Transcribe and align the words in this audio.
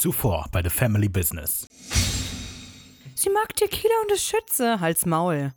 Zuvor 0.00 0.46
bei 0.50 0.62
The 0.62 0.70
Family 0.70 1.10
Business. 1.10 1.68
Sie 3.14 3.28
mag 3.28 3.54
Tequila 3.54 3.92
und 4.02 4.12
ist 4.12 4.24
Schütze. 4.24 4.80
Halt's 4.80 5.04
Maul. 5.04 5.52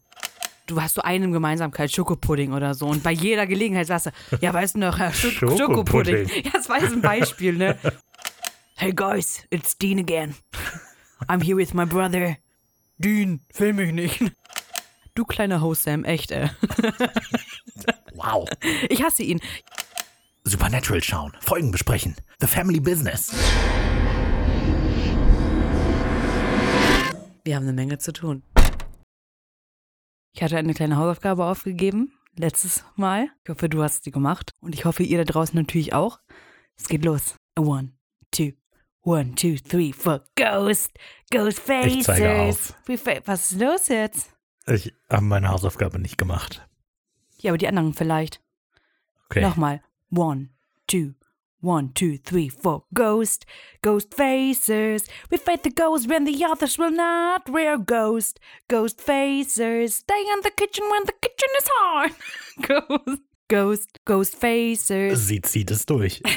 Du 0.67 0.81
hast 0.81 0.95
so 0.95 1.01
eine 1.01 1.31
Gemeinsamkeit, 1.31 1.89
Schokopudding 1.93 2.51
oder 2.51 2.73
so. 2.73 2.87
Und 2.87 3.03
bei 3.03 3.11
jeder 3.11 3.47
Gelegenheit 3.47 3.87
sagst 3.87 4.07
du, 4.07 4.11
ja, 4.41 4.53
weißt 4.53 4.75
du 4.75 4.79
noch, 4.79 4.99
Herr 4.99 5.13
Sch 5.13 5.31
Schokopudding. 5.31 6.27
Schokopudding. 6.27 6.43
Ja, 6.43 6.51
das 6.51 6.67
war 6.67 6.81
jetzt 6.81 6.91
ein 6.91 7.01
Beispiel, 7.01 7.53
ne? 7.53 7.79
Hey 8.75 8.91
guys, 8.91 9.45
it's 9.49 9.77
Dean 9.77 9.97
again. 9.97 10.35
I'm 11.29 11.41
here 11.41 11.55
with 11.55 11.73
my 11.73 11.85
brother. 11.85 12.35
Dean, 12.97 13.39
film 13.49 13.77
mich 13.77 13.93
nicht. 13.93 14.21
Du 15.15 15.23
kleiner 15.23 15.61
Host 15.61 15.83
Sam, 15.83 16.03
echt, 16.03 16.31
ey. 16.31 16.49
Wow. 18.15 18.49
Ich 18.89 19.01
hasse 19.01 19.23
ihn. 19.23 19.39
Supernatural 20.43 21.01
schauen, 21.01 21.31
Folgen 21.39 21.71
besprechen. 21.71 22.17
The 22.41 22.47
Family 22.47 22.81
Business. 22.81 23.31
Wir 27.45 27.57
haben 27.57 27.63
eine 27.63 27.73
Menge 27.73 27.97
zu 27.97 28.13
tun. 28.13 28.41
Ich 30.33 30.41
hatte 30.41 30.57
eine 30.57 30.73
kleine 30.73 30.95
Hausaufgabe 30.95 31.43
aufgegeben, 31.43 32.17
letztes 32.35 32.85
Mal. 32.95 33.27
Ich 33.43 33.49
hoffe, 33.49 33.67
du 33.67 33.83
hast 33.83 34.05
sie 34.05 34.11
gemacht. 34.11 34.51
Und 34.61 34.73
ich 34.73 34.85
hoffe, 34.85 35.03
ihr 35.03 35.17
da 35.17 35.25
draußen 35.25 35.55
natürlich 35.55 35.93
auch. 35.93 36.19
Es 36.77 36.87
geht 36.87 37.03
los. 37.03 37.35
One, 37.59 37.91
two, 38.31 38.53
one, 39.01 39.35
two, 39.35 39.55
three, 39.57 39.91
four. 39.91 40.23
Ghost, 40.37 40.91
Ghost 41.31 41.59
Faces. 41.59 41.93
Ich 41.93 42.03
zeige 42.03 42.41
auf. 42.43 42.73
Was 43.25 43.51
ist 43.51 43.61
los 43.61 43.87
jetzt? 43.89 44.31
Ich 44.65 44.93
habe 45.09 45.23
meine 45.23 45.49
Hausaufgabe 45.49 45.99
nicht 45.99 46.17
gemacht. 46.17 46.65
Ja, 47.39 47.51
aber 47.51 47.57
die 47.57 47.67
anderen 47.67 47.93
vielleicht. 47.93 48.41
Okay. 49.25 49.41
Nochmal. 49.41 49.83
One, 50.15 50.49
two, 50.87 51.13
one, 51.63 51.89
two, 51.93 52.17
three, 52.17 52.49
four. 52.49 52.83
Ghost, 52.93 53.45
ghost 53.81 54.13
faces. 54.13 55.07
We 55.31 55.37
fight 55.37 55.63
the 55.63 55.69
ghosts 55.69 56.07
when 56.07 56.25
the 56.25 56.43
others 56.45 56.77
will 56.77 56.91
not. 56.91 57.49
We're 57.49 57.77
ghost, 57.77 58.39
ghost 58.69 58.99
faces. 58.99 59.95
Stay 59.95 60.21
in 60.33 60.41
the 60.41 60.51
kitchen 60.51 60.83
when 60.91 61.05
the 61.05 61.13
kitchen 61.21 61.49
is 61.57 61.69
hard. 61.79 62.11
Ghost, 62.67 63.21
ghost, 63.49 63.89
ghost 64.05 64.35
faces. 64.35 65.27
Sie 65.27 65.41
zieht 65.41 65.71
es 65.71 65.85
durch. 65.85 66.21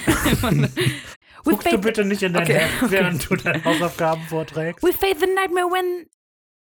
We 1.44 1.52
Guckst 1.52 1.72
du 1.72 1.78
bitte 1.78 2.04
nicht 2.04 2.22
in 2.22 2.32
dein 2.32 2.42
Okay, 2.42 2.54
Heft, 2.58 2.90
während 2.90 3.30
du 3.30 3.36
deine 3.36 3.64
Hausaufgaben 3.64 4.22
vorträgst? 4.28 4.82
we 4.82 4.92
fight 4.92 5.20
the 5.20 5.26
nightmare 5.26 5.66
when. 5.70 6.06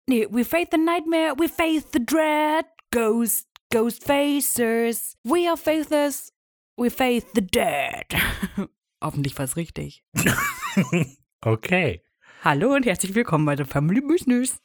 Nee, 0.08 0.26
we 0.30 0.44
face 0.44 0.68
the 0.70 0.76
nightmare. 0.78 1.34
We 1.38 1.48
face 1.48 1.84
the 1.92 2.00
dread. 2.00 2.64
Ghost, 2.90 3.46
ghost 3.72 4.04
faces. 4.04 5.16
We 5.24 5.46
are 5.48 5.56
faithless. 5.56 6.32
We 6.78 6.90
face 6.90 7.24
the 7.34 7.40
dead. 7.44 8.06
Hoffentlich 9.02 9.36
war 9.36 9.44
es 9.44 9.56
richtig. 9.56 10.04
Okay. 11.40 12.02
Hallo 12.42 12.74
und 12.74 12.84
herzlich 12.84 13.14
willkommen 13.14 13.44
bei 13.44 13.54
der 13.54 13.64
Family 13.66 14.00
Business. 14.00 14.58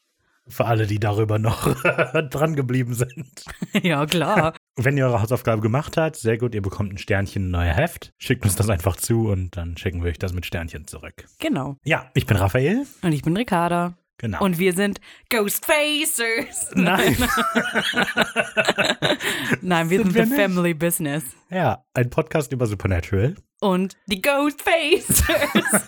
Für 0.48 0.66
alle, 0.66 0.88
die 0.88 1.00
darüber 1.00 1.38
noch 1.38 1.72
dran 2.30 2.56
geblieben 2.56 2.96
sind. 2.96 3.46
ja, 3.82 4.04
klar. 4.08 4.56
Wenn 4.76 4.98
ihr 4.98 5.06
eure 5.06 5.22
Hausaufgabe 5.22 5.62
gemacht 5.62 5.96
habt, 5.98 6.16
sehr 6.16 6.40
gut, 6.40 6.56
ihr 6.56 6.64
bekommt 6.64 6.94
ein 6.94 6.98
Sternchen, 6.98 7.48
ein 7.48 7.52
neuer 7.52 7.74
Heft. 7.76 8.12
Schickt 8.18 8.44
uns 8.44 8.56
das 8.56 8.70
einfach 8.70 8.96
zu 8.98 9.28
und 9.30 9.56
dann 9.56 9.78
schicken 9.78 10.04
wir 10.04 10.10
euch 10.10 10.18
das 10.18 10.34
mit 10.34 10.48
Sternchen 10.48 10.88
zurück. 10.88 11.26
genau. 11.40 11.78
Ja, 11.84 12.10
ich 12.16 12.26
bin 12.26 12.38
Raphael. 12.38 12.88
Und 13.04 13.12
ich 13.12 13.22
bin 13.22 13.38
Ricarda. 13.38 13.96
Genau. 14.18 14.44
Und 14.44 14.58
wir 14.58 14.74
sind 14.74 15.00
Ghostfacers. 15.30 16.72
Nein. 16.76 17.18
Nein, 19.62 19.90
wir 19.90 19.98
Sind 20.00 20.14
sind, 20.14 20.16
wir 20.16 20.26
The 20.26 20.30
nicht? 20.32 20.42
Family 20.42 20.74
Business. 20.74 21.24
Ja, 21.54 21.86
ein 21.94 22.10
Podcast 22.10 22.52
über 22.52 22.66
Supernatural. 22.66 23.36
Und 23.62 23.96
die 24.08 24.22
Ghostfacers. 24.22 25.24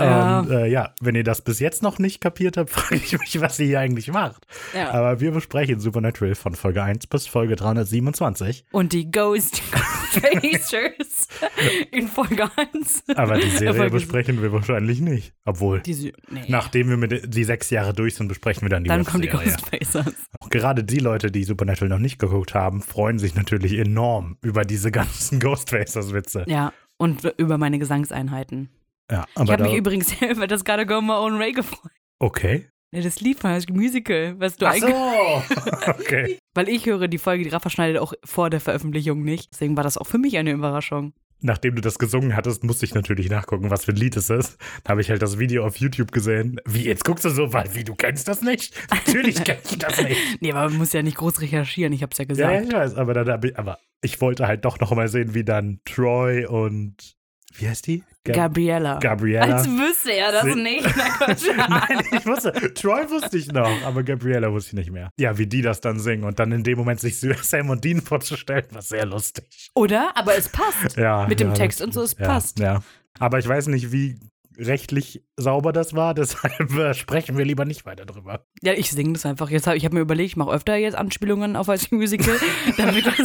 ja. 0.00 0.40
Und 0.40 0.50
äh, 0.50 0.66
ja, 0.66 0.92
wenn 1.00 1.14
ihr 1.14 1.22
das 1.24 1.42
bis 1.42 1.60
jetzt 1.60 1.82
noch 1.82 1.98
nicht 2.00 2.20
kapiert 2.20 2.56
habt, 2.56 2.70
frage 2.70 2.96
ich 2.96 3.16
mich, 3.18 3.40
was 3.40 3.58
ihr 3.60 3.66
hier 3.66 3.80
eigentlich 3.80 4.08
macht. 4.10 4.46
ja. 4.74 4.90
Aber 4.90 5.20
wir 5.20 5.30
besprechen 5.32 5.78
Supernatural 5.80 6.34
von 6.34 6.54
Folge 6.54 6.82
1 6.82 7.06
bis 7.06 7.26
Folge 7.26 7.56
327. 7.56 8.64
Und 8.72 8.92
die 8.92 9.10
Ghostfacers 9.10 11.28
in 11.92 12.08
Folge 12.08 12.50
1. 12.56 13.04
Aber 13.14 13.38
die 13.38 13.50
Serie 13.50 13.74
Folge- 13.74 13.92
besprechen 13.92 14.42
wir 14.42 14.52
wahrscheinlich 14.52 15.00
nicht. 15.00 15.32
Obwohl, 15.44 15.80
Die, 15.80 16.12
nee. 16.28 16.44
nachdem 16.48 16.88
wir 16.88 16.96
mit 16.96 17.32
die 17.34 17.44
sechs 17.44 17.70
Jahre 17.70 17.92
durch 17.94 18.14
sind, 18.16 18.26
besprechen 18.28 18.62
wir 18.62 18.68
dann 18.70 18.82
die 18.84 18.88
Dann 18.88 19.04
kommen 19.04 19.22
die 19.22 19.32
Webserie. 19.32 19.50
Ghostfacers. 19.78 20.14
Gerade 20.50 20.82
die 20.84 20.98
Leute, 20.98 21.30
die 21.30 21.44
Supernatural 21.44 21.88
noch 21.88 21.98
nicht 22.00 22.18
geguckt 22.30 22.54
haben, 22.54 22.80
freuen 22.80 23.18
sich 23.18 23.34
natürlich 23.34 23.74
enorm 23.78 24.36
über 24.42 24.64
diese 24.64 24.90
ganzen 24.92 25.40
Ghostfacers-Witze. 25.40 26.44
Ja. 26.48 26.72
Und 26.96 27.24
über 27.38 27.58
meine 27.58 27.78
Gesangseinheiten. 27.78 28.68
Ja, 29.10 29.26
Ich 29.34 29.40
aber 29.40 29.52
habe 29.54 29.62
mich 29.64 29.74
übrigens 29.76 30.14
über 30.30 30.46
das 30.46 30.64
Gotta 30.64 30.84
Go 30.84 31.00
My 31.00 31.12
Own 31.12 31.38
Way 31.38 31.52
gefreut. 31.52 31.92
okay. 32.18 32.68
Ja, 32.92 33.02
das 33.02 33.20
Lied 33.20 33.38
von 33.38 33.50
das 33.52 33.68
Musical, 33.68 34.34
was 34.40 34.56
du 34.56 34.66
Ach 34.66 34.72
eigentlich. 34.72 34.92
so. 34.92 35.90
okay. 35.92 36.38
Weil 36.54 36.68
ich 36.68 36.86
höre 36.86 37.06
die 37.06 37.18
Folge, 37.18 37.44
die 37.44 37.50
Rafa 37.50 37.70
schneidet 37.70 37.98
auch 37.98 38.14
vor 38.24 38.50
der 38.50 38.60
Veröffentlichung 38.60 39.22
nicht. 39.22 39.52
Deswegen 39.52 39.76
war 39.76 39.84
das 39.84 39.96
auch 39.96 40.08
für 40.08 40.18
mich 40.18 40.36
eine 40.38 40.50
Überraschung. 40.50 41.12
Nachdem 41.42 41.74
du 41.74 41.80
das 41.80 41.98
gesungen 41.98 42.36
hattest, 42.36 42.64
musste 42.64 42.84
ich 42.84 42.94
natürlich 42.94 43.30
nachgucken, 43.30 43.70
was 43.70 43.84
für 43.84 43.92
ein 43.92 43.96
Lied 43.96 44.16
es 44.16 44.28
ist. 44.30 44.58
Da 44.84 44.90
habe 44.90 45.00
ich 45.00 45.10
halt 45.10 45.22
das 45.22 45.38
Video 45.38 45.64
auf 45.64 45.76
YouTube 45.76 46.12
gesehen. 46.12 46.60
Wie, 46.66 46.84
jetzt 46.84 47.04
guckst 47.04 47.24
du 47.24 47.30
so, 47.30 47.52
weil, 47.52 47.74
wie, 47.74 47.84
du 47.84 47.94
kennst 47.94 48.28
das 48.28 48.42
nicht? 48.42 48.74
Natürlich 48.90 49.42
kenn 49.44 49.56
ich 49.64 49.78
das 49.78 50.02
nicht. 50.02 50.20
Nee, 50.40 50.52
aber 50.52 50.68
man 50.68 50.78
muss 50.78 50.92
ja 50.92 51.02
nicht 51.02 51.16
groß 51.16 51.40
recherchieren, 51.40 51.92
ich 51.92 52.02
hab's 52.02 52.18
ja 52.18 52.24
Ja, 52.24 52.28
gesagt. 52.28 52.52
ja, 52.52 52.60
ich 52.62 52.72
weiß, 52.72 52.94
aber, 52.96 53.14
dann, 53.14 53.52
aber 53.54 53.78
ich 54.02 54.20
wollte 54.20 54.46
halt 54.46 54.64
doch 54.64 54.80
noch 54.80 54.92
mal 54.94 55.08
sehen, 55.08 55.34
wie 55.34 55.44
dann 55.44 55.80
Troy 55.84 56.46
und, 56.46 57.16
wie 57.52 57.68
heißt 57.68 57.86
die? 57.86 58.02
Gab- 58.24 58.36
Gabriella. 58.36 58.98
Gabriella. 58.98 59.56
Als 59.56 59.66
wüsste 59.68 60.12
er 60.12 60.30
das 60.32 60.44
Sie- 60.44 60.54
nicht. 60.54 60.84
Nein, 61.68 62.02
ich 62.12 62.26
wusste, 62.26 62.52
Troy 62.74 63.08
wusste 63.10 63.38
ich 63.38 63.50
noch, 63.50 63.70
aber 63.84 64.02
Gabriella 64.02 64.52
wusste 64.52 64.70
ich 64.70 64.74
nicht 64.78 64.90
mehr. 64.92 65.10
Ja, 65.18 65.36
wie 65.38 65.46
die 65.46 65.62
das 65.62 65.80
dann 65.80 65.98
singen 65.98 66.24
und 66.24 66.38
dann 66.38 66.52
in 66.52 66.62
dem 66.62 66.78
Moment 66.78 67.00
sich 67.00 67.18
Sam 67.18 67.70
und 67.70 67.82
Dean 67.84 68.00
vorzustellen, 68.02 68.66
war 68.72 68.82
sehr 68.82 69.06
lustig. 69.06 69.70
Oder? 69.74 70.12
Aber 70.16 70.36
es 70.36 70.48
passt. 70.48 70.96
Ja, 70.96 71.26
Mit 71.28 71.40
dem 71.40 71.48
ja, 71.48 71.54
Text 71.54 71.80
das- 71.80 71.86
und 71.86 71.92
so, 71.94 72.02
es 72.02 72.16
ja, 72.18 72.26
passt. 72.26 72.58
Ja. 72.58 72.82
Aber 73.18 73.38
ich 73.38 73.48
weiß 73.48 73.66
nicht, 73.68 73.90
wie 73.90 74.18
rechtlich 74.58 75.24
sauber 75.38 75.72
das 75.72 75.94
war, 75.94 76.12
deshalb 76.14 76.70
äh, 76.76 76.92
sprechen 76.92 77.38
wir 77.38 77.46
lieber 77.46 77.64
nicht 77.64 77.86
weiter 77.86 78.04
drüber. 78.04 78.44
Ja, 78.62 78.74
ich 78.74 78.90
singe 78.90 79.14
das 79.14 79.24
einfach. 79.24 79.48
Jetzt 79.48 79.66
hab, 79.66 79.74
ich 79.74 79.84
habe 79.86 79.94
mir 79.94 80.02
überlegt, 80.02 80.28
ich 80.28 80.36
mache 80.36 80.50
öfter 80.50 80.76
jetzt 80.76 80.94
Anspielungen 80.94 81.56
auf 81.56 81.68
als 81.70 81.90
Musical, 81.90 82.36
damit 82.76 83.06
das, 83.06 83.16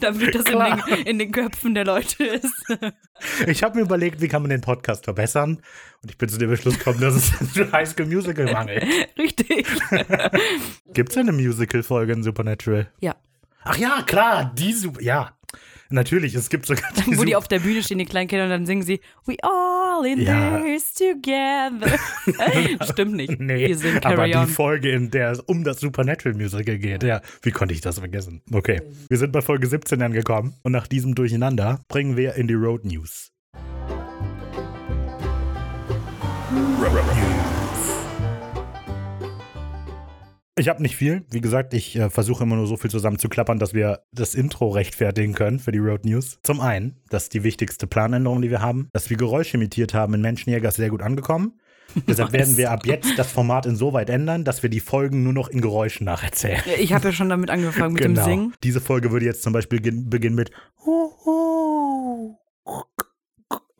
damit 0.00 0.34
das 0.34 0.44
in 0.44 0.58
den, 0.58 1.06
in 1.06 1.18
den 1.18 1.32
Köpfen 1.32 1.74
der 1.74 1.84
Leute 1.84 2.24
ist. 2.24 2.64
Ich 3.46 3.62
habe 3.62 3.76
mir 3.76 3.82
überlegt, 3.82 4.20
wie 4.20 4.28
kann 4.28 4.42
man 4.42 4.50
den 4.50 4.60
Podcast 4.60 5.04
verbessern 5.04 5.62
und 6.02 6.10
ich 6.10 6.18
bin 6.18 6.28
zu 6.28 6.38
dem 6.38 6.50
Beschluss 6.50 6.78
gekommen, 6.78 7.00
dass 7.00 7.14
es 7.14 7.32
ein 7.56 7.72
High 7.72 7.88
School 7.88 8.06
Musical 8.06 8.52
mangelt. 8.52 8.84
Richtig. 9.18 9.66
Gibt 10.92 11.10
es 11.10 11.16
eine 11.16 11.32
Musical-Folge 11.32 12.12
in 12.12 12.22
Supernatural? 12.22 12.90
Ja. 13.00 13.14
Ach 13.64 13.76
ja, 13.76 14.02
klar, 14.02 14.52
die 14.56 14.72
Super, 14.72 15.00
ja. 15.02 15.36
Natürlich, 15.92 16.34
es 16.34 16.48
gibt 16.48 16.66
sogar 16.66 16.90
die, 17.06 17.16
Wo 17.18 17.24
die 17.24 17.36
auf 17.36 17.48
der 17.48 17.60
Bühne 17.60 17.82
stehen, 17.82 17.98
die 17.98 18.04
kleinen 18.06 18.28
Kinder, 18.28 18.44
und 18.44 18.50
dann 18.50 18.66
singen 18.66 18.82
sie 18.82 19.00
We 19.26 19.36
all 19.42 20.04
in 20.06 20.20
Ja. 20.22 20.58
this 20.60 20.94
together. 20.94 21.98
Stimmt 22.92 23.14
nicht. 23.14 23.38
Nee, 23.38 23.68
Wir 23.68 23.76
singen 23.76 24.02
aber 24.04 24.26
die. 24.26 24.46
Folge, 24.46 24.90
in 24.90 25.10
der 25.10 25.32
es 25.32 25.40
um 25.40 25.64
das 25.64 25.80
Supernatural 25.80 26.36
Musical 26.36 26.78
geht, 26.78 27.02
ja, 27.02 27.20
wie 27.42 27.50
konnte 27.50 27.74
ich 27.74 27.80
das 27.80 27.98
vergessen? 27.98 28.42
Okay, 28.52 28.80
wir 29.08 29.18
sind 29.18 29.32
bei 29.32 29.42
Folge 29.42 29.66
17 29.66 30.00
angekommen 30.02 30.54
und 30.62 30.72
nach 30.72 30.86
diesem 30.86 31.14
Durcheinander 31.14 31.80
bringen 31.88 32.16
wir 32.16 32.34
in 32.34 32.48
die 32.48 32.54
Road 32.54 32.84
News. 32.84 33.30
Ich 40.58 40.68
habe 40.68 40.82
nicht 40.82 40.96
viel. 40.96 41.24
Wie 41.30 41.40
gesagt, 41.40 41.72
ich 41.72 41.96
äh, 41.96 42.10
versuche 42.10 42.44
immer 42.44 42.56
nur 42.56 42.66
so 42.66 42.76
viel 42.76 42.90
zusammenzuklappern, 42.90 43.58
dass 43.58 43.72
wir 43.72 44.00
das 44.12 44.34
Intro 44.34 44.68
rechtfertigen 44.68 45.32
können 45.34 45.58
für 45.58 45.72
die 45.72 45.78
Road 45.78 46.04
News. 46.04 46.38
Zum 46.42 46.60
einen, 46.60 47.00
das 47.08 47.24
ist 47.24 47.34
die 47.34 47.42
wichtigste 47.42 47.86
Planänderung, 47.86 48.42
die 48.42 48.50
wir 48.50 48.60
haben, 48.60 48.88
dass 48.92 49.08
wir 49.08 49.16
Geräusche 49.16 49.56
imitiert 49.56 49.94
haben 49.94 50.12
in 50.12 50.20
Menschenjäger 50.20 50.68
ist 50.68 50.76
sehr 50.76 50.90
gut 50.90 51.00
angekommen. 51.00 51.58
Deshalb 52.06 52.32
werden 52.34 52.58
wir 52.58 52.70
ab 52.70 52.84
jetzt 52.86 53.18
das 53.18 53.32
Format 53.32 53.64
insoweit 53.64 54.10
ändern, 54.10 54.44
dass 54.44 54.62
wir 54.62 54.68
die 54.68 54.80
Folgen 54.80 55.22
nur 55.22 55.32
noch 55.32 55.48
in 55.48 55.62
Geräuschen 55.62 56.04
nacherzählen. 56.04 56.60
Ja, 56.66 56.74
Ich 56.78 56.92
habe 56.92 57.08
ja 57.08 57.12
schon 57.12 57.30
damit 57.30 57.48
angefangen 57.48 57.94
mit 57.94 58.04
dem 58.04 58.16
Singen. 58.16 58.54
Diese 58.62 58.82
Folge 58.82 59.10
würde 59.10 59.24
jetzt 59.24 59.42
zum 59.42 59.54
Beispiel 59.54 59.80
gin- 59.80 60.10
beginnen 60.10 60.34
mit 60.36 60.50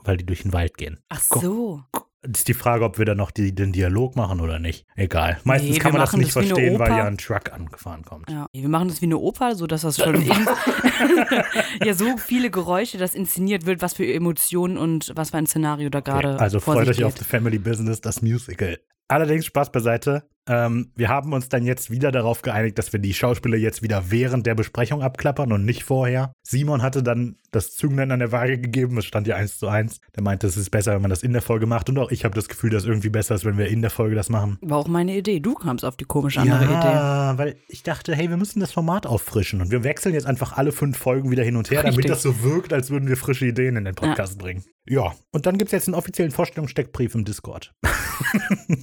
weil 0.05 0.17
die 0.17 0.26
durch 0.26 0.43
den 0.43 0.52
Wald 0.52 0.76
gehen. 0.79 0.99
Ach 1.11 1.20
so. 1.23 1.82
Ist 2.23 2.49
die 2.49 2.55
Frage, 2.55 2.85
ob 2.85 2.99
wir 2.99 3.05
dann 3.05 3.17
noch 3.17 3.31
die, 3.31 3.55
den 3.55 3.73
Dialog 3.73 4.17
machen 4.17 4.41
oder 4.41 4.59
nicht. 4.59 4.87
Egal. 4.95 5.39
Meistens 5.45 5.73
Nee, 5.73 5.79
kann 5.79 5.93
man 5.93 6.01
das 6.01 6.13
nicht 6.13 6.35
das 6.35 6.47
verstehen, 6.47 6.79
weil 6.79 6.91
ja 6.91 7.05
ein 7.05 7.19
Truck 7.19 7.53
angefahren 7.53 8.05
kommt. 8.05 8.31
Ja, 8.31 8.47
wir 8.53 8.69
machen 8.69 8.89
das 8.89 9.01
wie 9.01 9.07
eine 9.07 9.19
Oper, 9.19 9.57
so 9.57 9.67
dass 9.67 9.83
das 9.83 9.97
schon 9.97 10.23
ja 11.85 11.95
so 11.95 12.17
viele 12.17 12.51
Geräusche, 12.51 12.99
dass 12.99 13.15
inszeniert 13.15 13.67
wird, 13.67 13.83
was 13.83 13.95
für 13.95 14.07
Emotionen 14.07 14.77
und 14.79 15.13
was 15.17 15.31
für 15.31 15.39
ein 15.39 15.47
Szenario 15.47 15.91
da 15.91 16.01
gerade 16.01 16.35
Okay, 16.35 16.43
also 16.43 16.61
freut 16.61 16.89
euch 16.89 17.05
auf 17.05 17.15
geht. 17.15 17.25
The 17.25 17.29
Family 17.29 17.59
Business, 17.59 18.01
das 18.01 18.23
Musical. 18.23 18.79
Allerdings 19.09 19.47
Spaß 19.47 19.73
beiseite. 19.73 20.29
Ähm, 20.49 20.91
wir 20.97 21.09
haben 21.09 21.33
uns 21.33 21.49
dann 21.49 21.65
jetzt 21.65 21.91
wieder 21.91 22.11
darauf 22.11 22.43
geeinigt, 22.43 22.79
dass 22.79 22.93
wir 22.93 23.00
die 23.00 23.15
Schauspieler 23.15 23.56
jetzt 23.56 23.83
wieder 23.83 24.11
während 24.11 24.47
der 24.47 24.55
Besprechung 24.55 25.03
abklappern 25.03 25.53
und 25.53 25.65
nicht 25.65 25.85
vorher. 25.85 26.33
Simon 26.43 26.83
hatte 26.83 27.03
dann 27.03 27.37
das 27.53 27.73
Zünglein 27.77 28.11
an 28.11 28.19
der 28.19 28.33
Waage 28.33 28.59
gegeben, 28.59 28.99
es 28.99 29.05
stand 29.05 29.27
ja 29.27 29.37
eins 29.37 29.59
zu 29.59 29.69
eins. 29.69 30.00
Der 30.17 30.23
meinte, 30.23 30.47
es 30.47 30.56
ist 30.56 30.71
besser, 30.71 30.94
wenn 30.94 31.03
man 31.03 31.11
das 31.11 31.23
in 31.23 31.33
der 31.33 31.43
Folge 31.43 31.67
macht. 31.67 31.89
Und 31.91 31.99
auch 31.99 32.11
ich 32.11 32.25
habe 32.25 32.35
das 32.35 32.49
Gefühl, 32.49 32.71
dass 32.71 32.85
irgendwie 32.85 33.11
besser 33.11 33.35
ist, 33.35 33.44
wenn 33.44 33.59
wir 33.59 33.69
in 33.69 33.83
der 33.83 33.91
Folge 33.91 34.15
das 34.15 34.31
machen. 34.31 34.59
War 34.62 34.79
auch 34.79 34.89
meine 34.89 35.17
Idee. 35.17 35.39
Du 35.39 35.55
kamst 35.55 35.85
auf 35.85 35.97
die 35.97 36.05
komische 36.05 36.41
andere 36.41 36.65
Idee. 36.65 36.73
Ja, 36.73 37.38
weil 37.38 37.56
ich 37.69 37.83
dachte, 37.83 38.15
hey, 38.15 38.29
wir 38.29 38.37
müssen 38.37 38.61
das 38.61 38.73
Format 38.73 39.06
auffrischen 39.06 39.61
und 39.61 39.71
wir 39.71 39.85
wechseln 39.85 40.15
jetzt 40.15 40.27
einfach 40.27 40.56
alle 40.56 40.73
fünf 40.73 40.97
Folgen 40.97 41.31
wieder 41.31 41.45
hin 41.45 41.56
und 41.56 41.71
her, 41.71 41.83
damit 41.83 41.99
Richtig. 41.99 42.11
das 42.11 42.23
so 42.23 42.43
wirkt, 42.43 42.73
als 42.73 42.91
würden 42.91 43.09
wir 43.09 43.17
frische 43.17 43.47
Ideen 43.47 43.77
in 43.77 43.85
den 43.85 43.95
Podcast 43.95 44.38
bringen. 44.38 44.65
Ja, 44.88 45.12
und 45.31 45.47
dann 45.47 45.59
gibt 45.59 45.69
es 45.69 45.73
jetzt 45.73 45.88
einen 45.88 45.95
offiziellen 45.95 46.33
Vorstellungssteckbrief 46.33 47.15
im 47.15 47.25
Discord. 47.25 47.73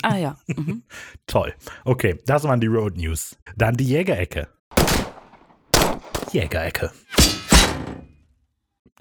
Ah 0.03 0.17
ja. 0.17 0.37
Mhm. 0.47 0.83
Toll. 1.27 1.48
Okay, 1.85 2.17
das 2.25 2.43
waren 2.43 2.59
die 2.59 2.67
Road 2.67 2.97
News. 2.97 3.37
Dann 3.55 3.75
die 3.75 3.85
Jägerecke. 3.85 4.47
Jägerecke. 6.31 6.91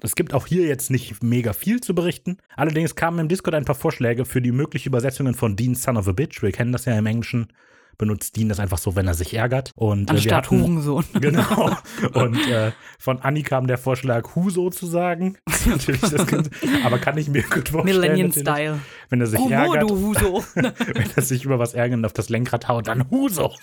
Es 0.01 0.15
gibt 0.15 0.33
auch 0.33 0.47
hier 0.47 0.65
jetzt 0.65 0.89
nicht 0.91 1.21
mega 1.21 1.51
viel 1.51 1.81
zu 1.81 1.93
berichten. 1.93 2.37
Allerdings 2.55 2.95
kamen 2.95 3.19
im 3.19 3.27
Discord 3.27 3.55
ein 3.55 3.65
paar 3.65 3.75
Vorschläge 3.75 4.23
für 4.23 4.41
die 4.41 4.53
mögliche 4.53 4.87
Übersetzungen 4.87 5.33
von 5.35 5.55
Dean 5.57 5.75
Son 5.75 5.97
of 5.97 6.07
a 6.07 6.13
Bitch. 6.13 6.41
Wir 6.41 6.51
kennen 6.51 6.71
das 6.71 6.85
ja 6.85 6.97
im 6.97 7.05
Englischen. 7.05 7.51
Benutzt 7.97 8.37
Dean 8.37 8.47
das 8.47 8.61
einfach 8.61 8.77
so, 8.77 8.95
wenn 8.95 9.07
er 9.07 9.13
sich 9.13 9.33
ärgert. 9.33 9.73
Und 9.75 10.09
äh, 10.09 10.13
Anstatt 10.13 10.45
hatten, 10.45 10.61
Hurensohn. 10.61 11.03
Genau. 11.19 11.75
Und 12.13 12.47
äh, 12.47 12.71
von 12.97 13.19
Anni 13.19 13.43
kam 13.43 13.67
der 13.67 13.77
Vorschlag, 13.77 14.35
Huso 14.35 14.69
zu 14.69 14.85
sagen. 14.85 15.37
Natürlich, 15.65 15.99
das 15.99 16.25
kann, 16.25 16.47
aber 16.85 16.97
kann 16.97 17.17
ich 17.17 17.27
mir 17.27 17.43
gut 17.43 17.67
vorstellen. 17.67 17.99
Millennium. 17.99 18.31
Style. 18.31 18.79
Wenn 19.09 19.21
er 19.21 19.27
sich 19.27 19.39
Homo, 19.39 19.51
ärgert, 19.51 19.89
Huso. 19.89 20.43
wenn 20.55 21.09
er 21.15 21.21
sich 21.21 21.45
über 21.45 21.59
was 21.59 21.73
ärgert 21.73 21.97
und 21.97 22.05
auf 22.05 22.13
das 22.13 22.29
Lenkrad 22.29 22.67
haut, 22.67 22.87
dann 22.87 23.09
Huso. 23.09 23.53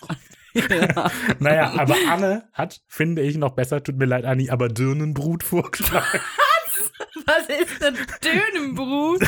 ja. 0.55 1.11
Naja, 1.39 1.73
aber 1.77 1.95
Anne 2.09 2.45
hat, 2.53 2.81
finde 2.89 3.23
ich, 3.23 3.37
noch 3.37 3.53
besser, 3.53 3.83
tut 3.83 3.97
mir 3.97 4.07
leid, 4.07 4.25
Anni, 4.25 4.51
aber 4.51 4.69
Dürnenbrut 4.69 5.43
vorgeschlagen. 5.43 6.21
Was 7.27 7.49
ist 7.49 7.83
denn 7.83 7.97
Dönenbrut? 8.23 9.21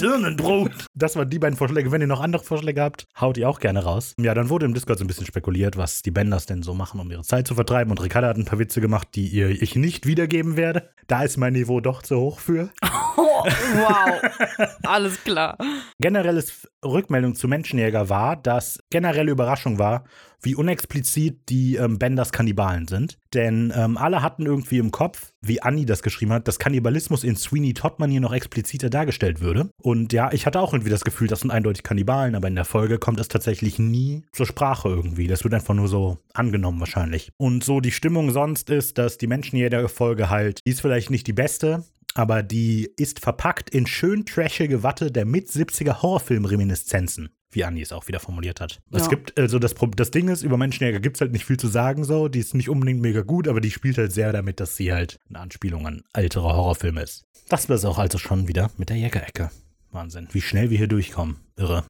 Dürnenbrut. 0.00 0.72
Das 0.94 1.16
waren 1.16 1.28
die 1.28 1.38
beiden 1.38 1.56
Vorschläge. 1.56 1.92
Wenn 1.92 2.00
ihr 2.00 2.06
noch 2.06 2.20
andere 2.20 2.42
Vorschläge 2.42 2.80
habt, 2.80 3.06
haut 3.20 3.36
die 3.36 3.44
auch 3.44 3.60
gerne 3.60 3.84
raus. 3.84 4.14
Ja, 4.18 4.32
dann 4.32 4.48
wurde 4.48 4.64
im 4.64 4.74
Discord 4.74 4.98
so 4.98 5.04
ein 5.04 5.06
bisschen 5.06 5.26
spekuliert, 5.26 5.76
was 5.76 6.02
die 6.02 6.10
Benders 6.10 6.46
denn 6.46 6.62
so 6.62 6.72
machen, 6.72 6.98
um 6.98 7.10
ihre 7.10 7.22
Zeit 7.22 7.46
zu 7.46 7.54
vertreiben. 7.54 7.90
Und 7.90 8.02
Ricarda 8.02 8.28
hat 8.28 8.38
ein 8.38 8.46
paar 8.46 8.58
Witze 8.58 8.80
gemacht, 8.80 9.08
die 9.14 9.26
ihr 9.28 9.50
ich 9.50 9.76
nicht 9.76 10.06
wiedergeben 10.06 10.56
werde. 10.56 10.88
Da 11.06 11.24
ist 11.24 11.36
mein 11.36 11.52
Niveau 11.52 11.80
doch 11.80 12.02
zu 12.02 12.16
hoch 12.16 12.38
für. 12.40 12.70
Oh, 13.16 13.44
wow. 13.44 14.68
Alles 14.84 15.22
klar. 15.22 15.56
Generelles 16.00 16.68
Rückmeldung 16.84 17.34
zu 17.34 17.48
Menschenjäger 17.48 18.08
war, 18.08 18.36
dass 18.36 18.80
generelle 18.90 19.30
Überraschung 19.30 19.78
war, 19.78 20.04
wie 20.42 20.54
unexplizit 20.54 21.48
die 21.48 21.76
ähm, 21.76 21.98
Benders 21.98 22.32
Kannibalen 22.32 22.88
sind. 22.88 23.18
Denn 23.34 23.72
ähm, 23.76 23.96
alle 23.96 24.22
hatten 24.22 24.46
irgendwie 24.46 24.78
im 24.78 24.90
Kopf, 24.90 25.32
wie 25.42 25.60
Annie 25.62 25.86
das 25.86 26.02
geschrieben 26.02 26.32
hat, 26.32 26.48
dass 26.48 26.58
Kannibalismus 26.58 27.24
in 27.24 27.36
Sweeney 27.36 27.74
Todd 27.74 27.98
Manier 27.98 28.20
noch 28.20 28.32
expliziter 28.32 28.90
dargestellt 28.90 29.40
würde. 29.40 29.70
Und 29.82 30.12
ja, 30.12 30.32
ich 30.32 30.46
hatte 30.46 30.60
auch 30.60 30.72
irgendwie 30.72 30.90
das 30.90 31.04
Gefühl, 31.04 31.28
das 31.28 31.40
sind 31.40 31.50
eindeutig 31.50 31.82
Kannibalen, 31.82 32.34
aber 32.34 32.48
in 32.48 32.54
der 32.54 32.64
Folge 32.64 32.98
kommt 32.98 33.20
es 33.20 33.28
tatsächlich 33.28 33.78
nie 33.78 34.22
zur 34.32 34.46
Sprache 34.46 34.88
irgendwie. 34.88 35.26
Das 35.26 35.44
wird 35.44 35.54
einfach 35.54 35.74
nur 35.74 35.88
so 35.88 36.18
angenommen 36.32 36.80
wahrscheinlich. 36.80 37.32
Und 37.36 37.62
so 37.62 37.80
die 37.80 37.92
Stimmung 37.92 38.30
sonst 38.30 38.70
ist, 38.70 38.98
dass 38.98 39.18
die 39.18 39.26
Menschenjäger-Folge 39.26 40.30
halt, 40.30 40.60
die 40.64 40.70
ist 40.70 40.80
vielleicht 40.80 41.10
nicht 41.10 41.26
die 41.26 41.32
beste, 41.32 41.84
aber 42.14 42.42
die 42.42 42.90
ist 42.96 43.20
verpackt 43.20 43.70
in 43.70 43.86
schön 43.86 44.24
trashige 44.26 44.82
Watte 44.82 45.10
der 45.12 45.24
mit-70er 45.26 46.02
Horrorfilm-Reminiszenzen, 46.02 47.30
wie 47.52 47.64
Andi 47.64 47.82
es 47.82 47.92
auch 47.92 48.08
wieder 48.08 48.20
formuliert 48.20 48.60
hat. 48.60 48.80
Es 48.92 49.02
Ja. 49.04 49.08
gibt, 49.08 49.38
also 49.38 49.58
das, 49.58 49.74
das 49.96 50.10
Ding 50.10 50.28
ist, 50.28 50.42
über 50.42 50.56
Menschenjäger 50.56 51.00
gibt 51.00 51.16
es 51.16 51.20
halt 51.20 51.32
nicht 51.32 51.44
viel 51.44 51.58
zu 51.58 51.68
sagen 51.68 52.04
so, 52.04 52.28
die 52.28 52.40
ist 52.40 52.54
nicht 52.54 52.68
unbedingt 52.68 53.00
mega 53.00 53.22
gut, 53.22 53.48
aber 53.48 53.60
die 53.60 53.70
spielt 53.70 53.98
halt 53.98 54.12
sehr 54.12 54.32
damit, 54.32 54.60
dass 54.60 54.76
sie 54.76 54.92
halt 54.92 55.18
eine 55.28 55.38
Anspielung 55.40 55.86
an 55.86 56.02
ältere 56.12 56.44
Horrorfilme 56.54 57.02
ist. 57.02 57.24
Das 57.48 57.68
war 57.68 57.76
es 57.76 57.84
auch 57.84 57.98
also 57.98 58.18
schon 58.18 58.48
wieder 58.48 58.70
mit 58.76 58.88
der 58.90 58.96
Jägerecke. 58.96 59.50
Wahnsinn, 59.92 60.28
wie 60.32 60.40
schnell 60.40 60.70
wir 60.70 60.78
hier 60.78 60.86
durchkommen. 60.86 61.36
Irre. 61.56 61.84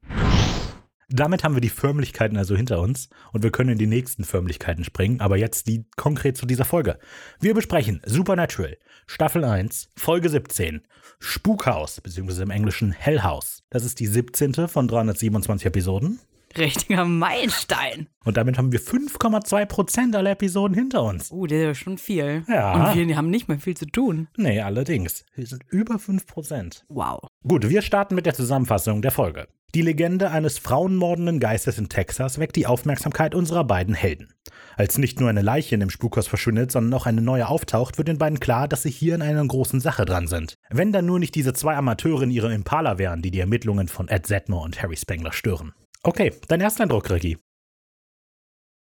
Damit 1.13 1.43
haben 1.43 1.55
wir 1.55 1.61
die 1.61 1.69
Förmlichkeiten 1.69 2.37
also 2.37 2.55
hinter 2.55 2.79
uns 2.79 3.09
und 3.33 3.43
wir 3.43 3.51
können 3.51 3.71
in 3.71 3.77
die 3.77 3.85
nächsten 3.85 4.23
Förmlichkeiten 4.23 4.85
springen, 4.85 5.19
aber 5.19 5.35
jetzt 5.35 5.67
die 5.67 5.83
konkret 5.97 6.37
zu 6.37 6.45
dieser 6.45 6.63
Folge. 6.63 6.99
Wir 7.41 7.53
besprechen 7.53 8.01
Supernatural, 8.05 8.77
Staffel 9.07 9.43
1, 9.43 9.89
Folge 9.97 10.29
17, 10.29 10.81
Spukhaus, 11.19 11.99
beziehungsweise 11.99 12.43
im 12.43 12.49
Englischen 12.49 12.93
Hell 12.93 13.23
House. 13.23 13.63
Das 13.69 13.83
ist 13.83 13.99
die 13.99 14.07
17. 14.07 14.69
von 14.69 14.87
327 14.87 15.65
Episoden. 15.65 16.21
Richtiger 16.57 17.05
Meilenstein. 17.05 18.07
Und 18.23 18.37
damit 18.37 18.57
haben 18.57 18.71
wir 18.71 18.79
5,2 18.79 19.65
Prozent 19.65 20.15
aller 20.15 20.31
Episoden 20.31 20.75
hinter 20.75 21.03
uns. 21.03 21.31
Uh, 21.31 21.47
der 21.47 21.71
ist 21.71 21.79
schon 21.79 21.97
viel. 21.97 22.43
Ja. 22.47 22.73
Und 22.91 23.07
wir 23.07 23.17
haben 23.17 23.29
nicht 23.29 23.47
mehr 23.47 23.59
viel 23.59 23.75
zu 23.75 23.85
tun. 23.85 24.27
Nee, 24.37 24.61
allerdings. 24.61 25.25
Wir 25.35 25.47
sind 25.47 25.63
über 25.69 25.99
5 25.99 26.25
Prozent. 26.27 26.85
Wow. 26.89 27.27
Gut, 27.47 27.69
wir 27.69 27.81
starten 27.81 28.15
mit 28.15 28.25
der 28.25 28.33
Zusammenfassung 28.33 29.01
der 29.01 29.11
Folge. 29.11 29.47
Die 29.73 29.81
Legende 29.81 30.31
eines 30.31 30.57
frauenmordenden 30.57 31.39
Geistes 31.39 31.77
in 31.77 31.87
Texas 31.87 32.39
weckt 32.39 32.57
die 32.57 32.67
Aufmerksamkeit 32.67 33.33
unserer 33.33 33.63
beiden 33.63 33.95
Helden. 33.95 34.33
Als 34.75 34.97
nicht 34.97 35.21
nur 35.21 35.29
eine 35.29 35.41
Leiche 35.41 35.75
in 35.75 35.79
dem 35.79 35.89
Spukhaus 35.89 36.27
verschwindet, 36.27 36.73
sondern 36.73 36.93
auch 36.93 37.05
eine 37.05 37.21
neue 37.21 37.47
auftaucht, 37.47 37.97
wird 37.97 38.09
den 38.09 38.17
beiden 38.17 38.41
klar, 38.41 38.67
dass 38.67 38.83
sie 38.83 38.89
hier 38.89 39.15
in 39.15 39.21
einer 39.21 39.45
großen 39.45 39.79
Sache 39.79 40.03
dran 40.03 40.27
sind. 40.27 40.55
Wenn 40.69 40.91
dann 40.91 41.05
nur 41.05 41.19
nicht 41.19 41.35
diese 41.35 41.53
zwei 41.53 41.75
Amateure 41.75 42.23
in 42.23 42.31
ihrem 42.31 42.51
Impala 42.51 42.97
wären, 42.97 43.21
die 43.21 43.31
die 43.31 43.39
Ermittlungen 43.39 43.87
von 43.87 44.09
Ed 44.09 44.27
Sedmore 44.27 44.65
und 44.65 44.81
Harry 44.81 44.97
Spengler 44.97 45.31
stören. 45.31 45.73
Okay, 46.03 46.33
dein 46.47 46.61
erster 46.61 46.83
Eindruck, 46.83 47.09
Ricky. 47.09 47.37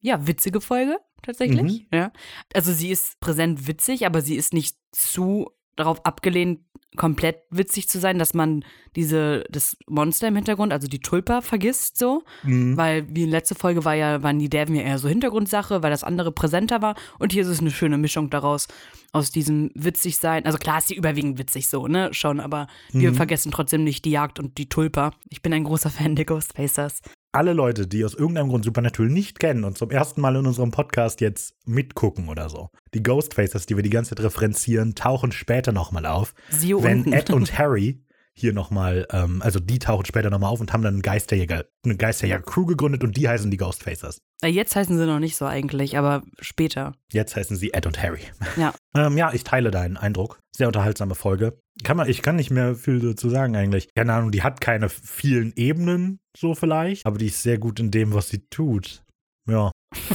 Ja, 0.02 0.28
witzige 0.28 0.62
Folge, 0.62 1.00
tatsächlich. 1.24 1.88
Ja. 1.92 2.12
Also 2.54 2.72
sie 2.74 2.92
ist 2.92 3.20
präsent 3.20 3.68
witzig, 3.68 4.06
aber 4.06 4.22
sie 4.22 4.36
ist 4.36 4.54
nicht 4.54 4.78
zu 4.92 5.52
darauf 5.76 6.06
abgelehnt, 6.06 6.60
komplett 6.96 7.40
witzig 7.50 7.90
zu 7.90 8.00
sein, 8.00 8.18
dass 8.20 8.34
man 8.34 8.64
diese, 8.96 9.44
das 9.50 9.76
Monster 9.90 10.30
im 10.30 10.36
Hintergrund, 10.38 10.72
also 10.72 10.88
die 10.88 11.00
Tulpa, 11.00 11.42
vergisst 11.42 11.98
so. 11.98 12.24
Mhm. 12.44 12.78
Weil 12.78 13.06
wie 13.14 13.24
in 13.24 13.30
letzte 13.32 13.54
Folge 13.54 13.84
war 13.84 13.96
ja, 13.96 14.24
waren 14.24 14.40
die 14.40 14.48
Däven 14.50 14.76
ja 14.76 14.84
eher 14.84 14.98
so 14.98 15.10
Hintergrundsache, 15.10 15.84
weil 15.84 15.92
das 15.92 16.06
andere 16.06 16.32
präsenter 16.32 16.82
war. 16.82 16.96
Und 17.20 17.34
hier 17.34 17.42
ist 17.42 17.50
es 17.50 17.60
eine 17.60 17.72
schöne 17.72 17.98
Mischung 17.98 18.30
daraus, 18.30 18.70
aus 19.12 19.30
diesem 19.32 19.72
witzig 19.76 20.18
sein. 20.18 20.46
Also 20.46 20.58
klar 20.58 20.78
ist 20.78 20.88
sie 20.88 20.96
überwiegend 20.96 21.38
witzig 21.38 21.68
so, 21.68 21.88
ne? 21.88 22.14
Schon, 22.14 22.40
aber 22.40 22.68
wir 22.92 23.12
Mhm. 23.12 23.16
vergessen 23.16 23.52
trotzdem 23.52 23.84
nicht 23.84 24.06
die 24.06 24.12
Jagd 24.12 24.40
und 24.40 24.58
die 24.58 24.70
Tulpa. 24.70 25.12
Ich 25.30 25.42
bin 25.42 25.54
ein 25.54 25.66
großer 25.66 25.90
Fan 25.90 26.16
der 26.16 26.26
Ghostfacers. 26.26 27.02
Alle 27.36 27.52
Leute, 27.52 27.86
die 27.86 28.06
aus 28.06 28.14
irgendeinem 28.14 28.48
Grund 28.48 28.64
Supernatural 28.64 29.12
nicht 29.12 29.42
kennen 29.42 29.66
und 29.66 29.78
zum 29.78 29.92
ersten 29.92 30.22
Mal 30.22 30.38
in 30.38 30.46
unserem 30.46 30.72
Podcast 30.72 31.20
jetzt 31.20 31.54
mitgucken 31.66 32.30
oder 32.30 32.48
so, 32.48 32.70
die 32.94 33.04
Ghostfacers, 33.04 33.66
die 33.66 33.76
wir 33.76 33.84
die 33.84 33.90
ganze 33.90 34.16
Zeit 34.16 34.24
referenzieren, 34.24 34.96
tauchen 34.96 35.34
später 35.34 35.74
nochmal 35.74 36.06
auf. 36.06 36.34
Siehe 36.50 36.82
wenn 36.82 37.00
unten. 37.00 37.12
Ed 37.12 37.32
und 37.32 37.52
Harry 37.60 38.00
hier 38.38 38.54
nochmal, 38.54 39.08
ähm, 39.12 39.42
also 39.42 39.60
die 39.60 39.80
tauchen 39.80 40.06
später 40.06 40.30
nochmal 40.30 40.52
auf 40.52 40.60
und 40.60 40.74
haben 40.74 40.82
dann 40.82 40.96
einen 40.96 41.02
Geisterjäger, 41.02 41.66
eine 41.84 41.96
Geisterjäger-Crew 41.96 42.66
gegründet 42.66 43.04
und 43.04 43.16
die 43.16 43.28
heißen 43.28 43.50
die 43.50 43.58
Ghostfacers. 43.58 44.22
Äh, 44.44 44.50
Jetzt 44.50 44.76
heißen 44.76 44.98
sie 44.98 45.06
noch 45.06 45.20
nicht 45.20 45.38
so 45.38 45.46
eigentlich, 45.46 45.98
aber 45.98 46.24
später. 46.42 46.94
Jetzt 47.12 47.36
heißen 47.36 47.56
sie 47.56 47.74
Ed 47.74 47.86
und 47.86 48.02
Harry. 48.02 48.22
Ja. 48.58 48.74
Ähm, 48.98 49.18
ja, 49.18 49.34
ich 49.34 49.44
teile 49.44 49.72
deinen 49.72 49.98
Eindruck. 49.98 50.40
Sehr 50.56 50.68
unterhaltsame 50.68 51.16
Folge. 51.16 51.60
Kann 51.84 51.98
man, 51.98 52.08
ich 52.08 52.22
kann 52.22 52.38
nicht 52.38 52.50
mehr 52.50 52.76
viel 52.76 53.02
dazu 53.02 53.30
sagen 53.30 53.58
eigentlich. 53.58 53.94
Keine 53.94 54.14
Ahnung, 54.14 54.32
die 54.32 54.42
hat 54.42 54.62
keine 54.62 54.88
vielen 54.88 55.52
Ebenen, 55.58 56.22
so 56.38 56.56
vielleicht, 56.56 57.06
aber 57.06 57.18
die 57.18 57.26
ist 57.26 57.44
sehr 57.44 57.58
gut 57.58 57.82
in 57.82 57.92
dem, 57.92 58.14
was 58.14 58.30
sie 58.30 58.48
tut. 58.48 59.04
Ja. 59.50 59.72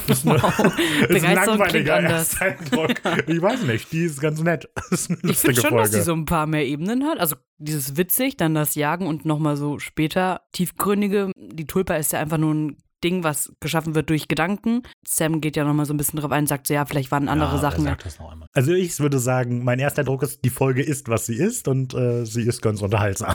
Ist, 0.08 0.26
eine, 0.26 0.42
Wow. 0.42 0.78
ist 1.08 1.24
ein 1.24 1.34
langweiliger 1.46 1.96
anders. 1.96 2.34
erster 2.40 2.44
Eindruck. 2.58 2.90
Ich 3.28 3.40
weiß 3.42 3.62
nicht, 3.62 3.90
die 3.92 4.04
ist 4.04 4.20
ganz 4.20 4.40
nett. 4.42 4.68
Das 4.90 5.02
ist 5.02 5.10
eine 5.10 5.32
Ich 5.32 5.38
finde 5.38 5.60
schon, 5.60 5.70
dass 5.76 5.88
Folge. 5.88 5.96
sie 5.98 6.02
so 6.02 6.12
ein 6.12 6.24
paar 6.24 6.46
mehr 6.46 6.66
Ebenen 6.66 7.04
hat. 7.04 7.18
Also 7.18 7.36
dieses 7.58 7.96
witzig, 7.96 8.36
dann 8.36 8.54
das 8.54 8.74
Jagen 8.74 9.06
und 9.06 9.24
nochmal 9.24 9.56
so 9.56 9.78
später 9.78 10.42
tiefgründige. 10.52 11.30
Die 11.36 11.66
Tulpa 11.66 11.94
ist 11.96 12.12
ja 12.12 12.20
einfach 12.20 12.38
nur 12.38 12.54
ein 12.54 12.76
Ding, 13.02 13.24
was 13.24 13.50
geschaffen 13.60 13.94
wird 13.94 14.10
durch 14.10 14.28
Gedanken. 14.28 14.82
Sam 15.06 15.40
geht 15.40 15.56
ja 15.56 15.64
nochmal 15.64 15.86
so 15.86 15.94
ein 15.94 15.96
bisschen 15.96 16.20
drauf 16.20 16.32
ein, 16.32 16.46
sagt 16.46 16.66
so, 16.66 16.74
ja, 16.74 16.84
vielleicht 16.84 17.10
waren 17.10 17.28
andere 17.28 17.54
ja, 17.54 17.58
Sachen. 17.58 17.86
Er 17.86 17.92
sagt 17.92 18.04
das 18.06 18.18
noch 18.18 18.30
einmal. 18.30 18.46
Also 18.52 18.72
ich 18.74 18.98
würde 19.00 19.18
sagen, 19.18 19.64
mein 19.64 19.78
erster 19.78 20.00
Eindruck 20.00 20.22
ist, 20.22 20.44
die 20.44 20.50
Folge 20.50 20.82
ist, 20.82 21.08
was 21.08 21.24
sie 21.24 21.36
ist 21.36 21.66
und 21.66 21.94
äh, 21.94 22.26
sie 22.26 22.42
ist 22.42 22.60
ganz 22.60 22.82
unterhaltsam. 22.82 23.34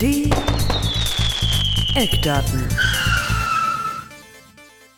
Die 0.00 0.28
Eckdaten. 1.94 2.68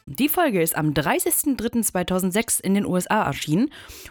Die 0.06 0.28
Folge 0.28 0.61
ist 0.62 0.76
am 0.76 0.90
30.03.2006 0.90 2.61
in 2.61 2.75
den 2.75 2.84
USA 2.84 3.25
erschienen 3.25 3.70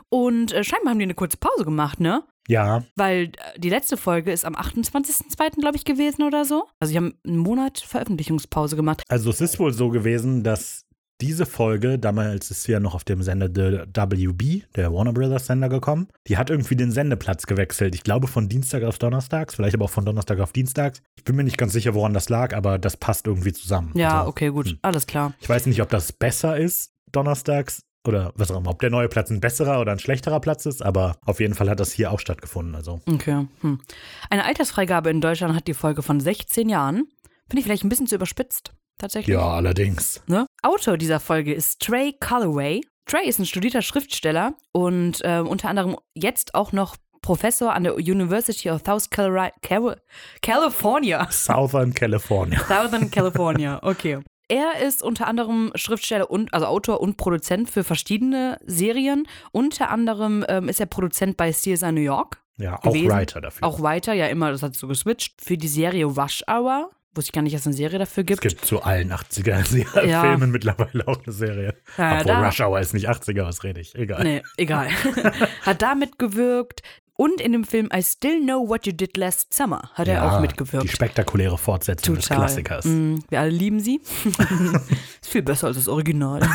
und 0.09 0.51
äh, 0.51 0.63
scheinbar 0.63 0.91
haben 0.91 0.99
die 0.99 1.03
eine 1.03 1.13
kurze 1.13 1.37
Pause 1.37 1.65
gemacht, 1.65 1.99
ne? 1.99 2.23
Ja, 2.47 2.83
Weil 2.95 3.25
äh, 3.25 3.59
die 3.59 3.69
letzte 3.69 3.95
Folge 3.95 4.31
ist 4.31 4.43
am 4.43 4.55
28.02. 4.55 5.59
glaube 5.59 5.77
ich 5.77 5.85
gewesen 5.85 6.23
oder 6.23 6.45
so. 6.45 6.65
Also 6.79 6.91
sie 6.91 6.97
haben 6.97 7.13
einen 7.25 7.37
Monat 7.37 7.79
Veröffentlichungspause 7.79 8.75
gemacht. 8.75 9.03
also 9.07 9.29
es 9.29 9.39
ist 9.39 9.59
wohl 9.59 9.71
so 9.71 9.89
gewesen, 9.89 10.43
dass 10.43 10.85
diese 11.23 11.45
Folge, 11.45 11.97
damals 11.97 12.51
ist 12.51 12.63
sie 12.63 12.73
ja 12.73 12.81
noch 12.81 12.95
auf 12.95 13.05
dem 13.05 13.23
Sender 13.23 13.47
The 13.47 14.27
WB, 14.27 14.63
der 14.75 14.91
Warner 14.93 15.13
Brothers 15.13 15.45
Sender, 15.47 15.69
gekommen. 15.69 16.09
Die 16.27 16.37
hat 16.37 16.49
irgendwie 16.49 16.75
den 16.75 16.91
Sendeplatz 16.91 17.45
gewechselt. 17.45 17.95
Ich 17.95 18.03
glaube 18.03 18.27
von 18.27 18.49
Dienstag 18.49 18.83
auf 18.83 18.99
Donnerstags, 18.99 19.55
vielleicht 19.55 19.73
aber 19.75 19.85
auch 19.85 19.89
von 19.89 20.03
Donnerstag 20.05 20.39
auf 20.41 20.51
Dienstags. 20.51 21.01
Ich 21.15 21.23
bin 21.23 21.37
mir 21.37 21.45
nicht 21.45 21.57
ganz 21.57 21.71
sicher, 21.71 21.93
woran 21.93 22.13
das 22.13 22.27
lag, 22.27 22.53
aber 22.53 22.77
das 22.77 22.97
passt 22.97 23.25
irgendwie 23.25 23.53
zusammen. 23.53 23.91
Ja, 23.95 24.19
Also, 24.19 24.29
okay, 24.31 24.49
gut. 24.49 24.67
hm. 24.67 24.79
Alles 24.81 25.07
klar. 25.07 25.33
Ich 25.39 25.47
weiß 25.47 25.65
nicht, 25.67 25.81
ob 25.81 25.89
das 25.89 26.11
besser 26.11 26.57
ist, 26.57 26.91
Donnerstags. 27.13 27.83
Oder 28.05 28.33
was 28.35 28.51
auch 28.51 28.57
immer, 28.57 28.71
ob 28.71 28.81
der 28.81 28.89
neue 28.89 29.07
Platz 29.07 29.29
ein 29.29 29.39
besserer 29.39 29.79
oder 29.79 29.93
ein 29.93 29.99
schlechterer 29.99 30.41
Platz 30.41 30.65
ist, 30.65 30.81
aber 30.83 31.15
auf 31.25 31.39
jeden 31.39 31.53
Fall 31.53 31.69
hat 31.69 31.79
das 31.79 31.93
hier 31.93 32.11
auch 32.11 32.19
stattgefunden. 32.19 32.75
Also 32.75 32.99
Okay. 33.05 33.47
Hm. 33.61 33.79
Eine 34.29 34.43
Altersfreigabe 34.43 35.09
in 35.09 35.21
Deutschland 35.21 35.55
hat 35.55 35.67
die 35.69 35.73
Folge 35.73 36.01
von 36.03 36.19
16 36.19 36.67
Jahren. 36.67 37.07
Finde 37.47 37.59
ich 37.59 37.63
vielleicht 37.63 37.85
ein 37.85 37.89
bisschen 37.89 38.07
zu 38.07 38.15
überspitzt. 38.15 38.73
Tatsächlich. 38.97 39.33
ja, 39.33 39.47
allerdings. 39.47 40.21
Ne? 40.27 40.45
Autor 40.61 40.97
dieser 40.97 41.19
Folge 41.19 41.53
ist 41.53 41.81
Trey 41.81 42.13
Calloway. 42.19 42.81
Trey 43.05 43.27
ist 43.27 43.39
ein 43.39 43.45
studierter 43.45 43.81
Schriftsteller 43.81 44.53
und 44.71 45.19
ähm, 45.23 45.47
unter 45.47 45.69
anderem 45.69 45.97
jetzt 46.13 46.55
auch 46.55 46.71
noch 46.71 46.95
Professor 47.21 47.73
an 47.73 47.83
der 47.83 47.95
University 47.95 48.69
of 48.69 48.81
South 48.85 49.09
Cal 49.09 49.51
California. 50.41 51.27
Southern 51.31 51.93
California. 51.93 52.59
Southern 52.67 53.09
California, 53.09 53.79
okay. 53.81 54.19
Er 54.49 54.81
ist 54.85 55.01
unter 55.01 55.25
anderem 55.27 55.71
Schriftsteller 55.73 56.29
und 56.29 56.53
also 56.53 56.67
Autor 56.67 57.01
und 57.01 57.17
Produzent 57.17 57.69
für 57.69 57.83
verschiedene 57.83 58.59
Serien. 58.65 59.27
Unter 59.51 59.89
anderem 59.89 60.45
ähm, 60.47 60.69
ist 60.69 60.79
er 60.79 60.85
Produzent 60.85 61.37
bei 61.37 61.51
CSI 61.51 61.91
New 61.91 62.01
York. 62.01 62.43
Ja, 62.57 62.75
auch 62.75 62.81
Gewesen. 62.81 63.09
Writer 63.09 63.41
dafür. 63.41 63.67
Auch 63.67 63.81
weiter, 63.81 64.13
ja 64.13 64.27
immer, 64.27 64.51
das 64.51 64.61
hat 64.61 64.75
so 64.75 64.87
geswitcht. 64.87 65.41
Für 65.41 65.57
die 65.57 65.67
Serie 65.67 66.05
Rush 66.05 66.43
Hour. 66.47 66.91
Wusste 67.15 67.29
ich 67.29 67.31
gar 67.33 67.41
nicht, 67.43 67.53
dass 67.53 67.61
es 67.61 67.67
eine 67.67 67.75
Serie 67.75 67.99
dafür 67.99 68.23
es 68.23 68.27
gibt. 68.27 68.41
gibt 68.41 68.65
zu 68.65 68.81
allen 68.81 69.11
80er 69.13 70.05
Ja. 70.07 70.35
Mittlerweile 70.37 71.07
auch 71.07 71.23
eine 71.23 71.33
Serie. 71.33 71.75
Ja, 71.97 72.13
Obwohl 72.19 72.25
da- 72.27 72.45
Rush 72.47 72.59
Hour 72.61 72.79
ist 72.79 72.93
nicht 72.93 73.07
80er, 73.09 73.43
was 73.45 73.63
rede 73.63 73.81
ich? 73.81 73.93
Egal. 73.95 74.23
Nee, 74.23 74.41
egal. 74.57 74.89
hat 75.61 75.81
da 75.81 75.93
mitgewirkt. 75.95 76.81
Und 77.15 77.39
in 77.41 77.51
dem 77.51 77.63
Film 77.63 77.89
I 77.95 78.01
Still 78.01 78.41
Know 78.41 78.67
What 78.67 78.87
You 78.87 78.91
Did 78.91 79.17
Last 79.17 79.53
Summer 79.53 79.91
hat 79.93 80.07
er 80.07 80.25
auch 80.25 80.39
mitgewirkt. 80.41 80.85
Die 80.85 80.89
spektakuläre 80.89 81.59
Fortsetzung 81.59 82.15
des 82.15 82.27
Klassikers. 82.27 82.85
Mm, 82.85 83.17
wir 83.29 83.39
alle 83.39 83.51
lieben 83.51 83.79
sie. 83.79 84.01
ist 85.21 85.29
viel 85.29 85.43
besser 85.43 85.67
als 85.67 85.77
das 85.77 85.87
Original. 85.87 86.41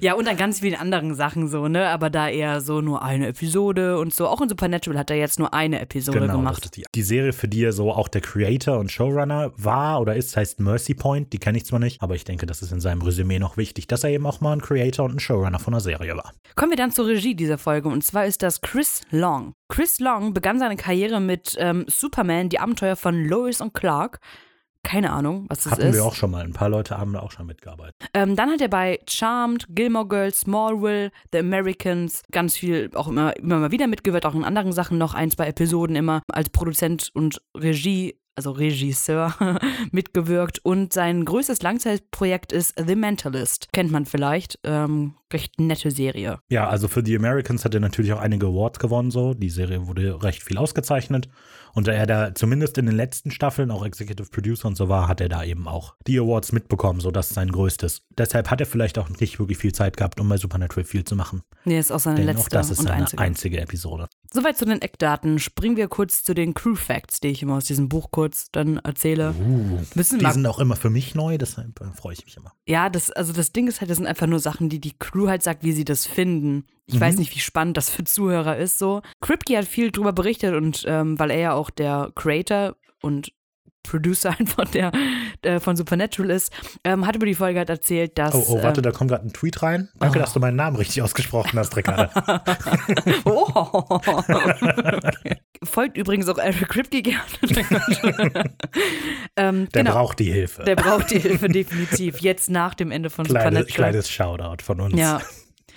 Ja, 0.00 0.14
und 0.14 0.28
an 0.28 0.36
ganz 0.36 0.60
vielen 0.60 0.78
anderen 0.78 1.14
Sachen 1.14 1.48
so, 1.48 1.68
ne? 1.68 1.88
Aber 1.88 2.10
da 2.10 2.28
eher 2.28 2.60
so 2.60 2.80
nur 2.80 3.02
eine 3.02 3.28
Episode 3.28 3.98
und 3.98 4.14
so. 4.14 4.26
Auch 4.26 4.40
in 4.40 4.48
Supernatural 4.48 4.98
hat 4.98 5.10
er 5.10 5.16
jetzt 5.16 5.38
nur 5.38 5.52
eine 5.54 5.80
Episode 5.80 6.20
Genau, 6.20 6.36
gemacht. 6.36 6.76
die, 6.76 6.84
die 6.94 7.02
Serie, 7.02 7.32
für 7.32 7.48
die 7.48 7.64
er 7.64 7.72
so 7.72 7.92
auch 7.92 8.08
der 8.08 8.20
Creator 8.20 8.78
und 8.78 8.90
Showrunner 8.92 9.52
war 9.56 10.00
oder 10.00 10.14
ist, 10.16 10.36
heißt 10.36 10.60
Mercy 10.60 10.94
Point. 10.94 11.32
Die 11.32 11.38
kenne 11.38 11.58
ich 11.58 11.64
zwar 11.64 11.78
nicht, 11.78 12.02
aber 12.02 12.14
ich 12.14 12.24
denke, 12.24 12.46
das 12.46 12.62
ist 12.62 12.72
in 12.72 12.80
seinem 12.80 13.02
Resümee 13.02 13.38
noch 13.38 13.56
wichtig, 13.56 13.86
dass 13.88 14.04
er 14.04 14.10
eben 14.10 14.26
auch 14.26 14.40
mal 14.40 14.52
ein 14.52 14.60
Creator 14.60 15.04
und 15.04 15.16
ein 15.16 15.20
Showrunner 15.20 15.58
von 15.58 15.74
einer 15.74 15.80
Serie 15.80 16.16
war. 16.16 16.32
Kommen 16.54 16.70
wir 16.70 16.76
dann 16.76 16.92
zur 16.92 17.06
Regie 17.06 17.34
dieser 17.34 17.58
Folge 17.58 17.88
und 17.88 18.04
zwar 18.04 18.26
ist 18.26 18.42
das 18.42 18.60
Chris 18.60 18.89
Long. 19.10 19.54
Chris 19.68 19.98
Long 20.00 20.34
begann 20.34 20.58
seine 20.58 20.76
Karriere 20.76 21.20
mit 21.20 21.56
ähm, 21.58 21.84
Superman, 21.88 22.48
die 22.48 22.58
Abenteuer 22.58 22.96
von 22.96 23.24
Lois 23.24 23.60
und 23.60 23.74
Clark. 23.74 24.20
Keine 24.82 25.12
Ahnung, 25.12 25.44
was 25.48 25.64
das 25.64 25.72
Hatten 25.72 25.88
ist. 25.88 25.94
wir 25.94 26.04
auch 26.04 26.14
schon 26.14 26.30
mal. 26.30 26.42
Ein 26.42 26.54
paar 26.54 26.70
Leute 26.70 26.96
haben 26.96 27.12
da 27.12 27.20
auch 27.20 27.32
schon 27.32 27.46
mitgearbeitet. 27.46 27.94
Ähm, 28.14 28.34
dann 28.34 28.50
hat 28.50 28.62
er 28.62 28.68
bei 28.68 28.98
Charmed, 29.08 29.66
Gilmore 29.68 30.08
Girls, 30.08 30.40
Smallville, 30.40 31.10
The 31.32 31.38
Americans 31.38 32.22
ganz 32.32 32.56
viel 32.56 32.90
auch 32.94 33.08
immer, 33.08 33.36
immer 33.36 33.58
mal 33.58 33.72
wieder 33.72 33.86
mitgewirkt, 33.86 34.24
auch 34.24 34.34
in 34.34 34.44
anderen 34.44 34.72
Sachen 34.72 34.96
noch 34.96 35.12
ein, 35.12 35.30
zwei 35.30 35.48
Episoden 35.48 35.96
immer 35.96 36.22
als 36.32 36.48
Produzent 36.48 37.10
und 37.12 37.42
Regie, 37.54 38.18
also 38.36 38.52
Regisseur 38.52 39.34
mitgewirkt. 39.92 40.60
Und 40.64 40.94
sein 40.94 41.26
größtes 41.26 41.60
Langzeitprojekt 41.60 42.50
ist 42.50 42.74
The 42.78 42.96
Mentalist. 42.96 43.68
Kennt 43.74 43.90
man 43.92 44.06
vielleicht. 44.06 44.58
Ähm, 44.64 45.14
recht 45.32 45.60
nette 45.60 45.90
Serie. 45.90 46.38
Ja, 46.48 46.68
also 46.68 46.88
für 46.88 47.02
die 47.02 47.16
Americans 47.16 47.64
hat 47.64 47.74
er 47.74 47.80
natürlich 47.80 48.12
auch 48.12 48.20
einige 48.20 48.46
Awards 48.46 48.78
gewonnen, 48.78 49.10
so. 49.10 49.34
Die 49.34 49.50
Serie 49.50 49.86
wurde 49.86 50.22
recht 50.22 50.42
viel 50.42 50.58
ausgezeichnet. 50.58 51.28
Und 51.72 51.86
da 51.86 51.92
er 51.92 52.06
da 52.06 52.34
zumindest 52.34 52.78
in 52.78 52.86
den 52.86 52.96
letzten 52.96 53.30
Staffeln 53.30 53.70
auch 53.70 53.84
Executive 53.84 54.28
Producer 54.30 54.66
und 54.66 54.76
so 54.76 54.88
war, 54.88 55.08
hat 55.08 55.20
er 55.20 55.28
da 55.28 55.44
eben 55.44 55.68
auch 55.68 55.94
die 56.06 56.18
Awards 56.18 56.52
mitbekommen, 56.52 57.00
so 57.00 57.10
das 57.10 57.28
ist 57.28 57.34
sein 57.34 57.50
größtes. 57.50 58.02
Deshalb 58.10 58.50
hat 58.50 58.60
er 58.60 58.66
vielleicht 58.66 58.98
auch 58.98 59.08
nicht 59.08 59.38
wirklich 59.38 59.58
viel 59.58 59.72
Zeit 59.72 59.96
gehabt, 59.96 60.20
um 60.20 60.28
bei 60.28 60.36
Supernatural 60.36 60.84
viel 60.84 61.04
zu 61.04 61.14
machen. 61.16 61.42
Nee, 61.64 61.78
ist 61.78 61.92
auch 61.92 62.00
seine 62.00 62.16
Denn 62.16 62.26
letzte 62.26 62.42
auch 62.42 62.48
das 62.48 62.70
ist 62.70 62.80
und 62.80 62.88
seine 62.88 63.02
einzige. 63.02 63.22
einzige 63.22 63.60
Episode. 63.60 64.08
Soweit 64.32 64.56
zu 64.56 64.64
den 64.64 64.80
Eckdaten. 64.80 65.38
Springen 65.38 65.76
wir 65.76 65.88
kurz 65.88 66.22
zu 66.22 66.34
den 66.34 66.54
Crew 66.54 66.74
Facts, 66.74 67.20
die 67.20 67.28
ich 67.28 67.42
immer 67.42 67.56
aus 67.56 67.64
diesem 67.64 67.88
Buch 67.88 68.10
kurz 68.10 68.50
dann 68.52 68.78
erzähle. 68.78 69.34
Uh, 69.40 69.80
Müssen 69.94 70.18
die 70.18 70.30
sind 70.30 70.46
auch 70.46 70.58
immer 70.58 70.76
für 70.76 70.90
mich 70.90 71.14
neu, 71.14 71.36
deshalb 71.38 71.80
äh, 71.80 71.92
freue 71.92 72.14
ich 72.14 72.24
mich 72.24 72.36
immer. 72.36 72.52
Ja, 72.66 72.88
das, 72.88 73.10
also 73.10 73.32
das 73.32 73.52
Ding 73.52 73.68
ist 73.68 73.80
halt, 73.80 73.90
das 73.90 73.98
sind 73.98 74.06
einfach 74.06 74.26
nur 74.26 74.38
Sachen, 74.38 74.68
die 74.68 74.80
die 74.80 74.96
Crew 74.98 75.19
halt 75.28 75.42
sagt, 75.42 75.62
wie 75.64 75.72
sie 75.72 75.84
das 75.84 76.06
finden. 76.06 76.64
Ich 76.86 76.94
Mhm. 76.96 77.00
weiß 77.00 77.16
nicht, 77.18 77.34
wie 77.34 77.40
spannend 77.40 77.76
das 77.76 77.90
für 77.90 78.04
Zuhörer 78.04 78.56
ist 78.56 78.78
so. 78.78 79.02
Kripke 79.20 79.56
hat 79.58 79.66
viel 79.66 79.90
drüber 79.90 80.12
berichtet 80.12 80.54
und 80.54 80.84
ähm, 80.86 81.18
weil 81.18 81.30
er 81.30 81.38
ja 81.38 81.52
auch 81.52 81.70
der 81.70 82.10
Creator 82.14 82.76
und 83.02 83.32
Producer 83.82 84.30
einfach 84.38 84.66
der, 84.70 84.92
der 85.42 85.60
von 85.60 85.74
Supernatural 85.76 86.30
ist, 86.30 86.52
ähm, 86.84 87.06
hat 87.06 87.16
über 87.16 87.24
die 87.26 87.34
Folge 87.34 87.58
halt 87.60 87.70
erzählt, 87.70 88.18
dass. 88.18 88.34
Oh, 88.34 88.44
oh 88.48 88.62
warte, 88.62 88.80
ähm, 88.80 88.82
da 88.84 88.90
kommt 88.92 89.10
gerade 89.10 89.24
ein 89.26 89.32
Tweet 89.32 89.62
rein. 89.62 89.88
Danke, 89.98 90.18
Oh. 90.18 90.20
dass 90.20 90.32
du 90.34 90.40
meinen 90.40 90.56
Namen 90.56 90.76
richtig 90.76 91.00
ausgesprochen 91.02 91.58
hast, 91.58 91.74
Ricardo. 91.76 92.10
oh. 93.24 93.48
okay. 93.88 95.36
Folgt 95.62 95.96
übrigens 95.98 96.28
auch 96.28 96.38
Eric 96.38 96.68
Kripke 96.68 97.02
gerne. 97.02 97.20
ähm, 99.36 99.68
Der 99.74 99.84
genau. 99.84 99.92
braucht 99.92 100.18
die 100.18 100.32
Hilfe. 100.32 100.64
Der 100.64 100.76
braucht 100.76 101.10
die 101.10 101.18
Hilfe 101.20 101.48
definitiv. 101.48 102.18
Jetzt 102.20 102.48
nach 102.50 102.74
dem 102.74 102.90
Ende 102.90 103.10
von 103.10 103.26
Kleines, 103.26 103.44
Supernatural. 103.68 103.90
kleines 103.90 104.10
Shoutout 104.10 104.64
von 104.64 104.80
uns. 104.80 104.98
Ja. 104.98 105.20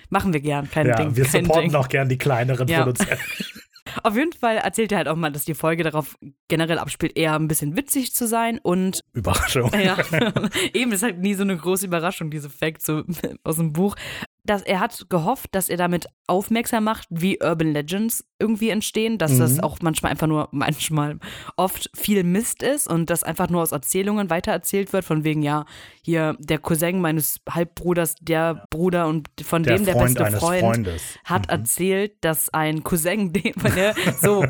Machen 0.09 0.31
wir 0.31 0.39
gern, 0.41 0.69
kein 0.69 0.87
Ja, 0.87 0.95
Ding. 0.95 1.15
wir 1.15 1.25
supporten 1.25 1.69
Ding. 1.71 1.75
auch 1.75 1.89
gern 1.89 2.07
die 2.07 2.17
kleineren 2.17 2.67
Ja. 2.67 2.83
Produzenten. 2.83 3.17
Auf 4.03 4.15
jeden 4.15 4.31
Fall 4.31 4.57
erzählt 4.57 4.91
er 4.91 4.99
halt 4.99 5.07
auch 5.07 5.15
mal, 5.15 5.31
dass 5.31 5.43
die 5.45 5.53
Folge 5.53 5.83
darauf 5.83 6.17
generell 6.47 6.79
abspielt, 6.79 7.15
eher 7.17 7.35
ein 7.35 7.47
bisschen 7.47 7.75
witzig 7.77 8.13
zu 8.15 8.25
sein 8.25 8.57
und 8.63 9.01
Überraschung. 9.13 9.71
ja, 9.73 9.97
eben 10.73 10.93
ist 10.93 11.03
halt 11.03 11.19
nie 11.19 11.33
so 11.35 11.43
eine 11.43 11.55
große 11.57 11.85
Überraschung, 11.85 12.31
diese 12.31 12.49
Facts 12.49 12.85
so 12.85 13.03
aus 13.43 13.57
dem 13.57 13.73
Buch. 13.73 13.95
Dass 14.45 14.61
er 14.61 14.81
hat 14.81 15.05
gehofft, 15.09 15.55
dass 15.55 15.69
er 15.69 15.77
damit 15.77 16.07
aufmerksam 16.27 16.83
macht, 16.83 17.07
wie 17.09 17.39
Urban 17.41 17.71
Legends 17.71 18.25
irgendwie 18.39 18.69
entstehen, 18.69 19.17
dass 19.17 19.37
das 19.37 19.53
Mhm. 19.53 19.59
auch 19.61 19.77
manchmal 19.81 20.11
einfach 20.11 20.27
nur, 20.27 20.49
manchmal 20.51 21.17
oft 21.55 21.89
viel 21.95 22.23
Mist 22.25 22.61
ist 22.61 22.87
und 22.89 23.09
das 23.09 23.23
einfach 23.23 23.49
nur 23.49 23.61
aus 23.61 23.71
Erzählungen 23.71 24.29
weitererzählt 24.29 24.91
wird, 24.91 25.05
von 25.05 25.23
wegen, 25.23 25.43
ja, 25.43 25.65
hier 26.01 26.35
der 26.39 26.59
Cousin 26.59 26.99
meines 26.99 27.39
Halbbruders, 27.49 28.15
der 28.19 28.65
Bruder 28.69 29.07
und 29.07 29.29
von 29.43 29.63
Der 29.63 29.77
dem 29.77 29.85
der 29.85 29.95
Freund 29.95 30.17
beste 30.17 30.37
Freund 30.39 30.61
Freundes. 30.61 31.03
hat 31.23 31.49
erzählt, 31.49 32.13
dass 32.21 32.49
ein 32.53 32.83
Cousin, 32.83 33.31
dem, 33.33 33.53
ne, 33.75 33.93
so, 34.21 34.45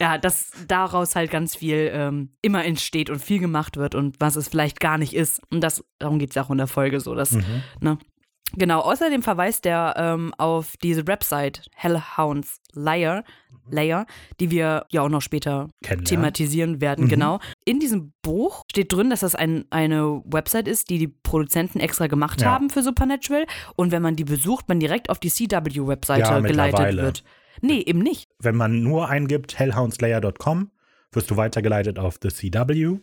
ja, 0.00 0.18
dass 0.18 0.50
daraus 0.66 1.14
halt 1.14 1.30
ganz 1.30 1.54
viel 1.54 1.90
ähm, 1.92 2.30
immer 2.42 2.64
entsteht 2.64 3.10
und 3.10 3.20
viel 3.22 3.38
gemacht 3.38 3.76
wird 3.76 3.94
und 3.94 4.16
was 4.18 4.34
es 4.34 4.48
vielleicht 4.48 4.80
gar 4.80 4.98
nicht 4.98 5.14
ist. 5.14 5.40
Und 5.50 5.60
das, 5.60 5.84
darum 6.00 6.18
geht 6.18 6.30
es 6.30 6.36
auch 6.36 6.50
in 6.50 6.58
der 6.58 6.66
Folge 6.66 6.98
so, 7.00 7.14
dass, 7.14 7.30
Mhm. 7.32 7.62
ne. 7.80 7.98
Genau, 8.54 8.80
außerdem 8.80 9.22
verweist 9.22 9.66
er 9.66 9.94
ähm, 9.98 10.32
auf 10.38 10.76
diese 10.82 11.06
Website 11.06 11.62
Hellhounds 11.74 12.60
Layer, 12.72 13.24
Layer, 13.68 14.06
die 14.38 14.50
wir 14.52 14.86
ja 14.90 15.02
auch 15.02 15.08
noch 15.08 15.20
später 15.22 15.68
thematisieren 16.04 16.80
werden, 16.80 17.06
Mhm. 17.06 17.08
genau. 17.08 17.40
In 17.64 17.80
diesem 17.80 18.12
Buch 18.22 18.62
steht 18.70 18.92
drin, 18.92 19.10
dass 19.10 19.20
das 19.20 19.34
ein, 19.34 19.64
eine 19.70 20.22
Website 20.24 20.68
ist, 20.68 20.88
die 20.90 20.98
die 20.98 21.08
Produzenten 21.08 21.80
extra 21.80 22.06
gemacht 22.06 22.40
Ja. 22.42 22.52
haben 22.52 22.70
für 22.70 22.82
Supernatural. 22.82 23.46
Und 23.74 23.90
wenn 23.90 24.02
man 24.02 24.14
die 24.14 24.24
besucht, 24.24 24.68
man 24.68 24.78
direkt 24.78 25.10
auf 25.10 25.18
die 25.18 25.30
CW-Webseite 25.30 26.20
Ja, 26.20 26.38
geleitet 26.40 26.96
wird. 26.96 27.24
Nee, 27.62 27.80
eben 27.80 27.98
nicht. 28.00 28.28
Wenn 28.38 28.54
man 28.56 28.82
nur 28.82 29.08
eingibt 29.08 29.58
hellhoundslayer.com, 29.58 30.70
wirst 31.12 31.30
du 31.30 31.36
weitergeleitet 31.36 31.98
auf 31.98 32.18
The 32.22 32.28
CW. 32.28 32.98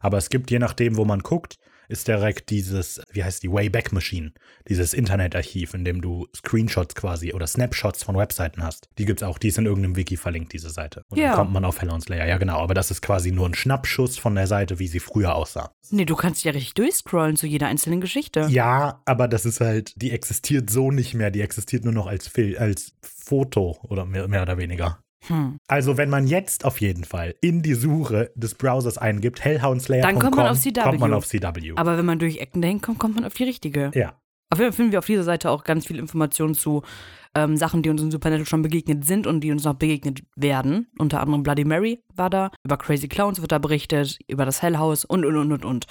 Aber 0.00 0.16
es 0.18 0.30
gibt, 0.30 0.50
je 0.50 0.58
nachdem, 0.58 0.96
wo 0.96 1.04
man 1.04 1.20
guckt, 1.20 1.58
ist 1.88 2.06
direkt 2.08 2.50
dieses, 2.50 3.00
wie 3.12 3.24
heißt 3.24 3.42
die, 3.42 3.50
Wayback 3.50 3.92
Machine, 3.92 4.32
dieses 4.68 4.94
Internetarchiv, 4.94 5.74
in 5.74 5.84
dem 5.84 6.00
du 6.00 6.26
Screenshots 6.36 6.94
quasi 6.94 7.32
oder 7.32 7.46
Snapshots 7.46 8.02
von 8.04 8.16
Webseiten 8.16 8.62
hast. 8.62 8.88
Die 8.98 9.04
gibt's 9.04 9.22
auch, 9.22 9.38
die 9.38 9.48
ist 9.48 9.58
in 9.58 9.66
irgendeinem 9.66 9.96
Wiki 9.96 10.16
verlinkt, 10.16 10.52
diese 10.52 10.70
Seite. 10.70 11.02
Und 11.08 11.18
Ja. 11.18 11.28
dann 11.28 11.36
kommt 11.36 11.52
man 11.52 11.64
auf 11.64 11.80
Hellhounds 11.80 12.08
Layer. 12.08 12.26
Ja, 12.26 12.38
genau, 12.38 12.58
aber 12.60 12.74
das 12.74 12.90
ist 12.90 13.00
quasi 13.02 13.32
nur 13.32 13.46
ein 13.48 13.54
Schnappschuss 13.54 14.18
von 14.18 14.34
der 14.34 14.46
Seite, 14.46 14.78
wie 14.78 14.86
sie 14.88 15.00
früher 15.00 15.34
aussah. 15.34 15.72
Nee, 15.90 16.04
du 16.04 16.16
kannst 16.16 16.44
ja 16.44 16.52
richtig 16.52 16.74
durchscrollen 16.74 17.36
zu 17.36 17.46
jeder 17.46 17.66
einzelnen 17.68 18.00
Geschichte. 18.00 18.46
Ja, 18.50 19.00
aber 19.06 19.26
das 19.28 19.46
ist 19.46 19.60
halt, 19.60 19.94
die 19.96 20.10
existiert 20.10 20.68
so 20.70 20.90
nicht 20.90 21.14
mehr. 21.14 21.30
Die 21.30 21.40
existiert 21.40 21.84
nur 21.84 21.94
noch 21.94 22.06
als, 22.06 22.28
Fil 22.28 22.58
als 22.58 22.92
Foto 23.02 23.78
oder 23.82 24.04
mehr, 24.04 24.28
mehr 24.28 24.42
oder 24.42 24.58
weniger. 24.58 25.02
Hm. 25.26 25.58
Also, 25.66 25.96
wenn 25.96 26.10
man 26.10 26.26
jetzt 26.26 26.64
auf 26.64 26.80
jeden 26.80 27.04
Fall 27.04 27.34
in 27.40 27.62
die 27.62 27.74
Suche 27.74 28.30
des 28.34 28.54
Browsers 28.54 28.98
eingibt, 28.98 29.44
hellhoundslayer.com, 29.44 30.10
Dann 30.14 30.18
kommt 30.20 30.36
man 30.36 30.46
auf 30.46 30.58
CW. 30.60 30.80
kommt 30.82 31.00
man 31.00 31.12
auf 31.12 31.26
CW. 31.26 31.72
Aber 31.76 31.98
wenn 31.98 32.06
man 32.06 32.18
durch 32.18 32.38
Ecken 32.38 32.62
dahin 32.62 32.80
kommt, 32.80 32.98
kommt 32.98 33.16
man 33.16 33.24
auf 33.24 33.34
die 33.34 33.44
richtige. 33.44 33.90
ja. 33.94 34.14
Auf 34.50 34.58
jeden 34.60 34.72
Fall 34.72 34.76
finden 34.76 34.92
wir 34.92 35.00
auf 35.00 35.04
dieser 35.06 35.24
Seite 35.24 35.50
auch 35.50 35.62
ganz 35.62 35.86
viel 35.86 35.98
Informationen 35.98 36.54
zu 36.54 36.82
ähm, 37.44 37.56
Sachen, 37.56 37.82
die 37.82 37.90
uns 37.90 38.02
in 38.02 38.10
Supernatural 38.10 38.46
schon 38.46 38.62
begegnet 38.62 39.04
sind 39.04 39.26
und 39.26 39.40
die 39.40 39.52
uns 39.52 39.64
noch 39.64 39.74
begegnet 39.74 40.22
werden. 40.36 40.88
Unter 40.98 41.20
anderem 41.20 41.42
Bloody 41.42 41.64
Mary 41.64 42.02
war 42.14 42.30
da, 42.30 42.50
über 42.64 42.76
Crazy 42.76 43.08
Clowns 43.08 43.40
wird 43.40 43.52
da 43.52 43.58
berichtet, 43.58 44.18
über 44.26 44.44
das 44.44 44.62
Hell 44.62 44.78
House 44.78 45.04
und, 45.04 45.24
und, 45.24 45.36
und, 45.36 45.52
und, 45.52 45.64
und. 45.64 45.86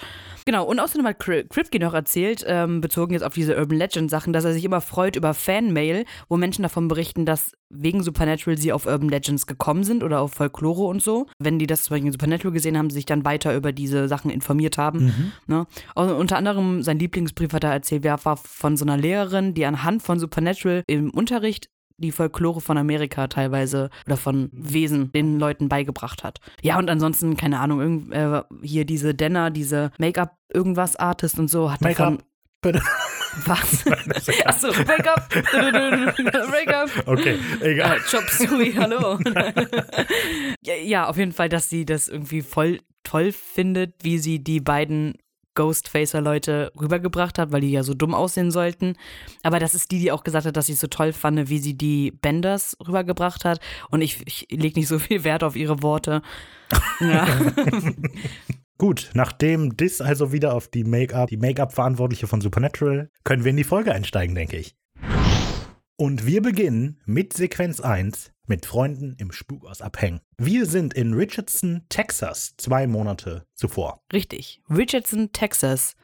Genau, 0.45 0.65
und 0.65 0.79
außerdem 0.79 1.05
hat 1.07 1.19
Kripke 1.19 1.79
noch 1.79 1.93
erzählt, 1.93 2.43
ähm, 2.47 2.81
bezogen 2.81 3.13
jetzt 3.13 3.23
auf 3.23 3.33
diese 3.33 3.57
Urban 3.57 3.77
Legend 3.77 4.09
Sachen, 4.09 4.33
dass 4.33 4.45
er 4.45 4.53
sich 4.53 4.63
immer 4.63 4.81
freut 4.81 5.15
über 5.15 5.33
Fanmail, 5.33 6.05
wo 6.29 6.37
Menschen 6.37 6.63
davon 6.63 6.87
berichten, 6.87 7.25
dass 7.25 7.51
wegen 7.69 8.01
Supernatural 8.01 8.57
sie 8.57 8.71
auf 8.71 8.85
Urban 8.85 9.09
Legends 9.09 9.45
gekommen 9.45 9.83
sind 9.83 10.03
oder 10.03 10.21
auf 10.21 10.33
Folklore 10.33 10.83
und 10.83 11.01
so. 11.01 11.27
Wenn 11.37 11.59
die 11.59 11.67
das 11.67 11.83
zum 11.83 11.95
Beispiel 11.95 12.07
in 12.07 12.13
Supernatural 12.13 12.53
gesehen 12.53 12.77
haben, 12.77 12.89
sich 12.89 13.05
dann 13.05 13.25
weiter 13.25 13.55
über 13.55 13.71
diese 13.71 14.07
Sachen 14.07 14.31
informiert 14.31 14.77
haben. 14.77 15.05
Mhm. 15.05 15.31
Ne? 15.47 15.67
Also 15.95 16.15
unter 16.15 16.37
anderem 16.37 16.81
sein 16.81 16.99
Lieblingsbrief 16.99 17.51
hat 17.53 17.63
er 17.63 17.71
erzählt, 17.71 18.03
war 18.05 18.37
von 18.37 18.77
so 18.77 18.85
einer 18.85 18.97
Lehrerin, 18.97 19.53
die 19.53 19.65
anhand 19.65 20.01
von 20.01 20.19
Supernatural 20.19 20.83
im 20.87 21.09
Unterricht 21.37 21.69
die 21.99 22.11
Folklore 22.11 22.61
von 22.61 22.77
Amerika 22.77 23.27
teilweise 23.27 23.89
oder 24.05 24.17
von 24.17 24.49
Wesen 24.51 25.11
den 25.11 25.39
Leuten 25.39 25.69
beigebracht 25.69 26.23
hat. 26.23 26.39
Ja, 26.61 26.77
und 26.79 26.89
ansonsten, 26.89 27.37
keine 27.37 27.59
Ahnung, 27.59 27.79
irgend, 27.79 28.13
äh, 28.13 28.41
hier 28.63 28.85
diese 28.85 29.13
Denner, 29.13 29.51
diese 29.51 29.91
Make-up-Irgendwas-Artist 29.99 31.37
und 31.39 31.47
so 31.47 31.71
hat 31.71 31.81
Make-up. 31.81 32.23
Bitte. 32.61 32.81
Was? 33.45 33.85
Achso, 34.45 34.67
Make-up. 34.67 35.27
Make-up. 36.51 36.89
Okay, 37.05 37.39
egal. 37.61 37.97
Äh, 37.97 37.99
Chop 38.09 38.29
Suey, 38.29 38.73
hallo. 38.77 39.19
ja, 40.63 41.07
auf 41.07 41.17
jeden 41.17 41.33
Fall, 41.33 41.49
dass 41.49 41.69
sie 41.69 41.85
das 41.85 42.07
irgendwie 42.07 42.41
voll 42.41 42.79
toll 43.03 43.31
findet, 43.31 43.93
wie 44.03 44.17
sie 44.17 44.43
die 44.43 44.59
beiden 44.59 45.17
Ghostfacer-Leute 45.57 46.71
rübergebracht 46.79 47.37
hat, 47.37 47.51
weil 47.51 47.61
die 47.61 47.71
ja 47.71 47.83
so 47.83 47.93
dumm 47.93 48.13
aussehen 48.13 48.51
sollten. 48.51 48.95
Aber 49.43 49.59
das 49.59 49.75
ist 49.75 49.91
die, 49.91 49.99
die 49.99 50.11
auch 50.11 50.23
gesagt 50.23 50.45
hat, 50.45 50.55
dass 50.55 50.67
sie 50.67 50.73
es 50.73 50.79
so 50.79 50.87
toll 50.87 51.11
fand, 51.11 51.49
wie 51.49 51.57
sie 51.57 51.73
die 51.73 52.11
Benders 52.11 52.77
rübergebracht 52.87 53.43
hat. 53.43 53.59
Und 53.89 54.01
ich, 54.01 54.25
ich 54.25 54.47
lege 54.49 54.79
nicht 54.79 54.87
so 54.87 54.99
viel 54.99 55.25
Wert 55.25 55.43
auf 55.43 55.55
ihre 55.55 55.81
Worte. 55.81 56.21
Ja. 57.01 57.27
Gut, 58.77 59.09
nachdem 59.15 59.75
Dis 59.75 60.01
also 60.01 60.31
wieder 60.31 60.53
auf 60.53 60.67
die 60.67 60.83
Make-up, 60.83 61.29
die 61.29 61.37
Make-up-Verantwortliche 61.37 62.27
von 62.27 62.41
Supernatural, 62.41 63.09
können 63.23 63.43
wir 63.43 63.49
in 63.49 63.57
die 63.57 63.63
Folge 63.63 63.91
einsteigen, 63.91 64.35
denke 64.35 64.57
ich. 64.57 64.75
Und 65.97 66.27
wir 66.27 66.43
beginnen 66.43 67.01
mit 67.05 67.33
Sequenz 67.33 67.79
1 67.79 68.31
mit 68.47 68.65
Freunden 68.65 69.15
im 69.19 69.31
Spukhaus 69.31 69.81
abhängen. 69.81 70.21
Wir 70.37 70.65
sind 70.65 70.93
in 70.93 71.13
Richardson, 71.13 71.81
Texas, 71.89 72.53
zwei 72.57 72.87
Monate 72.87 73.45
zuvor. 73.53 74.01
Richtig. 74.13 74.61
Richardson, 74.69 75.31
Texas 75.31 75.95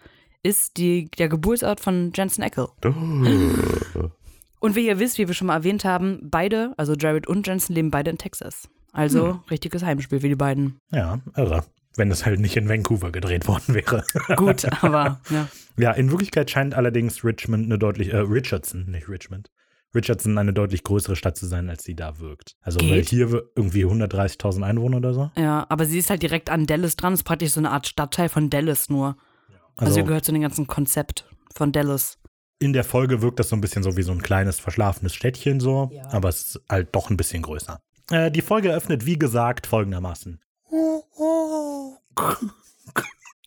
ist 0.44 0.78
die, 0.78 1.10
der 1.18 1.30
Geburtsort 1.30 1.80
von 1.80 2.12
Jensen 2.14 2.44
Ackle. 2.44 2.68
Und 4.60 4.76
wie 4.76 4.88
ihr 4.88 5.00
wisst, 5.00 5.18
wie 5.18 5.28
wir 5.28 5.34
schon 5.34 5.48
mal 5.48 5.56
erwähnt 5.58 5.84
haben, 5.84 6.20
beide, 6.24 6.74
also 6.78 6.94
Jared 6.94 7.28
und 7.28 7.46
Jensen, 7.46 7.74
leben 7.74 7.92
beide 7.92 8.12
in 8.12 8.18
Texas. 8.18 8.70
Also 8.94 9.34
Hm. 9.34 9.40
richtiges 9.52 9.84
Heimspiel 9.84 10.20
für 10.22 10.30
die 10.30 10.36
beiden. 10.36 10.78
Ja, 10.92 11.20
irre. 11.36 11.66
Wenn 11.96 12.10
das 12.10 12.26
halt 12.26 12.40
nicht 12.40 12.56
in 12.56 12.70
Vancouver 12.70 13.12
gedreht 13.12 13.48
worden 13.48 13.76
wäre. 13.76 14.04
Gut, 14.36 14.66
aber 14.84 15.20
ja. 15.30 15.48
Ja, 15.78 15.92
in 15.92 16.10
Wirklichkeit 16.12 16.50
scheint 16.50 16.76
allerdings 16.76 17.24
Richmond 17.24 17.66
eine 17.66 17.78
deutlich, 17.78 18.14
äh, 18.14 18.18
Richardson, 18.18 18.86
nicht 18.90 19.10
Richmond. 19.10 19.50
Richardson 19.96 20.38
eine 20.38 20.54
deutlich 20.54 20.84
größere 20.84 21.16
Stadt 21.16 21.38
zu 21.38 21.46
sein, 21.46 21.70
als 21.70 21.84
sie 21.84 21.96
da 21.96 22.20
wirkt. 22.20 22.56
Also, 22.62 22.80
weil 22.82 23.02
Geht. 23.02 23.10
hier 23.10 23.32
wir- 23.32 23.44
irgendwie 23.56 23.86
130.000 23.86 24.64
Einwohner 24.64 24.98
oder 24.98 25.14
so. 25.14 25.32
Ja, 25.38 25.66
aber 25.70 25.86
sie 25.86 26.00
ist 26.00 26.10
halt 26.10 26.22
direkt 26.24 26.50
an 26.50 26.66
Dallas 26.66 26.96
dran. 26.96 27.14
Ist 27.14 27.24
praktisch 27.24 27.52
so 27.52 27.60
eine 27.60 27.72
Art 27.72 27.88
Stadtteil 27.88 28.30
von 28.30 28.50
Dallas 28.50 28.90
nur. 28.90 29.18
Also, 29.76 29.90
Also, 29.90 29.94
sie 29.96 30.04
gehört 30.04 30.26
zu 30.26 30.32
dem 30.32 30.42
ganzen 30.42 30.68
Konzept 30.68 31.28
von 31.56 31.72
Dallas. 31.72 32.18
in 32.60 32.72
der 32.74 32.84
Folge 32.86 33.22
wirkt 33.22 33.40
das 33.40 33.50
so 33.50 33.56
ein 33.58 33.62
bisschen 33.62 33.84
so 33.84 33.98
wie 33.98 34.04
so 34.04 34.12
ein 34.14 34.22
kleines, 34.22 34.60
verschlafenes 34.60 35.14
Städtchen 35.14 35.60
so, 35.60 35.90
Ja. 35.92 36.08
aber 36.14 36.30
es 36.30 36.56
ist 36.56 36.62
halt 36.70 36.96
doch 36.96 37.10
ein 37.10 37.18
bisschen 37.18 37.42
größer. 37.44 37.80
Äh, 38.10 38.32
die 38.32 38.42
Folge 38.42 38.70
eröffnet, 38.70 39.06
wie 39.06 39.20
gesagt, 39.20 39.68
folgendermaßen. 39.68 40.40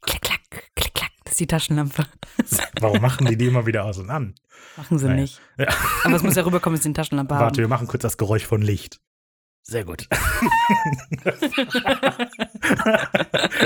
Klick, 0.02 0.20
klack, 0.22 0.40
klick, 0.74 0.94
klack. 0.94 1.10
Das 1.24 1.25
ist 1.36 1.40
die 1.40 1.46
Taschenlampe. 1.46 2.04
Warum 2.80 3.02
machen 3.02 3.26
die 3.26 3.36
die 3.36 3.44
immer 3.46 3.66
wieder 3.66 3.84
aus 3.84 3.98
und 3.98 4.08
an? 4.08 4.34
Machen 4.78 4.98
sie 4.98 5.04
Naja. 5.06 5.20
nicht. 5.20 5.38
Ja. 5.58 5.66
Aber 6.04 6.16
es 6.16 6.22
muss 6.22 6.34
ja 6.34 6.44
rüberkommen, 6.46 6.76
dass 6.78 6.82
sie 6.82 6.88
eine 6.88 6.94
Taschenlampe 6.94 7.34
Warte, 7.34 7.44
haben. 7.44 7.56
wir 7.58 7.68
machen 7.68 7.86
kurz 7.86 8.00
das 8.02 8.16
Geräusch 8.16 8.46
von 8.46 8.62
Licht. 8.62 9.00
Sehr 9.62 9.84
gut. 9.84 10.08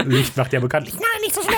Licht 0.05 0.37
macht 0.37 0.53
ja 0.53 0.59
bekanntlich. 0.61 0.95
Nein, 0.95 1.21
nicht 1.23 1.35
so 1.35 1.43
schnell! 1.43 1.57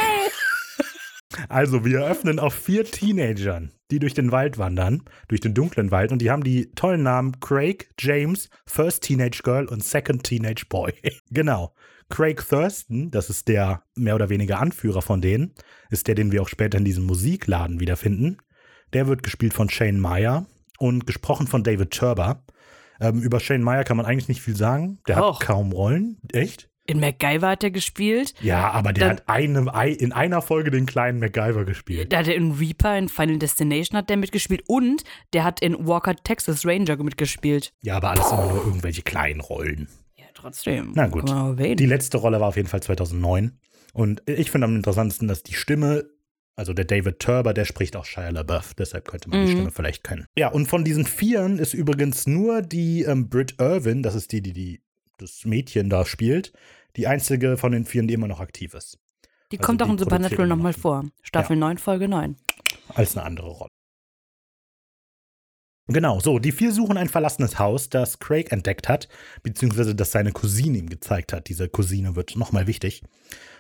Also, 1.49 1.87
wir 1.87 2.05
öffnen 2.05 2.39
auf 2.39 2.53
vier 2.53 2.85
Teenagern, 2.85 3.73
die 3.91 3.99
durch 4.01 4.13
den 4.13 4.33
Wald 4.33 4.59
wandern, 4.59 5.03
durch 5.29 5.41
den 5.41 5.55
dunklen 5.55 5.91
Wald, 5.91 6.13
und 6.13 6.19
die 6.21 6.31
haben 6.31 6.45
die 6.45 6.71
tollen 6.73 7.03
Namen 7.05 7.41
Craig, 7.41 7.89
James, 7.99 8.51
First 8.67 9.05
Teenage 9.05 9.41
Girl 9.43 9.65
und 9.67 9.83
Second 9.83 10.25
Teenage 10.25 10.67
Boy. 10.69 10.93
genau. 11.31 11.73
Craig 12.13 12.47
Thurston, 12.49 13.11
das 13.11 13.31
ist 13.31 13.49
der 13.49 13.83
mehr 13.97 14.15
oder 14.15 14.29
weniger 14.29 14.61
Anführer 14.61 15.01
von 15.03 15.21
denen, 15.23 15.55
ist 15.91 16.07
der, 16.09 16.15
den 16.15 16.31
wir 16.31 16.43
auch 16.43 16.49
später 16.49 16.77
in 16.79 16.85
diesem 16.85 17.05
Musikladen 17.07 17.81
wiederfinden. 17.81 18.37
Der 18.93 19.07
wird 19.07 19.23
gespielt 19.23 19.55
von 19.55 19.71
Shane 19.71 19.99
Meyer 19.99 20.45
und 20.79 21.07
gesprochen 21.07 21.47
von 21.47 21.65
David 21.65 21.91
Turber. 21.91 22.45
Ähm, 23.01 23.23
über 23.23 23.41
Shane 23.41 23.63
Meyer 23.63 23.85
kann 23.85 23.97
man 23.97 24.05
eigentlich 24.05 24.29
nicht 24.29 24.43
viel 24.43 24.57
sagen. 24.57 24.99
Der 25.09 25.17
Och. 25.25 25.41
hat 25.41 25.47
kaum 25.47 25.73
Rollen. 25.73 26.19
Echt? 26.33 26.69
In 26.85 27.01
MacGyver 27.01 27.49
hat 27.49 27.65
er 27.65 27.71
gespielt. 27.71 28.35
Ja, 28.43 28.71
aber 28.73 28.93
der 28.93 29.07
Dann- 29.09 29.17
hat 29.19 29.29
eine, 29.29 29.75
ei- 29.75 29.93
in 29.93 30.13
einer 30.13 30.43
Folge 30.43 30.71
den 30.71 30.85
kleinen 30.85 31.19
MacGyver 31.21 31.65
gespielt. 31.65 32.13
Da 32.13 32.19
hat 32.19 32.29
er 32.29 32.35
in 32.35 32.53
Reaper, 32.53 32.99
in 32.99 33.09
Final 33.09 33.39
Destination 33.39 33.97
hat 33.97 34.11
der 34.11 34.17
mitgespielt 34.19 34.65
und 34.67 35.03
der 35.33 35.45
hat 35.45 35.63
in 35.63 35.87
Walker 35.87 36.15
Texas 36.17 36.67
Ranger 36.67 36.97
mitgespielt. 37.03 37.73
Ja, 37.81 37.97
aber 37.97 38.11
alles 38.11 38.31
immer 38.31 38.49
nur 38.53 38.67
irgendwelche 38.67 39.03
kleinen 39.03 39.41
Rollen. 39.41 39.89
Ja, 40.43 40.51
trotzdem. 40.51 40.93
Na 40.95 41.07
gut. 41.07 41.29
Die 41.79 41.87
letzte 41.87 42.19
Rolle 42.19 42.41
war 42.41 42.49
auf 42.49 42.57
jeden 42.57 42.69
Fall 42.69 42.83
2009. 42.83 43.59
Und 43.93 44.23
ich 44.29 44.51
finde 44.51 44.67
am 44.67 44.77
interessantesten, 44.77 45.29
dass 45.29 45.43
die 45.43 45.55
Stimme, 45.55 46.05
also 46.57 46.73
der 46.73 46.85
David 46.87 47.19
Turber, 47.19 47.53
der 47.55 47.65
spricht 47.65 47.95
auch 47.97 48.05
Shia 48.05 48.31
LaBeouf. 48.31 48.75
Deshalb 48.75 49.07
könnte 49.09 49.29
man 49.29 49.41
die 49.45 49.53
Mhm. 49.53 49.57
Stimme 49.57 49.71
vielleicht 49.71 50.03
kennen. 50.05 50.27
Ja, 50.37 50.49
und 50.49 50.67
von 50.67 50.85
diesen 50.85 51.05
Vieren 51.07 51.59
ist 51.59 51.75
übrigens 51.75 52.27
nur 52.27 52.63
die 52.63 53.03
ähm, 53.03 53.29
Britt 53.29 53.57
Irvin, 53.61 54.03
das 54.03 54.15
ist 54.15 54.33
die, 54.33 54.41
die, 54.43 54.53
die 54.53 54.81
das 55.19 55.45
Mädchen 55.45 55.89
da 55.91 56.05
spielt, 56.07 56.53
die 56.97 57.07
einzige 57.07 57.57
von 57.57 57.73
den 57.73 57.85
Vieren, 57.85 58.09
die 58.09 58.15
immer 58.15 58.29
noch 58.29 58.41
aktiv 58.41 58.75
ist. 58.75 58.99
die 59.53 59.59
also 59.59 59.67
kommt 59.67 59.83
auch 59.83 59.87
die 59.87 59.93
in 59.93 59.99
Supernatural 59.99 60.47
nochmal 60.49 60.73
noch. 60.73 60.79
vor. 60.79 61.05
Staffel 61.23 61.57
9, 61.57 61.79
Folge 61.79 62.09
9. 62.09 62.37
als 62.95 63.17
eine 63.17 63.27
andere 63.27 63.49
Rolle. 63.51 63.71
Genau, 65.89 66.21
so, 66.21 66.39
die 66.39 66.53
vier 66.53 66.73
suchen 66.73 66.97
ein 66.97 67.09
verlassenes 67.09 67.59
Haus, 67.59 67.89
das 67.89 68.19
Craig 68.19 68.53
entdeckt 68.53 68.89
hat, 68.89 69.09
beziehungsweise 69.43 69.95
das 69.95 70.13
seine 70.13 70.33
Cousine 70.33 70.79
ihm 70.79 70.89
gezeigt 70.89 71.33
hat. 71.33 71.49
Diese 71.49 71.69
Cousine 71.69 72.15
wird 72.15 72.37
nochmal 72.37 72.67
wichtig. 72.67 73.03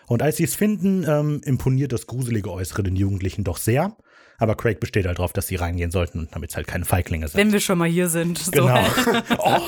Und 0.06 0.22
als 0.22 0.36
sie 0.36 0.44
es 0.44 0.54
finden, 0.54 1.04
ähm, 1.08 1.40
imponiert 1.44 1.92
das 1.92 2.06
gruselige 2.06 2.50
Äußere 2.50 2.82
den 2.82 2.96
Jugendlichen 2.96 3.44
doch 3.44 3.56
sehr. 3.56 3.96
Aber 4.38 4.56
Craig 4.56 4.80
besteht 4.80 5.06
halt 5.06 5.18
darauf, 5.18 5.32
dass 5.32 5.46
sie 5.46 5.56
reingehen 5.56 5.90
sollten, 5.90 6.28
damit 6.32 6.50
es 6.50 6.56
halt 6.56 6.66
keine 6.66 6.84
Feiglinge 6.84 7.28
sind. 7.28 7.38
Wenn 7.38 7.52
wir 7.52 7.60
schon 7.60 7.78
mal 7.78 7.88
hier 7.88 8.08
sind. 8.08 8.38
So. 8.38 8.50
Genau. 8.50 8.84
Oh. 9.38 9.60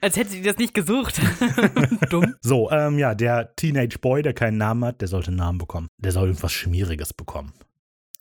Als 0.00 0.16
hätte 0.16 0.30
sie 0.30 0.42
das 0.42 0.56
nicht 0.58 0.74
gesucht. 0.74 1.20
Dumm. 2.10 2.34
So, 2.40 2.70
ähm, 2.70 2.98
ja, 2.98 3.14
der 3.14 3.54
Teenage 3.56 3.98
Boy, 4.00 4.22
der 4.22 4.34
keinen 4.34 4.58
Namen 4.58 4.84
hat, 4.84 5.00
der 5.00 5.08
sollte 5.08 5.28
einen 5.28 5.36
Namen 5.36 5.58
bekommen. 5.58 5.88
Der 5.98 6.12
soll 6.12 6.28
irgendwas 6.28 6.52
Schmieriges 6.52 7.12
bekommen. 7.12 7.52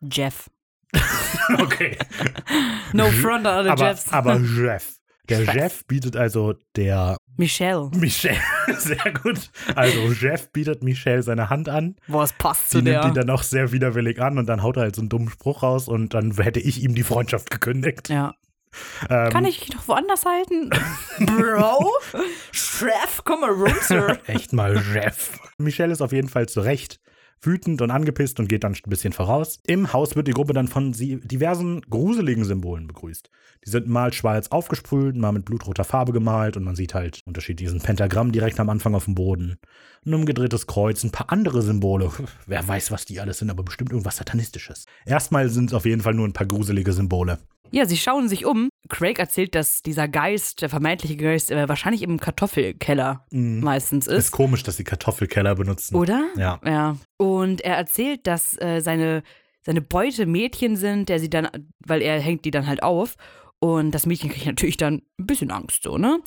Jeff. 0.01 0.49
Okay. 1.59 1.97
No 2.93 3.05
front 3.11 3.45
an 3.45 3.65
the 3.65 3.71
aber, 3.71 3.87
Jeffs. 3.89 4.11
aber 4.11 4.35
Jeff. 4.57 4.95
Der 5.29 5.39
Jeff. 5.43 5.53
Jeff 5.55 5.85
bietet 5.85 6.15
also 6.15 6.53
der 6.75 7.17
Michelle. 7.37 7.89
Michelle, 7.95 8.37
sehr 8.77 9.11
gut. 9.23 9.49
Also 9.75 10.11
Jeff 10.13 10.51
bietet 10.51 10.83
Michelle 10.83 11.21
seine 11.23 11.49
Hand 11.49 11.67
an. 11.69 11.95
Boah, 12.07 12.23
es 12.23 12.33
passt 12.33 12.69
Sie 12.71 12.77
zu 12.77 12.83
nimmt 12.83 13.03
der. 13.03 13.05
ihn 13.05 13.13
dann 13.15 13.29
auch 13.29 13.43
sehr 13.43 13.71
widerwillig 13.71 14.21
an 14.21 14.37
und 14.37 14.45
dann 14.47 14.61
haut 14.63 14.77
er 14.77 14.83
halt 14.83 14.95
so 14.95 15.01
einen 15.01 15.09
dummen 15.09 15.29
Spruch 15.29 15.63
raus 15.63 15.87
und 15.87 16.13
dann 16.13 16.31
hätte 16.41 16.59
ich 16.59 16.81
ihm 16.83 16.95
die 16.95 17.03
Freundschaft 17.03 17.49
gekündigt. 17.51 18.09
ja. 18.09 18.33
Ähm, 19.09 19.29
Kann 19.29 19.45
ich 19.45 19.61
dich 19.61 19.73
noch 19.73 19.87
woanders 19.87 20.25
halten? 20.25 20.69
Bro? 21.19 21.89
Chef, 22.51 23.21
komm 23.23 23.39
mal 23.41 23.51
runter. 23.51 24.19
Echt 24.27 24.51
mal 24.51 24.75
Jeff. 24.93 25.39
Michelle 25.57 25.93
ist 25.93 26.01
auf 26.01 26.11
jeden 26.11 26.27
Fall 26.27 26.47
zu 26.49 26.59
Recht 26.59 26.99
wütend 27.45 27.81
und 27.81 27.91
angepisst 27.91 28.39
und 28.39 28.47
geht 28.47 28.63
dann 28.63 28.73
ein 28.73 28.89
bisschen 28.89 29.13
voraus. 29.13 29.59
Im 29.67 29.93
Haus 29.93 30.15
wird 30.15 30.27
die 30.27 30.33
Gruppe 30.33 30.53
dann 30.53 30.67
von 30.67 30.91
diversen 30.93 31.81
gruseligen 31.81 32.45
Symbolen 32.45 32.87
begrüßt. 32.87 33.29
Die 33.65 33.69
sind 33.69 33.87
mal 33.87 34.13
schwarz 34.13 34.49
aufgesprüht, 34.49 35.15
mal 35.15 35.31
mit 35.31 35.45
blutroter 35.45 35.83
Farbe 35.83 36.11
gemalt 36.11 36.55
und 36.57 36.63
man 36.63 36.75
sieht 36.75 36.93
halt 36.93 37.21
unterschiedlich 37.25 37.67
diesen 37.67 37.81
Pentagramm 37.81 38.31
direkt 38.31 38.59
am 38.59 38.69
Anfang 38.69 38.93
auf 38.93 39.05
dem 39.05 39.15
Boden. 39.15 39.57
Ein 40.05 40.13
umgedrehtes 40.13 40.67
Kreuz, 40.67 41.03
ein 41.03 41.11
paar 41.11 41.31
andere 41.31 41.61
Symbole. 41.61 42.11
Wer 42.45 42.67
weiß, 42.67 42.91
was 42.91 43.05
die 43.05 43.19
alles 43.19 43.39
sind, 43.39 43.49
aber 43.49 43.63
bestimmt 43.63 43.91
irgendwas 43.91 44.17
Satanistisches. 44.17 44.85
Erstmal 45.05 45.49
sind 45.49 45.71
es 45.71 45.73
auf 45.73 45.85
jeden 45.85 46.01
Fall 46.01 46.13
nur 46.13 46.27
ein 46.27 46.33
paar 46.33 46.47
gruselige 46.47 46.93
Symbole. 46.93 47.39
Ja, 47.71 47.85
sie 47.85 47.97
schauen 47.97 48.29
sich 48.29 48.45
um. 48.45 48.69
Craig 48.89 49.19
erzählt, 49.19 49.55
dass 49.55 49.81
dieser 49.81 50.07
Geist, 50.07 50.61
der 50.61 50.69
vermeintliche 50.69 51.17
Geist, 51.17 51.51
äh, 51.51 51.67
wahrscheinlich 51.67 52.03
im 52.03 52.19
Kartoffelkeller 52.19 53.25
meistens 53.31 54.07
Ist 54.07 54.17
ist. 54.27 54.31
komisch, 54.31 54.63
dass 54.63 54.77
sie 54.77 54.83
Kartoffelkeller 54.83 55.55
benutzen. 55.55 55.95
Oder? 55.95 56.27
Ja. 56.37 56.59
Ja. 56.63 56.97
Und 57.17 57.61
er 57.61 57.75
erzählt, 57.75 58.27
dass 58.27 58.59
äh, 58.61 58.81
seine, 58.81 59.23
seine 59.65 59.81
Beute 59.81 60.25
Mädchen 60.25 60.77
sind, 60.77 61.09
der 61.09 61.19
sie 61.19 61.29
dann, 61.29 61.49
weil 61.85 62.01
er 62.01 62.19
hängt 62.19 62.45
die 62.45 62.51
dann 62.51 62.67
halt 62.67 62.83
auf. 62.83 63.15
Und 63.59 63.91
das 63.91 64.05
Mädchen 64.05 64.29
kriegt 64.29 64.45
natürlich 64.45 64.77
dann 64.77 65.01
ein 65.19 65.25
bisschen 65.25 65.51
Angst, 65.51 65.83
so, 65.83 65.97
ne? 65.97 66.19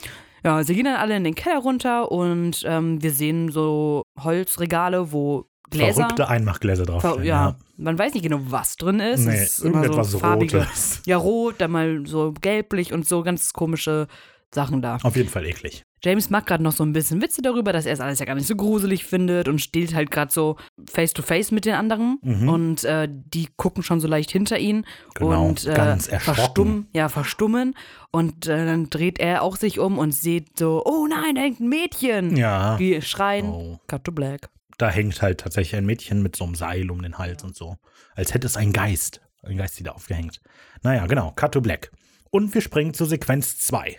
Ja, 0.45 0.63
sie 0.63 0.75
gehen 0.75 0.85
dann 0.85 0.97
alle 0.97 1.17
in 1.17 1.25
den 1.25 1.35
Keller 1.35 1.59
runter 1.59 2.13
und 2.13 2.63
ähm, 2.65 3.03
wir 3.03 3.11
sehen 3.11 3.51
so 3.51 4.03
Holzregale, 4.21 5.13
wo 5.13 5.47
Gläser. 5.71 6.03
Verrückte 6.03 6.29
Einmachgläser 6.29 6.85
Ver 6.85 6.93
draufstehen. 7.01 7.25
ja, 7.27 7.57
man 7.77 7.99
weiß 7.99 8.15
nicht 8.15 8.23
genau, 8.23 8.41
was 8.43 8.77
drin 8.77 9.01
ist. 9.01 9.27
Nee, 9.27 9.35
es 9.37 9.59
ist 9.59 9.65
immer 9.65 9.77
irgendetwas 9.83 10.11
so 10.11 10.19
farbige, 10.19 10.59
Rotes. 10.61 11.03
Ja, 11.07 11.17
rot, 11.17 11.57
dann 11.59 11.71
mal 11.71 12.03
so 12.07 12.33
gelblich 12.41 12.93
und 12.93 13.07
so 13.07 13.23
ganz 13.23 13.53
komische 13.53 14.07
Sachen 14.55 14.81
da. 14.83 14.99
Auf 15.03 15.17
jeden 15.17 15.29
Fall 15.29 15.45
eklig. 15.47 15.85
James 16.03 16.31
macht 16.31 16.47
gerade 16.47 16.63
noch 16.63 16.71
so 16.73 16.85
ein 16.85 16.93
bisschen 16.93 17.21
Witze 17.21 17.43
darüber, 17.43 17.73
dass 17.73 17.85
er 17.85 17.93
es 17.93 17.99
alles 18.01 18.21
ja 18.21 18.25
gar 18.25 18.37
nicht 18.37 18.47
so 18.47 18.55
gruselig 18.55 19.05
findet 19.05 19.49
und 19.49 19.59
steht 19.61 19.95
halt 19.95 20.13
gerade 20.13 20.33
so 20.33 20.57
face 20.89 21.13
to 21.13 21.23
face 21.23 21.51
mit 21.51 21.65
den 21.65 21.75
anderen 21.75 22.19
Mhm. 22.23 22.49
und 22.49 22.85
äh, 22.85 23.09
die 23.11 23.49
gucken 23.57 23.83
schon 23.83 23.99
so 24.01 24.07
leicht 24.07 24.31
hinter 24.31 24.59
ihn 24.61 24.87
Genau, 25.17 25.45
und 25.49 25.67
äh, 25.67 25.75
ganz 25.75 26.07
verstummen, 26.07 26.87
ja, 26.95 27.09
verstummen 27.09 27.75
und 28.13 28.47
äh, 28.47 28.65
dann 28.65 28.91
dreht 28.91 29.19
er 29.19 29.43
auch 29.43 29.57
sich 29.57 29.81
um 29.81 29.99
und 29.99 30.13
sieht 30.13 30.57
so, 30.57 30.83
oh 30.87 31.09
nein, 31.09 31.35
da 31.35 31.41
hängt 31.41 31.59
ein 31.59 31.69
Mädchen. 31.69 32.37
Ja. 32.37 32.77
Die 32.77 33.03
schreien, 33.03 33.47
Oh. 33.47 33.81
cut 33.89 34.05
to 34.05 34.13
black. 34.13 34.49
Da 34.79 34.91
hängt 34.91 35.21
halt 35.21 35.41
tatsächlich 35.41 35.77
ein 35.77 35.87
Mädchen 35.87 36.23
mit 36.23 36.37
so 36.37 36.45
einem 36.45 36.55
Seil 36.55 36.91
um 36.91 37.03
den 37.03 37.19
Hals 37.19 37.43
und 37.43 37.57
so. 37.57 37.77
Als 38.15 38.33
hätte 38.33 38.47
es 38.47 38.57
einen 38.57 38.73
Geist. 38.73 39.21
Ein 39.43 39.57
Geist, 39.57 39.79
die 39.79 39.83
da 39.83 39.93
aufgehängt. 39.93 40.41
Naja, 40.83 41.07
genau. 41.07 41.33
Cut 41.33 41.53
to 41.53 41.61
Black. 41.61 41.91
Und 42.31 42.55
wir 42.55 42.61
springen 42.61 42.95
zur 42.95 43.09
Sequenz 43.09 43.59
2. 43.59 43.99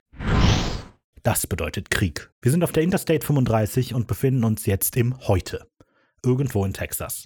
Das 1.21 1.47
bedeutet 1.47 1.89
Krieg. 1.89 2.31
Wir 2.41 2.51
sind 2.51 2.63
auf 2.63 2.71
der 2.71 2.83
Interstate 2.83 3.25
35 3.25 3.93
und 3.93 4.07
befinden 4.07 4.45
uns 4.45 4.65
jetzt 4.65 4.95
im 4.95 5.19
Heute. 5.27 5.67
Irgendwo 6.23 6.63
in 6.63 6.73
Texas. 6.73 7.25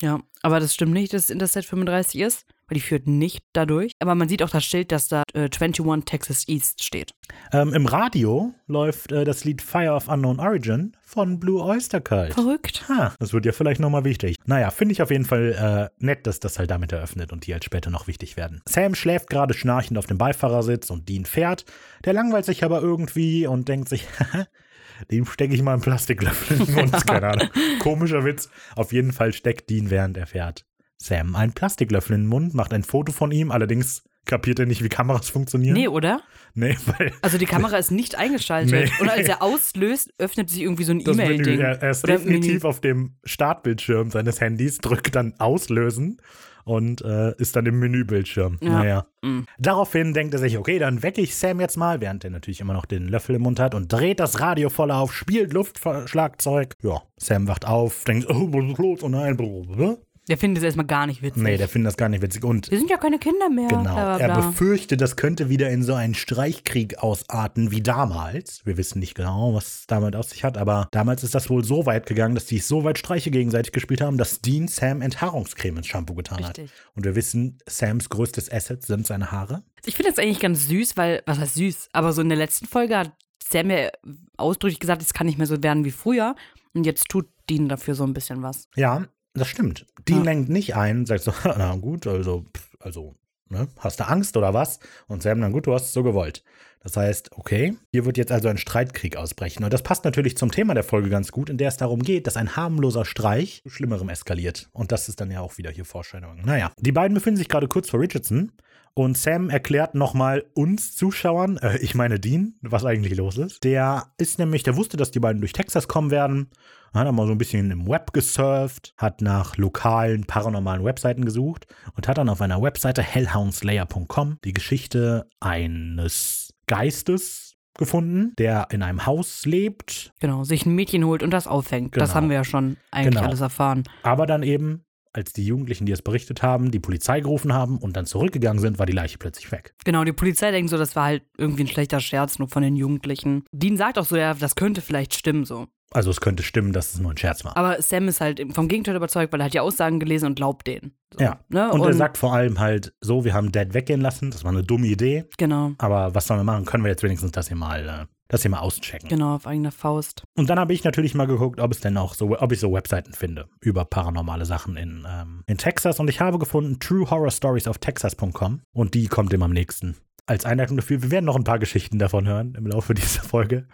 Ja, 0.00 0.20
aber 0.42 0.58
das 0.58 0.74
stimmt 0.74 0.92
nicht, 0.92 1.12
dass 1.12 1.30
Interstate 1.30 1.66
35 1.66 2.20
ist, 2.20 2.46
weil 2.68 2.74
die 2.74 2.80
führt 2.80 3.06
nicht 3.06 3.44
dadurch. 3.52 3.92
Aber 3.98 4.14
man 4.14 4.28
sieht 4.28 4.42
auch 4.42 4.50
das 4.50 4.64
Schild, 4.64 4.92
dass 4.92 5.08
da 5.08 5.22
äh, 5.34 5.48
21 5.48 6.04
Texas 6.04 6.46
East 6.48 6.84
steht. 6.84 7.12
Ähm, 7.52 7.72
Im 7.72 7.86
Radio 7.86 8.54
läuft 8.66 9.12
äh, 9.12 9.24
das 9.24 9.44
Lied 9.44 9.62
Fire 9.62 9.92
of 9.92 10.08
Unknown 10.08 10.38
Origin 10.40 10.96
von 11.02 11.40
Blue 11.40 11.62
Oyster 11.62 12.00
Cult. 12.00 12.34
Verrückt. 12.34 12.88
Ha, 12.88 13.14
das 13.18 13.32
wird 13.32 13.46
ja 13.46 13.52
vielleicht 13.52 13.80
nochmal 13.80 14.04
wichtig. 14.04 14.36
Naja, 14.44 14.70
finde 14.70 14.92
ich 14.92 15.02
auf 15.02 15.10
jeden 15.10 15.24
Fall 15.24 15.90
äh, 16.00 16.04
nett, 16.04 16.26
dass 16.26 16.40
das 16.40 16.58
halt 16.58 16.70
damit 16.70 16.92
eröffnet 16.92 17.32
und 17.32 17.46
die 17.46 17.52
halt 17.52 17.64
später 17.64 17.90
noch 17.90 18.06
wichtig 18.06 18.36
werden. 18.36 18.60
Sam 18.66 18.94
schläft 18.94 19.30
gerade 19.30 19.54
schnarchend 19.54 19.98
auf 19.98 20.06
dem 20.06 20.18
Beifahrersitz 20.18 20.90
und 20.90 21.08
Dean 21.08 21.24
fährt. 21.24 21.64
Der 22.04 22.12
langweilt 22.12 22.44
sich 22.44 22.64
aber 22.64 22.82
irgendwie 22.82 23.46
und 23.46 23.68
denkt 23.68 23.88
sich, 23.88 24.06
dem 25.10 25.26
stecke 25.26 25.54
ich 25.54 25.62
mal 25.62 25.72
einen 25.72 25.82
Plastiklöffel 25.82 26.58
in 26.58 26.66
den 26.66 26.74
Mund. 26.74 26.92
Keine 27.06 27.28
Ahnung. 27.28 27.48
Komischer 27.80 28.24
Witz. 28.24 28.50
Auf 28.76 28.92
jeden 28.92 29.12
Fall 29.12 29.32
steckt 29.32 29.70
Dean, 29.70 29.90
während 29.90 30.16
er 30.16 30.26
fährt, 30.26 30.64
Sam 30.98 31.36
einen 31.36 31.52
Plastiklöffel 31.52 32.14
in 32.14 32.22
den 32.22 32.28
Mund, 32.28 32.54
macht 32.54 32.72
ein 32.72 32.82
Foto 32.82 33.12
von 33.12 33.30
ihm. 33.30 33.50
Allerdings 33.50 34.02
kapiert 34.26 34.58
er 34.58 34.66
nicht, 34.66 34.84
wie 34.84 34.88
Kameras 34.88 35.30
funktionieren. 35.30 35.74
Nee, 35.74 35.88
oder? 35.88 36.20
Nee, 36.54 36.76
weil 36.86 37.12
Also 37.22 37.38
die 37.38 37.46
Kamera 37.46 37.78
ist 37.78 37.90
nicht 37.90 38.16
eingeschaltet. 38.16 38.72
Nee. 38.72 38.90
Und 39.00 39.08
als 39.08 39.28
er 39.28 39.42
auslöst, 39.42 40.12
öffnet 40.18 40.50
sich 40.50 40.62
irgendwie 40.62 40.84
so 40.84 40.92
ein 40.92 41.00
E-Mail-Ding. 41.00 41.60
er, 41.60 41.82
er 41.82 41.90
ist 41.90 42.04
Oder 42.04 42.18
definitiv 42.18 42.64
auf 42.64 42.80
dem 42.80 43.14
Startbildschirm 43.24 44.10
seines 44.10 44.40
Handys, 44.40 44.78
drückt 44.78 45.14
dann 45.14 45.34
auslösen 45.38 46.20
und 46.64 47.00
äh, 47.00 47.34
ist 47.38 47.56
dann 47.56 47.64
im 47.64 47.78
Menübildschirm. 47.78 48.58
Ja. 48.60 48.70
Naja. 48.70 49.06
Mhm. 49.22 49.46
Daraufhin 49.58 50.12
denkt 50.12 50.34
er 50.34 50.40
sich, 50.40 50.58
okay, 50.58 50.78
dann 50.78 51.02
wecke 51.02 51.22
ich 51.22 51.34
Sam 51.34 51.60
jetzt 51.60 51.76
mal, 51.76 52.00
während 52.02 52.24
er 52.24 52.30
natürlich 52.30 52.60
immer 52.60 52.74
noch 52.74 52.84
den 52.84 53.08
Löffel 53.08 53.36
im 53.36 53.42
Mund 53.42 53.58
hat 53.58 53.74
und 53.74 53.90
dreht 53.90 54.20
das 54.20 54.40
Radio 54.40 54.68
voll 54.68 54.90
auf, 54.90 55.14
spielt 55.14 55.54
Luftschlagzeug. 55.54 56.74
Ja, 56.82 57.02
Sam 57.16 57.48
wacht 57.48 57.66
auf, 57.66 58.04
denkt, 58.04 58.28
oh, 58.28 58.52
was 58.52 58.70
ist 58.72 58.78
los? 58.78 59.02
Oh 59.02 59.08
nein. 59.08 60.04
Der 60.28 60.36
findet 60.36 60.58
es 60.58 60.64
erstmal 60.64 60.86
gar 60.86 61.06
nicht 61.06 61.22
witzig. 61.22 61.42
Nee, 61.42 61.56
der 61.56 61.68
findet 61.68 61.88
das 61.88 61.96
gar 61.96 62.08
nicht 62.08 62.22
witzig. 62.22 62.44
Und 62.44 62.70
Wir 62.70 62.78
sind 62.78 62.90
ja 62.90 62.98
keine 62.98 63.18
Kinder 63.18 63.48
mehr. 63.48 63.68
Genau. 63.68 63.82
Bla, 63.82 64.16
bla, 64.16 64.18
Er 64.18 64.34
befürchtet, 64.34 65.00
das 65.00 65.16
könnte 65.16 65.48
wieder 65.48 65.70
in 65.70 65.82
so 65.82 65.94
einen 65.94 66.14
Streichkrieg 66.14 66.98
ausarten 66.98 67.70
wie 67.70 67.82
damals. 67.82 68.64
Wir 68.66 68.76
wissen 68.76 68.98
nicht 68.98 69.14
genau, 69.14 69.54
was 69.54 69.80
es 69.80 69.86
damit 69.86 70.14
auf 70.14 70.26
sich 70.28 70.44
hat, 70.44 70.58
aber 70.58 70.88
damals 70.92 71.24
ist 71.24 71.34
das 71.34 71.48
wohl 71.48 71.64
so 71.64 71.86
weit 71.86 72.06
gegangen, 72.06 72.34
dass 72.34 72.46
die 72.46 72.58
so 72.58 72.84
weit 72.84 72.98
Streiche 72.98 73.30
gegenseitig 73.30 73.72
gespielt 73.72 74.00
haben, 74.00 74.18
dass 74.18 74.40
Dean 74.40 74.68
Sam 74.68 75.00
Enthaarungscreme 75.00 75.78
ins 75.78 75.86
Shampoo 75.86 76.14
getan 76.14 76.44
hat. 76.44 76.58
Richtig. 76.58 76.70
Und 76.94 77.04
wir 77.04 77.14
wissen, 77.14 77.58
Sams 77.66 78.08
größtes 78.10 78.52
Asset 78.52 78.84
sind 78.84 79.06
seine 79.06 79.32
Haare. 79.32 79.62
Ich 79.86 79.96
finde 79.96 80.10
das 80.10 80.18
eigentlich 80.18 80.40
ganz 80.40 80.68
süß, 80.68 80.96
weil, 80.96 81.22
was 81.26 81.38
heißt 81.38 81.54
süß? 81.54 81.88
Aber 81.92 82.12
so 82.12 82.20
in 82.20 82.28
der 82.28 82.38
letzten 82.38 82.66
Folge 82.66 82.98
hat 82.98 83.12
Sam 83.42 83.70
ja 83.70 83.90
ausdrücklich 84.36 84.80
gesagt, 84.80 85.00
es 85.00 85.14
kann 85.14 85.26
nicht 85.26 85.38
mehr 85.38 85.46
so 85.46 85.62
werden 85.62 85.84
wie 85.84 85.90
früher. 85.90 86.34
Und 86.74 86.84
jetzt 86.84 87.08
tut 87.08 87.26
Dean 87.48 87.68
dafür 87.68 87.94
so 87.94 88.04
ein 88.04 88.12
bisschen 88.12 88.42
was. 88.42 88.68
Ja, 88.76 89.06
das 89.38 89.48
stimmt. 89.48 89.86
Dean 90.06 90.18
Ja. 90.18 90.24
lenkt 90.24 90.48
nicht 90.48 90.76
ein, 90.76 91.06
sagt 91.06 91.22
so, 91.22 91.32
na 91.44 91.74
gut, 91.76 92.06
also, 92.06 92.46
also, 92.80 93.14
ne, 93.48 93.68
hast 93.78 94.00
du 94.00 94.08
Angst 94.08 94.36
oder 94.36 94.54
was? 94.54 94.80
Und 95.06 95.22
Sam, 95.22 95.40
na 95.40 95.48
gut, 95.48 95.66
du 95.66 95.74
hast 95.74 95.86
es 95.86 95.92
so 95.92 96.02
gewollt. 96.02 96.42
Das 96.80 96.96
heißt, 96.96 97.30
okay, 97.32 97.76
hier 97.90 98.04
wird 98.04 98.16
jetzt 98.16 98.30
also 98.30 98.48
ein 98.48 98.56
Streitkrieg 98.58 99.16
ausbrechen. 99.16 99.64
Und 99.64 99.72
das 99.72 99.82
passt 99.82 100.04
natürlich 100.04 100.36
zum 100.36 100.52
Thema 100.52 100.74
der 100.74 100.84
Folge 100.84 101.10
ganz 101.10 101.32
gut, 101.32 101.50
in 101.50 101.58
der 101.58 101.68
es 101.68 101.76
darum 101.76 102.02
geht, 102.02 102.26
dass 102.26 102.36
ein 102.36 102.54
harmloser 102.56 103.04
Streich 103.04 103.62
zu 103.64 103.70
Schlimmerem 103.70 104.08
eskaliert. 104.08 104.68
Und 104.72 104.92
das 104.92 105.08
ist 105.08 105.20
dann 105.20 105.30
ja 105.30 105.40
auch 105.40 105.58
wieder 105.58 105.70
hier 105.70 105.84
Vorstellung. 105.84 106.40
Naja, 106.44 106.70
die 106.78 106.92
beiden 106.92 107.14
befinden 107.14 107.36
sich 107.36 107.48
gerade 107.48 107.68
kurz 107.68 107.90
vor 107.90 108.00
Richardson. 108.00 108.52
Und 108.94 109.16
Sam 109.16 109.50
erklärt 109.50 109.94
nochmal 109.94 110.44
uns 110.54 110.96
Zuschauern, 110.96 111.56
äh, 111.58 111.78
ich 111.78 111.94
meine 111.94 112.18
Dean, 112.18 112.54
was 112.62 112.84
eigentlich 112.84 113.16
los 113.16 113.38
ist. 113.38 113.62
Der 113.64 114.12
ist 114.18 114.38
nämlich, 114.38 114.62
der 114.62 114.76
wusste, 114.76 114.96
dass 114.96 115.10
die 115.10 115.20
beiden 115.20 115.40
durch 115.40 115.52
Texas 115.52 115.88
kommen 115.88 116.10
werden 116.10 116.48
hat 116.94 117.06
er 117.06 117.12
mal 117.12 117.26
so 117.26 117.32
ein 117.32 117.38
bisschen 117.38 117.70
im 117.70 117.86
Web 117.88 118.12
gesurft, 118.12 118.92
hat 118.96 119.20
nach 119.20 119.56
lokalen 119.56 120.24
paranormalen 120.24 120.84
Webseiten 120.84 121.24
gesucht 121.24 121.66
und 121.94 122.08
hat 122.08 122.18
dann 122.18 122.28
auf 122.28 122.40
einer 122.40 122.60
Webseite 122.62 123.02
hellhoundslayer.com 123.02 124.38
die 124.44 124.52
Geschichte 124.52 125.26
eines 125.40 126.52
Geistes 126.66 127.54
gefunden, 127.78 128.32
der 128.38 128.66
in 128.70 128.82
einem 128.82 129.06
Haus 129.06 129.46
lebt, 129.46 130.12
Genau, 130.20 130.42
sich 130.42 130.66
ein 130.66 130.74
Mädchen 130.74 131.04
holt 131.04 131.22
und 131.22 131.30
das 131.30 131.46
auffängt. 131.46 131.96
Das 131.96 132.10
Genau. 132.10 132.14
haben 132.16 132.28
wir 132.28 132.36
ja 132.36 132.44
schon 132.44 132.76
eigentlich 132.90 133.14
Genau. 133.14 133.26
alles 133.28 133.40
erfahren. 133.40 133.84
aber 134.02 134.26
dann 134.26 134.42
eben, 134.42 134.84
als 135.12 135.32
die 135.32 135.44
Jugendlichen, 135.44 135.86
die 135.86 135.92
es 135.92 136.02
berichtet 136.02 136.42
haben, 136.42 136.70
die 136.70 136.80
Polizei 136.80 137.20
gerufen 137.20 137.52
haben 137.52 137.78
und 137.78 137.96
dann 137.96 138.06
zurückgegangen 138.06 138.60
sind, 138.60 138.78
war 138.78 138.86
die 138.86 138.92
Leiche 138.92 139.18
plötzlich 139.18 139.50
weg. 139.52 139.74
Genau, 139.84 140.04
die 140.04 140.12
Polizei 140.12 140.50
denkt 140.50 140.70
so, 140.70 140.76
das 140.76 140.96
war 140.96 141.04
halt 141.04 141.22
irgendwie 141.36 141.64
ein 141.64 141.68
schlechter 141.68 142.00
Scherz 142.00 142.38
nur 142.38 142.48
von 142.48 142.62
den 142.62 142.76
Jugendlichen. 142.76 143.44
Dean 143.52 143.76
sagt 143.76 143.98
auch 143.98 144.04
so, 144.04 144.16
ja, 144.16 144.34
das 144.34 144.54
könnte 144.54 144.80
vielleicht 144.80 145.14
stimmen 145.14 145.44
so. 145.44 145.66
Also 145.90 146.10
es 146.10 146.20
könnte 146.20 146.42
stimmen, 146.42 146.72
dass 146.72 146.92
es 146.92 147.00
nur 147.00 147.12
ein 147.12 147.16
Scherz 147.16 147.44
war. 147.44 147.56
Aber 147.56 147.80
Sam 147.80 148.08
ist 148.08 148.20
halt 148.20 148.42
vom 148.52 148.68
Gegenteil 148.68 148.94
überzeugt, 148.94 149.32
weil 149.32 149.40
er 149.40 149.46
hat 149.46 149.54
die 149.54 149.60
Aussagen 149.60 149.98
gelesen 149.98 150.26
und 150.26 150.34
glaubt 150.34 150.66
denen. 150.66 150.92
So, 151.14 151.24
ja. 151.24 151.40
Ne? 151.48 151.70
Und, 151.70 151.82
er 151.82 151.94
sagt 151.94 152.18
vor 152.18 152.34
allem 152.34 152.58
halt 152.58 152.92
so, 153.00 153.24
wir 153.24 153.32
haben 153.32 153.52
Dad 153.52 153.72
weggehen 153.72 154.02
lassen, 154.02 154.30
das 154.30 154.44
war 154.44 154.52
eine 154.52 154.62
dumme 154.62 154.86
Idee, 154.86 155.24
Genau, 155.38 155.72
aber 155.78 156.14
was 156.14 156.26
sollen 156.26 156.40
wir 156.40 156.44
machen? 156.44 156.66
Können 156.66 156.84
wir 156.84 156.90
jetzt 156.90 157.02
wenigstens 157.02 157.32
das 157.32 157.48
hier 157.48 157.56
mal, 157.56 157.88
äh, 157.88 158.06
das 158.28 158.42
hier 158.42 158.50
mal 158.50 158.60
auschecken. 158.60 159.08
genau, 159.08 159.34
auf 159.34 159.46
eigener 159.46 159.72
Faust. 159.72 160.22
Und 160.36 160.50
dann 160.50 160.58
habe 160.58 160.72
ich 160.72 160.84
natürlich 160.84 161.14
mal 161.14 161.26
geguckt, 161.26 161.60
ob 161.60 161.72
es 161.72 161.80
denn 161.80 161.96
auch 161.96 162.14
so, 162.14 162.38
ob 162.38 162.52
ich 162.52 162.60
so 162.60 162.72
Webseiten 162.72 163.14
finde 163.14 163.48
über 163.60 163.84
paranormale 163.84 164.44
Sachen 164.44 164.76
in, 164.76 165.06
ähm, 165.08 165.42
in 165.46 165.58
Texas. 165.58 165.98
Und 165.98 166.08
ich 166.08 166.20
habe 166.20 166.38
gefunden 166.38 166.78
True 166.78 167.10
Horror 167.10 167.30
Stories 167.30 167.66
auf 167.66 167.78
Texas.com. 167.78 168.60
Und 168.72 168.94
die 168.94 169.06
kommt 169.06 169.32
dem 169.32 169.42
am 169.42 169.52
nächsten. 169.52 169.96
Als 170.26 170.44
Einleitung 170.44 170.76
dafür, 170.76 171.02
wir 171.02 171.10
werden 171.10 171.24
noch 171.24 171.36
ein 171.36 171.44
paar 171.44 171.58
Geschichten 171.58 171.98
davon 171.98 172.26
hören 172.28 172.54
im 172.54 172.66
Laufe 172.66 172.92
dieser 172.94 173.22
Folge. 173.22 173.66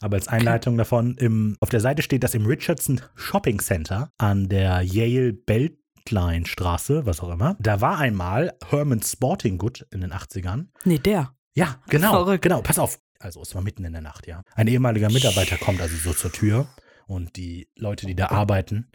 Aber 0.00 0.16
als 0.16 0.26
Einleitung 0.26 0.76
davon, 0.76 1.16
im, 1.18 1.56
auf 1.60 1.68
der 1.68 1.78
Seite 1.78 2.02
steht, 2.02 2.24
dass 2.24 2.34
im 2.34 2.44
Richardson 2.44 3.00
Shopping 3.14 3.60
Center 3.60 4.10
an 4.18 4.48
der 4.48 4.82
Yale 4.82 5.32
Beltline 5.32 6.44
Straße, 6.44 7.06
was 7.06 7.20
auch 7.20 7.30
immer, 7.30 7.56
da 7.60 7.80
war 7.80 7.98
einmal 7.98 8.52
Herman's 8.68 9.12
Sporting 9.12 9.58
Good 9.58 9.86
in 9.92 10.00
den 10.00 10.12
80ern. 10.12 10.66
Nee, 10.84 10.98
der. 10.98 11.36
Ja, 11.54 11.76
genau. 11.88 12.10
Verrückt. 12.10 12.42
Genau, 12.42 12.62
pass 12.62 12.80
auf. 12.80 12.98
Also 13.22 13.40
es 13.40 13.54
war 13.54 13.62
mitten 13.62 13.84
in 13.84 13.92
der 13.92 14.02
Nacht, 14.02 14.26
ja. 14.26 14.42
Ein 14.54 14.66
ehemaliger 14.66 15.10
Mitarbeiter 15.10 15.56
kommt 15.56 15.80
also 15.80 15.96
so 15.96 16.12
zur 16.12 16.32
Tür 16.32 16.66
und 17.06 17.36
die 17.36 17.68
Leute, 17.76 18.06
die 18.06 18.16
da 18.16 18.30
arbeiten, 18.30 18.90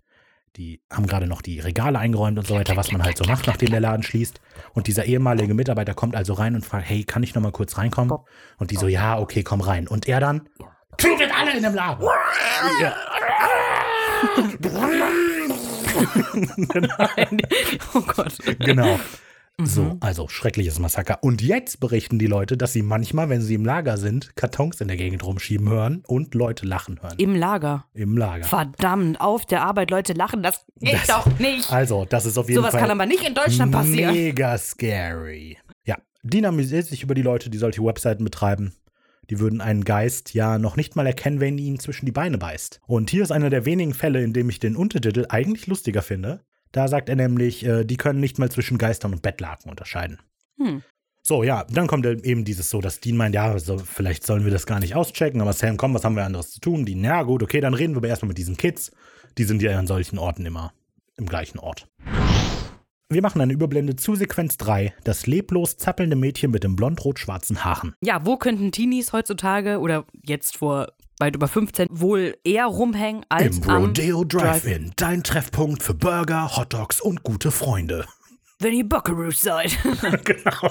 die 0.58 0.82
haben 0.92 1.08
gerade 1.08 1.28
noch 1.28 1.42
die 1.42 1.60
Regale 1.60 1.98
eingeräumt 2.00 2.38
und 2.38 2.46
so 2.48 2.56
weiter, 2.56 2.76
was 2.76 2.92
man 2.92 3.04
halt 3.04 3.18
so 3.18 3.24
macht, 3.26 3.48
nachdem 3.48 3.70
der 3.70 3.80
Laden 3.80 4.04
schließt. 4.04 4.42
Und 4.74 4.88
dieser 4.88 5.06
ehemalige 5.06 5.54
Mitarbeiter 5.54 5.94
kommt 5.94 6.16
also 6.16 6.34
rein 6.34 6.56
und 6.56 6.66
fragt, 6.66 6.90
hey, 6.90 7.04
kann 7.04 7.24
ich 7.24 7.36
noch 7.36 7.42
mal 7.42 7.52
kurz 7.52 7.78
reinkommen? 7.78 8.18
Und 8.58 8.72
die 8.72 8.76
so, 8.76 8.88
ja, 8.88 9.20
okay, 9.20 9.44
komm 9.44 9.62
rein. 9.62 9.88
Und 9.88 10.08
er 10.08 10.20
dann, 10.20 10.50
tötet 10.98 11.32
alle 11.34 11.56
in 11.56 11.63
dem 11.63 11.76
Laden. 11.76 12.06
Ja. 12.82 12.96
oh 17.94 18.02
Gott. 18.02 18.38
Genau. 18.60 19.00
So, 19.63 19.98
also 20.02 20.28
schreckliches 20.28 20.78
Massaker. 20.78 21.17
Und 21.24 21.41
jetzt 21.41 21.80
berichten 21.80 22.20
die 22.20 22.28
Leute, 22.28 22.58
dass 22.58 22.74
sie 22.74 22.84
manchmal, 22.84 23.30
wenn 23.30 23.41
sie 23.41 23.56
im 23.56 23.65
Lager 23.65 23.98
sind, 23.98 24.36
Kartons 24.36 24.80
in 24.82 24.88
der 24.88 24.98
Gegend 24.98 25.24
rumschieben 25.26 25.67
hören 25.67 26.04
und 26.06 26.36
Leute 26.36 26.67
lachen 26.67 27.02
hören. 27.02 27.15
Im 27.17 27.34
Lager. 27.36 27.86
Im 27.96 28.15
Lager. 28.20 28.43
Verdammt, 28.43 29.20
auf 29.20 29.48
der 29.48 29.63
Arbeit 29.63 29.89
Leute 29.89 30.13
lachen, 30.13 30.43
das 30.43 30.63
geht 30.80 30.93
Das- 30.93 31.08
doch 31.08 31.39
nicht. 31.39 31.72
Also, 31.74 32.06
das 32.06 32.28
ist 32.28 32.38
auf 32.38 32.48
jeden 32.50 32.60
Sowas 32.62 32.74
Fall 32.74 32.82
kann 32.82 32.91
aber 32.91 33.08
nicht 33.08 33.28
in 33.28 33.34
Deutschland 33.34 33.72
passieren. 33.72 34.13
mega 34.13 34.56
scary. 34.60 35.58
Ja, 35.86 35.98
Dean 36.22 36.46
amüsiert 36.46 36.86
sich 36.86 37.02
über 37.02 37.15
die 37.15 37.24
Leute, 37.24 37.50
die 37.50 37.58
solche 37.58 37.84
Webseiten 37.84 38.24
betreiben. 38.24 38.76
Die 39.32 39.39
würden 39.39 39.60
einen 39.60 39.84
Geist 39.84 40.36
ja 40.36 40.60
noch 40.60 40.76
nicht 40.78 40.96
mal 40.96 41.08
erkennen, 41.08 41.39
wenn 41.39 41.58
ihn 41.58 41.80
zwischen 41.80 42.06
die 42.06 42.12
Beine 42.12 42.38
beißt. 42.38 42.80
Und 42.86 43.10
hier 43.10 43.24
ist 43.24 43.32
einer 43.32 43.50
der 43.50 43.65
wenigen 43.65 43.96
Fälle, 43.96 44.24
in 44.24 44.34
dem 44.34 44.50
ich 44.52 44.60
den 44.60 44.76
Untertitel 44.76 45.26
eigentlich 45.30 45.65
lustiger 45.65 46.04
finde. 46.04 46.41
Da 46.72 46.88
sagt 46.88 47.10
er 47.10 47.16
nämlich, 47.16 47.66
äh, 47.66 47.84
die 47.84 47.98
können 47.98 48.20
nicht 48.20 48.40
mal 48.40 48.52
zwischen 48.52 48.78
Geistern 48.78 49.14
und 49.14 49.22
Bettlaken 49.22 49.70
unterscheiden. 49.70 50.20
Hm. 50.58 50.84
So, 51.24 51.44
ja, 51.44 51.66
dann 51.70 51.88
kommt 51.88 52.06
eben 52.06 52.46
dieses 52.46 52.70
so, 52.70 52.80
dass 52.80 53.02
Dean 53.02 53.18
meint, 53.18 53.36
ja, 53.36 53.60
so, 53.60 53.78
vielleicht 53.80 54.26
sollen 54.26 54.46
wir 54.46 54.52
das 54.52 54.66
gar 54.66 54.80
nicht 54.80 54.96
auschecken, 54.96 55.42
aber 55.42 55.52
Sam, 55.52 55.76
komm, 55.76 55.94
was 55.94 56.06
haben 56.06 56.16
wir 56.16 56.24
anderes 56.24 56.52
zu 56.52 56.62
tun? 56.62 56.86
Dean, 56.86 57.04
ja, 57.04 57.24
gut, 57.24 57.44
okay, 57.44 57.60
dann 57.60 57.74
reden 57.74 57.94
wir 57.94 57.98
aber 57.98 58.08
erstmal 58.08 58.30
mit 58.30 58.38
diesen 58.38 58.56
Kids. 58.56 58.92
Die 59.38 59.44
sind 59.44 59.62
ja 59.62 59.78
an 59.78 59.88
solchen 59.88 60.20
Orten 60.20 60.46
immer 60.46 60.72
im 61.18 61.26
gleichen 61.26 61.60
Ort. 61.60 61.90
Wir 63.10 63.22
machen 63.22 63.42
eine 63.42 63.54
Überblende 63.54 63.96
zu 63.96 64.16
Sequenz 64.16 64.58
3, 64.58 64.94
das 65.06 65.28
leblos 65.28 65.78
zappelnde 65.78 66.18
Mädchen 66.18 66.52
mit 66.52 66.66
dem 66.66 66.76
blond-rot-schwarzen 66.76 67.64
Haaren. 67.64 67.94
Ja, 68.02 68.26
wo 68.26 68.36
könnten 68.36 68.72
Teenies 68.72 69.14
heutzutage 69.14 69.80
oder 69.80 70.06
jetzt 70.26 70.58
vor 70.58 70.92
weit 71.20 71.36
über 71.36 71.48
15 71.48 71.88
wohl 71.90 72.36
eher 72.44 72.66
rumhängen 72.66 73.26
als 73.30 73.58
Im 73.58 73.64
Rodeo 73.64 74.24
Drive-In, 74.24 74.92
dein 74.96 75.24
Treffpunkt 75.24 75.84
für 75.84 75.94
Burger, 75.94 76.56
Hotdogs 76.58 77.02
und 77.02 77.24
gute 77.24 77.52
Freunde. 77.52 78.06
Wenn 78.60 78.74
ihr 78.74 78.88
Buckaroos 78.88 79.42
seid. 79.42 79.78
genau. 80.24 80.70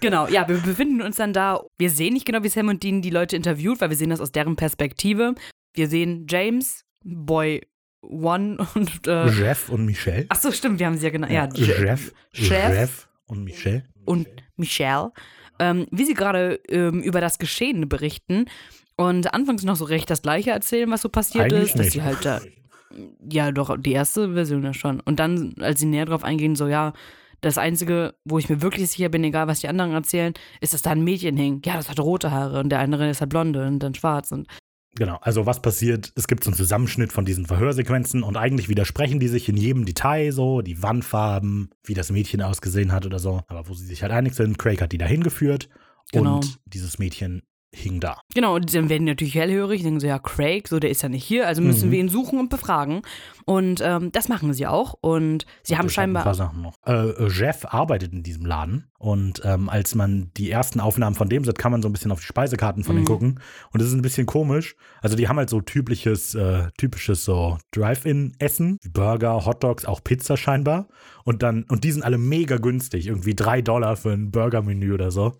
genau, 0.00 0.28
ja, 0.28 0.46
wir 0.48 0.58
befinden 0.58 1.00
uns 1.02 1.16
dann 1.16 1.32
da. 1.32 1.62
Wir 1.78 1.90
sehen 1.90 2.12
nicht 2.12 2.26
genau, 2.26 2.42
wie 2.42 2.48
Sam 2.48 2.68
und 2.68 2.82
Dean 2.82 3.00
die 3.00 3.10
Leute 3.10 3.36
interviewt, 3.36 3.80
weil 3.80 3.88
wir 3.90 3.96
sehen 3.96 4.10
das 4.10 4.20
aus 4.20 4.32
deren 4.32 4.56
Perspektive. 4.56 5.34
Wir 5.74 5.88
sehen 5.88 6.26
James, 6.28 6.84
Boy 7.04 7.62
One 8.02 8.58
und 8.74 9.06
äh, 9.06 9.28
Jeff 9.30 9.68
und 9.70 9.84
Michelle. 9.86 10.26
Ach 10.28 10.36
so, 10.40 10.52
stimmt, 10.52 10.78
wir 10.78 10.86
haben 10.86 10.96
sie 10.98 11.04
ja 11.04 11.10
genannt. 11.10 11.32
Ja, 11.32 11.48
Je- 11.54 11.66
Jeff, 11.84 12.12
Chef. 12.32 12.48
Jeff 12.68 13.08
und 13.26 13.44
Michelle. 13.44 13.84
und 14.04 14.26
Michelle, 14.56 15.12
ähm, 15.58 15.86
wie 15.90 16.04
sie 16.04 16.14
gerade 16.14 16.60
ähm, 16.68 17.02
über 17.02 17.20
das 17.20 17.38
Geschehene 17.38 17.86
berichten 17.86 18.46
und 19.00 19.32
anfangs 19.34 19.62
noch 19.64 19.76
so 19.76 19.84
recht 19.84 20.10
das 20.10 20.22
Gleiche 20.22 20.50
erzählen, 20.50 20.90
was 20.90 21.02
so 21.02 21.08
passiert 21.08 21.44
Eigentlich 21.52 21.70
ist, 21.70 21.72
dass 21.74 21.80
nicht. 21.86 21.92
sie 21.92 22.02
halt 22.02 22.24
da, 22.24 22.40
ja 23.28 23.52
doch, 23.52 23.76
die 23.78 23.92
erste 23.92 24.34
Version 24.34 24.62
ja 24.62 24.74
schon. 24.74 25.00
Und 25.00 25.18
dann, 25.20 25.54
als 25.60 25.80
sie 25.80 25.86
näher 25.86 26.06
drauf 26.06 26.24
eingehen, 26.24 26.56
so 26.56 26.66
ja, 26.68 26.92
das 27.40 27.56
Einzige, 27.56 28.14
wo 28.24 28.38
ich 28.38 28.48
mir 28.50 28.60
wirklich 28.60 28.90
sicher 28.90 29.08
bin, 29.08 29.24
egal 29.24 29.46
was 29.48 29.60
die 29.60 29.68
anderen 29.68 29.92
erzählen, 29.92 30.34
ist, 30.60 30.74
dass 30.74 30.82
da 30.82 30.90
ein 30.90 31.02
Mädchen 31.04 31.36
hing. 31.36 31.62
Ja, 31.64 31.76
das 31.76 31.88
hat 31.88 31.98
rote 31.98 32.30
Haare 32.30 32.60
und 32.60 32.68
der 32.68 32.80
andere 32.80 33.08
ist 33.08 33.20
halt 33.20 33.30
blonde 33.30 33.66
und 33.66 33.78
dann 33.78 33.94
schwarz. 33.94 34.30
Und 34.32 34.46
Genau, 34.96 35.18
also 35.22 35.46
was 35.46 35.62
passiert? 35.62 36.12
Es 36.16 36.26
gibt 36.26 36.42
so 36.42 36.50
einen 36.50 36.56
Zusammenschnitt 36.56 37.12
von 37.12 37.24
diesen 37.24 37.46
Verhörsequenzen 37.46 38.24
und 38.24 38.36
eigentlich 38.36 38.68
widersprechen 38.68 39.20
die 39.20 39.28
sich 39.28 39.48
in 39.48 39.56
jedem 39.56 39.86
Detail 39.86 40.32
so, 40.32 40.62
die 40.62 40.82
Wandfarben, 40.82 41.70
wie 41.84 41.94
das 41.94 42.10
Mädchen 42.10 42.42
ausgesehen 42.42 42.90
hat 42.90 43.06
oder 43.06 43.20
so. 43.20 43.40
Aber 43.46 43.68
wo 43.68 43.72
sie 43.74 43.86
sich 43.86 44.02
halt 44.02 44.12
einig 44.12 44.34
sind, 44.34 44.58
Craig 44.58 44.82
hat 44.82 44.90
die 44.92 44.98
da 44.98 45.06
hingeführt 45.06 45.68
Genau. 46.12 46.36
und 46.36 46.58
dieses 46.66 46.98
Mädchen 46.98 47.42
hing 47.72 48.00
da. 48.00 48.18
Genau, 48.34 48.56
und 48.56 48.74
dann 48.74 48.88
werden 48.88 49.06
die 49.06 49.12
natürlich 49.12 49.34
hellhörig, 49.36 49.82
denken 49.82 50.00
so, 50.00 50.06
ja, 50.06 50.18
Craig, 50.18 50.66
so, 50.68 50.80
der 50.80 50.90
ist 50.90 51.02
ja 51.02 51.08
nicht 51.08 51.24
hier, 51.24 51.46
also 51.46 51.62
müssen 51.62 51.88
Mhm. 51.88 51.92
wir 51.92 51.98
ihn 52.00 52.08
suchen 52.08 52.38
und 52.40 52.50
befragen. 52.50 53.02
Und 53.44 53.80
ähm, 53.84 54.10
das 54.12 54.28
machen 54.28 54.52
sie 54.52 54.66
auch. 54.66 54.94
Und 55.00 55.46
sie 55.62 55.76
haben 55.76 55.86
hat 55.88 55.98
Ein 55.98 56.12
paar 56.12 56.24
scheinbar. 56.24 56.34
Sachen 56.34 56.62
noch. 56.62 56.74
Äh, 56.84 57.28
Jeff 57.28 57.64
arbeitet 57.66 58.12
in 58.12 58.22
diesem 58.22 58.44
Laden 58.44 58.88
und 58.98 59.40
ähm, 59.44 59.68
als 59.68 59.94
man 59.94 60.30
die 60.36 60.50
ersten 60.50 60.80
Aufnahmen 60.80 61.14
von 61.16 61.28
dem 61.28 61.44
sieht, 61.44 61.58
kann 61.58 61.72
man 61.72 61.80
so 61.82 61.88
ein 61.88 61.92
bisschen 61.92 62.10
auf 62.12 62.20
die 62.20 62.26
Speisekarten 62.26 62.82
von 62.84 62.96
denen 62.96 63.04
Mhm. 63.04 63.08
gucken 63.08 63.40
und 63.72 63.80
das 63.80 63.88
ist 63.88 63.94
ein 63.94 64.02
bisschen 64.02 64.26
komisch. 64.26 64.74
Also 65.00 65.16
die 65.16 65.28
haben 65.28 65.36
halt 65.36 65.48
so 65.50 65.60
typisches, 65.60 66.34
äh, 66.34 66.68
typisches 66.76 67.24
so 67.24 67.56
Drive-In-Essen, 67.72 68.78
wie 68.82 68.88
Burger, 68.88 69.44
Hotdogs, 69.46 69.84
auch 69.84 70.02
Pizza 70.02 70.36
scheinbar 70.36 70.88
und 71.24 71.42
dann 71.42 71.64
und 71.68 71.84
die 71.84 71.92
sind 71.92 72.02
alle 72.02 72.18
mega 72.18 72.56
günstig, 72.56 73.06
irgendwie 73.06 73.34
drei 73.34 73.62
Dollar 73.62 73.96
für 73.96 74.10
ein 74.12 74.30
Burger-Menü 74.30 74.92
oder 74.94 75.10
so. 75.10 75.34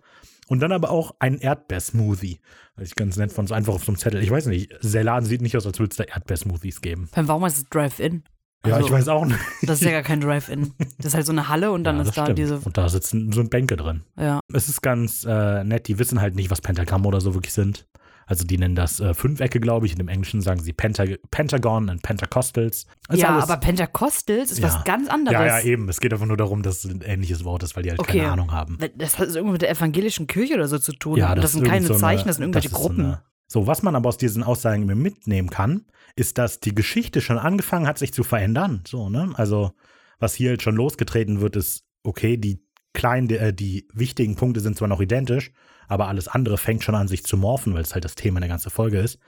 Und 0.51 0.59
dann 0.59 0.73
aber 0.73 0.91
auch 0.91 1.15
ein 1.21 1.39
Erdbeer-Smoothie. 1.39 2.41
Ich 2.81 2.97
ganz 2.97 3.17
nett 3.17 3.31
fand, 3.31 3.49
so 3.49 3.55
einfach 3.55 3.73
auf 3.73 3.85
so 3.85 3.93
einem 3.93 3.99
Zettel. 3.99 4.21
Ich 4.21 4.33
weiß 4.33 4.47
nicht, 4.47 4.73
der 4.83 5.05
Laden 5.05 5.25
sieht 5.25 5.43
nicht 5.43 5.57
aus, 5.57 5.65
als 5.65 5.79
würde 5.79 5.93
es 5.93 5.97
da 5.97 6.03
Erdbeer-Smoothies 6.03 6.81
geben. 6.81 7.09
Warum 7.15 7.45
heißt 7.45 7.59
es 7.59 7.69
Drive-In? 7.71 8.25
Ja, 8.67 8.75
Also, 8.75 8.89
ich 8.89 8.93
weiß 8.93 9.07
auch 9.07 9.25
nicht. 9.27 9.39
Das 9.63 9.81
ist 9.81 9.85
ja 9.85 9.93
gar 9.93 10.03
kein 10.03 10.21
Drive-In. 10.21 10.75
Das 10.99 11.07
ist 11.07 11.15
halt 11.15 11.25
so 11.25 11.31
eine 11.31 11.49
Halle 11.49 11.71
und 11.71 11.85
dann 11.85 11.97
ja, 11.97 12.03
ist 12.03 12.17
da 12.17 12.25
stimmt. 12.25 12.39
diese. 12.41 12.59
Und 12.59 12.77
da 12.77 12.89
sitzen 12.89 13.31
so 13.31 13.45
Bänke 13.45 13.77
drin. 13.77 14.03
Ja. 14.19 14.41
Es 14.53 14.69
ist 14.69 14.83
ganz 14.83 15.25
äh, 15.25 15.63
nett, 15.63 15.87
die 15.87 16.01
wissen 16.01 16.21
halt 16.21 16.35
nicht, 16.35 16.51
was 16.51 16.61
Pentagramm 16.61 17.07
oder 17.07 17.21
so 17.21 17.35
wirklich 17.35 17.55
sind. 17.55 17.87
Also 18.31 18.45
die 18.45 18.59
nennen 18.59 18.77
das 18.77 19.01
äh, 19.01 19.13
Fünfecke, 19.13 19.59
glaube 19.59 19.87
ich. 19.87 19.93
In 19.93 19.99
dem 19.99 20.07
Englischen 20.07 20.41
sagen 20.41 20.61
sie 20.63 20.73
Penta 20.73 21.05
Pentagon 21.33 21.89
und 21.89 22.01
Pentacostals. 22.03 22.87
Ist 23.09 23.19
ja, 23.21 23.31
alles- 23.35 23.45
aber 23.51 23.57
Pentecostals 23.57 24.53
ist 24.53 24.59
Ja. 24.59 24.69
was 24.69 24.85
ganz 24.85 25.09
anderes. 25.09 25.33
Ja, 25.35 25.47
ja, 25.59 25.61
eben. 25.63 25.89
Es 25.89 25.99
geht 25.99 26.13
einfach 26.13 26.27
nur 26.27 26.37
darum, 26.37 26.63
dass 26.63 26.85
es 26.85 26.91
ein 26.91 27.01
ähnliches 27.03 27.43
Wort 27.45 27.65
ist, 27.65 27.75
weil 27.75 27.83
die 27.83 27.91
halt 27.91 27.99
Okay. 27.99 28.19
keine 28.21 28.31
Ahnung 28.33 28.53
haben. 28.53 28.79
Das 28.97 29.19
hat 29.19 29.29
irgendwo 29.31 29.53
mit 29.53 29.63
der 29.63 29.71
evangelischen 29.71 30.29
Kirche 30.29 30.55
oder 30.55 30.69
so 30.69 30.79
zu 30.79 30.93
tun. 30.93 31.17
Ja, 31.19 31.35
das, 31.35 31.43
das, 31.43 31.53
sind 31.53 31.65
keine 31.65 31.87
so 31.87 31.95
Zeichen, 31.95 32.21
eine- 32.21 32.27
das 32.29 32.37
sind 32.37 32.45
irgendwelche 32.45 32.69
das 32.71 32.79
Gruppen. 32.79 32.97
So, 32.99 33.03
eine, 33.09 33.23
so, 33.49 33.67
was 33.67 33.83
man 33.83 33.97
aber 33.97 34.09
aus 34.09 34.17
diesen 34.17 34.45
Aussagen 34.45 34.87
mitnehmen 34.87 35.51
kann, 35.51 35.87
ist, 36.15 36.39
dass 36.39 36.61
die 36.61 36.73
Geschichte 36.75 37.21
schon 37.21 37.37
angefangen 37.37 37.89
hat, 37.89 37.99
sich 37.99 38.13
zu 38.15 38.23
verändern. 38.23 38.85
So, 38.87 39.11
ne? 39.11 39.33
Also, 39.35 39.73
was 40.21 40.35
hier 40.35 40.53
jetzt 40.53 40.63
schon 40.63 40.77
losgetreten 40.77 41.41
wird, 41.41 41.57
ist, 41.57 41.83
okay, 42.05 42.37
die 42.37 42.63
kleinen, 42.93 43.29
die, 43.29 43.37
äh, 43.37 43.53
die 43.53 43.87
wichtigen 43.93 44.37
Punkte 44.37 44.61
sind 44.61 44.77
zwar 44.77 44.89
noch 44.89 45.01
identisch, 45.01 45.53
aber 45.89 46.09
alles 46.09 46.29
andere 46.29 46.59
fängt 46.59 46.85
schon 46.85 46.95
an, 46.95 47.09
sich 47.09 47.25
zu 47.25 47.37
morphen, 47.37 47.75
weil 47.75 47.83
es 47.83 47.95
halt 47.95 48.05
das 48.05 48.15
Thema 48.15 48.41
der 48.41 48.49
ganzen 48.49 48.71
Folge 48.71 48.99
ist. 48.99 49.19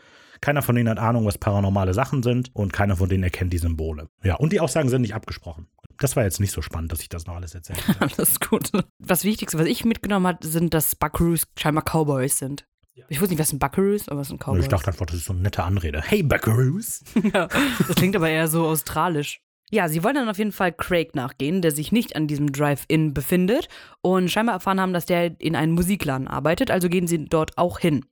Keiner 0.40 0.62
von 0.62 0.75
denen 0.75 0.88
hat 0.88 0.98
Ahnung, 0.98 1.25
was 1.25 1.38
paranormale 1.38 1.94
Sachen 1.94 2.22
sind 2.22 2.51
und 2.55 2.72
keiner 2.72 2.96
von 2.96 3.09
denen 3.09 3.22
erkennt 3.22 3.53
die 3.53 3.59
Symbole. 3.59 4.09
Ja, 4.25 4.35
und 4.37 4.53
die 4.53 4.61
Aussagen 4.61 4.88
sind 4.88 5.03
nicht 5.03 5.14
abgesprochen. 5.14 5.68
Das 5.98 6.16
war 6.16 6.25
jetzt 6.25 6.40
nicht 6.40 6.51
so 6.51 6.62
spannend, 6.62 6.90
dass 6.90 7.01
ich 7.01 7.09
das 7.09 7.27
noch 7.27 7.37
alles 7.37 7.55
erzählt 7.55 7.87
habe. 7.87 8.11
Alles 8.16 8.40
gut. 8.40 8.72
Das 8.98 9.22
Wichtigste, 9.22 9.59
was 9.59 9.66
ich 9.66 9.85
mitgenommen 9.85 10.27
habe, 10.27 10.44
sind, 10.46 10.75
dass 10.75 10.96
Buckaroos 10.96 11.46
scheinbar 11.57 11.85
Cowboys 11.85 12.38
sind. 12.38 12.66
Ich 13.09 13.20
wusste 13.20 13.35
nicht, 13.35 13.40
was 13.40 13.53
ein 13.53 13.59
Buckaroo 13.59 13.92
ist, 13.92 14.11
aber 14.11 14.20
es 14.20 14.29
sind 14.29 14.40
Cowboys. 14.42 14.62
ich 14.64 14.68
dachte 14.68 14.88
einfach, 14.88 15.07
das 15.07 15.16
ist 15.16 15.25
so 15.27 15.33
eine 15.33 15.42
nette 15.42 15.62
Anrede. 15.62 16.03
Hey, 16.03 16.22
Buckaroos! 16.22 17.05
Ja, 17.33 17.46
das 17.46 17.96
klingt 17.96 18.16
aber 18.16 18.29
eher 18.29 18.48
so 18.48 18.66
australisch. 18.66 19.40
Ja, 19.75 19.89
sie 19.89 20.05
wollen 20.05 20.17
dann 20.17 20.29
auf 20.29 20.37
jeden 20.37 20.53
Fall 20.53 20.71
Craig 20.71 21.15
nachgehen, 21.15 21.63
der 21.63 21.71
sich 21.71 21.93
nicht 21.93 22.15
an 22.15 22.27
diesem 22.27 22.53
Drive-In 22.53 23.15
befindet 23.15 23.69
und 24.03 24.31
scheinbar 24.31 24.57
erfahren 24.57 24.79
haben, 24.79 24.93
dass 24.93 25.07
der 25.07 25.41
in 25.41 25.57
einem 25.57 25.73
Musikladen 25.73 26.29
arbeitet, 26.29 26.71
also 26.71 26.91
gehen 26.91 27.07
sie 27.07 27.25
dort 27.25 27.57
auch 27.57 27.79
hin. 27.79 28.05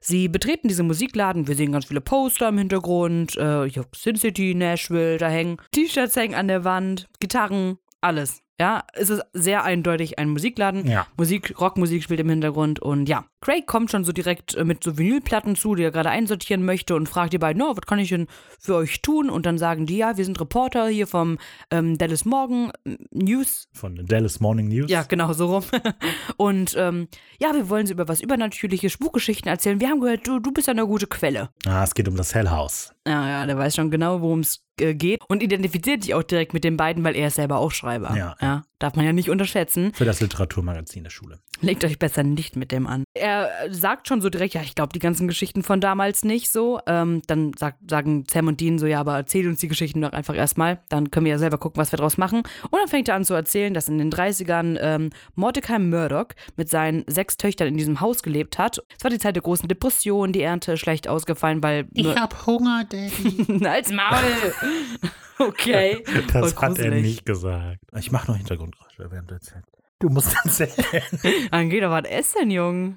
Sie 0.00 0.28
betreten 0.28 0.68
diesen 0.68 0.86
Musikladen, 0.86 1.48
wir 1.48 1.56
sehen 1.56 1.72
ganz 1.72 1.86
viele 1.86 2.00
Poster 2.00 2.50
im 2.50 2.58
Hintergrund, 2.58 3.36
äh, 3.36 3.68
hier 3.68 3.86
Sin 3.94 4.14
City, 4.14 4.54
Nashville, 4.54 5.18
da 5.18 5.28
hängen 5.28 5.56
T-Shirts 5.72 6.14
hängen 6.14 6.36
an 6.36 6.46
der 6.46 6.62
Wand, 6.62 7.08
Gitarren, 7.18 7.78
alles. 8.00 8.42
Ja, 8.60 8.84
es 8.92 9.10
ist 9.10 9.22
sehr 9.32 9.64
eindeutig 9.64 10.18
ein 10.20 10.28
Musikladen. 10.28 10.86
Ja. 10.86 11.08
Musik, 11.16 11.60
Rockmusik 11.60 12.04
spielt 12.04 12.20
im 12.20 12.28
Hintergrund 12.28 12.78
und 12.78 13.08
ja, 13.08 13.24
Craig 13.40 13.66
kommt 13.66 13.90
schon 13.90 14.04
so 14.04 14.12
direkt 14.12 14.54
äh, 14.54 14.64
mit 14.64 14.84
so 14.84 14.98
Vinylplatten 14.98 15.56
zu, 15.56 15.74
die 15.74 15.82
er 15.82 15.90
gerade 15.90 16.10
einsortieren 16.10 16.64
möchte 16.64 16.94
und 16.94 17.08
fragt 17.08 17.32
die 17.32 17.38
beiden, 17.38 17.62
oh, 17.62 17.70
was 17.70 17.86
kann 17.86 17.98
ich 17.98 18.10
denn 18.10 18.26
für 18.58 18.74
euch 18.76 19.00
tun? 19.00 19.30
Und 19.30 19.46
dann 19.46 19.56
sagen 19.56 19.86
die, 19.86 19.96
ja, 19.96 20.16
wir 20.16 20.24
sind 20.24 20.38
Reporter 20.40 20.88
hier 20.88 21.06
vom 21.06 21.38
ähm, 21.70 21.96
Dallas 21.96 22.26
Morgan 22.26 22.70
äh, 22.84 22.96
News. 23.10 23.68
Von 23.72 23.96
Dallas 24.06 24.40
Morning 24.40 24.68
News. 24.68 24.90
Ja, 24.90 25.04
genau, 25.04 25.32
so 25.32 25.54
rum. 25.54 25.64
und 26.36 26.74
ähm, 26.76 27.08
ja, 27.40 27.54
wir 27.54 27.70
wollen 27.70 27.86
sie 27.86 27.94
über 27.94 28.08
was 28.08 28.20
Übernatürliche 28.20 28.90
Spukgeschichten 28.90 29.48
erzählen. 29.48 29.80
Wir 29.80 29.88
haben 29.88 30.00
gehört, 30.00 30.26
du, 30.26 30.38
du 30.38 30.52
bist 30.52 30.66
ja 30.66 30.72
eine 30.72 30.86
gute 30.86 31.06
Quelle. 31.06 31.48
Ah, 31.66 31.82
es 31.82 31.94
geht 31.94 32.08
um 32.08 32.16
das 32.16 32.34
Hell 32.34 32.50
House. 32.50 32.92
Ja, 33.06 33.26
ja, 33.26 33.46
der 33.46 33.56
weiß 33.56 33.74
schon 33.74 33.90
genau, 33.90 34.20
worum 34.20 34.40
es 34.40 34.66
äh, 34.78 34.94
geht 34.94 35.20
und 35.28 35.42
identifiziert 35.42 36.02
sich 36.02 36.14
auch 36.14 36.22
direkt 36.22 36.52
mit 36.52 36.64
den 36.64 36.76
beiden, 36.76 37.02
weil 37.04 37.16
er 37.16 37.28
ist 37.28 37.36
selber 37.36 37.58
auch 37.58 37.70
Schreiber. 37.70 38.14
Ja. 38.14 38.36
ja 38.42 38.64
darf 38.80 38.96
man 38.96 39.04
ja 39.04 39.12
nicht 39.12 39.30
unterschätzen. 39.30 39.92
Für 39.94 40.04
das 40.04 40.20
Literaturmagazin 40.20 41.04
der 41.04 41.10
Schule. 41.10 41.38
Legt 41.60 41.84
euch 41.84 41.98
besser 41.98 42.22
nicht 42.22 42.56
mit 42.56 42.72
dem 42.72 42.86
an. 42.86 43.04
Er 43.14 43.50
äh, 43.64 43.72
sagt 43.72 44.08
schon 44.08 44.20
so 44.20 44.30
direkt, 44.30 44.54
ja, 44.54 44.62
ich 44.62 44.74
glaube 44.74 44.92
die 44.92 44.98
ganzen 44.98 45.28
Geschichten 45.28 45.62
von 45.62 45.80
damals 45.80 46.24
nicht 46.24 46.50
so. 46.50 46.80
Ähm, 46.86 47.22
dann 47.26 47.52
sag, 47.58 47.76
sagen 47.88 48.24
Sam 48.28 48.48
und 48.48 48.60
Dean 48.60 48.78
so, 48.78 48.86
ja, 48.86 48.98
aber 49.00 49.14
erzähl 49.14 49.46
uns 49.46 49.60
die 49.60 49.68
Geschichten 49.68 50.00
doch 50.00 50.12
einfach 50.12 50.34
erstmal. 50.34 50.80
Dann 50.88 51.10
können 51.10 51.26
wir 51.26 51.32
ja 51.32 51.38
selber 51.38 51.58
gucken, 51.58 51.80
was 51.80 51.92
wir 51.92 51.98
draus 51.98 52.16
machen. 52.16 52.38
Und 52.38 52.78
dann 52.78 52.88
fängt 52.88 53.08
er 53.08 53.14
an 53.14 53.24
zu 53.24 53.34
erzählen, 53.34 53.74
dass 53.74 53.88
in 53.88 53.98
den 53.98 54.10
30ern 54.10 54.78
ähm, 54.80 55.10
Mordecai 55.34 55.78
Murdoch 55.78 56.28
mit 56.56 56.70
seinen 56.70 57.04
sechs 57.06 57.36
Töchtern 57.36 57.68
in 57.68 57.76
diesem 57.76 58.00
Haus 58.00 58.22
gelebt 58.22 58.58
hat. 58.58 58.82
Es 58.96 59.04
war 59.04 59.10
die 59.10 59.18
Zeit 59.18 59.36
der 59.36 59.42
großen 59.42 59.68
Depression, 59.68 60.32
die 60.32 60.42
Ernte 60.42 60.78
schlecht 60.78 61.06
ausgefallen, 61.06 61.62
weil. 61.62 61.86
hab 62.16 62.46
Hunger, 62.46 62.84
Daddy. 62.88 63.64
Als 63.66 63.92
Maul! 63.92 64.54
okay. 65.40 66.04
Das 66.32 66.52
Voll 66.52 66.68
hat 66.68 66.78
er 66.78 66.90
nicht 66.90 67.26
gesagt. 67.26 67.78
Ich 67.96 68.12
mache 68.12 68.30
noch 68.30 68.36
Hintergrundgeräusche, 68.36 69.10
während 69.10 69.30
du 69.30 69.34
erzählst. 69.34 69.68
Du 69.98 70.08
musst 70.08 70.34
erzählen. 70.44 71.50
Dann 71.50 71.70
geht 71.70 71.82
doch 71.82 71.90
was 71.90 72.04
essen, 72.04 72.50
Jungen. 72.50 72.96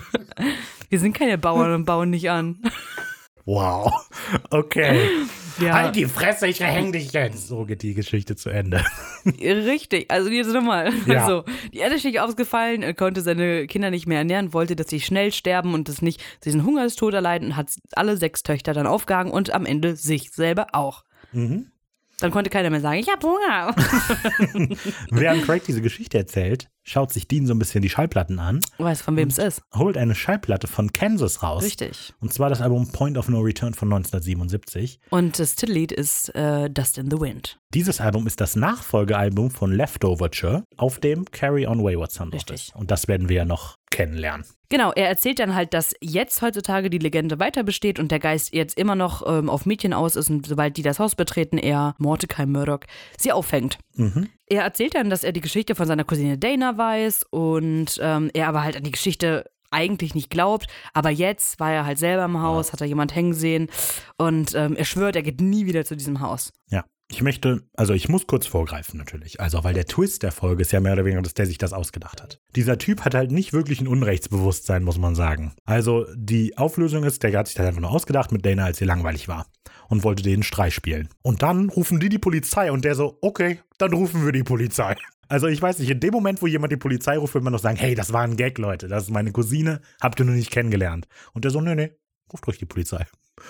wir 0.88 0.98
sind 0.98 1.12
keine 1.12 1.38
Bauern 1.38 1.74
und 1.74 1.84
bauen 1.84 2.10
nicht 2.10 2.30
an. 2.30 2.62
Wow. 3.44 3.92
Okay. 4.50 5.08
Ja. 5.60 5.74
Halt 5.74 5.96
die 5.96 6.06
Fresse, 6.06 6.46
ich 6.46 6.60
häng 6.60 6.92
dich 6.92 7.12
jetzt. 7.12 7.48
So 7.48 7.64
geht 7.64 7.82
die 7.82 7.94
Geschichte 7.94 8.36
zu 8.36 8.48
Ende. 8.48 8.82
Richtig, 9.26 10.10
also 10.10 10.30
jetzt 10.30 10.52
nochmal. 10.52 10.92
Ja. 11.06 11.22
Also, 11.22 11.44
die 11.72 11.78
Erde 11.78 11.96
ist 11.96 12.04
nicht 12.04 12.20
ausgefallen, 12.20 12.82
er 12.82 12.94
konnte 12.94 13.20
seine 13.20 13.66
Kinder 13.66 13.90
nicht 13.90 14.06
mehr 14.06 14.18
ernähren, 14.18 14.54
wollte, 14.54 14.76
dass 14.76 14.88
sie 14.88 15.00
schnell 15.00 15.32
sterben 15.32 15.74
und 15.74 15.88
das 15.88 16.00
nicht 16.00 16.22
diesen 16.44 16.64
Hungerstod 16.64 17.12
erleiden, 17.12 17.56
hat 17.56 17.68
alle 17.92 18.16
sechs 18.16 18.42
Töchter 18.42 18.72
dann 18.72 18.86
aufgehangen 18.86 19.32
und 19.32 19.52
am 19.52 19.66
Ende 19.66 19.96
sich 19.96 20.30
selber 20.30 20.68
auch. 20.72 21.04
Mhm. 21.32 21.70
Dann 22.20 22.30
konnte 22.32 22.50
keiner 22.50 22.68
mehr 22.68 22.82
sagen, 22.82 22.98
ich 22.98 23.08
hab 23.08 23.22
Hunger. 23.24 23.74
Während 25.10 25.44
Craig 25.44 25.64
diese 25.64 25.80
Geschichte 25.80 26.18
erzählt, 26.18 26.68
schaut 26.82 27.12
sich 27.12 27.26
Dean 27.26 27.46
so 27.46 27.54
ein 27.54 27.58
bisschen 27.58 27.80
die 27.80 27.88
Schallplatten 27.88 28.38
an, 28.38 28.60
Weiß, 28.76 29.00
von 29.00 29.16
wem 29.16 29.28
es 29.28 29.38
ist. 29.38 29.62
holt 29.74 29.96
eine 29.96 30.14
Schallplatte 30.14 30.66
von 30.66 30.92
Kansas 30.92 31.42
raus. 31.42 31.62
Richtig. 31.62 32.12
Und 32.20 32.32
zwar 32.34 32.50
das 32.50 32.60
Album 32.60 32.92
Point 32.92 33.16
of 33.16 33.28
No 33.30 33.40
Return 33.40 33.72
von 33.72 33.90
1977. 33.90 35.00
Und 35.08 35.38
das 35.38 35.54
Titellied 35.54 35.92
ist 35.92 36.34
äh, 36.34 36.68
Dust 36.68 36.98
in 36.98 37.10
the 37.10 37.18
Wind. 37.18 37.58
Dieses 37.72 38.00
Album 38.00 38.26
ist 38.26 38.40
das 38.40 38.56
Nachfolgealbum 38.56 39.52
von 39.52 39.70
Leftoverture, 39.70 40.64
auf 40.76 40.98
dem 40.98 41.24
Carry 41.26 41.68
On 41.68 41.84
Wayward 41.84 42.10
Son 42.10 42.32
drauf 42.32 42.42
ist. 42.50 42.74
Und 42.74 42.90
das 42.90 43.06
werden 43.06 43.28
wir 43.28 43.36
ja 43.36 43.44
noch 43.44 43.76
kennenlernen. 43.92 44.44
Genau, 44.70 44.90
er 44.90 45.08
erzählt 45.08 45.38
dann 45.38 45.54
halt, 45.54 45.72
dass 45.72 45.94
jetzt 46.00 46.42
heutzutage 46.42 46.90
die 46.90 46.98
Legende 46.98 47.38
weiter 47.38 47.62
besteht 47.62 48.00
und 48.00 48.10
der 48.10 48.18
Geist 48.18 48.52
jetzt 48.52 48.76
immer 48.76 48.96
noch 48.96 49.22
ähm, 49.24 49.48
auf 49.48 49.66
Mädchen 49.66 49.92
aus 49.92 50.16
ist 50.16 50.30
und 50.30 50.48
sobald 50.48 50.76
die 50.78 50.82
das 50.82 50.98
Haus 50.98 51.14
betreten, 51.14 51.58
er, 51.58 51.94
Mordecai 51.98 52.44
Murdoch, 52.44 52.80
sie 53.16 53.30
auffängt. 53.30 53.78
Mhm. 53.94 54.28
Er 54.46 54.62
erzählt 54.62 54.96
dann, 54.96 55.08
dass 55.08 55.22
er 55.22 55.30
die 55.30 55.40
Geschichte 55.40 55.76
von 55.76 55.86
seiner 55.86 56.04
Cousine 56.04 56.38
Dana 56.38 56.76
weiß 56.76 57.26
und 57.30 58.00
ähm, 58.02 58.30
er 58.34 58.48
aber 58.48 58.64
halt 58.64 58.76
an 58.76 58.82
die 58.82 58.90
Geschichte 58.90 59.48
eigentlich 59.70 60.16
nicht 60.16 60.30
glaubt. 60.30 60.66
Aber 60.92 61.10
jetzt 61.10 61.60
war 61.60 61.72
er 61.72 61.86
halt 61.86 61.98
selber 61.98 62.24
im 62.24 62.42
Haus, 62.42 62.72
hat 62.72 62.80
er 62.80 62.88
jemand 62.88 63.14
hängen 63.14 63.34
sehen 63.34 63.68
und 64.18 64.56
ähm, 64.56 64.74
er 64.74 64.84
schwört, 64.84 65.14
er 65.14 65.22
geht 65.22 65.40
nie 65.40 65.66
wieder 65.66 65.84
zu 65.84 65.96
diesem 65.96 66.20
Haus. 66.20 66.52
Ja. 66.68 66.84
Ich 67.12 67.22
möchte, 67.22 67.64
also 67.76 67.92
ich 67.92 68.08
muss 68.08 68.28
kurz 68.28 68.46
vorgreifen 68.46 68.96
natürlich. 68.96 69.40
Also, 69.40 69.64
weil 69.64 69.74
der 69.74 69.86
Twist 69.86 70.22
der 70.22 70.30
Folge 70.30 70.62
ist 70.62 70.70
ja 70.70 70.78
mehr 70.78 70.92
oder 70.92 71.04
weniger, 71.04 71.22
dass 71.22 71.34
der 71.34 71.46
sich 71.46 71.58
das 71.58 71.72
ausgedacht 71.72 72.22
hat. 72.22 72.40
Dieser 72.54 72.78
Typ 72.78 73.04
hat 73.04 73.16
halt 73.16 73.32
nicht 73.32 73.52
wirklich 73.52 73.80
ein 73.80 73.88
Unrechtsbewusstsein, 73.88 74.84
muss 74.84 74.96
man 74.96 75.16
sagen. 75.16 75.52
Also, 75.64 76.06
die 76.14 76.56
Auflösung 76.56 77.02
ist, 77.02 77.24
der 77.24 77.36
hat 77.36 77.48
sich 77.48 77.56
das 77.56 77.66
einfach 77.66 77.80
nur 77.80 77.90
ausgedacht 77.90 78.30
mit 78.30 78.46
Dana, 78.46 78.64
als 78.64 78.78
sie 78.78 78.84
langweilig 78.84 79.26
war. 79.26 79.46
Und 79.88 80.04
wollte 80.04 80.22
den 80.22 80.44
Streich 80.44 80.72
spielen. 80.72 81.08
Und 81.22 81.42
dann 81.42 81.68
rufen 81.68 81.98
die 81.98 82.08
die 82.08 82.18
Polizei 82.18 82.70
und 82.70 82.84
der 82.84 82.94
so, 82.94 83.18
okay, 83.22 83.60
dann 83.78 83.92
rufen 83.92 84.24
wir 84.24 84.30
die 84.30 84.44
Polizei. 84.44 84.94
Also 85.26 85.48
ich 85.48 85.60
weiß 85.60 85.80
nicht, 85.80 85.90
in 85.90 85.98
dem 85.98 86.12
Moment, 86.12 86.42
wo 86.42 86.46
jemand 86.46 86.72
die 86.72 86.76
Polizei 86.76 87.18
ruft, 87.18 87.34
will 87.34 87.42
man 87.42 87.52
noch 87.52 87.60
sagen, 87.60 87.76
hey, 87.76 87.96
das 87.96 88.12
war 88.12 88.22
ein 88.22 88.36
Gag, 88.36 88.56
Leute, 88.58 88.86
das 88.86 89.04
ist 89.04 89.10
meine 89.10 89.32
Cousine, 89.32 89.80
habt 90.00 90.20
ihr 90.20 90.26
noch 90.26 90.32
nicht 90.32 90.52
kennengelernt. 90.52 91.08
Und 91.32 91.44
der 91.44 91.50
so, 91.50 91.60
nee, 91.60 91.74
nee, 91.74 91.90
ruft 92.32 92.46
ruhig 92.46 92.58
die 92.58 92.66
Polizei. 92.66 93.04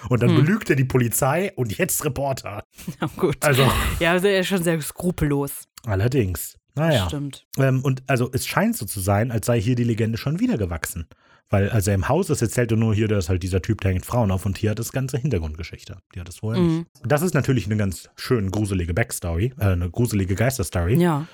Und 0.08 0.22
dann 0.22 0.30
Hm. 0.30 0.36
belügt 0.44 0.70
er 0.70 0.76
die 0.76 0.84
Polizei 0.84 1.52
und 1.56 1.76
jetzt 1.76 2.04
Reporter. 2.04 2.62
Ja, 3.00 3.06
gut. 3.16 3.36
Also, 3.44 3.66
ja, 3.98 4.12
also 4.12 4.26
er 4.28 4.40
ist 4.40 4.48
schon 4.48 4.62
sehr 4.62 4.80
skrupellos. 4.80 5.64
allerdings. 5.86 6.56
Naja. 6.76 7.06
Stimmt. 7.08 7.46
Ähm, 7.58 7.82
und 7.82 8.02
also 8.06 8.30
es 8.32 8.46
scheint 8.46 8.76
so 8.76 8.86
zu 8.86 9.00
sein, 9.00 9.32
als 9.32 9.46
sei 9.46 9.60
hier 9.60 9.74
die 9.74 9.84
Legende 9.84 10.16
schon 10.18 10.38
wieder 10.38 10.56
gewachsen. 10.56 11.08
Weil, 11.52 11.68
also 11.70 11.90
im 11.90 12.08
Haus 12.08 12.30
ist, 12.30 12.42
erzählt 12.42 12.70
er 12.70 12.76
nur 12.76 12.94
hier, 12.94 13.08
dass 13.08 13.28
halt 13.28 13.42
dieser 13.42 13.60
Typ, 13.60 13.80
der 13.80 13.90
hängt 13.90 14.06
Frauen 14.06 14.30
auf 14.30 14.46
und 14.46 14.56
hier 14.56 14.70
hat 14.70 14.78
das 14.78 14.92
ganze 14.92 15.18
Hintergrundgeschichte. 15.18 15.98
Die 16.14 16.20
hat 16.20 16.28
das 16.28 16.36
vorher 16.36 16.62
Mhm. 16.62 16.76
nicht. 16.78 16.86
Das 17.04 17.22
ist 17.22 17.34
natürlich 17.34 17.66
eine 17.66 17.76
ganz 17.76 18.08
schön 18.14 18.52
gruselige 18.52 18.94
Backstory, 18.94 19.52
äh, 19.58 19.64
eine 19.64 19.90
gruselige 19.90 20.36
Geisterstory. 20.36 20.94
Ja. 21.02 21.26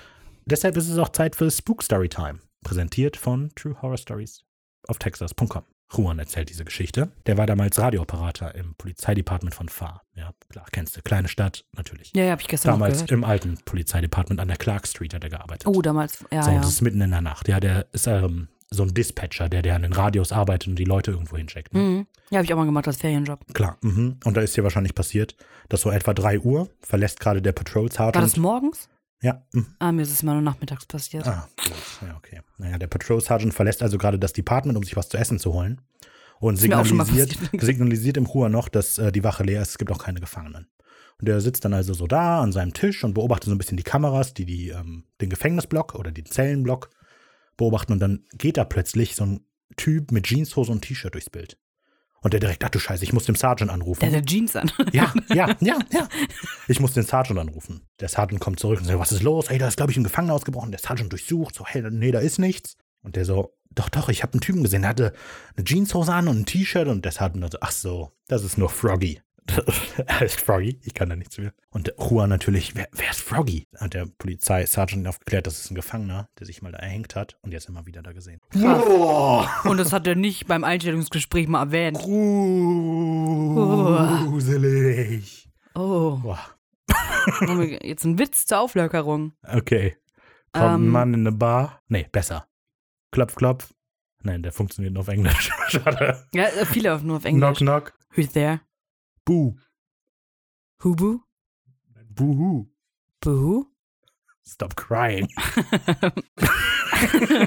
Deshalb 0.47 0.75
ist 0.75 0.89
es 0.89 0.97
auch 0.97 1.09
Zeit 1.09 1.35
für 1.35 1.51
Spook 1.51 1.83
Story 1.83 2.09
Time. 2.09 2.39
Präsentiert 2.63 3.15
von 3.15 3.51
True 3.55 3.75
Horror 3.81 3.97
Stories 3.97 4.41
auf 4.87 4.97
Texas.com. 4.97 5.63
Juan 5.95 6.19
erzählt 6.19 6.49
diese 6.49 6.65
Geschichte. 6.65 7.11
Der 7.25 7.37
war 7.37 7.45
damals 7.45 7.79
Radiooperator 7.79 8.55
im 8.55 8.75
Polizeidepartement 8.75 9.55
von 9.55 9.69
Fahr. 9.69 10.03
Ja, 10.15 10.31
klar, 10.49 10.65
kennst 10.71 10.97
du. 10.97 11.01
Kleine 11.01 11.27
Stadt, 11.27 11.65
natürlich. 11.75 12.11
Ja, 12.15 12.25
ja, 12.25 12.31
hab 12.31 12.41
ich 12.41 12.47
gestern 12.47 12.73
Damals 12.73 12.95
gehört. 12.95 13.11
im 13.11 13.23
alten 13.23 13.57
Polizeidepartement 13.63 14.41
an 14.41 14.47
der 14.47 14.57
Clark 14.57 14.87
Street 14.87 15.13
hat 15.13 15.23
er 15.23 15.29
gearbeitet. 15.29 15.67
Oh, 15.67 15.81
damals. 15.81 16.25
Ja, 16.31 16.43
so, 16.43 16.51
ja. 16.51 16.57
das 16.57 16.69
ist 16.69 16.81
mitten 16.81 17.01
in 17.01 17.11
der 17.11 17.21
Nacht. 17.21 17.47
Ja, 17.47 17.59
der 17.59 17.87
ist 17.93 18.07
ähm, 18.07 18.49
so 18.69 18.83
ein 18.83 18.93
Dispatcher, 18.93 19.47
der, 19.47 19.61
der 19.61 19.75
an 19.75 19.83
den 19.83 19.93
Radios 19.93 20.31
arbeitet 20.31 20.67
und 20.67 20.75
die 20.75 20.83
Leute 20.83 21.11
irgendwo 21.11 21.37
hincheckt. 21.37 21.73
Ne? 21.73 21.79
Mhm. 21.79 22.07
Ja, 22.29 22.37
habe 22.37 22.45
ich 22.45 22.53
auch 22.53 22.57
mal 22.57 22.65
gemacht 22.65 22.87
als 22.87 22.97
Ferienjob. 22.97 23.53
Klar. 23.53 23.77
Mhm. 23.81 24.17
Und 24.25 24.35
da 24.35 24.41
ist 24.41 24.55
hier 24.55 24.63
wahrscheinlich 24.63 24.93
passiert, 24.93 25.35
dass 25.69 25.81
so 25.81 25.89
etwa 25.89 26.13
3 26.13 26.39
Uhr 26.39 26.69
verlässt 26.81 27.19
gerade 27.19 27.41
der 27.41 27.53
Patrol 27.53 27.89
Sergeant. 27.89 28.15
War 28.15 28.21
das 28.21 28.35
morgens? 28.37 28.89
Ja. 29.21 29.43
Mhm. 29.53 29.67
Ah, 29.79 29.91
mir 29.91 30.03
ist 30.03 30.11
es 30.11 30.23
mal 30.23 30.33
nur 30.33 30.41
nachmittags 30.41 30.85
passiert. 30.85 31.27
Ah, 31.27 31.47
gut. 31.57 31.73
Ja, 32.01 32.15
okay. 32.17 32.41
Naja, 32.57 32.77
der 32.77 32.87
Patrol 32.87 33.21
Sergeant 33.21 33.53
verlässt 33.53 33.81
also 33.81 33.97
gerade 33.97 34.19
das 34.19 34.33
Department, 34.33 34.77
um 34.77 34.83
sich 34.83 34.95
was 34.95 35.09
zu 35.09 35.17
essen 35.17 35.39
zu 35.39 35.53
holen. 35.53 35.81
Und 36.39 36.57
signalisiert, 36.57 37.35
signalisiert 37.59 38.17
im 38.17 38.31
Hua 38.31 38.49
noch, 38.49 38.69
dass 38.69 38.97
äh, 38.99 39.11
die 39.11 39.23
Wache 39.23 39.43
leer 39.43 39.61
ist, 39.61 39.69
es 39.69 39.77
gibt 39.77 39.91
auch 39.91 39.97
keine 39.97 40.19
Gefangenen. 40.19 40.67
Und 41.19 41.27
der 41.27 41.41
sitzt 41.41 41.65
dann 41.65 41.73
also 41.73 41.93
so 41.95 42.05
da 42.05 42.41
an 42.41 42.51
seinem 42.51 42.73
Tisch 42.73 43.03
und 43.03 43.15
beobachtet 43.15 43.49
so 43.49 43.55
ein 43.55 43.57
bisschen 43.57 43.77
die 43.77 43.83
Kameras, 43.83 44.35
die, 44.35 44.45
die 44.45 44.69
ähm, 44.69 45.05
den 45.19 45.31
Gefängnisblock 45.31 45.95
oder 45.95 46.11
den 46.11 46.27
Zellenblock 46.27 46.91
beobachten. 47.57 47.93
Und 47.93 47.99
dann 47.99 48.23
geht 48.33 48.57
da 48.57 48.65
plötzlich 48.65 49.15
so 49.15 49.25
ein 49.25 49.39
Typ 49.77 50.11
mit 50.11 50.27
Jeanshose 50.27 50.71
und 50.71 50.81
T-Shirt 50.81 51.13
durchs 51.13 51.31
Bild. 51.31 51.57
Und 52.21 52.33
der 52.33 52.39
direkt, 52.39 52.63
ach 52.63 52.69
du 52.69 52.79
Scheiße, 52.79 53.03
ich 53.03 53.13
muss 53.13 53.25
dem 53.25 53.35
Sergeant 53.35 53.71
anrufen. 53.71 53.99
Der 53.99 54.09
hat 54.09 54.15
ja 54.15 54.21
Jeans 54.21 54.55
an. 54.55 54.71
Ja, 54.91 55.13
ja, 55.29 55.55
ja, 55.59 55.79
ja. 55.91 56.09
Ich 56.67 56.79
muss 56.79 56.93
den 56.93 57.03
Sergeant 57.03 57.39
anrufen. 57.39 57.81
Der 57.99 58.09
Sergeant 58.09 58.41
kommt 58.41 58.59
zurück 58.59 58.79
und 58.79 58.85
sagt, 58.85 58.99
was 58.99 59.11
ist 59.11 59.23
los? 59.23 59.47
Ey, 59.49 59.57
da 59.57 59.67
ist, 59.67 59.77
glaube 59.77 59.91
ich, 59.91 59.97
ein 59.97 60.03
Gefangener 60.03 60.33
ausgebrochen. 60.33 60.71
Der 60.71 60.79
Sergeant 60.79 61.11
durchsucht. 61.11 61.55
So, 61.55 61.65
hey, 61.65 61.83
nee, 61.91 62.11
da 62.11 62.19
ist 62.19 62.39
nichts. 62.39 62.75
Und 63.03 63.15
der 63.15 63.25
so, 63.25 63.53
doch, 63.71 63.89
doch, 63.89 64.09
ich 64.09 64.23
habe 64.23 64.33
einen 64.33 64.41
Typen 64.41 64.63
gesehen. 64.63 64.81
Der 64.81 64.89
hatte 64.89 65.13
eine 65.55 65.63
Jeanshose 65.63 66.11
an 66.11 66.27
und 66.27 66.39
ein 66.39 66.45
T-Shirt. 66.45 66.87
Und 66.87 67.05
der 67.05 67.11
Sergeant 67.11 67.43
dann 67.43 67.51
so, 67.51 67.57
ach 67.61 67.71
so, 67.71 68.11
das 68.27 68.43
ist 68.43 68.57
nur 68.57 68.69
Froggy. 68.69 69.21
er 70.07 70.21
ist 70.21 70.39
Froggy, 70.41 70.79
ich 70.83 70.93
kann 70.93 71.09
da 71.09 71.15
nichts 71.15 71.35
für. 71.35 71.53
Und 71.71 71.93
Juan 71.97 72.29
natürlich, 72.29 72.75
wer, 72.75 72.87
wer 72.91 73.09
ist 73.11 73.21
Froggy? 73.21 73.67
Hat 73.77 73.93
der 73.93 74.05
Polizei 74.17 74.65
Sergeant 74.65 75.07
aufgeklärt, 75.07 75.47
das 75.47 75.59
ist 75.59 75.71
ein 75.71 75.75
Gefangener, 75.75 76.27
der 76.39 76.45
sich 76.47 76.61
mal 76.61 76.71
da 76.71 76.79
erhängt 76.79 77.15
hat 77.15 77.37
und 77.41 77.51
jetzt 77.53 77.69
immer 77.69 77.85
wieder 77.85 78.01
da 78.01 78.11
gesehen. 78.11 78.39
Boah. 78.53 79.49
Und 79.63 79.77
das 79.77 79.93
hat 79.93 80.05
er 80.07 80.15
nicht 80.15 80.47
beim 80.47 80.63
Einstellungsgespräch 80.63 81.47
mal 81.47 81.61
erwähnt. 81.63 81.97
Gruselig. 84.25 85.49
Oh. 85.75 86.35
Wir 87.39 87.79
Jetzt 87.85 88.05
ein 88.05 88.17
Witz 88.19 88.45
zur 88.45 88.59
Auflockerung. 88.59 89.33
Okay. 89.43 89.95
Kommt 90.53 90.65
ein 90.65 90.73
Ähm. 90.83 90.87
Mann 90.89 91.13
in 91.13 91.27
eine 91.27 91.31
Bar? 91.35 91.81
Nee, 91.87 92.07
besser. 92.11 92.47
Klopf, 93.11 93.35
klopf. 93.35 93.73
Nein, 94.23 94.41
der 94.43 94.51
funktioniert 94.51 94.93
nur 94.93 95.01
auf 95.01 95.07
Englisch. 95.09 95.51
Schade. 95.69 96.25
Ja, 96.33 96.45
äh, 96.45 96.65
viele 96.65 96.93
auf- 96.95 97.03
nur 97.03 97.17
auf 97.17 97.25
Englisch. 97.25 97.59
Knock, 97.59 97.91
knock. 97.91 97.93
Who's 98.15 98.31
there? 98.31 98.61
Buh. 99.27 99.53
Hubu? 100.81 101.19
Buhu. 102.15 102.67
Boo? 103.19 103.65
Stop 104.47 104.77
crying. 104.77 105.27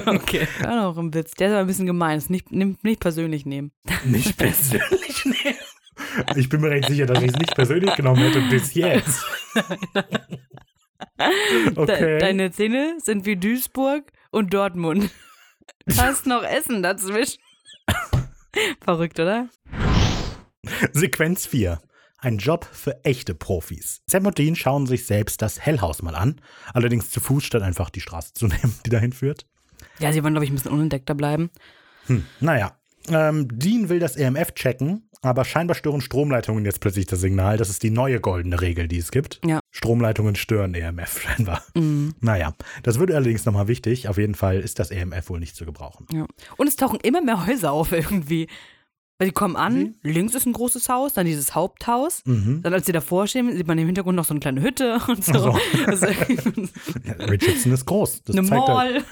okay. 0.05 0.47
War 0.61 0.75
noch 0.75 0.95
ein 0.99 1.11
Witz. 1.11 1.31
Der 1.33 1.47
ist 1.47 1.53
aber 1.53 1.61
ein 1.61 1.67
bisschen 1.67 1.87
gemein. 1.87 2.19
Das 2.19 2.29
nicht, 2.29 2.51
nicht 2.51 2.99
persönlich 2.99 3.47
nehmen. 3.47 3.71
Nicht 4.05 4.37
persönlich 4.37 5.25
nehmen. 5.25 5.57
Ich 6.35 6.49
bin 6.49 6.61
mir 6.61 6.69
recht 6.69 6.87
sicher, 6.87 7.07
dass 7.07 7.23
ich 7.23 7.31
es 7.31 7.39
nicht 7.39 7.55
persönlich 7.55 7.95
genommen 7.95 8.21
hätte 8.21 8.41
bis 8.49 8.75
jetzt. 8.75 9.25
Okay. 11.75 12.19
deine 12.19 12.51
Zähne 12.51 12.97
sind 12.99 13.25
wie 13.25 13.35
Duisburg 13.35 14.11
und 14.31 14.53
Dortmund. 14.53 15.09
Du 15.85 15.97
hast 15.97 16.25
noch 16.27 16.43
Essen 16.43 16.83
dazwischen. 16.83 17.39
Verrückt, 18.81 19.19
oder? 19.19 19.49
Sequenz 20.93 21.45
4. 21.45 21.81
Ein 22.17 22.37
Job 22.37 22.67
für 22.71 23.03
echte 23.03 23.33
Profis. 23.33 24.01
Sam 24.05 24.27
und 24.27 24.37
Dean 24.37 24.55
schauen 24.55 24.85
sich 24.85 25.05
selbst 25.05 25.41
das 25.41 25.59
Hellhaus 25.59 26.03
mal 26.03 26.15
an. 26.15 26.39
Allerdings 26.73 27.09
zu 27.09 27.19
Fuß, 27.19 27.43
statt 27.43 27.63
einfach 27.63 27.89
die 27.89 28.01
Straße 28.01 28.33
zu 28.33 28.47
nehmen, 28.47 28.75
die 28.85 28.91
dahin 28.91 29.13
führt. 29.13 29.47
Ja, 29.99 30.13
sie 30.13 30.23
wollen, 30.23 30.33
glaube 30.33 30.45
ich, 30.45 30.51
ein 30.51 30.55
bisschen 30.55 30.71
unentdeckter 30.71 31.15
bleiben. 31.15 31.49
Naja, 32.39 32.77
ähm, 33.07 33.47
Dean 33.51 33.89
will 33.89 33.99
das 33.99 34.15
EMF 34.15 34.53
checken, 34.53 35.09
aber 35.21 35.45
scheinbar 35.45 35.75
stören 35.75 36.01
Stromleitungen 36.01 36.65
jetzt 36.65 36.79
plötzlich 36.79 37.05
das 37.05 37.21
Signal. 37.21 37.57
Das 37.57 37.69
ist 37.69 37.83
die 37.83 37.89
neue 37.89 38.19
goldene 38.19 38.61
Regel, 38.61 38.87
die 38.87 38.97
es 38.97 39.11
gibt. 39.11 39.39
Ja. 39.45 39.59
Stromleitungen 39.71 40.35
stören 40.35 40.73
EMF 40.73 41.21
scheinbar. 41.23 41.63
Mhm. 41.75 42.13
Naja, 42.19 42.53
das 42.83 42.99
wird 42.99 43.11
allerdings 43.11 43.45
nochmal 43.45 43.67
wichtig. 43.67 44.07
Auf 44.07 44.17
jeden 44.17 44.35
Fall 44.35 44.59
ist 44.59 44.79
das 44.79 44.91
EMF 44.91 45.29
wohl 45.29 45.39
nicht 45.39 45.55
zu 45.55 45.65
gebrauchen. 45.65 46.05
Ja. 46.11 46.25
Und 46.57 46.67
es 46.67 46.75
tauchen 46.75 46.99
immer 47.01 47.21
mehr 47.21 47.45
Häuser 47.47 47.71
auf 47.71 47.91
irgendwie. 47.91 48.47
Weil 49.21 49.27
die 49.27 49.33
kommen 49.35 49.55
an, 49.55 49.93
links 50.01 50.33
ist 50.33 50.47
ein 50.47 50.53
großes 50.53 50.89
Haus, 50.89 51.13
dann 51.13 51.27
dieses 51.27 51.53
Haupthaus. 51.53 52.23
Mhm. 52.25 52.63
Dann, 52.63 52.73
als 52.73 52.87
sie 52.87 52.91
davor 52.91 53.27
stehen, 53.27 53.55
sieht 53.55 53.67
man 53.67 53.77
im 53.77 53.85
Hintergrund 53.85 54.15
noch 54.15 54.25
so 54.25 54.33
eine 54.33 54.39
kleine 54.39 54.63
Hütte 54.63 54.99
und 55.07 55.23
so. 55.23 55.33
So. 55.33 55.59
Also, 55.85 56.07
Ja, 57.03 57.13
Richardson 57.27 57.71
ist 57.71 57.85
groß. 57.85 58.23
Das 58.23 58.35
eine 58.35 58.47
zeigt. 58.47 58.67
Mall. 58.67 59.03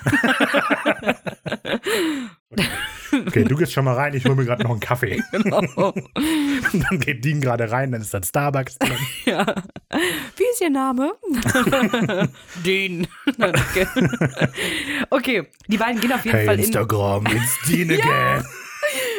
Okay, 3.27 3.43
du 3.43 3.55
gehst 3.55 3.71
schon 3.73 3.85
mal 3.85 3.93
rein, 3.93 4.15
ich 4.15 4.25
hole 4.25 4.33
mir 4.33 4.45
gerade 4.45 4.63
noch 4.63 4.71
einen 4.71 4.79
Kaffee. 4.79 5.21
genau. 5.31 5.61
Dann 6.73 6.99
geht 6.99 7.23
Dean 7.23 7.39
gerade 7.39 7.69
rein, 7.69 7.91
dann 7.91 8.01
ist 8.01 8.11
dann 8.11 8.23
Starbucks 8.23 8.79
drin. 8.79 8.97
Ja. 9.25 9.45
Wie 10.37 10.43
ist 10.51 10.59
Ihr 10.61 10.71
Name? 10.71 11.13
Dean. 12.65 13.05
okay. 13.37 13.87
okay, 15.11 15.47
die 15.67 15.77
beiden 15.77 16.01
gehen 16.01 16.13
auf 16.13 16.25
jeden 16.25 16.35
Hey 16.35 16.47
Fall 16.47 16.55
in. 16.55 16.63
Instagram, 16.63 17.27
it's 17.27 17.59
Dean 17.67 17.91
again. 17.91 18.43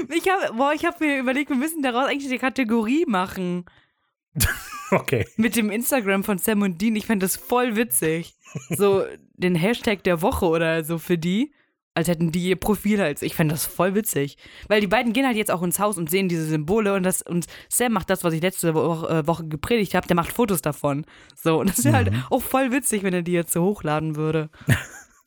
Ich 0.08 0.28
habe, 0.28 0.54
boah, 0.56 0.72
ich 0.72 0.84
habe 0.84 1.04
mir 1.04 1.18
überlegt, 1.18 1.50
wir 1.50 1.56
müssen 1.56 1.82
daraus 1.82 2.06
eigentlich 2.08 2.30
eine 2.30 2.38
Kategorie 2.38 3.04
machen 3.06 3.64
Okay. 4.90 5.26
mit 5.36 5.56
dem 5.56 5.70
Instagram 5.70 6.24
von 6.24 6.38
Sam 6.38 6.62
und 6.62 6.80
Dean. 6.80 6.96
Ich 6.96 7.06
fände 7.06 7.24
das 7.24 7.36
voll 7.36 7.76
witzig. 7.76 8.34
So 8.70 9.04
den 9.34 9.54
Hashtag 9.54 10.02
der 10.04 10.22
Woche 10.22 10.46
oder 10.46 10.84
so 10.84 10.98
für 10.98 11.18
die. 11.18 11.52
Als 11.92 12.06
hätten 12.06 12.30
die 12.30 12.44
ihr 12.44 12.56
Profil 12.56 13.00
als. 13.00 13.20
Ich 13.20 13.34
fände 13.34 13.52
das 13.52 13.66
voll 13.66 13.94
witzig. 13.96 14.36
Weil 14.68 14.80
die 14.80 14.86
beiden 14.86 15.12
gehen 15.12 15.26
halt 15.26 15.36
jetzt 15.36 15.50
auch 15.50 15.62
ins 15.62 15.80
Haus 15.80 15.98
und 15.98 16.08
sehen 16.08 16.28
diese 16.28 16.46
Symbole 16.46 16.94
und 16.94 17.02
das 17.02 17.20
und 17.20 17.46
Sam 17.68 17.92
macht 17.92 18.10
das, 18.10 18.22
was 18.22 18.32
ich 18.32 18.40
letzte 18.40 18.74
Woche, 18.74 19.08
äh, 19.08 19.26
Woche 19.26 19.46
gepredigt 19.48 19.94
habe, 19.94 20.06
der 20.06 20.14
macht 20.14 20.32
Fotos 20.32 20.62
davon. 20.62 21.04
So, 21.34 21.58
und 21.60 21.68
das 21.68 21.84
wäre 21.84 21.96
halt 21.96 22.12
auch 22.30 22.42
voll 22.42 22.70
witzig, 22.70 23.02
wenn 23.02 23.12
er 23.12 23.22
die 23.22 23.32
jetzt 23.32 23.52
so 23.52 23.64
hochladen 23.64 24.14
würde. 24.16 24.50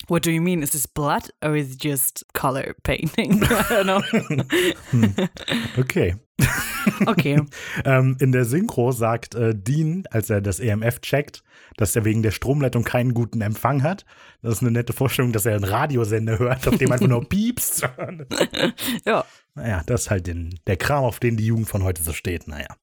What 0.07 0.23
do 0.23 0.31
you 0.31 0.41
mean? 0.41 0.61
Is 0.61 0.71
this 0.71 0.85
blood 0.85 1.29
or 1.41 1.55
is 1.55 1.73
it 1.73 1.79
just 1.79 2.25
color 2.33 2.75
painting? 2.83 3.41
I 3.43 3.83
don't 3.83 3.85
know. 3.85 5.27
Okay. 5.77 6.15
Okay. 7.05 7.41
Ähm, 7.85 8.17
in 8.19 8.33
der 8.33 8.43
Synchro 8.43 8.91
sagt 8.91 9.35
äh, 9.35 9.53
Dean, 9.55 10.03
als 10.11 10.29
er 10.29 10.41
das 10.41 10.59
EMF 10.59 10.99
checkt, 10.99 11.41
dass 11.77 11.95
er 11.95 12.03
wegen 12.03 12.23
der 12.23 12.31
Stromleitung 12.31 12.83
keinen 12.83 13.13
guten 13.13 13.39
Empfang 13.39 13.83
hat. 13.83 14.05
Das 14.41 14.55
ist 14.55 14.61
eine 14.61 14.71
nette 14.71 14.91
Vorstellung, 14.91 15.31
dass 15.31 15.45
er 15.45 15.55
einen 15.55 15.63
Radiosender 15.63 16.39
hört, 16.39 16.67
auf 16.67 16.77
dem 16.77 16.91
einfach 16.91 17.07
nur 17.07 17.27
Pieps 17.27 17.75
zu 17.75 17.97
hören 17.97 18.25
ist. 18.29 19.05
Ja. 19.05 19.23
Naja, 19.55 19.83
das 19.85 20.03
ist 20.03 20.11
halt 20.11 20.27
den, 20.27 20.59
der 20.67 20.75
Kram, 20.75 21.05
auf 21.05 21.19
den 21.19 21.37
die 21.37 21.45
Jugend 21.45 21.69
von 21.69 21.83
heute 21.83 22.03
so 22.03 22.11
steht. 22.11 22.47
Naja. 22.47 22.75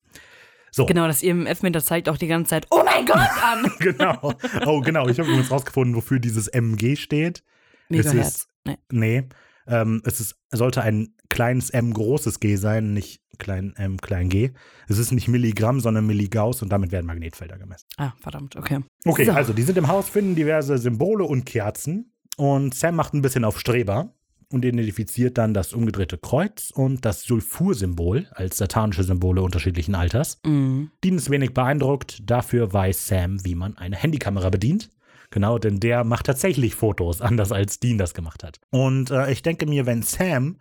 So, 0.73 0.87
Genau, 0.87 1.07
das 1.07 1.23
EMF-Meter 1.23 1.83
zeigt 1.83 2.09
auch 2.09 2.17
die 2.17 2.27
ganze 2.29 2.51
Zeit, 2.51 2.67
oh 2.71 2.83
mein 2.85 3.07
Gott, 3.07 3.17
an. 3.43 3.71
genau. 3.81 4.35
Oh, 4.67 4.81
genau. 4.81 5.09
Ich 5.09 5.19
habe 5.19 5.29
übrigens 5.29 5.51
rausgefunden, 5.51 5.95
wofür 5.97 6.19
dieses 6.21 6.49
MG 6.49 6.97
steht. 6.97 7.43
Es 7.89 7.97
Megahertz. 8.07 8.29
ist, 8.29 8.49
Nee. 8.67 8.77
nee, 8.93 9.23
ähm, 9.67 10.03
es 10.05 10.21
ist, 10.21 10.37
sollte 10.51 10.83
ein 10.83 11.15
kleines 11.29 11.71
M 11.71 11.93
großes 11.95 12.41
G 12.41 12.57
sein, 12.57 12.93
nicht 12.93 13.23
klein 13.39 13.73
M 13.77 13.97
klein 13.97 14.29
G. 14.29 14.51
Es 14.87 14.99
ist 14.99 15.13
nicht 15.13 15.29
Milligramm, 15.29 15.81
sondern 15.81 16.07
Milligauss 16.07 16.61
und 16.63 16.69
damit 16.71 16.93
werden 16.93 17.07
Magnetfelder 17.07 17.57
gemessen. 17.59 17.87
Ah, 17.97 18.13
verdammt, 18.21 18.57
okay. 18.57 18.81
Okay, 19.07 19.25
So. 19.25 19.33
also 19.33 19.53
die 19.55 19.63
sind 19.63 19.79
im 19.79 19.89
Haus, 19.89 20.09
finden 20.11 20.35
diverse 20.35 20.77
Symbole 20.79 21.25
und 21.25 21.47
Kerzen 21.47 22.13
und 22.37 22.75
Sam 22.75 22.97
macht 22.97 23.15
ein 23.15 23.23
bisschen 23.23 23.45
auf 23.45 23.59
Streber 23.59 24.13
und 24.53 24.65
identifiziert 24.65 25.39
dann 25.39 25.55
das 25.55 25.73
umgedrehte 25.73 26.19
Kreuz 26.19 26.71
und 26.75 27.05
das 27.05 27.23
Sulfursymbol 27.23 28.29
als 28.33 28.57
satanische 28.57 29.05
Symbole 29.05 29.43
unterschiedlichen 29.43 29.95
Alters. 29.95 30.41
Mhm. 30.45 30.91
Dean 31.03 31.17
ist 31.17 31.31
wenig 31.31 31.55
beeindruckt, 31.55 32.19
dafür 32.29 32.73
weiß 32.73 33.07
Sam, 33.07 33.45
wie 33.45 33.55
man 33.55 33.77
eine 33.79 33.97
Handykamera 33.97 34.51
bedient. 34.51 34.91
Genau, 35.31 35.59
denn 35.59 35.79
der 35.79 36.03
macht 36.03 36.27
tatsächlich 36.27 36.75
Fotos, 36.75 37.21
anders 37.21 37.53
als 37.53 37.79
Dean 37.79 37.99
das 37.99 38.15
gemacht 38.15 38.43
hat. 38.43 38.61
Und 38.71 39.11
äh, 39.11 39.31
ich 39.31 39.43
denke 39.43 39.67
mir, 39.67 39.87
wenn 39.87 40.03
Sam 40.03 40.61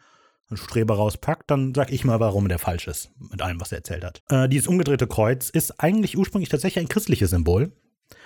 einen 0.50 0.58
Streber 0.58 0.96
rauspackt, 0.96 1.50
dann 1.52 1.74
sag 1.76 1.92
ich 1.92 2.04
mal, 2.06 2.20
warum 2.20 2.48
der 2.48 2.60
falsch 2.60 2.88
ist, 2.88 3.12
mit 3.20 3.42
allem, 3.42 3.60
was 3.62 3.72
er 3.72 3.80
erzählt 3.80 4.04
hat. 4.04 4.22
Äh, 4.30 4.50
dieses 4.50 4.68
umgedrehte 4.68 5.08
Kreuz 5.08 5.50
ist 5.50 5.80
eigentlich 5.80 6.18
ursprünglich 6.18 6.50
tatsächlich 6.50 6.84
ein 6.84 6.90
christliches 6.90 7.32
Symbol. 7.32 7.72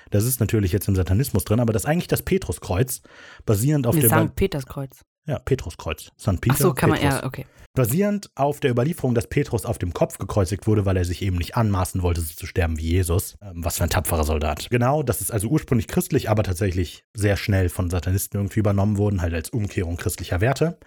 Das 0.09 0.25
ist 0.25 0.39
natürlich 0.39 0.71
jetzt 0.71 0.87
im 0.87 0.95
Satanismus 0.95 1.43
drin, 1.43 1.59
aber 1.59 1.73
das 1.73 1.83
ist 1.83 1.89
eigentlich 1.89 2.07
das 2.07 2.21
Petruskreuz, 2.21 3.01
basierend 3.45 3.87
auf 3.87 3.95
Nee, 3.95 4.01
der 4.01 4.09
St. 4.09 4.35
Peterskreuz. 4.35 5.03
Ja, 5.25 5.39
Petruskreuz. 5.39 6.11
St. 6.19 6.41
Peter. 6.41 6.55
Ach 6.55 6.57
so, 6.57 6.73
kann 6.73 6.89
man, 6.89 6.99
Petrus 6.99 7.21
ja, 7.21 7.25
okay. 7.25 7.45
basierend 7.73 8.29
auf 8.35 8.59
der 8.59 8.71
Überlieferung, 8.71 9.15
dass 9.15 9.27
Petrus 9.27 9.65
auf 9.65 9.77
dem 9.77 9.93
Kopf 9.93 10.17
gekreuzigt 10.17 10.67
wurde, 10.67 10.85
weil 10.85 10.97
er 10.97 11.05
sich 11.05 11.21
eben 11.21 11.37
nicht 11.37 11.55
anmaßen 11.55 12.01
wollte, 12.01 12.21
so 12.21 12.33
zu 12.33 12.45
sterben 12.45 12.77
wie 12.77 12.89
Jesus. 12.89 13.37
Ähm, 13.41 13.63
Was 13.63 13.77
für 13.77 13.83
ein 13.83 13.89
tapferer 13.89 14.25
Soldat. 14.25 14.69
Genau, 14.69 15.01
das 15.01 15.21
ist 15.21 15.31
also 15.31 15.47
ursprünglich 15.47 15.87
christlich, 15.87 16.29
aber 16.29 16.43
tatsächlich 16.43 17.05
sehr 17.13 17.37
schnell 17.37 17.69
von 17.69 17.89
Satanisten 17.89 18.37
irgendwie 18.37 18.59
übernommen 18.59 18.97
worden, 18.97 19.21
halt 19.21 19.33
als 19.33 19.49
Umkehrung 19.49 19.95
christlicher 19.97 20.41
Werte. 20.41 20.77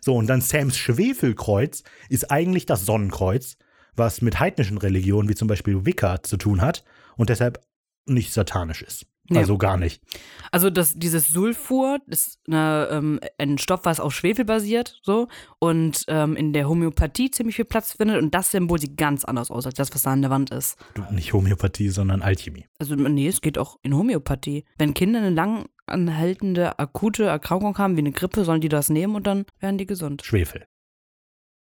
So, 0.00 0.16
und 0.16 0.26
dann 0.26 0.40
Sams 0.40 0.76
Schwefelkreuz 0.78 1.84
ist 2.08 2.30
eigentlich 2.30 2.66
das 2.66 2.86
Sonnenkreuz, 2.86 3.56
was 3.94 4.22
mit 4.22 4.40
heidnischen 4.40 4.78
Religionen 4.78 5.28
wie 5.28 5.34
zum 5.34 5.48
Beispiel 5.48 5.84
Wicca 5.84 6.22
zu 6.22 6.38
tun 6.38 6.60
hat 6.60 6.82
und 7.16 7.28
deshalb 7.28 7.60
nicht 8.06 8.32
satanisch 8.32 8.82
ist. 8.82 9.06
Ja. 9.30 9.38
Also 9.40 9.56
gar 9.56 9.76
nicht. 9.76 10.02
Also 10.50 10.68
das, 10.68 10.94
dieses 10.98 11.28
Sulfur 11.28 11.98
ist 12.06 12.40
eine, 12.46 12.88
ähm, 12.90 13.20
ein 13.38 13.56
Stoff, 13.58 13.80
was 13.84 14.00
auf 14.00 14.12
Schwefel 14.12 14.44
basiert, 14.44 15.00
so 15.02 15.28
und 15.58 16.04
ähm, 16.08 16.36
in 16.36 16.52
der 16.52 16.68
Homöopathie 16.68 17.30
ziemlich 17.30 17.56
viel 17.56 17.64
Platz 17.64 17.92
findet 17.92 18.20
und 18.20 18.34
das 18.34 18.50
Symbol 18.50 18.78
sieht 18.80 18.96
ganz 18.96 19.24
anders 19.24 19.50
aus 19.50 19.64
als 19.64 19.74
das, 19.74 19.94
was 19.94 20.02
da 20.02 20.12
an 20.12 20.22
der 20.22 20.30
Wand 20.30 20.50
ist. 20.50 20.76
Nicht 21.10 21.32
Homöopathie, 21.32 21.88
sondern 21.88 22.20
Alchemie. 22.20 22.66
Also 22.78 22.94
nee, 22.94 23.28
es 23.28 23.40
geht 23.40 23.58
auch 23.58 23.78
in 23.82 23.94
Homöopathie. 23.94 24.64
Wenn 24.76 24.92
Kinder 24.92 25.20
eine 25.20 25.30
lang 25.30 25.66
anhaltende 25.86 26.78
akute 26.78 27.24
Erkrankung 27.24 27.78
haben, 27.78 27.96
wie 27.96 28.00
eine 28.00 28.12
Grippe, 28.12 28.44
sollen 28.44 28.60
die 28.60 28.68
das 28.68 28.88
nehmen 28.88 29.14
und 29.14 29.26
dann 29.26 29.44
werden 29.60 29.78
die 29.78 29.86
gesund. 29.86 30.22
Schwefel. 30.24 30.64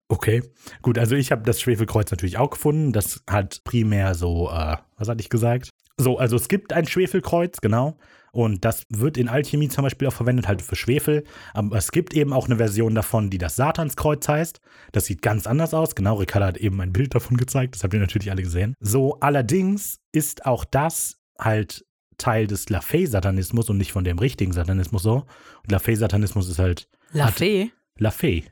Okay, 0.09 0.43
gut, 0.81 0.99
also 0.99 1.15
ich 1.15 1.31
habe 1.31 1.43
das 1.43 1.59
Schwefelkreuz 1.59 2.11
natürlich 2.11 2.37
auch 2.37 2.51
gefunden. 2.51 2.91
Das 2.91 3.23
hat 3.27 3.63
primär 3.63 4.13
so, 4.15 4.49
äh, 4.49 4.77
was 4.97 5.07
hatte 5.07 5.21
ich 5.21 5.29
gesagt? 5.29 5.69
So, 5.97 6.17
also 6.17 6.35
es 6.35 6.47
gibt 6.47 6.73
ein 6.73 6.87
Schwefelkreuz, 6.87 7.61
genau. 7.61 7.97
Und 8.31 8.65
das 8.65 8.83
wird 8.89 9.17
in 9.19 9.29
Alchemie 9.29 9.69
zum 9.69 9.83
Beispiel 9.83 10.07
auch 10.07 10.13
verwendet, 10.13 10.47
halt 10.47 10.63
für 10.63 10.75
Schwefel. 10.75 11.23
Aber 11.53 11.77
es 11.77 11.91
gibt 11.91 12.15
eben 12.15 12.33
auch 12.33 12.47
eine 12.47 12.57
Version 12.57 12.95
davon, 12.95 13.29
die 13.29 13.37
das 13.37 13.55
Satanskreuz 13.55 14.27
heißt. 14.27 14.59
Das 14.91 15.05
sieht 15.05 15.21
ganz 15.21 15.45
anders 15.45 15.75
aus. 15.75 15.93
Genau, 15.93 16.15
Ricarda 16.15 16.47
hat 16.47 16.57
eben 16.57 16.81
ein 16.81 16.93
Bild 16.93 17.13
davon 17.13 17.37
gezeigt. 17.37 17.75
Das 17.75 17.83
habt 17.83 17.93
ihr 17.93 17.99
natürlich 17.99 18.31
alle 18.31 18.41
gesehen. 18.41 18.73
So, 18.79 19.19
allerdings 19.19 19.99
ist 20.11 20.47
auch 20.47 20.65
das 20.65 21.19
halt 21.39 21.85
Teil 22.17 22.47
des 22.47 22.69
LaFay-Satanismus 22.69 23.69
und 23.69 23.77
nicht 23.77 23.91
von 23.91 24.03
dem 24.03 24.17
richtigen 24.17 24.51
Satanismus 24.51 25.03
so. 25.03 25.25
Und 25.61 25.71
LaFay-Satanismus 25.71 26.49
ist 26.49 26.57
halt 26.57 26.89
La 27.11 27.25
Hat- 27.27 27.33
Fee? 27.35 27.71
LaFay. 27.99 28.45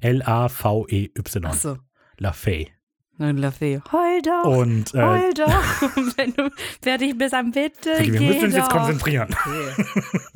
L-A-V-E-Y. 0.00 1.44
Achso. 1.44 1.78
LaFay. 2.18 2.68
Nein, 3.16 3.36
La 3.36 3.50
Fee. 3.50 3.80
Heul 3.92 4.22
doch. 4.22 4.44
Und 4.44 4.94
äh, 4.94 5.02
Heul 5.02 5.34
doch. 5.34 5.82
Wenn 6.16 6.34
du 6.34 6.50
fertig 6.82 7.16
bist, 7.16 7.32
dann 7.32 7.52
bitte. 7.52 7.92
okay, 7.92 8.12
wir 8.12 8.20
müssen 8.20 8.44
uns 8.44 8.54
jetzt 8.54 8.70
konzentrieren. 8.70 9.28
Okay. 9.46 9.84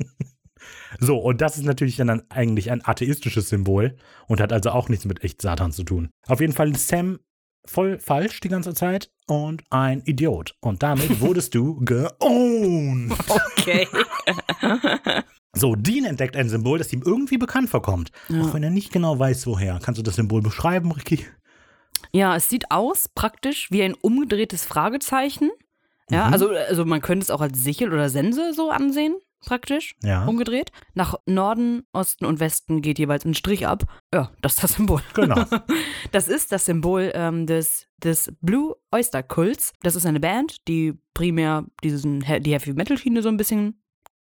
So, 1.01 1.17
und 1.17 1.39
das 1.39 1.55
ist 1.55 1.63
natürlich 1.63 1.95
dann 1.95 2.23
eigentlich 2.29 2.71
ein 2.71 2.83
atheistisches 2.83 3.47
Symbol 3.47 3.95
und 4.27 4.41
hat 4.41 4.51
also 4.51 4.71
auch 4.71 4.89
nichts 4.89 5.05
mit 5.05 5.23
echt 5.23 5.41
Satan 5.41 5.71
zu 5.71 5.83
tun. 5.83 6.09
Auf 6.27 6.41
jeden 6.41 6.51
Fall 6.51 6.71
ist 6.71 6.89
Sam 6.89 7.19
voll 7.65 7.99
falsch 7.99 8.41
die 8.41 8.49
ganze 8.49 8.73
Zeit 8.73 9.09
und 9.25 9.63
ein 9.69 10.01
Idiot. 10.01 10.55
Und 10.59 10.83
damit 10.83 11.21
wurdest 11.21 11.55
du 11.55 11.79
geowned. 11.85 13.13
okay. 13.29 13.87
So, 15.53 15.75
Dean 15.75 16.05
entdeckt 16.05 16.35
ein 16.35 16.49
Symbol, 16.49 16.79
das 16.79 16.91
ihm 16.91 17.03
irgendwie 17.05 17.37
bekannt 17.37 17.69
vorkommt. 17.69 18.11
Ja. 18.27 18.41
Auch 18.41 18.53
wenn 18.53 18.63
er 18.63 18.69
nicht 18.69 18.91
genau 18.91 19.17
weiß, 19.17 19.47
woher. 19.47 19.79
Kannst 19.81 19.99
du 19.99 20.03
das 20.03 20.15
Symbol 20.15 20.41
beschreiben, 20.41 20.91
Ricky? 20.91 21.25
Ja, 22.13 22.35
es 22.35 22.49
sieht 22.49 22.71
aus 22.71 23.07
praktisch 23.09 23.69
wie 23.71 23.83
ein 23.83 23.93
umgedrehtes 23.95 24.65
Fragezeichen. 24.65 25.49
Ja, 26.09 26.27
Mhm. 26.27 26.33
also, 26.33 26.49
also 26.49 26.85
man 26.85 27.01
könnte 27.01 27.23
es 27.23 27.31
auch 27.31 27.41
als 27.41 27.61
Sichel 27.63 27.93
oder 27.93 28.09
Sense 28.09 28.53
so 28.53 28.71
ansehen, 28.71 29.15
praktisch. 29.45 29.95
Ja. 30.03 30.25
Umgedreht. 30.25 30.71
Nach 30.95 31.13
Norden, 31.27 31.83
Osten 31.93 32.25
und 32.25 32.39
Westen 32.39 32.81
geht 32.81 32.97
jeweils 32.99 33.25
ein 33.25 33.35
Strich 33.35 33.67
ab. 33.67 33.83
Ja, 34.13 34.31
das 34.41 34.53
ist 34.55 34.63
das 34.63 34.73
Symbol. 34.73 35.01
Genau. 35.13 35.43
Das 36.11 36.27
ist 36.27 36.51
das 36.51 36.65
Symbol 36.65 37.11
ähm, 37.13 37.45
des, 37.45 37.85
des 37.97 38.33
Blue 38.41 38.75
Oyster 38.91 39.21
Kults. 39.21 39.73
Das 39.83 39.95
ist 39.95 40.07
eine 40.07 40.19
Band, 40.19 40.67
die 40.67 40.93
primär 41.13 41.65
diesen, 41.83 42.21
die 42.21 42.53
Heavy 42.53 42.73
Metal 42.73 42.97
Schiene 42.97 43.21
so 43.21 43.29
ein 43.29 43.37
bisschen 43.37 43.79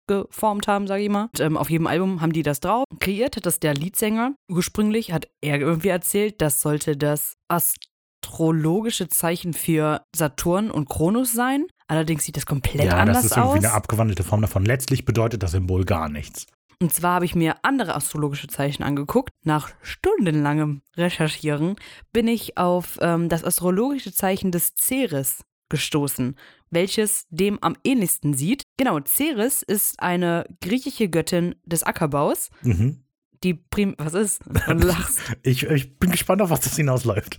geformt 0.06 0.68
haben, 0.68 0.86
sage 0.86 1.02
ich 1.02 1.08
mal. 1.08 1.24
Und, 1.32 1.40
ähm, 1.40 1.56
auf 1.56 1.70
jedem 1.70 1.86
Album 1.86 2.20
haben 2.20 2.32
die 2.32 2.42
das 2.42 2.60
drauf. 2.60 2.84
Kreiert 3.00 3.36
hat 3.36 3.46
das 3.46 3.60
der 3.60 3.74
Leadsänger. 3.74 4.34
Ursprünglich 4.50 5.12
hat 5.12 5.28
er 5.40 5.58
irgendwie 5.60 5.88
erzählt, 5.88 6.40
das 6.40 6.60
sollte 6.60 6.96
das 6.96 7.34
astrologische 7.48 9.08
Zeichen 9.08 9.52
für 9.52 10.02
Saturn 10.14 10.70
und 10.70 10.88
Kronos 10.88 11.32
sein. 11.32 11.66
Allerdings 11.88 12.24
sieht 12.24 12.36
das 12.36 12.46
komplett 12.46 12.84
ja, 12.84 12.96
anders 12.96 13.18
das 13.18 13.24
ist 13.26 13.36
irgendwie 13.36 13.58
aus. 13.58 13.64
eine 13.64 13.72
abgewandelte 13.74 14.24
Form 14.24 14.40
davon. 14.40 14.64
Letztlich 14.64 15.04
bedeutet 15.04 15.42
das 15.42 15.52
Symbol 15.52 15.84
gar 15.84 16.08
nichts. 16.08 16.46
Und 16.80 16.92
zwar 16.92 17.14
habe 17.14 17.24
ich 17.24 17.34
mir 17.34 17.56
andere 17.62 17.94
astrologische 17.94 18.48
Zeichen 18.48 18.82
angeguckt. 18.82 19.30
Nach 19.44 19.70
stundenlangem 19.80 20.82
Recherchieren 20.96 21.76
bin 22.12 22.28
ich 22.28 22.58
auf 22.58 22.98
ähm, 23.00 23.28
das 23.28 23.44
astrologische 23.44 24.12
Zeichen 24.12 24.52
des 24.52 24.74
Ceres 24.74 25.42
gestoßen, 25.68 26.36
welches 26.70 27.26
dem 27.30 27.58
am 27.62 27.76
ähnlichsten 27.84 28.34
sieht. 28.34 28.62
Genau, 28.76 28.98
Ceres 29.06 29.62
ist 29.62 30.00
eine 30.00 30.44
griechische 30.60 31.08
Göttin 31.08 31.54
des 31.64 31.82
Ackerbaus, 31.82 32.50
Mhm. 32.62 33.04
die 33.44 33.54
prim... 33.54 33.94
Was 33.98 34.14
ist? 34.14 34.40
Ich, 35.42 35.62
ich 35.64 35.98
bin 35.98 36.10
gespannt, 36.10 36.42
auf 36.42 36.50
was 36.50 36.60
das 36.60 36.76
hinausläuft. 36.76 37.38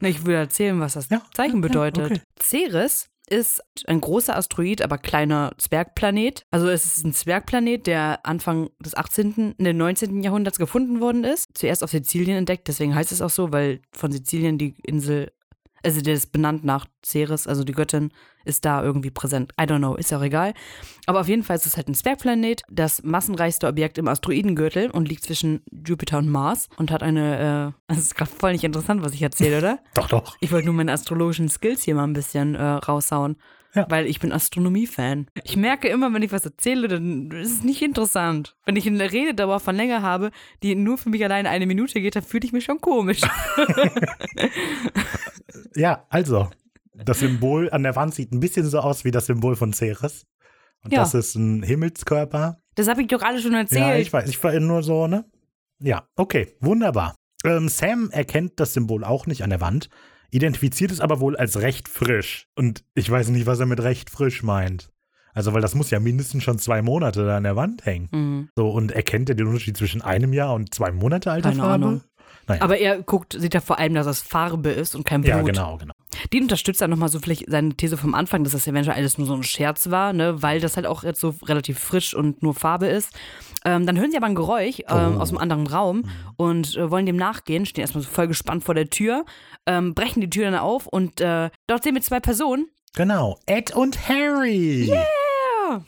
Na, 0.00 0.08
Ich 0.08 0.24
will 0.24 0.34
erzählen, 0.34 0.78
was 0.80 0.94
das 0.94 1.08
Ja, 1.10 1.22
Zeichen 1.34 1.56
ja, 1.56 1.62
ja, 1.62 1.68
bedeutet. 1.68 2.10
okay. 2.12 2.20
Ceres 2.42 3.08
ist 3.28 3.62
ein 3.86 4.00
großer 4.00 4.36
Asteroid, 4.36 4.82
aber 4.82 4.98
kleiner 4.98 5.52
Zwergplanet. 5.56 6.46
Also 6.50 6.68
es 6.68 6.84
ist 6.84 7.04
ein 7.04 7.12
Zwergplanet, 7.12 7.86
der 7.86 8.26
Anfang 8.26 8.70
des 8.80 8.96
18., 8.96 9.54
in 9.56 9.64
den 9.64 9.76
19. 9.76 10.22
Jahrhunderts 10.24 10.58
gefunden 10.58 11.00
worden 11.00 11.22
ist. 11.22 11.46
Zuerst 11.54 11.84
auf 11.84 11.90
Sizilien 11.90 12.36
entdeckt, 12.38 12.66
deswegen 12.66 12.92
heißt 12.94 13.12
es 13.12 13.22
auch 13.22 13.30
so, 13.30 13.52
weil 13.52 13.82
von 13.92 14.10
Sizilien 14.10 14.58
die 14.58 14.74
Insel, 14.82 15.30
also 15.84 16.00
der 16.00 16.14
ist 16.14 16.32
benannt 16.32 16.64
nach 16.64 16.86
Ceres, 17.04 17.46
also 17.46 17.64
die 17.64 17.72
Göttin 17.72 18.12
ist 18.44 18.64
da 18.64 18.82
irgendwie 18.82 19.10
präsent. 19.10 19.52
I 19.60 19.64
don't 19.64 19.78
know, 19.78 19.94
ist 19.94 20.10
ja 20.10 20.18
auch 20.18 20.22
egal. 20.22 20.54
Aber 21.06 21.20
auf 21.20 21.28
jeden 21.28 21.42
Fall 21.42 21.56
ist 21.56 21.66
es 21.66 21.76
halt 21.76 21.88
ein 21.88 21.94
Zwergplanet, 21.94 22.62
das 22.70 23.02
massenreichste 23.02 23.66
Objekt 23.66 23.98
im 23.98 24.08
Asteroidengürtel 24.08 24.90
und 24.90 25.08
liegt 25.08 25.24
zwischen 25.24 25.62
Jupiter 25.70 26.18
und 26.18 26.28
Mars 26.28 26.68
und 26.76 26.90
hat 26.90 27.02
eine, 27.02 27.74
äh, 27.88 27.92
das 27.94 27.98
ist 27.98 28.16
gerade 28.16 28.30
voll 28.30 28.52
nicht 28.52 28.64
interessant, 28.64 29.02
was 29.02 29.12
ich 29.12 29.22
erzähle, 29.22 29.58
oder? 29.58 29.78
Doch, 29.94 30.08
doch. 30.08 30.36
Ich 30.40 30.52
wollte 30.52 30.66
nur 30.66 30.74
meine 30.74 30.92
astrologischen 30.92 31.48
Skills 31.48 31.82
hier 31.82 31.94
mal 31.94 32.04
ein 32.04 32.12
bisschen 32.12 32.54
äh, 32.54 32.62
raushauen. 32.62 33.36
Ja. 33.74 33.86
Weil 33.88 34.06
ich 34.06 34.18
bin 34.18 34.32
Astronomie-Fan. 34.32 35.28
Ich 35.44 35.56
merke 35.56 35.86
immer, 35.88 36.12
wenn 36.12 36.22
ich 36.22 36.32
was 36.32 36.44
erzähle, 36.44 36.88
dann 36.88 37.30
ist 37.30 37.52
es 37.58 37.62
nicht 37.62 37.82
interessant. 37.82 38.56
Wenn 38.66 38.74
ich 38.74 38.86
eine 38.86 39.12
Rededauer 39.12 39.60
von 39.60 39.76
länger 39.76 40.02
habe, 40.02 40.30
die 40.62 40.74
nur 40.74 40.98
für 40.98 41.08
mich 41.08 41.22
alleine 41.22 41.48
eine 41.50 41.66
Minute 41.66 42.00
geht, 42.00 42.16
dann 42.16 42.24
fühle 42.24 42.44
ich 42.44 42.52
mich 42.52 42.64
schon 42.64 42.80
komisch. 42.80 43.20
Ja, 45.76 46.04
also, 46.08 46.50
das 46.94 47.20
Symbol 47.20 47.70
an 47.70 47.82
der 47.82 47.96
Wand 47.96 48.14
sieht 48.14 48.32
ein 48.32 48.40
bisschen 48.40 48.66
so 48.66 48.80
aus 48.80 49.04
wie 49.04 49.10
das 49.10 49.26
Symbol 49.26 49.56
von 49.56 49.72
Ceres. 49.72 50.26
Und 50.82 50.92
Ja. 50.92 51.00
das 51.00 51.14
ist 51.14 51.34
ein 51.34 51.62
Himmelskörper. 51.62 52.60
Das 52.74 52.88
habe 52.88 53.02
ich 53.02 53.08
doch 53.08 53.22
alle 53.22 53.40
schon 53.40 53.54
erzählt. 53.54 53.80
Ja, 53.80 53.96
ich 53.96 54.12
weiß, 54.12 54.28
ich 54.28 54.42
war 54.42 54.58
nur 54.58 54.82
so, 54.82 55.06
ne? 55.06 55.24
Ja, 55.80 56.06
okay, 56.16 56.56
wunderbar. 56.60 57.14
Ähm, 57.44 57.68
Sam 57.68 58.10
erkennt 58.10 58.58
das 58.60 58.74
Symbol 58.74 59.04
auch 59.04 59.26
nicht 59.26 59.42
an 59.42 59.50
der 59.50 59.60
Wand. 59.60 59.88
Identifiziert 60.30 60.90
es 60.90 61.00
aber 61.00 61.20
wohl 61.20 61.36
als 61.36 61.60
recht 61.60 61.88
frisch. 61.88 62.46
Und 62.56 62.84
ich 62.94 63.10
weiß 63.10 63.28
nicht, 63.28 63.46
was 63.46 63.60
er 63.60 63.66
mit 63.66 63.80
recht 63.82 64.10
frisch 64.10 64.42
meint. 64.42 64.90
Also, 65.32 65.52
weil 65.52 65.62
das 65.62 65.74
muss 65.74 65.90
ja 65.90 66.00
mindestens 66.00 66.42
schon 66.42 66.58
zwei 66.58 66.82
Monate 66.82 67.24
da 67.24 67.36
an 67.36 67.44
der 67.44 67.56
Wand 67.56 67.86
hängen. 67.86 68.08
Mhm. 68.10 68.48
So, 68.56 68.68
und 68.68 68.90
erkennt 68.92 69.28
er 69.28 69.36
den 69.36 69.46
Unterschied 69.46 69.76
zwischen 69.76 70.02
einem 70.02 70.32
Jahr 70.32 70.54
und 70.54 70.74
zwei 70.74 70.90
Monate 70.90 71.30
alter 71.30 71.50
Keine 71.50 71.60
Farbe? 71.62 71.74
Ahnung. 71.74 72.00
Naja. 72.48 72.62
Aber 72.62 72.78
er 72.78 73.00
guckt, 73.02 73.36
sieht 73.38 73.54
ja 73.54 73.60
vor 73.60 73.78
allem, 73.78 73.94
dass 73.94 74.06
es 74.06 74.22
Farbe 74.22 74.70
ist 74.70 74.96
und 74.96 75.04
kein 75.04 75.20
Blut. 75.20 75.30
ja, 75.30 75.42
genau, 75.42 75.76
genau. 75.76 75.94
Die 76.32 76.40
unterstützt 76.40 76.80
dann 76.80 76.90
nochmal 76.90 77.08
so 77.08 77.18
vielleicht 77.18 77.50
seine 77.50 77.74
These 77.74 77.96
vom 77.96 78.14
Anfang, 78.14 78.44
dass 78.44 78.52
das 78.52 78.66
eventuell 78.66 78.96
alles 78.96 79.18
nur 79.18 79.26
so 79.26 79.34
ein 79.34 79.42
Scherz 79.42 79.90
war, 79.90 80.12
ne, 80.12 80.42
weil 80.42 80.60
das 80.60 80.76
halt 80.76 80.86
auch 80.86 81.02
jetzt 81.02 81.20
so 81.20 81.34
relativ 81.42 81.78
frisch 81.78 82.14
und 82.14 82.42
nur 82.42 82.54
Farbe 82.54 82.86
ist. 82.86 83.12
Ähm, 83.64 83.84
dann 83.84 83.98
hören 83.98 84.10
sie 84.10 84.16
aber 84.16 84.26
ein 84.26 84.34
Geräusch 84.36 84.78
ähm, 84.88 85.16
Oh. 85.16 85.20
aus 85.20 85.30
einem 85.30 85.38
anderen 85.38 85.66
Raum 85.66 86.04
und 86.36 86.76
äh, 86.76 86.90
wollen 86.90 87.04
dem 87.06 87.16
nachgehen, 87.16 87.66
stehen 87.66 87.82
erstmal 87.82 88.02
so 88.04 88.08
voll 88.10 88.28
gespannt 88.28 88.64
vor 88.64 88.74
der 88.74 88.88
Tür, 88.88 89.24
ähm, 89.66 89.94
brechen 89.94 90.20
die 90.20 90.30
Tür 90.30 90.44
dann 90.50 90.60
auf 90.60 90.86
und 90.86 91.20
äh, 91.20 91.50
dort 91.66 91.82
sehen 91.82 91.94
wir 91.94 92.02
zwei 92.02 92.20
Personen. 92.20 92.68
Genau. 92.94 93.38
Ed 93.46 93.74
und 93.76 94.08
Harry. 94.08 94.84
Ja. 94.84 95.04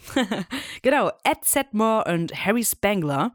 genau, 0.82 1.08
Ed 1.24 1.44
Sedmore 1.44 2.04
und 2.12 2.32
Harry 2.46 2.64
Spangler. 2.64 3.32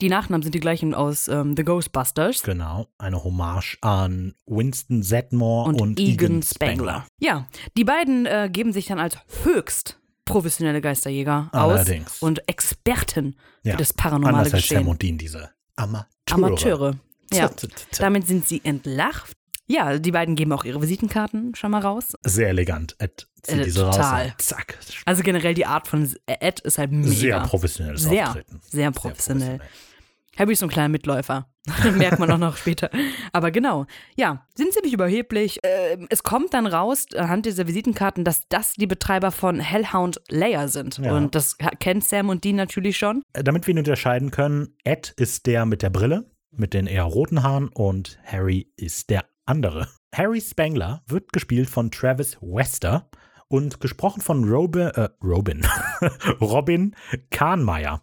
Die 0.00 0.08
Nachnamen 0.08 0.42
sind 0.42 0.54
die 0.54 0.60
gleichen 0.60 0.94
aus 0.94 1.28
ähm, 1.28 1.54
The 1.56 1.64
Ghostbusters. 1.64 2.42
Genau. 2.42 2.88
Eine 2.98 3.22
Hommage 3.24 3.78
an 3.80 4.34
Winston 4.46 5.02
Zedmore 5.02 5.68
und, 5.68 5.80
und, 5.80 6.00
Egan 6.00 6.42
Spangler. 6.42 7.06
Ja, 7.20 7.46
die 7.76 7.84
beiden 7.84 8.26
äh, 8.26 8.48
geben 8.52 8.72
sich 8.72 8.86
dann 8.86 8.98
als 8.98 9.16
höchst 9.44 9.98
professionelle 10.24 10.80
Geisterjäger 10.80 11.48
Allerdings. 11.52 12.06
aus 12.14 12.22
und 12.22 12.48
Experten 12.48 13.36
Ja. 13.62 13.72
für 13.72 13.78
das 13.78 13.92
paranormale 13.92 14.38
Anders 14.38 14.54
als 14.54 14.68
Sam 14.68 14.78
Geschehen. 14.86 15.12
und 15.12 15.20
diese 15.20 15.50
Amateure. 15.76 16.06
Amateure. 16.30 16.94
Ja, 17.32 17.50
damit 17.98 18.26
sind 18.28 18.46
sie 18.46 18.60
entlarvt. 18.64 19.36
Ja, 19.66 19.98
die 19.98 20.12
beiden 20.12 20.36
geben 20.36 20.52
auch 20.52 20.64
ihre 20.64 20.80
Visitenkarten 20.82 21.54
schon 21.56 21.70
mal 21.70 21.80
raus. 21.80 22.12
Sehr 22.22 22.48
elegant. 22.50 22.94
Zieht 23.00 23.26
Äh, 23.48 23.70
total. 23.70 24.26
raus. 24.26 24.32
Zack. 24.38 24.78
Also 25.04 25.22
generell 25.22 25.54
die 25.54 25.66
Art 25.66 25.86
von 25.88 26.10
Ed 26.26 26.60
ist 26.60 26.78
halt 26.78 26.92
mega. 26.92 27.10
Sehr 27.10 27.40
professionelles 27.40 28.02
Sehr, 28.02 28.28
Auftreten. 28.28 28.60
sehr 28.70 28.90
professionell. 28.90 29.60
Harry 30.36 30.52
ist 30.52 30.58
so 30.60 30.66
ein 30.66 30.70
kleiner 30.70 30.88
Mitläufer. 30.88 31.48
Merkt 31.96 32.18
man 32.18 32.30
auch 32.30 32.38
noch 32.38 32.56
später. 32.56 32.90
Aber 33.32 33.50
genau, 33.50 33.86
ja, 34.16 34.46
sind 34.54 34.72
ziemlich 34.72 34.92
überheblich. 34.92 35.60
Ähm, 35.62 36.06
es 36.10 36.22
kommt 36.22 36.52
dann 36.52 36.66
raus, 36.66 37.06
anhand 37.16 37.46
dieser 37.46 37.66
Visitenkarten, 37.66 38.24
dass 38.24 38.46
das 38.48 38.74
die 38.74 38.86
Betreiber 38.86 39.30
von 39.30 39.60
Hellhound 39.60 40.20
Layer 40.28 40.68
sind. 40.68 40.98
Ja. 40.98 41.16
Und 41.16 41.34
das 41.34 41.56
kennt 41.78 42.04
Sam 42.04 42.28
und 42.28 42.44
Dean 42.44 42.56
natürlich 42.56 42.98
schon. 42.98 43.22
Äh, 43.32 43.44
Damit 43.44 43.66
wir 43.66 43.74
ihn 43.74 43.78
unterscheiden 43.78 44.30
können, 44.30 44.76
Ed 44.84 45.14
ist 45.16 45.46
der 45.46 45.64
mit 45.64 45.82
der 45.82 45.90
Brille, 45.90 46.28
mit 46.50 46.74
den 46.74 46.86
eher 46.86 47.04
roten 47.04 47.42
Haaren 47.42 47.68
und 47.68 48.18
Harry 48.24 48.70
ist 48.76 49.08
der 49.08 49.24
andere. 49.46 49.88
Harry 50.14 50.40
Spangler 50.40 51.02
wird 51.06 51.32
gespielt 51.32 51.70
von 51.70 51.90
Travis 51.90 52.36
Wester 52.42 53.08
und 53.54 53.78
gesprochen 53.78 54.20
von 54.20 54.42
Robin, 54.42 54.88
äh, 54.88 55.08
Robin, 55.22 55.64
Robin 56.40 56.96
Kahnmeier. 57.30 58.02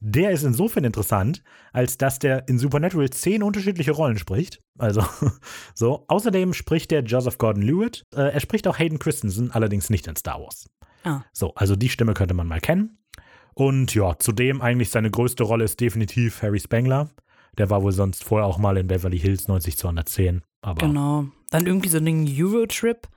Der 0.00 0.30
ist 0.30 0.42
insofern 0.42 0.84
interessant, 0.84 1.42
als 1.72 1.96
dass 1.96 2.18
der 2.18 2.46
in 2.48 2.58
Supernatural 2.58 3.08
zehn 3.08 3.42
unterschiedliche 3.42 3.92
Rollen 3.92 4.18
spricht. 4.18 4.60
Also, 4.76 5.02
so. 5.74 6.04
Außerdem 6.08 6.52
spricht 6.52 6.90
der 6.90 7.02
Joseph 7.02 7.38
Gordon-Lewitt. 7.38 8.04
Äh, 8.14 8.32
er 8.32 8.40
spricht 8.40 8.68
auch 8.68 8.78
Hayden 8.78 8.98
Christensen, 8.98 9.50
allerdings 9.50 9.88
nicht 9.88 10.06
in 10.06 10.16
Star 10.16 10.38
Wars. 10.38 10.68
Ah. 11.04 11.22
So, 11.32 11.54
also 11.54 11.76
die 11.76 11.88
Stimme 11.88 12.12
könnte 12.12 12.34
man 12.34 12.46
mal 12.46 12.60
kennen. 12.60 12.98
Und 13.54 13.94
ja, 13.94 14.18
zudem 14.18 14.60
eigentlich 14.60 14.90
seine 14.90 15.10
größte 15.10 15.44
Rolle 15.44 15.64
ist 15.64 15.80
definitiv 15.80 16.42
Harry 16.42 16.60
Spangler. 16.60 17.08
Der 17.56 17.70
war 17.70 17.82
wohl 17.82 17.92
sonst 17.92 18.22
vorher 18.22 18.46
auch 18.46 18.58
mal 18.58 18.76
in 18.76 18.86
Beverly 18.86 19.18
Hills 19.18 19.48
90210. 19.48 20.42
Aber 20.60 20.86
Genau. 20.86 21.24
Dann 21.48 21.64
irgendwie 21.64 21.88
so 21.88 21.96
ein 21.96 22.28
Eurotrip. 22.28 23.08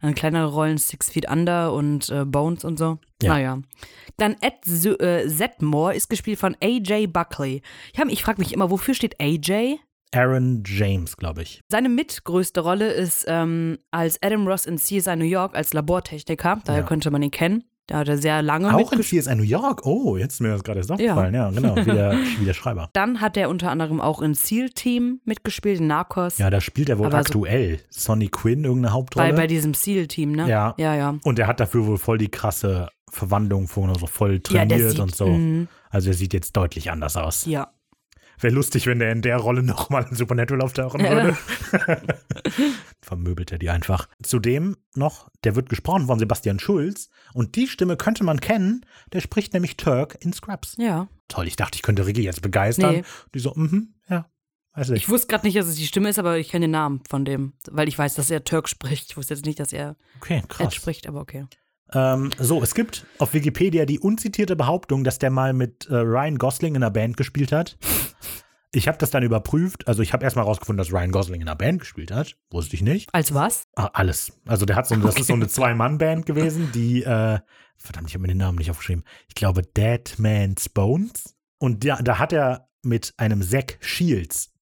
Dann 0.00 0.14
kleinere 0.14 0.46
Rollen, 0.52 0.78
Six 0.78 1.10
Feet 1.10 1.30
Under 1.30 1.72
und 1.72 2.08
äh, 2.10 2.24
Bones 2.24 2.64
und 2.64 2.78
so. 2.78 2.98
Ja. 3.22 3.34
Naja. 3.34 3.58
Dann 4.16 4.36
Ed 4.40 4.64
Z 4.64 5.00
äh, 5.00 5.28
Zedmore 5.28 5.94
ist 5.94 6.08
gespielt 6.08 6.38
von 6.38 6.56
AJ 6.62 7.08
Buckley. 7.08 7.62
Ich, 7.92 8.00
hab- 8.00 8.08
ich 8.08 8.22
frage 8.22 8.40
mich 8.40 8.52
immer, 8.52 8.70
wofür 8.70 8.94
steht 8.94 9.20
AJ? 9.20 9.76
Aaron 10.12 10.64
James, 10.66 11.16
glaube 11.16 11.42
ich. 11.42 11.60
Seine 11.70 11.88
mitgrößte 11.88 12.60
Rolle 12.62 12.90
ist 12.92 13.26
ähm, 13.28 13.78
als 13.92 14.20
Adam 14.22 14.48
Ross 14.48 14.66
in 14.66 14.76
CSI 14.76 15.14
New 15.16 15.24
York 15.24 15.54
als 15.54 15.72
Labortechniker. 15.72 16.60
Daher 16.64 16.80
Ja. 16.80 16.86
könnte 16.86 17.10
man 17.12 17.22
ihn 17.22 17.30
kennen. 17.30 17.62
Da 17.90 17.98
hat 17.98 18.08
er 18.08 18.18
sehr 18.18 18.40
lange 18.40 18.72
Auch 18.74 18.92
in. 18.92 19.00
CSI 19.00 19.34
New 19.34 19.42
York. 19.42 19.84
Oh, 19.84 20.16
jetzt 20.16 20.34
ist 20.34 20.40
mir 20.40 20.50
das 20.50 20.62
gerade 20.62 20.78
erst 20.78 20.92
aufgefallen. 20.92 21.34
Ja, 21.34 21.50
genau. 21.50 21.74
Wie 21.74 21.84
der, 21.84 22.12
wie 22.38 22.44
der 22.44 22.54
Schreiber. 22.54 22.88
Dann 22.92 23.20
hat 23.20 23.36
er 23.36 23.50
unter 23.50 23.68
anderem 23.70 24.00
auch 24.00 24.22
in 24.22 24.34
SEAL 24.34 24.70
Team 24.70 25.20
mitgespielt, 25.24 25.80
in 25.80 25.88
Narcos. 25.88 26.38
Ja, 26.38 26.50
da 26.50 26.60
spielt 26.60 26.88
er 26.88 26.98
wohl 26.98 27.06
Aber 27.06 27.16
so- 27.16 27.20
aktuell. 27.22 27.80
Sonny 27.90 28.28
Quinn, 28.28 28.62
irgendeine 28.64 28.94
Hauptrolle. 28.94 29.30
bei, 29.30 29.36
bei 29.36 29.46
diesem 29.48 29.74
SEAL 29.74 30.06
Team, 30.06 30.32
ne? 30.32 30.48
Ja. 30.48 30.74
Ja, 30.78 30.94
ja. 30.94 31.16
und 31.24 31.38
er 31.40 31.48
hat 31.48 31.58
dafür 31.58 31.84
wohl 31.86 31.98
voll 31.98 32.18
die 32.18 32.28
krasse 32.30 32.88
Verwandlung, 33.10 33.66
vorhin 33.66 33.96
so 33.98 34.06
voll 34.06 34.34
Ja, 34.34 34.38
der 34.38 34.68
trainiert 34.68 34.90
sieht, 34.92 35.00
und 35.00 35.14
so. 35.16 35.26
mhm. 35.26 35.66
Also 35.90 36.10
er 36.10 36.14
sieht 36.14 36.32
jetzt 36.32 36.56
deutlich 36.56 36.92
anders 36.92 37.16
aus. 37.16 37.44
Ja. 37.46 37.72
Wäre 38.40 38.54
lustig, 38.54 38.86
wenn 38.86 38.98
der 38.98 39.12
in 39.12 39.22
der 39.22 39.36
Rolle 39.36 39.62
nochmal 39.62 40.06
in 40.08 40.16
Supernatural 40.16 40.62
auftauchen 40.62 41.02
würde. 41.02 41.36
Vermöbelt 43.02 43.52
er 43.52 43.58
die 43.58 43.70
einfach. 43.70 44.08
Zudem 44.22 44.76
noch, 44.94 45.28
der 45.44 45.56
wird 45.56 45.68
gesprochen 45.68 46.06
von 46.06 46.18
Sebastian 46.18 46.58
Schulz 46.58 47.10
und 47.34 47.56
die 47.56 47.66
Stimme 47.66 47.96
könnte 47.96 48.24
man 48.24 48.40
kennen. 48.40 48.86
Der 49.12 49.20
spricht 49.20 49.52
nämlich 49.52 49.76
Turk 49.76 50.16
in 50.20 50.32
Scrubs. 50.32 50.76
Ja. 50.78 51.08
Toll, 51.28 51.46
ich 51.46 51.56
dachte, 51.56 51.76
ich 51.76 51.82
könnte 51.82 52.06
Ricky 52.06 52.22
jetzt 52.22 52.42
begeistern. 52.42 52.96
Nee. 52.96 53.04
Die 53.34 53.38
so, 53.38 53.52
mhm, 53.54 53.94
ja, 54.08 54.26
weiß 54.74 54.90
ich. 54.90 55.02
Ich 55.02 55.08
wusste 55.08 55.28
gerade 55.28 55.46
nicht, 55.46 55.56
dass 55.56 55.66
es 55.66 55.76
die 55.76 55.86
Stimme 55.86 56.08
ist, 56.08 56.18
aber 56.18 56.38
ich 56.38 56.48
kenne 56.48 56.64
den 56.64 56.72
Namen 56.72 57.02
von 57.08 57.24
dem, 57.24 57.52
weil 57.70 57.88
ich 57.88 57.98
weiß, 57.98 58.14
dass 58.14 58.30
er 58.30 58.44
Türk 58.44 58.68
spricht. 58.68 59.10
Ich 59.10 59.16
wusste 59.16 59.34
jetzt 59.34 59.44
nicht, 59.44 59.60
dass 59.60 59.72
er 59.72 59.96
Okay, 60.20 60.42
Ed 60.58 60.74
spricht, 60.74 61.06
aber 61.06 61.20
okay. 61.20 61.46
Ähm, 61.92 62.30
so, 62.38 62.62
es 62.62 62.74
gibt 62.74 63.06
auf 63.18 63.34
Wikipedia 63.34 63.84
die 63.84 63.98
unzitierte 63.98 64.56
Behauptung, 64.56 65.04
dass 65.04 65.18
der 65.18 65.30
mal 65.30 65.52
mit 65.52 65.88
äh, 65.88 65.96
Ryan 65.96 66.38
Gosling 66.38 66.74
in 66.74 66.82
einer 66.82 66.90
Band 66.90 67.16
gespielt 67.16 67.52
hat. 67.52 67.76
Ich 68.72 68.86
habe 68.86 68.98
das 68.98 69.10
dann 69.10 69.22
überprüft. 69.22 69.88
Also 69.88 70.02
ich 70.02 70.12
habe 70.12 70.24
erstmal 70.24 70.44
rausgefunden, 70.44 70.78
dass 70.78 70.92
Ryan 70.92 71.10
Gosling 71.10 71.40
in 71.40 71.48
einer 71.48 71.56
Band 71.56 71.80
gespielt 71.80 72.12
hat. 72.12 72.36
Wusste 72.50 72.76
ich 72.76 72.82
nicht. 72.82 73.08
Als 73.12 73.34
was? 73.34 73.64
Ah, 73.74 73.90
alles. 73.92 74.32
Also 74.46 74.64
der 74.64 74.76
hat 74.76 74.86
so, 74.86 74.96
das 74.96 75.16
ist 75.16 75.26
so 75.26 75.34
eine 75.34 75.48
Zwei-Mann-Band 75.48 76.24
gewesen, 76.24 76.70
die, 76.72 77.02
äh, 77.02 77.40
verdammt, 77.76 78.08
ich 78.08 78.14
habe 78.14 78.22
mir 78.22 78.28
den 78.28 78.38
Namen 78.38 78.58
nicht 78.58 78.70
aufgeschrieben. 78.70 79.04
Ich 79.28 79.34
glaube 79.34 79.62
Dead 79.62 80.18
Man's 80.18 80.68
Bones. 80.68 81.34
Und 81.58 81.84
da, 81.84 81.96
da 81.96 82.18
hat 82.18 82.32
er 82.32 82.68
mit 82.82 83.12
einem 83.16 83.42
Zack 83.42 83.78
Shields 83.80 84.52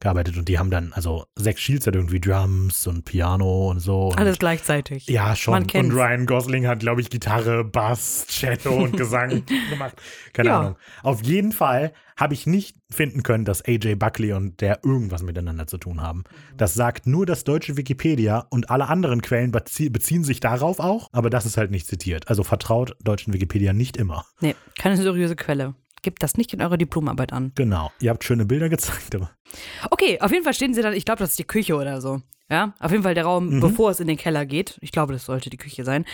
zusammengearbeitet 0.00 0.36
und 0.38 0.48
die 0.48 0.58
haben 0.58 0.70
dann, 0.70 0.92
also 0.94 1.24
Zack 1.38 1.58
Shields 1.58 1.86
hat 1.86 1.94
irgendwie 1.94 2.20
Drums 2.20 2.86
und 2.86 3.04
Piano 3.04 3.70
und 3.70 3.80
so. 3.80 4.08
Und 4.08 4.18
Alles 4.18 4.38
gleichzeitig. 4.38 5.06
ja, 5.06 5.36
schon. 5.36 5.52
Man 5.52 5.62
und. 5.64 5.92
Ryan 5.92 6.26
Gosling 6.26 6.66
hat, 6.66 6.80
glaube 6.80 7.00
ich, 7.00 7.10
Gitarre, 7.10 7.64
Bass, 7.64 8.26
Cello 8.28 8.84
und 8.84 8.96
Gesang 8.96 9.42
gemacht. 9.70 9.94
Keine 10.32 10.48
Ja. 10.48 10.60
Ahnung. 10.60 10.76
Auf 11.02 11.22
jeden 11.22 11.52
Fall 11.52 11.92
habe 12.16 12.34
ich 12.34 12.46
nicht 12.46 12.76
finden 12.90 13.22
können, 13.22 13.44
dass 13.44 13.64
AJ 13.64 13.94
Buckley 13.96 14.32
und 14.32 14.60
der 14.60 14.80
irgendwas 14.84 15.22
miteinander 15.22 15.66
zu 15.66 15.78
tun 15.78 16.00
haben. 16.02 16.24
Das 16.56 16.74
sagt 16.74 17.06
nur 17.06 17.24
das 17.24 17.44
deutsche 17.44 17.76
Wikipedia 17.76 18.46
und 18.50 18.70
alle 18.70 18.88
anderen 18.88 19.22
Quellen 19.22 19.52
bezie 19.52 19.88
beziehen 19.90 20.24
sich 20.24 20.40
darauf 20.40 20.80
auch, 20.80 21.08
aber 21.12 21.30
das 21.30 21.46
ist 21.46 21.56
halt 21.56 21.70
nicht 21.70 21.86
zitiert. 21.86 22.28
Also 22.28 22.42
vertraut 22.42 22.94
deutschen 23.02 23.32
Wikipedia 23.32 23.72
nicht 23.72 23.96
immer. 23.96 24.24
Nee, 24.40 24.54
keine 24.78 24.96
seriöse 24.96 25.36
Quelle. 25.36 25.74
Gebt 26.02 26.22
das 26.22 26.36
nicht 26.36 26.52
in 26.54 26.62
eurer 26.62 26.76
Diplomarbeit 26.76 27.32
an. 27.32 27.52
Genau. 27.54 27.90
Ihr 28.00 28.10
habt 28.10 28.24
schöne 28.24 28.44
Bilder 28.46 28.68
gezeigt, 28.68 29.14
aber 29.14 29.30
Okay, 29.90 30.20
auf 30.20 30.30
jeden 30.32 30.44
Fall 30.44 30.54
stehen 30.54 30.74
sie 30.74 30.82
dann, 30.82 30.94
ich 30.94 31.04
glaube, 31.04 31.18
das 31.18 31.30
ist 31.30 31.38
die 31.38 31.44
Küche 31.44 31.76
oder 31.76 32.00
so. 32.00 32.22
Ja, 32.52 32.74
auf 32.80 32.90
jeden 32.90 33.04
Fall 33.04 33.14
der 33.14 33.24
Raum, 33.24 33.48
Mhm. 33.48 33.60
bevor 33.60 33.90
es 33.92 34.00
in 34.00 34.08
den 34.08 34.16
Keller 34.16 34.44
geht. 34.44 34.76
Ich 34.80 34.90
glaube, 34.90 35.12
das 35.12 35.24
sollte 35.24 35.50
die 35.50 35.56
Küche 35.56 35.84
sein. 35.84 36.04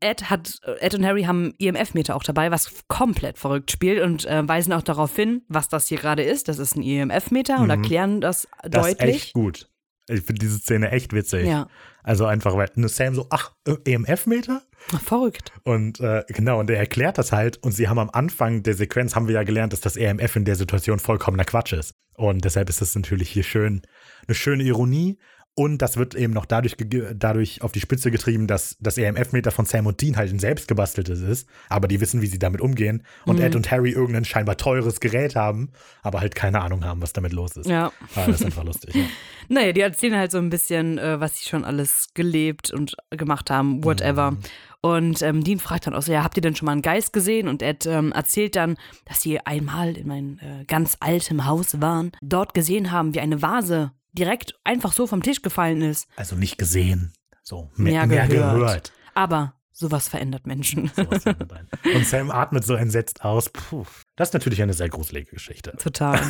Ed 0.00 0.30
hat, 0.30 0.58
Ed 0.80 0.94
und 0.94 1.04
Harry 1.04 1.24
haben 1.24 1.52
EMF-Meter 1.58 2.16
auch 2.16 2.22
dabei, 2.22 2.50
was 2.50 2.72
komplett 2.88 3.36
verrückt 3.36 3.70
spielt 3.70 4.02
und 4.02 4.24
äh, 4.24 4.46
weisen 4.48 4.72
auch 4.72 4.80
darauf 4.82 5.14
hin, 5.14 5.42
was 5.48 5.68
das 5.68 5.88
hier 5.88 5.98
gerade 5.98 6.22
ist. 6.22 6.48
Das 6.48 6.58
ist 6.58 6.76
ein 6.76 6.82
EMF-Meter 6.82 7.56
und 7.58 7.64
Mhm. 7.64 7.70
erklären 7.70 8.20
das, 8.22 8.48
das 8.62 8.86
ist 8.88 9.00
deutlich. 9.00 9.16
echt 9.16 9.32
gut. 9.34 9.68
Ich 10.08 10.22
finde 10.22 10.40
diese 10.40 10.58
Szene 10.58 10.90
echt 10.92 11.12
witzig. 11.12 11.46
Ja, 11.46 11.68
Also 12.02 12.24
einfach, 12.24 12.56
weil 12.56 12.68
nur 12.74 12.88
Sam 12.88 13.14
so, 13.14 13.26
ach, 13.30 13.52
äh, 13.68 13.76
EMF-Meter? 13.84 14.62
Verrückt. 15.04 15.52
Und 15.64 16.00
äh, 16.00 16.24
genau, 16.28 16.60
und 16.60 16.70
er 16.70 16.78
erklärt 16.78 17.18
das 17.18 17.32
halt. 17.32 17.58
Und 17.58 17.72
sie 17.72 17.88
haben 17.88 17.98
am 17.98 18.10
Anfang 18.10 18.62
der 18.62 18.74
Sequenz, 18.74 19.14
haben 19.14 19.28
wir 19.28 19.34
ja 19.34 19.42
gelernt, 19.42 19.72
dass 19.72 19.80
das 19.80 19.96
EMF 19.96 20.36
in 20.36 20.44
der 20.44 20.56
Situation 20.56 20.98
vollkommener 20.98 21.44
Quatsch 21.44 21.72
ist. 21.72 21.94
Und 22.14 22.44
deshalb 22.44 22.68
ist 22.68 22.80
das 22.80 22.94
natürlich 22.94 23.30
hier 23.30 23.42
schön, 23.42 23.82
eine 24.26 24.34
schöne 24.34 24.62
Ironie. 24.64 25.18
Und 25.54 25.82
das 25.82 25.98
wird 25.98 26.14
eben 26.14 26.32
noch 26.32 26.46
dadurch, 26.46 26.76
dadurch 27.14 27.60
auf 27.60 27.72
die 27.72 27.80
Spitze 27.80 28.10
getrieben, 28.10 28.46
dass 28.46 28.76
das 28.80 28.96
EMF-Meter 28.96 29.50
von 29.50 29.66
Sam 29.66 29.86
und 29.86 30.00
Dean 30.00 30.16
halt 30.16 30.32
ein 30.32 30.38
selbstgebasteltes 30.38 31.20
ist. 31.20 31.46
Aber 31.68 31.88
die 31.88 32.00
wissen, 32.00 32.22
wie 32.22 32.26
sie 32.26 32.38
damit 32.38 32.62
umgehen. 32.62 33.02
Und 33.26 33.36
Mhm. 33.38 33.42
Ed 33.44 33.56
und 33.56 33.70
Harry 33.70 33.90
irgendein 33.90 34.24
scheinbar 34.24 34.56
teures 34.56 35.00
Gerät 35.00 35.36
haben, 35.36 35.70
aber 36.02 36.20
halt 36.20 36.34
keine 36.34 36.62
Ahnung 36.62 36.84
haben, 36.86 37.02
was 37.02 37.12
damit 37.12 37.34
los 37.34 37.56
ist. 37.56 37.68
Ja. 37.68 37.92
Ah, 38.14 38.26
das 38.26 38.40
ist 38.40 38.46
einfach 38.46 38.64
lustig. 38.64 38.94
Ja. 38.94 39.04
Naja, 39.48 39.72
die 39.72 39.80
erzählen 39.80 40.16
halt 40.16 40.30
so 40.30 40.38
ein 40.38 40.48
bisschen, 40.48 40.96
äh, 40.98 41.20
was 41.20 41.38
sie 41.40 41.48
schon 41.48 41.64
alles 41.64 42.10
gelebt 42.14 42.70
und 42.70 42.96
gemacht 43.10 43.50
haben, 43.50 43.84
whatever. 43.84 44.30
Mhm. 44.30 44.38
Und 44.80 45.20
ähm, 45.22 45.44
Dean 45.44 45.58
fragt 45.58 45.86
dann 45.86 45.94
auch 45.94 46.02
so, 46.02 46.12
ja, 46.12 46.24
habt 46.24 46.36
ihr 46.38 46.42
denn 46.42 46.56
schon 46.56 46.66
mal 46.66 46.72
einen 46.72 46.80
Geist 46.82 47.12
gesehen? 47.12 47.48
Und 47.48 47.60
Ed 47.60 47.84
ähm, 47.84 48.12
erzählt 48.12 48.56
dann, 48.56 48.76
dass 49.04 49.20
sie 49.20 49.40
einmal 49.40 49.96
in 49.98 50.06
meinem 50.08 50.38
äh, 50.38 50.64
ganz 50.64 50.96
altem 51.00 51.44
Haus 51.44 51.80
waren, 51.80 52.12
dort 52.22 52.54
gesehen 52.54 52.90
haben, 52.92 53.14
wie 53.14 53.20
eine 53.20 53.42
Vase 53.42 53.92
direkt 54.12 54.54
einfach 54.64 54.92
so 54.92 55.06
vom 55.06 55.22
Tisch 55.22 55.42
gefallen 55.42 55.82
ist. 55.82 56.08
Also 56.16 56.36
nicht 56.36 56.58
gesehen, 56.58 57.12
so 57.42 57.70
Mehr 57.76 58.06
mehr, 58.06 58.26
mehr 58.26 58.28
gehört. 58.28 58.56
gehört. 58.58 58.92
Aber 59.14 59.54
sowas 59.72 60.08
verändert 60.08 60.46
Menschen. 60.46 60.90
Sowas 60.94 61.26
ein. 61.26 61.68
Und 61.94 62.06
Sam 62.06 62.30
atmet 62.30 62.64
so 62.64 62.74
entsetzt 62.74 63.24
aus. 63.24 63.48
Puh. 63.50 63.84
Das 64.16 64.28
ist 64.28 64.34
natürlich 64.34 64.62
eine 64.62 64.74
sehr 64.74 64.88
gruselige 64.88 65.30
Geschichte. 65.30 65.74
Total. 65.78 66.20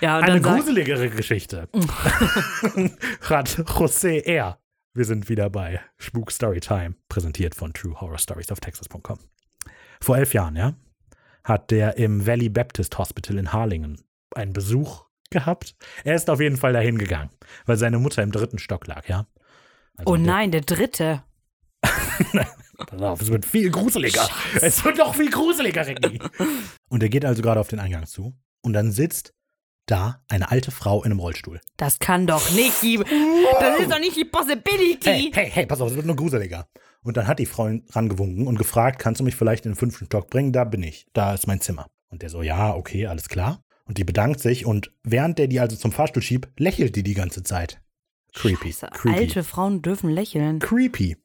Ja, 0.00 0.18
Eine 0.18 0.40
gruseligere 0.40 1.10
Geschichte 1.10 1.68
hat 3.22 3.48
José 3.48 4.24
R. 4.24 4.58
Wir 4.94 5.04
sind 5.04 5.28
wieder 5.28 5.50
bei 5.50 5.80
Spook 5.98 6.30
Storytime, 6.30 6.94
präsentiert 7.08 7.54
von 7.56 7.72
True 7.72 8.00
Horror 8.00 8.18
Stories 8.18 8.52
of 8.52 8.60
Texas.com. 8.60 9.18
Vor 10.00 10.16
elf 10.16 10.34
Jahren, 10.34 10.54
ja, 10.56 10.74
hat 11.42 11.70
der 11.72 11.96
im 11.96 12.26
Valley 12.26 12.48
Baptist 12.48 12.96
Hospital 12.96 13.38
in 13.38 13.52
Harlingen 13.52 14.00
einen 14.36 14.52
Besuch 14.52 15.04
gehabt. 15.34 15.74
Er 16.04 16.14
ist 16.14 16.30
auf 16.30 16.40
jeden 16.40 16.56
Fall 16.56 16.72
dahin 16.72 16.96
gegangen, 16.96 17.30
weil 17.66 17.76
seine 17.76 17.98
Mutter 17.98 18.22
im 18.22 18.32
dritten 18.32 18.58
Stock 18.58 18.86
lag, 18.86 19.06
ja. 19.08 19.26
Also 19.96 20.12
oh 20.12 20.16
der- 20.16 20.24
nein, 20.26 20.50
der 20.50 20.62
dritte. 20.62 21.22
Pass 22.86 23.00
auf, 23.02 23.20
es 23.20 23.30
wird 23.30 23.44
viel 23.44 23.70
gruseliger. 23.70 24.26
Es 24.60 24.84
wird 24.84 24.98
noch 24.98 25.14
viel 25.14 25.30
gruseliger, 25.30 25.86
Ricky. 25.86 26.18
Und 26.88 27.02
er 27.02 27.08
geht 27.08 27.24
also 27.24 27.42
gerade 27.42 27.60
auf 27.60 27.68
den 27.68 27.78
Eingang 27.78 28.06
zu. 28.06 28.34
Und 28.62 28.72
dann 28.72 28.90
sitzt 28.90 29.32
da 29.86 30.22
eine 30.28 30.50
alte 30.50 30.70
Frau 30.70 31.02
in 31.04 31.10
einem 31.12 31.20
Rollstuhl. 31.20 31.60
Das 31.76 31.98
kann 31.98 32.26
doch 32.26 32.50
nicht 32.52 32.82
die. 32.82 32.96
Das 33.60 33.80
ist 33.80 33.90
doch 33.92 33.98
nicht 34.00 34.16
die 34.16 34.24
Possibility. 34.24 34.98
Hey, 35.04 35.30
hey, 35.32 35.50
hey, 35.50 35.66
pass 35.66 35.80
auf, 35.80 35.90
es 35.90 35.96
wird 35.96 36.06
nur 36.06 36.16
gruseliger. 36.16 36.66
Und 37.02 37.16
dann 37.18 37.26
hat 37.26 37.38
die 37.38 37.46
Frau 37.46 37.68
ihn 37.68 37.84
rangewunken 37.90 38.46
und 38.46 38.56
gefragt, 38.58 38.98
kannst 38.98 39.20
du 39.20 39.24
mich 39.24 39.36
vielleicht 39.36 39.66
in 39.66 39.72
den 39.72 39.76
fünften 39.78 40.06
Stock 40.06 40.30
bringen? 40.30 40.52
Da 40.52 40.64
bin 40.64 40.82
ich. 40.82 41.06
Da 41.12 41.34
ist 41.34 41.46
mein 41.46 41.60
Zimmer. 41.60 41.86
Und 42.08 42.22
der 42.22 42.30
so, 42.30 42.42
ja, 42.42 42.74
okay, 42.74 43.06
alles 43.06 43.28
klar. 43.28 43.62
Und 43.86 43.98
die 43.98 44.04
bedankt 44.04 44.40
sich 44.40 44.64
und 44.66 44.92
während 45.02 45.38
der 45.38 45.46
die 45.46 45.60
also 45.60 45.76
zum 45.76 45.92
Fahrstuhl 45.92 46.22
schiebt, 46.22 46.48
lächelt 46.58 46.96
die 46.96 47.02
die 47.02 47.14
ganze 47.14 47.42
Zeit. 47.42 47.80
Creepy. 48.32 48.72
Scheiße, 48.72 48.88
creepy. 48.92 49.18
Alte 49.18 49.44
Frauen 49.44 49.82
dürfen 49.82 50.10
lächeln. 50.10 50.58
Creepy. 50.58 51.16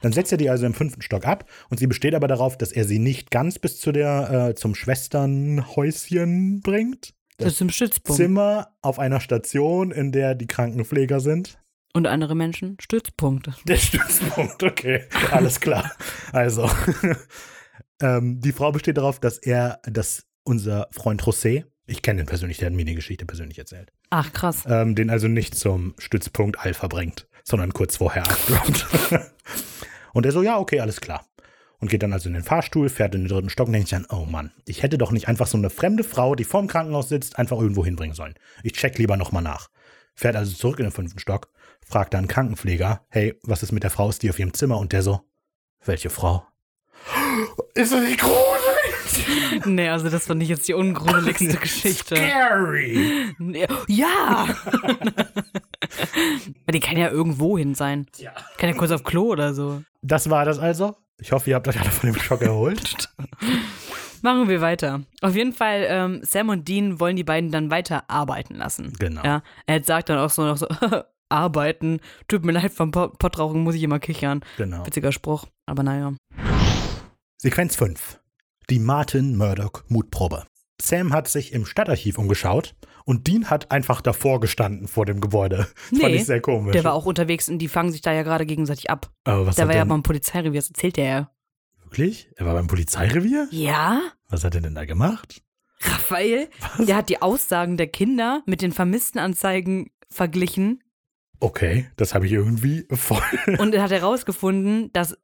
Dann 0.00 0.12
setzt 0.12 0.32
er 0.32 0.38
die 0.38 0.50
also 0.50 0.66
im 0.66 0.74
fünften 0.74 1.02
Stock 1.02 1.26
ab 1.26 1.48
und 1.70 1.78
sie 1.78 1.86
besteht 1.86 2.14
aber 2.14 2.28
darauf, 2.28 2.58
dass 2.58 2.72
er 2.72 2.84
sie 2.84 2.98
nicht 2.98 3.30
ganz 3.30 3.58
bis 3.58 3.80
zu 3.80 3.92
der, 3.92 4.48
äh, 4.50 4.54
zum 4.54 4.74
Schwesternhäuschen 4.74 6.60
bringt. 6.60 7.14
Das 7.38 7.54
ist 7.54 7.60
im 7.60 7.70
Stützpunkt. 7.70 8.16
Zimmer 8.16 8.76
auf 8.82 8.98
einer 8.98 9.20
Station, 9.20 9.90
in 9.90 10.12
der 10.12 10.34
die 10.34 10.46
Krankenpfleger 10.46 11.20
sind. 11.20 11.58
Und 11.92 12.06
andere 12.06 12.34
Menschen 12.34 12.76
Stützpunkte. 12.80 13.54
Der 13.66 13.76
Stützpunkt, 13.76 14.62
okay. 14.62 15.04
Alles 15.30 15.60
klar. 15.60 15.90
Also, 16.30 16.70
ähm, 18.02 18.38
die 18.40 18.52
Frau 18.52 18.70
besteht 18.70 18.98
darauf, 18.98 19.18
dass 19.18 19.38
er, 19.38 19.80
dass 19.84 20.26
unser 20.44 20.88
Freund 20.92 21.22
José, 21.22 21.64
ich 21.86 22.02
kenne 22.02 22.20
ihn 22.20 22.26
persönlich, 22.26 22.58
der 22.58 22.66
hat 22.66 22.74
mir 22.74 22.84
die 22.84 22.94
Geschichte 22.94 23.26
persönlich 23.26 23.58
erzählt, 23.58 23.92
Ach, 24.10 24.32
krass. 24.32 24.64
ähm, 24.68 24.94
den 24.94 25.10
also 25.10 25.28
nicht 25.28 25.54
zum 25.54 25.94
Stützpunkt 25.98 26.58
Alpha 26.58 26.88
bringt, 26.88 27.28
sondern 27.44 27.72
kurz 27.72 27.96
vorher 27.96 28.24
abdroppt. 28.24 28.86
und 30.12 30.26
er 30.26 30.32
so, 30.32 30.42
ja, 30.42 30.58
okay, 30.58 30.80
alles 30.80 31.00
klar. 31.00 31.26
Und 31.78 31.90
geht 31.90 32.02
dann 32.02 32.12
also 32.12 32.28
in 32.28 32.34
den 32.34 32.42
Fahrstuhl, 32.42 32.88
fährt 32.88 33.14
in 33.14 33.22
den 33.22 33.28
dritten 33.28 33.50
Stock 33.50 33.66
und 33.66 33.74
denkt 33.74 33.88
sich 33.88 33.98
dann, 33.98 34.06
oh 34.08 34.24
Mann, 34.24 34.50
ich 34.64 34.82
hätte 34.82 34.96
doch 34.98 35.12
nicht 35.12 35.28
einfach 35.28 35.46
so 35.46 35.58
eine 35.58 35.70
fremde 35.70 36.04
Frau, 36.04 36.34
die 36.34 36.44
vorm 36.44 36.68
Krankenhaus 36.68 37.08
sitzt, 37.08 37.38
einfach 37.38 37.58
irgendwo 37.60 37.84
hinbringen 37.84 38.14
sollen. 38.14 38.34
Ich 38.62 38.72
check 38.72 38.98
lieber 38.98 39.16
nochmal 39.16 39.42
nach. 39.42 39.68
Fährt 40.14 40.36
also 40.36 40.54
zurück 40.54 40.78
in 40.78 40.86
den 40.86 40.92
fünften 40.92 41.18
Stock, 41.18 41.50
fragt 41.86 42.14
dann 42.14 42.20
einen 42.20 42.28
Krankenpfleger, 42.28 43.04
hey, 43.10 43.38
was 43.42 43.62
ist 43.62 43.72
mit 43.72 43.82
der 43.82 43.90
Frau, 43.90 44.08
ist 44.08 44.22
die 44.22 44.30
auf 44.30 44.38
ihrem 44.38 44.54
Zimmer? 44.54 44.78
Und 44.78 44.92
der 44.92 45.02
so, 45.02 45.20
welche 45.84 46.08
Frau? 46.08 46.46
Ist 47.74 47.92
das 47.92 48.00
nicht 48.00 48.20
gruselig? 48.20 48.65
Nee, 49.64 49.88
also 49.88 50.08
das 50.08 50.26
fand 50.26 50.42
ich 50.42 50.48
jetzt 50.48 50.66
die 50.68 50.74
ungruseligste 50.74 51.56
Geschichte. 51.60 52.16
Scary! 52.16 53.34
Ja! 53.88 54.46
Aber 56.62 56.72
die 56.72 56.80
kann 56.80 56.96
ja 56.96 57.10
irgendwo 57.10 57.56
hin 57.58 57.74
sein. 57.74 58.06
Ja. 58.18 58.32
Kann 58.58 58.68
ja 58.70 58.74
kurz 58.76 58.90
auf 58.90 59.04
Klo 59.04 59.24
oder 59.32 59.54
so. 59.54 59.82
Das 60.02 60.30
war 60.30 60.44
das 60.44 60.58
also. 60.58 60.96
Ich 61.18 61.32
hoffe, 61.32 61.50
ihr 61.50 61.56
habt 61.56 61.66
euch 61.68 61.80
alle 61.80 61.90
von 61.90 62.12
dem 62.12 62.20
Schock 62.20 62.42
erholt. 62.42 63.08
Machen 64.22 64.48
wir 64.48 64.60
weiter. 64.60 65.02
Auf 65.22 65.34
jeden 65.34 65.52
Fall, 65.52 65.86
ähm, 65.88 66.20
Sam 66.22 66.48
und 66.50 66.68
Dean 66.68 67.00
wollen 67.00 67.16
die 67.16 67.24
beiden 67.24 67.50
dann 67.50 67.70
weiter 67.70 68.04
arbeiten 68.08 68.54
lassen. 68.56 68.92
Genau. 68.98 69.22
Ja, 69.24 69.42
er 69.66 69.82
sagt 69.82 70.08
dann 70.08 70.18
auch 70.18 70.30
so 70.30 70.44
noch 70.44 70.56
so, 70.56 70.66
arbeiten. 71.28 72.00
Tut 72.28 72.44
mir 72.44 72.52
leid, 72.52 72.72
vom 72.72 72.90
Po- 72.90 73.08
Pottrauchen 73.08 73.62
muss 73.62 73.74
ich 73.74 73.82
immer 73.82 73.98
kichern. 73.98 74.40
Genau. 74.58 74.84
Witziger 74.86 75.12
Spruch, 75.12 75.46
aber 75.66 75.82
naja. 75.82 76.12
Sequenz 77.38 77.76
5. 77.76 78.18
Die 78.68 78.80
Martin 78.80 79.36
Murdoch 79.36 79.84
Mutprobe. 79.86 80.44
Sam 80.82 81.12
hat 81.12 81.28
sich 81.28 81.52
im 81.52 81.66
Stadtarchiv 81.66 82.18
umgeschaut 82.18 82.74
und 83.04 83.28
Dean 83.28 83.48
hat 83.48 83.70
einfach 83.70 84.00
davor 84.00 84.40
gestanden 84.40 84.88
vor 84.88 85.06
dem 85.06 85.20
Gebäude. 85.20 85.68
Das 85.90 86.00
fand 86.00 86.12
Nee, 86.12 86.16
ich 86.16 86.26
sehr 86.26 86.40
komisch. 86.40 86.72
Der 86.72 86.82
war 86.82 86.94
auch 86.94 87.06
unterwegs 87.06 87.48
und 87.48 87.58
die 87.60 87.68
fangen 87.68 87.92
sich 87.92 88.00
da 88.00 88.12
ja 88.12 88.24
gerade 88.24 88.44
gegenseitig 88.44 88.90
ab. 88.90 89.12
Aber 89.22 89.46
was 89.46 89.54
Der 89.54 89.68
war 89.68 89.74
ja 89.74 89.82
denn, 89.82 89.88
beim 89.90 90.02
Polizeirevier, 90.02 90.60
das 90.60 90.68
erzählt 90.70 90.98
er 90.98 91.04
ja. 91.04 91.30
Wirklich? 91.84 92.28
Er 92.34 92.46
war 92.46 92.54
beim 92.54 92.66
Polizeirevier? 92.66 93.46
Ja? 93.52 94.02
Was 94.28 94.42
hat 94.42 94.56
er 94.56 94.60
denn 94.62 94.74
da 94.74 94.84
gemacht? 94.84 95.42
Raphael? 95.80 96.48
Der 96.78 96.96
hat 96.96 97.08
die 97.08 97.22
Aussagen 97.22 97.76
der 97.76 97.86
Kinder 97.86 98.42
mit 98.46 98.62
den 98.62 98.72
Vermisstenanzeigen 98.72 99.90
verglichen 100.10 100.82
Okay, 101.38 101.86
das 101.96 102.14
habe 102.14 102.24
ich 102.26 102.32
irgendwie 102.32 102.86
voll. 102.90 103.20
und 103.58 103.74
er 103.74 103.82
hat 103.82 103.90
herausgefunden, 103.90 104.90
dass 104.92 105.16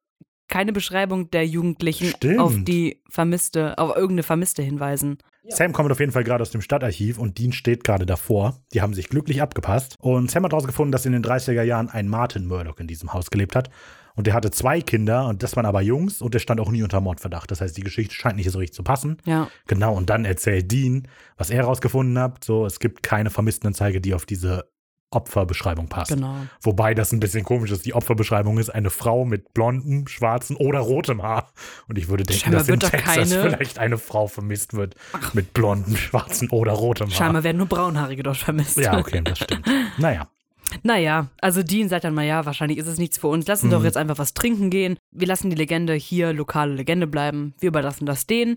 keine 0.53 0.75
Beschreibung 0.75 1.31
der 1.31 1.47
Jugendlichen 1.47 2.09
Stimmt. 2.09 2.39
auf 2.39 2.55
die 2.59 3.01
Vermisste, 3.09 3.79
auf 3.79 3.97
irgendeine 3.97 4.23
Vermisste 4.23 4.63
hinweisen. 4.63 5.17
Sam 5.49 5.73
kommt 5.73 5.91
auf 5.91 5.99
jeden 5.99 6.13
Fall 6.13 6.25
gerade 6.25 6.43
aus 6.43 6.51
dem 6.51 6.61
Stadtarchiv 6.61 7.19
und 7.19 7.39
Dean 7.39 7.53
steht 7.53 7.85
gerade 7.85 8.05
davor. 8.05 8.61
Die 8.75 8.83
haben 8.83 8.93
sich 8.93 9.09
glücklich 9.09 9.41
abgepasst. 9.41 9.97
Und 9.99 10.31
Sam 10.31 10.45
hat 10.45 10.53
herausgefunden, 10.53 10.93
dass 10.93 11.07
in 11.07 11.13
den 11.13 11.25
30er 11.25 11.63
Jahren 11.63 11.89
ein 11.89 12.07
Martin 12.07 12.47
Murdoch 12.47 12.79
in 12.79 12.87
diesem 12.87 13.15
Haus 13.15 13.31
gelebt 13.31 13.57
hat. 13.57 13.71
Und 14.15 14.27
der 14.27 14.35
hatte 14.35 14.51
zwei 14.51 14.83
Kinder 14.83 15.27
und 15.27 15.43
das 15.43 15.57
waren 15.57 15.65
aber 15.65 15.81
Jungs 15.81 16.21
und 16.21 16.35
der 16.35 16.39
stand 16.39 16.61
auch 16.61 16.71
nie 16.71 16.83
unter 16.83 17.01
Mordverdacht. 17.01 17.51
Das 17.51 17.63
heißt, 17.63 17.75
die 17.75 17.83
Geschichte 17.83 18.15
scheint 18.15 18.37
nicht 18.37 18.51
so 18.51 18.59
richtig 18.59 18.77
zu 18.77 18.83
passen. 18.83 19.17
Ja. 19.25 19.49
Genau, 19.69 19.97
und 19.97 20.11
dann 20.11 20.27
erzählt 20.27 20.71
Dean, 20.71 21.09
was 21.39 21.49
er 21.49 21.57
herausgefunden 21.57 22.19
hat. 22.19 22.45
So, 22.45 22.67
es 22.67 22.79
gibt 22.79 23.03
keine 23.03 23.31
Vermisstenanzeige, 23.31 24.03
die 24.03 24.13
auf 24.13 24.27
diese 24.27 24.71
Opferbeschreibung 25.13 25.89
passt. 25.89 26.11
Genau. 26.11 26.35
Wobei 26.61 26.95
das 26.95 27.13
ein 27.13 27.21
bisschen 27.21 27.45
komisch 27.45 27.71
ist. 27.71 27.87
Die 27.87 27.95
Opferbeschreibung 27.95 28.59
ist 28.59 28.71
eine 28.71 28.91
Frau 28.91 29.25
mit 29.25 29.53
blondem, 29.55 30.07
schwarzen 30.09 30.57
oder 30.57 30.81
rotem 30.81 31.23
Haar. 31.23 31.53
Und 31.89 31.99
ich 31.99 32.09
würde 32.09 32.25
denken, 32.25 32.43
Scheinbar 32.43 32.61
dass 32.61 32.69
in 32.69 32.81
Texas 32.81 33.03
keine- 33.31 33.43
vielleicht 33.43 33.79
eine 33.79 33.99
Frau 33.99 34.27
vermisst 34.27 34.75
wird 34.75 34.95
mit 35.33 35.53
blondem, 35.55 35.97
schwarzen 35.97 36.51
oder 36.51 36.73
rotem 36.73 37.09
Haar. 37.09 37.15
Scheinbar 37.17 37.45
werden 37.45 37.59
nur 37.59 37.67
Braunhaarige 37.69 38.23
dort 38.23 38.37
vermisst. 38.39 38.77
Ja, 38.79 38.99
okay, 38.99 39.21
das 39.23 39.39
stimmt. 39.39 39.67
Naja, 39.99 40.29
Naja, 40.85 41.27
also 41.43 41.63
Dean 41.63 41.91
sagt 41.91 42.05
dann 42.05 42.15
mal, 42.15 42.25
ja, 42.25 42.47
wahrscheinlich 42.47 42.79
ist 42.79 42.87
es 42.87 42.97
nichts 42.97 43.19
für 43.19 43.27
uns. 43.27 43.47
Lass 43.47 43.63
uns 43.63 43.71
Mhm. 43.71 43.77
doch 43.77 43.85
jetzt 43.85 43.99
einfach 43.99 44.17
was 44.17 44.33
trinken 44.33 44.71
gehen. 44.71 44.97
Wir 45.11 45.27
lassen 45.27 45.51
die 45.51 45.57
Legende 45.57 45.93
hier, 45.93 46.33
lokale 46.33 46.73
Legende 46.73 47.07
bleiben. 47.07 47.53
Wir 47.61 47.69
überlassen 47.69 48.07
das 48.07 48.27
denen. 48.27 48.57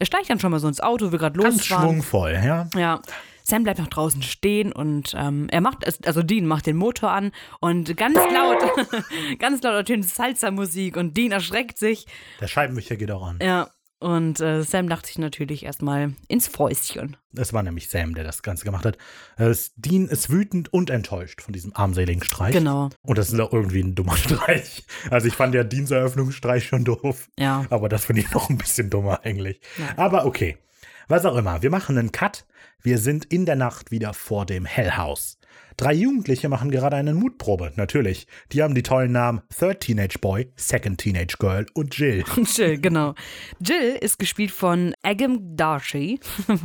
Er 0.00 0.06
steigt 0.06 0.28
dann 0.28 0.40
schon 0.40 0.50
mal 0.50 0.58
so 0.58 0.66
ins 0.66 0.80
Auto, 0.80 1.12
will 1.12 1.20
gerade 1.20 1.38
ganz 1.38 1.58
losfahren. 1.58 1.88
schwungvoll, 1.88 2.32
ja. 2.44 2.68
Ja. 2.74 3.00
Sam 3.42 3.64
bleibt 3.64 3.78
noch 3.78 3.88
draußen 3.88 4.22
stehen 4.22 4.72
und 4.72 5.14
ähm, 5.16 5.48
er 5.50 5.60
macht, 5.60 5.84
also 6.06 6.22
Dean 6.22 6.46
macht 6.46 6.66
den 6.66 6.76
Motor 6.76 7.10
an 7.10 7.32
und 7.60 7.96
ganz 7.96 8.16
laut, 8.16 8.58
ganz 9.38 9.62
laut 9.62 9.74
ertönt 9.74 10.04
Salsa-Musik 10.08 10.96
und 10.96 11.16
Dean 11.16 11.32
erschreckt 11.32 11.78
sich. 11.78 12.06
Der 12.40 12.48
Scheibenwischer 12.48 12.96
geht 12.96 13.10
auch 13.10 13.26
an. 13.26 13.38
Ja, 13.42 13.70
und 14.02 14.40
äh, 14.40 14.62
Sam 14.64 14.88
lacht 14.88 15.06
sich 15.06 15.18
natürlich 15.18 15.64
erstmal 15.64 16.14
ins 16.26 16.48
Fäustchen. 16.48 17.16
Es 17.36 17.52
war 17.52 17.62
nämlich 17.62 17.88
Sam, 17.88 18.14
der 18.16 18.24
das 18.24 18.42
Ganze 18.42 18.64
gemacht 18.64 18.84
hat. 18.84 18.98
Es, 19.36 19.72
Dean 19.76 20.08
ist 20.08 20.28
wütend 20.28 20.72
und 20.72 20.90
enttäuscht 20.90 21.40
von 21.40 21.52
diesem 21.52 21.74
armseligen 21.76 22.22
Streich. 22.24 22.52
Genau, 22.52 22.90
Und 23.02 23.16
das 23.16 23.32
ist 23.32 23.38
auch 23.38 23.52
irgendwie 23.52 23.80
ein 23.80 23.94
dummer 23.94 24.16
Streich. 24.16 24.84
Also 25.08 25.28
ich 25.28 25.34
fand 25.34 25.54
ja 25.54 25.62
Deans 25.62 25.92
Eröffnungsstreich 25.92 26.66
schon 26.66 26.84
doof. 26.84 27.28
ja. 27.38 27.64
Aber 27.70 27.88
das 27.88 28.04
finde 28.04 28.22
ich 28.22 28.32
noch 28.32 28.50
ein 28.50 28.58
bisschen 28.58 28.90
dummer 28.90 29.20
eigentlich. 29.22 29.60
Ja. 29.78 29.96
Aber 29.96 30.26
okay. 30.26 30.58
Was 31.06 31.24
auch 31.24 31.36
immer. 31.36 31.62
Wir 31.62 31.70
machen 31.70 31.96
einen 31.96 32.10
Cut. 32.10 32.44
Wir 32.82 32.98
sind 32.98 33.24
in 33.26 33.46
der 33.46 33.56
Nacht 33.56 33.90
wieder 33.90 34.12
vor 34.12 34.44
dem 34.46 34.64
Hell 34.64 34.92
House. 34.96 35.38
Drei 35.76 35.92
Jugendliche 35.94 36.48
machen 36.48 36.70
gerade 36.70 36.96
eine 36.96 37.14
Mutprobe, 37.14 37.72
natürlich. 37.76 38.26
Die 38.52 38.62
haben 38.62 38.74
die 38.74 38.82
tollen 38.82 39.12
Namen 39.12 39.42
Third 39.56 39.80
Teenage 39.80 40.18
Boy, 40.18 40.50
Second 40.56 40.98
Teenage 40.98 41.36
Girl 41.38 41.66
und 41.74 41.96
Jill. 41.96 42.24
Jill, 42.56 42.80
genau. 42.80 43.14
Jill 43.60 43.96
ist 44.00 44.18
gespielt 44.18 44.50
von 44.50 44.94
Agam 45.02 45.56
Darcy. 45.56 46.18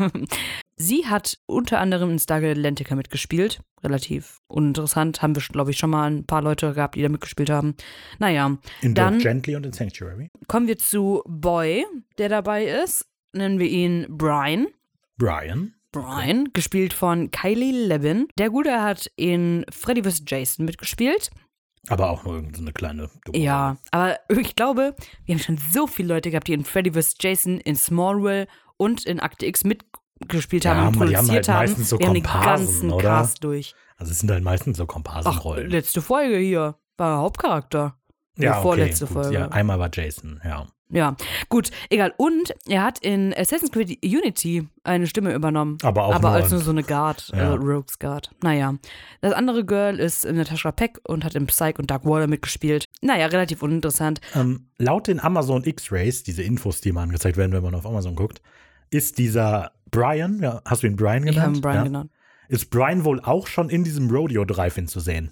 Sie 0.76 1.06
hat 1.08 1.38
unter 1.46 1.80
anderem 1.80 2.12
in 2.12 2.20
Stargate 2.20 2.58
Atlantica 2.58 2.96
mitgespielt. 2.96 3.62
Relativ 3.84 4.40
uninteressant. 4.48 5.22
Haben 5.22 5.36
wir, 5.36 5.42
glaube 5.42 5.72
ich, 5.72 5.78
schon 5.78 5.90
mal 5.92 6.10
ein 6.10 6.26
paar 6.26 6.42
Leute 6.42 6.74
gehabt, 6.74 6.96
die 6.96 7.02
da 7.02 7.10
mitgespielt 7.10 7.50
haben. 7.50 7.76
Naja, 8.20 8.58
In 8.82 8.94
Dann- 8.94 9.20
Gently 9.20 9.56
und 9.56 9.66
in 9.66 9.74
Sanctuary. 9.74 10.30
kommen 10.48 10.68
wir 10.68 10.78
zu 10.78 11.22
Boy, 11.28 11.86
der 12.18 12.30
dabei 12.30 12.66
ist. 12.66 13.06
Nennen 13.34 13.60
wir 13.60 13.68
ihn 13.68 14.06
Brian. 14.10 14.68
Brian. 15.18 15.74
Brian, 15.92 16.50
gespielt 16.54 16.94
von 16.94 17.32
Kylie 17.32 17.88
Levin. 17.88 18.28
Der 18.38 18.50
Gute 18.50 18.82
hat 18.82 19.10
in 19.16 19.66
Freddy 19.72 20.04
vs. 20.04 20.24
Jason 20.28 20.66
mitgespielt. 20.66 21.30
Aber 21.90 22.10
auch 22.10 22.26
nur 22.26 22.36
irgendeine 22.36 22.74
kleine 22.74 23.10
dumme 23.24 23.38
Ja, 23.38 23.78
aber 23.92 24.20
ich 24.30 24.56
glaube, 24.56 24.96
wir 25.26 25.36
haben 25.36 25.42
schon 25.42 25.58
so 25.72 25.88
viele 25.88 26.14
Leute 26.16 26.30
gehabt, 26.32 26.48
die 26.48 26.54
in 26.54 26.66
Freddy 26.66 26.92
vs. 26.92 27.16
Jason, 27.20 27.60
in 27.62 27.76
Smallville 27.78 28.48
und 28.76 29.06
in 29.06 29.22
Akte 29.22 29.46
X 29.46 29.64
mitgespielt 29.64 30.66
Ja, 30.66 30.76
haben 30.76 30.88
und 30.90 30.96
aber 30.98 31.06
die 31.06 31.16
haben 31.16 31.26
produziert 31.28 31.48
halt 31.48 31.58
haben. 31.58 31.70
meistens 31.70 31.90
so 31.90 32.00
wir 32.00 32.08
haben 32.08 32.14
den 32.16 32.24
Komparsen, 32.24 32.68
ganzen 32.68 32.92
oder? 32.92 33.10
Cast 33.10 33.44
durch. 33.44 33.76
Also 33.96 34.12
es 34.12 34.20
sind 34.20 34.30
halt 34.30 34.44
meistens 34.44 34.78
so 34.78 34.86
Komparsenrollen. 34.86 35.70
letzte 35.70 36.02
Folge 36.02 36.38
hier 36.38 36.78
war 36.98 37.16
er 37.16 37.22
Hauptcharakter. 37.22 37.98
Ja, 38.38 38.52
okay, 38.54 38.62
vorletzte 38.62 39.06
gut. 39.06 39.14
Folge. 39.14 39.34
Ja, 39.34 39.48
einmal 39.48 39.80
war 39.80 39.90
Jason, 39.92 40.42
ja. 40.44 40.68
Ja, 40.90 41.18
gut, 41.50 41.70
egal. 41.90 42.14
Und 42.18 42.56
er 42.68 42.84
hat 42.84 43.00
in 43.00 43.34
Assassin's 43.34 43.72
Creed 43.72 44.00
Unity 44.06 44.68
eine 44.86 45.06
Stimme 45.08 45.34
übernommen. 45.34 45.78
Aber 45.84 46.06
auch 46.06 46.16
aber 46.16 46.30
nur 46.30 46.38
als 46.38 46.52
nur 46.52 46.62
so 46.62 46.72
eine 46.72 46.84
Guard, 46.84 47.30
Ja. 47.34 47.40
äh, 47.40 47.56
Rogues 47.56 48.00
Guard. 48.00 48.32
Naja. 48.42 48.74
Das 49.20 49.34
andere 49.34 49.66
Girl 49.66 50.00
ist 50.00 50.24
Natasha 50.26 50.72
Peck 50.72 51.00
und 51.06 51.26
hat 51.26 51.36
in 51.36 51.46
Psych 51.48 51.78
und 51.78 51.92
Dark 51.92 52.06
Water 52.06 52.28
mitgespielt. 52.28 52.86
Naja, 53.02 53.26
relativ 53.26 53.62
uninteressant. 53.64 54.22
Ähm, 54.34 54.70
laut 54.78 55.08
den 55.08 55.20
Amazon 55.20 55.64
X-Rays, 55.66 56.24
diese 56.24 56.44
Infos, 56.44 56.80
die 56.80 56.94
mal 56.94 57.04
angezeigt 57.04 57.36
werden, 57.36 57.52
wenn 57.52 57.64
man 57.64 57.76
auf 57.76 57.86
Amazon 57.86 58.16
guckt, 58.16 58.42
ist 58.90 59.18
dieser 59.18 59.74
Brian, 59.92 60.40
ja, 60.42 60.62
hast 60.66 60.84
du 60.84 60.88
ihn 60.88 60.96
Brian 60.96 61.28
Ich 61.28 61.38
habe 61.38 61.52
genannt? 61.52 61.58
ihn 61.58 61.62
Brian 61.62 61.76
ja? 61.78 61.84
genannt. 61.84 62.12
Ist 62.48 62.70
Brian 62.70 63.04
wohl 63.04 63.20
auch 63.20 63.48
schon 63.48 63.70
in 63.70 63.84
diesem 63.84 64.10
Rodeo 64.10 64.46
Drive-In 64.46 64.88
zu 64.88 65.02
sehen? 65.02 65.32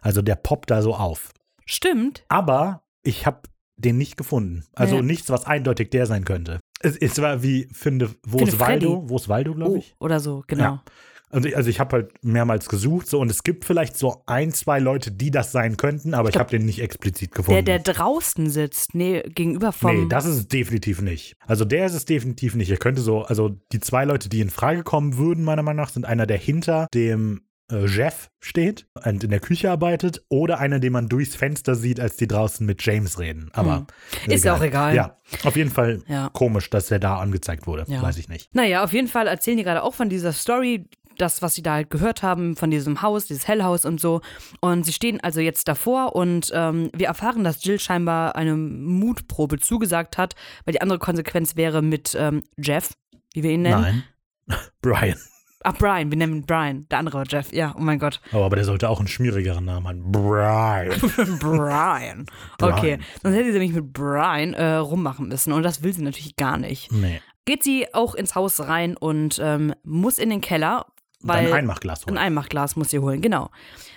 Also 0.00 0.22
der 0.22 0.36
poppt 0.36 0.70
da 0.70 0.80
so 0.80 0.94
auf. 0.94 1.32
Stimmt. 1.66 2.24
Aber 2.28 2.82
ich 3.02 3.26
habe 3.26 3.40
den 3.82 3.98
nicht 3.98 4.16
gefunden. 4.16 4.64
Also 4.74 4.96
Nee. 4.96 5.02
nichts, 5.02 5.28
was 5.30 5.44
eindeutig 5.44 5.90
der 5.90 6.06
sein 6.06 6.24
könnte. 6.24 6.60
Es, 6.80 6.96
es 6.96 7.20
war 7.20 7.42
wie, 7.42 7.68
finde, 7.72 8.10
wo 8.26 8.38
Finde 8.38 8.52
ist 8.54 8.60
Waldo? 8.60 8.94
Freddy. 8.96 9.08
Wo 9.10 9.16
ist 9.16 9.28
Waldo, 9.28 9.54
glaube 9.54 9.72
Oh, 9.72 9.76
ich? 9.76 9.94
oder 10.00 10.20
so, 10.20 10.42
genau. 10.46 10.62
Ja. 10.62 10.82
Also, 11.30 11.48
ich- 11.48 11.56
also 11.56 11.70
ich 11.70 11.80
habe 11.80 11.92
halt 11.96 12.12
mehrmals 12.22 12.68
gesucht 12.68 13.06
so 13.08 13.18
und 13.18 13.30
es 13.30 13.42
gibt 13.42 13.64
vielleicht 13.64 13.96
so 13.96 14.22
ein, 14.26 14.52
zwei 14.52 14.78
Leute, 14.80 15.10
die 15.10 15.30
das 15.30 15.50
sein 15.50 15.78
könnten, 15.78 16.12
aber 16.12 16.28
ich 16.28 16.36
habe 16.36 16.50
den 16.50 16.66
nicht 16.66 16.82
explizit 16.82 17.32
gefunden. 17.34 17.64
Der, 17.64 17.78
der 17.78 17.94
draußen 17.94 18.50
sitzt, 18.50 18.94
nee, 18.94 19.22
gegenüber 19.22 19.72
vom. 19.72 19.96
Nee, 20.02 20.08
das 20.10 20.26
ist 20.26 20.36
es 20.36 20.48
definitiv 20.48 21.00
nicht. 21.00 21.36
Also 21.46 21.64
der 21.64 21.86
ist 21.86 21.94
es 21.94 22.04
definitiv 22.04 22.54
nicht. 22.54 22.70
Er 22.70 22.76
könnte 22.76 23.00
so, 23.00 23.22
also 23.22 23.48
die 23.72 23.80
zwei 23.80 24.04
Leute, 24.04 24.28
die 24.28 24.40
in 24.42 24.50
Frage 24.50 24.82
kommen 24.82 25.16
würden, 25.16 25.42
meiner 25.42 25.62
Meinung 25.62 25.82
nach, 25.82 25.90
sind 25.90 26.04
einer, 26.04 26.26
der 26.26 26.36
hinter 26.36 26.86
dem 26.92 27.40
äh, 27.72 27.86
Jeff 27.86 28.30
steht 28.40 28.86
und 29.04 29.24
in 29.24 29.30
der 29.30 29.40
Küche 29.40 29.70
arbeitet 29.70 30.22
oder 30.28 30.58
einer, 30.58 30.78
den 30.78 30.92
man 30.92 31.08
durchs 31.08 31.34
Fenster 31.34 31.74
sieht, 31.74 31.98
als 31.98 32.16
die 32.16 32.26
draußen 32.28 32.64
mit 32.66 32.84
James 32.84 33.18
reden. 33.18 33.50
Aber 33.54 33.86
Hm. 34.24 34.32
Ist 34.32 34.44
ja 34.44 34.54
auch 34.54 34.62
egal. 34.62 34.94
Ja, 34.94 35.16
auf 35.44 35.56
jeden 35.56 35.70
Fall 35.70 36.02
Ja. 36.06 36.28
komisch, 36.32 36.70
dass 36.70 36.90
er 36.90 36.98
da 36.98 37.18
angezeigt 37.18 37.66
wurde. 37.66 37.84
Ja. 37.88 38.02
Weiß 38.02 38.18
ich 38.18 38.28
nicht. 38.28 38.54
Naja, 38.54 38.84
auf 38.84 38.92
jeden 38.92 39.08
Fall 39.08 39.26
erzählen 39.26 39.56
die 39.56 39.64
gerade 39.64 39.82
auch 39.82 39.94
von 39.94 40.08
dieser 40.08 40.32
Story, 40.32 40.88
das, 41.18 41.42
was 41.42 41.54
sie 41.54 41.62
da 41.62 41.74
halt 41.74 41.90
gehört 41.90 42.22
haben, 42.22 42.56
von 42.56 42.70
diesem 42.70 43.02
Haus, 43.02 43.26
dieses 43.26 43.46
Hellhaus 43.46 43.84
und 43.84 44.00
so. 44.00 44.22
Und 44.60 44.84
sie 44.84 44.92
stehen 44.94 45.20
also 45.20 45.40
jetzt 45.40 45.68
davor 45.68 46.16
und 46.16 46.50
ähm, 46.54 46.90
wir 46.94 47.06
erfahren, 47.08 47.44
dass 47.44 47.62
Jill 47.64 47.78
scheinbar 47.78 48.34
eine 48.34 48.56
Mutprobe 48.56 49.58
zugesagt 49.58 50.16
hat, 50.18 50.34
weil 50.64 50.72
die 50.72 50.80
andere 50.80 50.98
Konsequenz 50.98 51.54
wäre 51.54 51.82
mit 51.82 52.16
ähm, 52.18 52.42
Jeff, 52.56 52.94
wie 53.34 53.42
wir 53.42 53.50
ihn 53.50 53.62
nennen. 53.62 54.02
Nein. 54.48 54.58
Brian. 54.82 55.18
Ach, 55.64 55.74
Brian, 55.76 56.10
wir 56.10 56.18
nennen 56.18 56.36
ihn 56.36 56.46
Brian. 56.46 56.86
Der 56.90 56.98
andere 56.98 57.18
war 57.18 57.24
Jeff, 57.28 57.52
ja, 57.52 57.74
oh 57.76 57.80
mein 57.80 57.98
Gott. 57.98 58.20
Oh, 58.32 58.42
aber 58.44 58.56
der 58.56 58.64
sollte 58.64 58.88
auch 58.88 58.98
einen 58.98 59.08
schwierigeren 59.08 59.64
Namen 59.64 59.86
haben. 59.86 60.12
Brian. 60.12 60.90
Brian. 61.38 62.26
Okay, 62.60 62.98
sonst 63.22 63.34
hätte 63.36 63.52
sie 63.52 63.58
nämlich 63.58 63.72
mit 63.72 63.92
Brian 63.92 64.54
äh, 64.54 64.74
rummachen 64.74 65.28
müssen 65.28 65.52
und 65.52 65.62
das 65.62 65.82
will 65.82 65.92
sie 65.92 66.02
natürlich 66.02 66.36
gar 66.36 66.56
nicht. 66.56 66.90
Nee. 66.92 67.20
Geht 67.44 67.62
sie 67.64 67.92
auch 67.92 68.14
ins 68.14 68.34
Haus 68.34 68.60
rein 68.60 68.96
und 68.96 69.40
ähm, 69.42 69.74
muss 69.82 70.18
in 70.18 70.30
den 70.30 70.40
Keller, 70.40 70.86
weil 71.20 71.46
Ein 71.46 71.52
Einmachglas 71.52 72.06
holen. 72.06 72.16
ein 72.18 72.24
Einmachglas 72.26 72.76
muss 72.76 72.90
sie 72.90 72.98
holen, 72.98 73.20
genau. 73.20 73.50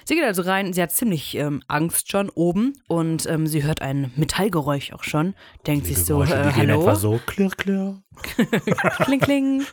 Sie 0.04 0.14
geht 0.16 0.24
also 0.24 0.44
rein, 0.44 0.74
sie 0.74 0.82
hat 0.82 0.92
ziemlich 0.92 1.36
ähm, 1.36 1.64
Angst 1.68 2.12
schon 2.12 2.30
oben 2.30 2.74
und 2.88 3.26
ähm, 3.28 3.48
sie 3.48 3.64
hört 3.64 3.82
ein 3.82 4.12
Metallgeräusch 4.16 4.94
auch 4.94 5.04
schon, 5.04 5.34
denkt 5.66 5.88
sich 5.88 5.98
so, 6.06 6.22
äh, 6.24 6.28
hallo, 6.28 6.82
etwa 6.82 6.96
so 6.96 7.20
klirr, 7.26 7.50
klirr. 7.50 8.02
kling, 9.06 9.20
kling. 9.20 9.66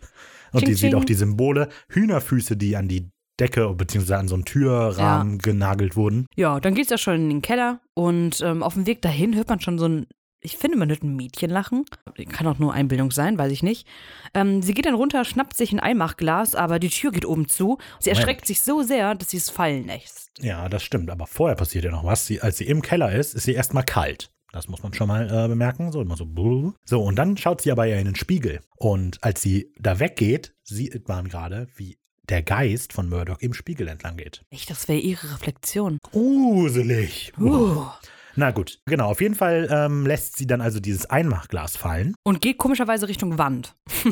Und 0.53 0.61
Ching, 0.61 0.69
die 0.69 0.75
sieht 0.75 0.91
ching. 0.91 0.99
auch 0.99 1.05
die 1.05 1.15
Symbole, 1.15 1.69
Hühnerfüße, 1.89 2.57
die 2.57 2.77
an 2.77 2.89
die 2.89 3.11
Decke 3.41 3.73
bzw. 3.75 4.15
an 4.15 4.29
so 4.29 4.35
einen 4.35 4.45
Türrahmen 4.45 5.39
genagelt 5.39 5.97
wurden. 5.97 6.27
Ja, 6.37 6.61
dann 6.61 6.75
geht's 6.75 6.91
ja 6.91 6.99
schon 6.99 7.15
in 7.15 7.29
den 7.29 7.43
Keller 7.43 7.81
und 7.95 8.41
ähm, 8.43 8.63
auf 8.63 8.75
dem 8.75 8.87
Weg 8.87 9.03
dahin 9.03 9.35
hört 9.35 9.49
man 9.49 9.61
schon 9.61 9.79
so 9.79 9.87
ein, 9.89 10.07
ich 10.41 10.57
finde, 10.57 10.77
man 10.77 10.89
hört 10.89 11.03
ein 11.03 11.17
Mädchen 11.17 11.51
lachen. 11.51 11.85
Kann 12.31 12.47
auch 12.47 12.59
nur 12.59 12.73
Einbildung 12.75 13.11
sein, 13.13 13.39
weiß 13.39 13.53
ich 13.53 13.63
nicht. 13.63 13.87
Ähm, 14.35 14.61
sie 14.61 14.75
geht 14.75 14.87
dann 14.87 14.95
runter, 14.95 15.25
schnappt 15.25 15.57
sich 15.57 15.73
ein 15.73 15.81
Eimachglas, 15.81 16.55
aber 16.55 16.79
die 16.79 16.89
Tür 16.89 17.13
geht 17.13 17.25
oben 17.25 17.47
zu. 17.49 17.79
Sie 18.01 18.11
erschreckt 18.11 18.47
sich 18.47 18.61
so 18.61 18.83
sehr, 18.83 19.15
dass 19.15 19.31
sie 19.31 19.37
es 19.37 19.51
fallen 19.51 19.87
lässt. 19.87 20.31
Ja, 20.41 20.69
das 20.69 20.83
stimmt. 20.83 21.11
Aber 21.11 21.27
vorher 21.27 21.57
passiert 21.57 21.85
ja 21.85 21.93
noch 21.93 22.05
was. 22.05 22.27
Sie, 22.27 22.41
als 22.41 22.59
sie 22.59 22.67
im 22.67 22.83
Keller 22.83 23.13
ist, 23.13 23.35
ist 23.35 23.45
sie 23.45 23.55
erstmal 23.55 23.85
kalt. 23.85 24.32
Das 24.53 24.69
muss 24.69 24.83
man 24.83 24.93
schon 24.93 25.09
mal 25.09 25.27
äh, 25.27 25.49
bemerken. 25.49 25.93
So 25.93 26.03
immer 26.03 26.17
so. 26.17 26.29
So, 26.85 27.03
und 27.03 27.17
dann 27.17 27.37
schaut 27.37 27.63
sie 27.63 27.73
aber 27.73 27.87
ja 27.87 27.97
in 27.97 28.05
den 28.05 28.17
Spiegel. 28.17 28.61
Und 28.77 29.19
als 29.25 29.41
sie 29.41 29.73
da 29.79 29.99
weggeht, 29.99 30.55
sieht 30.63 31.09
man 31.09 31.29
gerade, 31.29 31.69
wie 31.77 31.99
der 32.29 32.43
Geist 32.43 32.93
von 32.93 33.09
Murdoch 33.09 33.39
im 33.41 33.55
Spiegel 33.55 33.89
entlang 33.89 34.17
geht. 34.17 34.45
Echt, 34.51 34.71
das 34.71 34.89
wäre 34.89 34.99
ihre 34.99 35.33
Reflexion. 35.33 35.99
Gruselig. 36.03 37.33
Uh. 37.41 37.87
Na 38.35 38.51
gut, 38.51 38.81
genau. 38.87 39.11
Auf 39.11 39.21
jeden 39.21 39.35
Fall 39.35 39.69
ähm, 39.71 40.07
lässt 40.07 40.37
sie 40.37 40.47
dann 40.47 40.61
also 40.61 40.81
dieses 40.81 41.07
Einmachglas 41.07 41.77
fallen. 41.77 42.15
Und 42.23 42.41
geht 42.41 42.59
komischerweise 42.59 43.09
Richtung 43.09 43.39
Wand. 43.39 43.75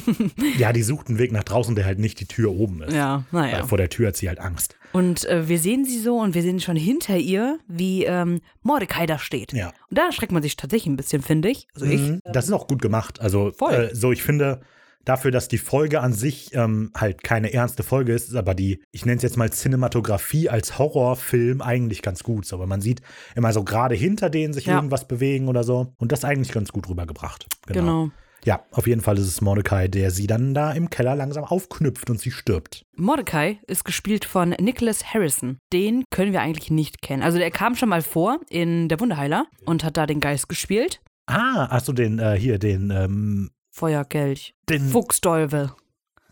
Ja, 0.58 0.72
die 0.72 0.82
sucht 0.82 1.08
einen 1.08 1.18
Weg 1.18 1.32
nach 1.32 1.44
draußen, 1.44 1.74
der 1.74 1.84
halt 1.84 1.98
nicht 1.98 2.20
die 2.20 2.26
Tür 2.26 2.50
oben 2.50 2.82
ist. 2.82 2.94
Ja, 2.94 3.24
naja. 3.30 3.58
Weil 3.58 3.64
vor 3.64 3.78
der 3.78 3.88
Tür 3.88 4.08
hat 4.08 4.16
sie 4.16 4.28
halt 4.28 4.38
Angst. 4.38 4.76
Und 4.92 5.24
äh, 5.26 5.48
wir 5.48 5.58
sehen 5.58 5.84
sie 5.84 5.98
so 5.98 6.18
und 6.18 6.34
wir 6.34 6.42
sehen 6.42 6.60
schon 6.60 6.76
hinter 6.76 7.16
ihr, 7.16 7.58
wie 7.68 8.04
ähm, 8.04 8.40
Mordecai 8.62 9.06
da 9.06 9.18
steht. 9.18 9.52
Ja. 9.52 9.68
Und 9.88 9.98
da 9.98 10.06
erschreckt 10.06 10.32
man 10.32 10.42
sich 10.42 10.56
tatsächlich 10.56 10.92
ein 10.92 10.96
bisschen, 10.96 11.22
finde 11.22 11.48
ich. 11.50 11.68
Also 11.74 11.86
ich. 11.86 12.00
Mhm. 12.00 12.20
Das 12.24 12.46
ist 12.46 12.52
auch 12.52 12.66
gut 12.66 12.82
gemacht. 12.82 13.20
Also, 13.20 13.52
Voll. 13.56 13.72
äh, 13.74 13.94
so 13.94 14.10
ich 14.12 14.22
finde, 14.22 14.60
dafür, 15.04 15.30
dass 15.30 15.48
die 15.48 15.58
Folge 15.58 16.00
an 16.00 16.12
sich 16.12 16.54
ähm, 16.54 16.90
halt 16.96 17.22
keine 17.22 17.52
ernste 17.52 17.82
Folge 17.82 18.12
ist, 18.12 18.28
ist 18.28 18.34
aber 18.34 18.54
die, 18.54 18.82
ich 18.90 19.06
nenne 19.06 19.16
es 19.16 19.22
jetzt 19.22 19.36
mal 19.36 19.50
Cinematografie 19.50 20.48
als 20.48 20.78
Horrorfilm 20.78 21.62
eigentlich 21.62 22.02
ganz 22.02 22.22
gut. 22.22 22.44
So, 22.46 22.58
weil 22.58 22.66
man 22.66 22.80
sieht 22.80 23.00
immer 23.34 23.52
so 23.52 23.64
gerade 23.64 23.94
hinter 23.94 24.28
denen 24.30 24.52
sich 24.52 24.66
Ja. 24.66 24.76
irgendwas 24.76 25.06
bewegen 25.08 25.48
oder 25.48 25.64
so. 25.64 25.92
Und 25.98 26.12
das 26.12 26.24
eigentlich 26.24 26.52
ganz 26.52 26.72
gut 26.72 26.88
rübergebracht. 26.88 27.46
Genau. 27.66 27.80
Genau. 27.80 28.10
Ja, 28.44 28.64
auf 28.70 28.86
jeden 28.86 29.00
Fall 29.00 29.18
ist 29.18 29.26
es 29.26 29.40
Mordecai, 29.40 29.88
der 29.88 30.10
sie 30.10 30.26
dann 30.26 30.54
da 30.54 30.72
im 30.72 30.88
Keller 30.90 31.14
langsam 31.14 31.44
aufknüpft 31.44 32.08
und 32.10 32.20
sie 32.20 32.30
stirbt. 32.30 32.84
Mordecai 32.96 33.58
ist 33.66 33.84
gespielt 33.84 34.24
von 34.24 34.50
Nicholas 34.50 35.12
Harrison. 35.12 35.58
Den 35.72 36.04
können 36.10 36.32
wir 36.32 36.40
eigentlich 36.40 36.70
nicht 36.70 37.02
kennen. 37.02 37.22
Also 37.22 37.38
der 37.38 37.50
kam 37.50 37.76
schon 37.76 37.88
mal 37.88 38.02
vor 38.02 38.40
in 38.48 38.88
Der 38.88 39.00
Wunderheiler 39.00 39.46
und 39.66 39.84
hat 39.84 39.96
da 39.96 40.06
den 40.06 40.20
Geist 40.20 40.48
gespielt. 40.48 41.00
Ah, 41.26 41.68
hast 41.70 41.88
du 41.88 41.92
den, 41.92 42.18
äh, 42.18 42.36
hier, 42.38 42.58
den, 42.58 42.90
ähm, 42.90 43.50
Feuerkelch. 43.70 44.54
den 44.68 44.88
Fuchsteufel. 44.88 45.72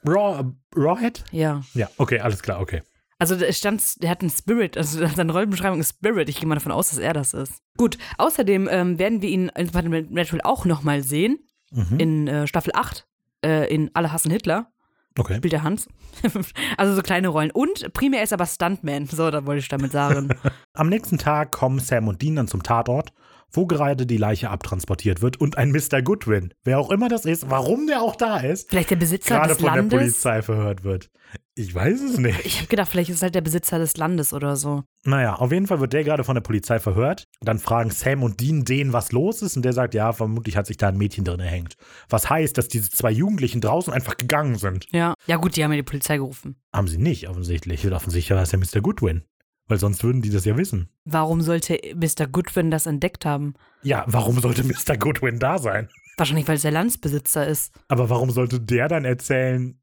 Raw, 0.07 0.45
Rawhead? 0.75 1.25
Ja. 1.31 1.63
Ja, 1.75 1.89
okay, 1.97 2.21
alles 2.21 2.43
klar, 2.43 2.61
okay. 2.61 2.83
Also 3.19 3.35
da 3.35 3.53
stand, 3.53 4.03
der 4.03 4.11
hat 4.11 4.21
einen 4.21 4.31
Spirit, 4.31 4.77
also 4.77 5.05
seine 5.15 5.33
Rollenbeschreibung 5.33 5.81
ist 5.81 5.91
Spirit. 5.91 6.29
Ich 6.29 6.39
gehe 6.39 6.49
mal 6.49 6.55
davon 6.55 6.73
aus, 6.73 6.91
dass 6.91 6.99
er 6.99 7.13
das 7.13 7.35
ist. 7.35 7.63
Gut, 7.77 7.99
außerdem 8.17 8.69
ähm, 8.71 8.99
werden 8.99 9.23
wir 9.23 9.29
ihn 9.29 9.51
in 9.57 9.67
Supernatural 9.67 10.41
auch 10.45 10.65
nochmal 10.65 11.03
sehen. 11.03 11.39
Mhm. 11.71 11.99
In 12.01 12.29
äh, 12.29 12.47
Staffel 12.47 12.73
8. 12.75 13.07
Äh, 13.45 13.73
in 13.73 13.91
Alle 13.95 14.13
hassen 14.13 14.31
Hitler. 14.31 14.71
Okay. 15.19 15.37
Spielt 15.37 15.53
der 15.53 15.63
Hans. 15.65 15.89
also 16.77 16.95
so 16.95 17.03
kleine 17.03 17.29
Rollen. 17.29 17.51
Und 17.51 17.93
primär 17.93 18.23
ist 18.23 18.33
er 18.33 18.37
aber 18.37 18.47
Stuntman. 18.47 19.07
So, 19.07 19.31
da 19.31 19.45
wollte 19.47 19.61
ich 19.61 19.69
damit 19.69 19.93
sagen. 19.93 20.29
Am 20.75 20.89
nächsten 20.89 21.19
Tag 21.19 21.51
kommen 21.51 21.81
Sam 21.81 22.09
und 22.09 22.23
Dean 22.23 22.37
dann 22.37 22.47
zum 22.47 22.63
Tatort, 22.63 23.13
wo 23.51 23.67
gerade 23.67 24.07
die 24.07 24.17
Leiche 24.17 24.51
abtransportiert 24.51 25.21
wird 25.21 25.41
und 25.41 25.59
ein 25.59 25.73
Mr. 25.73 26.03
Goodwin, 26.03 26.55
wer 26.63 26.79
auch 26.79 26.91
immer 26.91 27.09
das 27.09 27.25
ist, 27.25 27.51
warum 27.51 27.87
der 27.89 28.01
auch 28.03 28.15
da 28.15 28.39
ist, 28.39 28.71
Vielleicht 28.71 28.91
der 28.91 28.97
Besitzer 28.97 29.37
gerade 29.37 29.49
des 29.49 29.59
von 29.59 29.67
der 29.67 29.77
Landes. 29.77 29.99
Polizei 29.99 30.43
verhört 30.43 30.85
wird. 30.85 31.11
Ich 31.59 31.75
weiß 31.75 32.01
es 32.03 32.19
nicht. 32.19 32.47
Ich 32.47 32.59
habe 32.59 32.69
gedacht, 32.69 32.89
vielleicht 32.89 33.11
ist 33.11 33.17
es 33.17 33.23
halt 33.23 33.35
der 33.35 33.41
Besitzer 33.41 33.81
des 33.81 33.97
Landes 33.97 34.33
oder 34.33 34.55
so. 34.55 34.85
Naja, 35.03 35.35
auf 35.35 35.51
jeden 35.51 35.67
Fall 35.67 35.81
wird 35.81 35.93
der 35.93 36.05
gerade 36.05 36.23
von 36.23 36.37
der 36.37 36.41
Polizei 36.41 36.79
verhört. 36.79 37.25
Dann 37.41 37.59
fragen 37.59 37.91
Sam 37.91 38.23
und 38.23 38.39
Dean 38.41 38.65
den, 38.65 38.93
was 38.93 39.11
los 39.11 39.43
ist. 39.43 39.57
Und 39.57 39.65
der 39.65 39.73
sagt, 39.73 39.95
ja, 39.95 40.13
vermutlich 40.13 40.57
hat 40.57 40.69
sich 40.69 40.77
da 40.77 40.87
ein 40.87 40.97
Mädchen 40.97 41.25
drin 41.25 41.41
erhängt. 41.41 41.75
Was 42.09 42.31
heißt, 42.31 42.57
dass 42.57 42.69
diese 42.69 42.91
zwei 42.91 43.11
Jugendlichen 43.11 43.61
draußen 43.61 43.93
einfach 43.93 44.17
gegangen 44.17 44.55
sind. 44.55 44.87
Ja. 44.93 45.15
Ja, 45.27 45.35
gut, 45.35 45.57
die 45.57 45.65
haben 45.65 45.73
ja 45.73 45.79
die 45.79 45.83
Polizei 45.83 46.19
gerufen. 46.19 46.55
Haben 46.73 46.87
sie 46.87 46.99
nicht, 46.99 47.29
offensichtlich. 47.29 47.85
Und 47.85 47.93
offensichtlich 47.93 48.37
war 48.37 48.43
es 48.45 48.53
ja 48.53 48.59
Mr. 48.59 48.81
Goodwin. 48.81 49.25
Weil 49.67 49.81
sonst 49.81 50.05
würden 50.05 50.23
die 50.23 50.31
das 50.31 50.45
ja 50.45 50.57
wissen. 50.57 50.91
Warum 51.07 51.41
sollte 51.41 51.81
Mr. 51.97 52.29
Goodwin 52.29 52.71
das 52.71 52.87
entdeckt 52.87 53.27
haben? 53.27 53.55
Ja, 53.83 54.05
warum 54.07 54.41
sollte 54.41 54.63
Mr. 54.63 54.97
Goodwin 54.97 55.41
da 55.41 55.59
sein? 55.59 55.89
Wahrscheinlich, 56.17 56.47
weil 56.47 56.57
es 56.57 56.63
der 56.63 56.71
Landsbesitzer 56.71 57.49
ist. 57.49 57.75
Aber 57.89 58.11
warum 58.11 58.31
sollte 58.31 58.61
der 58.61 58.87
dann 58.87 59.05
erzählen, 59.05 59.77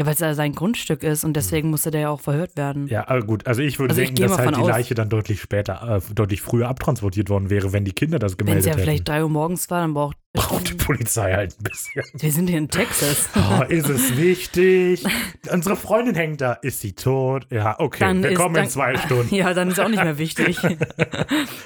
Ja, 0.00 0.06
weil 0.06 0.14
es 0.14 0.20
ja 0.20 0.32
sein 0.34 0.54
Grundstück 0.54 1.02
ist 1.02 1.24
und 1.24 1.34
deswegen 1.34 1.68
musste 1.68 1.90
der 1.90 2.00
ja 2.00 2.08
auch 2.08 2.20
verhört 2.22 2.56
werden. 2.56 2.86
Ja, 2.88 3.06
aber 3.06 3.20
gut. 3.22 3.46
Also 3.46 3.60
ich 3.60 3.78
würde 3.78 3.92
Also 3.92 4.00
ich 4.00 4.08
denken, 4.08 4.22
gehe 4.22 4.28
dass 4.28 4.38
halt 4.38 4.56
die 4.56 4.60
aus- 4.62 4.68
Leiche 4.68 4.94
dann 4.94 5.10
deutlich 5.10 5.42
später, 5.42 6.00
äh, 6.08 6.14
deutlich 6.14 6.40
früher 6.40 6.68
abtransportiert 6.68 7.28
worden 7.28 7.50
wäre, 7.50 7.72
wenn 7.74 7.84
die 7.84 7.92
Kinder 7.92 8.18
das 8.18 8.32
Wenn 8.32 8.38
gemeldet 8.46 8.60
es 8.62 8.66
ja 8.66 8.72
hätten. 8.72 8.82
vielleicht 8.82 9.08
3 9.08 9.22
Uhr 9.24 9.28
morgens 9.28 9.68
war, 9.70 9.80
dann 9.82 9.92
braucht. 9.92 10.16
Braucht 10.32 10.70
die 10.70 10.74
Polizei 10.74 11.34
halt 11.34 11.56
ein 11.58 11.64
bisschen. 11.64 12.02
Wir 12.20 12.30
sind 12.32 12.48
hier 12.48 12.58
in 12.58 12.68
Texas. 12.68 13.28
Oh, 13.36 13.62
ist 13.64 13.88
es 13.90 14.16
wichtig? 14.16 15.04
Unsere 15.52 15.74
Freundin 15.76 16.14
hängt 16.14 16.40
da. 16.40 16.52
Ist 16.52 16.80
sie 16.80 16.92
tot? 16.92 17.46
Ja, 17.50 17.74
okay. 17.80 17.98
Dann 18.00 18.22
wir 18.22 18.30
ist- 18.30 18.38
kommen 18.38 18.54
in 18.54 18.62
dann- 18.62 18.70
zwei 18.70 18.96
Stunden. 18.96 19.34
Ja, 19.34 19.52
dann 19.54 19.68
ist 19.70 19.80
auch 19.80 19.88
nicht 19.88 20.02
mehr 20.02 20.18
wichtig. 20.18 20.56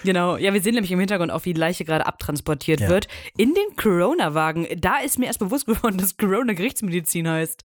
genau. 0.03 0.37
Ja, 0.39 0.53
wir 0.55 0.63
sehen 0.63 0.75
nämlich 0.75 0.93
im 0.93 0.99
Hintergrund 0.99 1.31
auch, 1.31 1.45
wie 1.45 1.53
die 1.55 1.61
Leiche 1.61 1.85
gerade 1.85 2.07
abtransportiert 2.07 2.81
Ja. 2.81 2.89
wird. 2.89 3.07
In 3.37 3.55
den 3.55 3.77
Corona-Wagen. 3.77 4.67
Da 4.79 4.99
ist 5.05 5.19
mir 5.19 5.27
erst 5.27 5.39
bewusst 5.41 5.67
geworden, 5.67 5.99
dass 5.99 6.17
Corona 6.17 6.53
Gerichtsmedizin 6.55 7.29
heißt. 7.29 7.63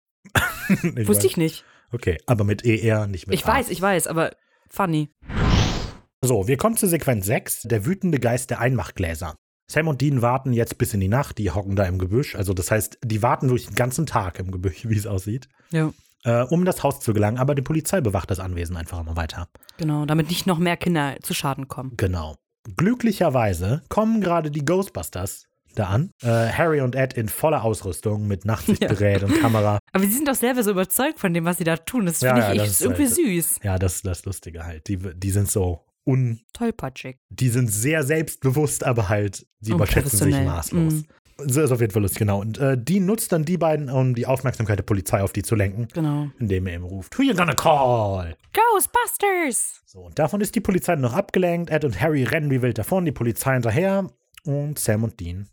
Ich 0.69 1.09
Wusste 1.09 1.25
weiß. 1.25 1.25
ich 1.25 1.37
nicht. 1.37 1.65
Okay, 1.93 2.19
aber 2.27 2.45
mit 2.45 2.65
ER, 2.65 3.07
nicht 3.07 3.27
mit 3.27 3.35
Ich 3.35 3.45
A. 3.47 3.49
weiß, 3.55 3.71
ich 3.71 3.81
weiß, 3.81 4.07
aber 4.07 4.33
funny. 4.69 5.11
So, 6.23 6.49
wir 6.49 6.57
kommen 6.57 6.77
zu 6.77 6.87
Sequenz 6.89 7.27
6, 7.27 7.63
der 7.63 7.87
wütende 7.87 8.19
Geist 8.19 8.51
der 8.51 8.61
Einmachgläser. 8.61 9.37
Sam 9.71 9.89
und 9.89 10.01
Dean 10.01 10.21
warten 10.23 10.53
jetzt 10.53 10.79
bis 10.79 10.95
in 10.95 11.01
die 11.01 11.09
Nacht, 11.09 11.39
die 11.39 11.51
hocken 11.51 11.77
da 11.77 11.85
im 11.85 11.99
Gebüsch. 11.99 12.35
Also 12.35 12.55
das 12.55 12.71
heißt, 12.71 12.99
die 13.05 13.23
warten 13.23 13.49
wirklich 13.49 13.67
den 13.67 13.75
ganzen 13.77 14.07
Tag 14.07 14.39
im 14.39 14.51
Gebüsch, 14.51 14.85
wie 14.89 14.97
es 14.97 15.07
aussieht, 15.07 15.49
Ja, 15.71 15.93
äh, 16.25 16.43
um 16.43 16.65
das 16.65 16.83
Haus 16.83 17.01
zu 17.01 17.13
gelangen. 17.15 17.39
Aber 17.39 17.55
die 17.55 17.63
Polizei 17.63 18.01
bewacht 18.01 18.31
das 18.31 18.41
Anwesen 18.41 18.77
einfach 18.77 19.01
immer 19.01 19.17
weiter. 19.17 19.49
genau, 19.77 20.05
damit 20.07 20.29
nicht 20.29 20.47
noch 20.47 20.59
mehr 20.59 20.77
Kinder 20.77 21.17
zu 21.23 21.35
Schaden 21.35 21.69
kommen. 21.69 21.93
Genau. 21.97 22.37
Glücklicherweise 22.77 23.83
kommen 23.89 24.21
gerade 24.21 24.51
die 24.51 24.65
Ghostbusters 24.65 25.48
da 25.79 25.87
an. 25.89 26.11
Äh, 26.23 26.27
Harry 26.29 26.81
und 26.81 26.95
Ed 26.95 27.15
in 27.15 27.29
voller 27.29 27.63
Ausrüstung 27.65 28.27
mit 28.27 28.45
Nachtsichtgerät 28.45 29.23
und 29.23 29.41
Kamera. 29.41 29.79
Aber 29.93 30.05
sie 30.05 30.13
sind 30.13 30.29
doch 30.29 30.35
selber 30.35 30.63
so 30.63 30.71
überzeugt 30.73 31.19
von 31.19 31.33
dem, 31.35 31.45
was 31.45 31.59
sie 31.59 31.65
da 31.65 31.77
tun. 31.77 32.07
Das 32.07 32.21
Ja, 32.21 32.35
finde 32.35 32.47
ja, 32.47 32.53
ich 32.53 32.59
das 32.59 32.71
echt 32.73 32.81
irgendwie 32.83 33.05
halt- 33.05 33.15
süß. 33.15 33.61
Ja, 33.63 33.79
das 33.79 33.95
ist 33.97 34.07
das 34.07 34.25
Lustige 34.25 34.65
halt. 34.65 34.89
Die, 34.89 34.97
die 34.99 35.31
sind 35.31 35.51
so 35.51 35.85
un. 36.05 36.41
Tollpatschig. 36.53 37.19
Die 37.29 37.49
sind 37.49 37.69
sehr 37.73 38.03
selbstbewusst, 38.03 38.85
aber 38.85 39.09
halt, 39.09 39.47
sie 39.61 39.73
überschätzen 39.73 40.19
sich 40.19 40.35
maßlos. 40.45 40.93
Mhm. 40.95 41.05
Das 41.47 41.57
ist 41.57 41.71
auf 41.71 41.81
jeden 41.81 41.93
Fall 41.93 42.03
lustig, 42.03 42.19
genau. 42.19 42.41
Und 42.41 42.59
äh, 42.59 42.77
die 42.77 42.99
nutzt 42.99 43.31
dann 43.31 43.45
die 43.45 43.59
beiden, 43.59 43.91
um 43.91 44.17
die 44.17 44.27
Aufmerksamkeit 44.27 44.77
der 44.81 44.83
Polizei 44.83 45.23
auf 45.23 45.33
die 45.33 45.43
zu 45.43 45.55
lenken, 45.55 45.87
Genau. 45.95 46.27
indem 46.41 46.67
er 46.67 46.75
ihm 46.75 46.83
ruft, 46.83 47.17
Who 47.17 47.23
you 47.23 47.33
gonna 47.33 47.55
call? 47.55 48.35
Ghostbusters! 48.53 49.81
So, 49.87 50.01
und 50.01 50.19
davon 50.19 50.41
ist 50.41 50.55
die 50.55 50.61
Polizei 50.61 50.97
noch 50.97 51.13
abgelenkt. 51.15 51.71
Ed 51.71 51.85
und 51.85 52.01
Harry 52.01 52.25
rennen 52.25 52.51
wie 52.51 52.63
wild 52.63 52.79
davon, 52.79 53.05
die 53.05 53.13
Polizei 53.13 53.53
hinterher. 53.55 54.07
Und 54.45 54.79
Sam 54.79 55.05
und 55.05 55.21
Dean 55.21 55.47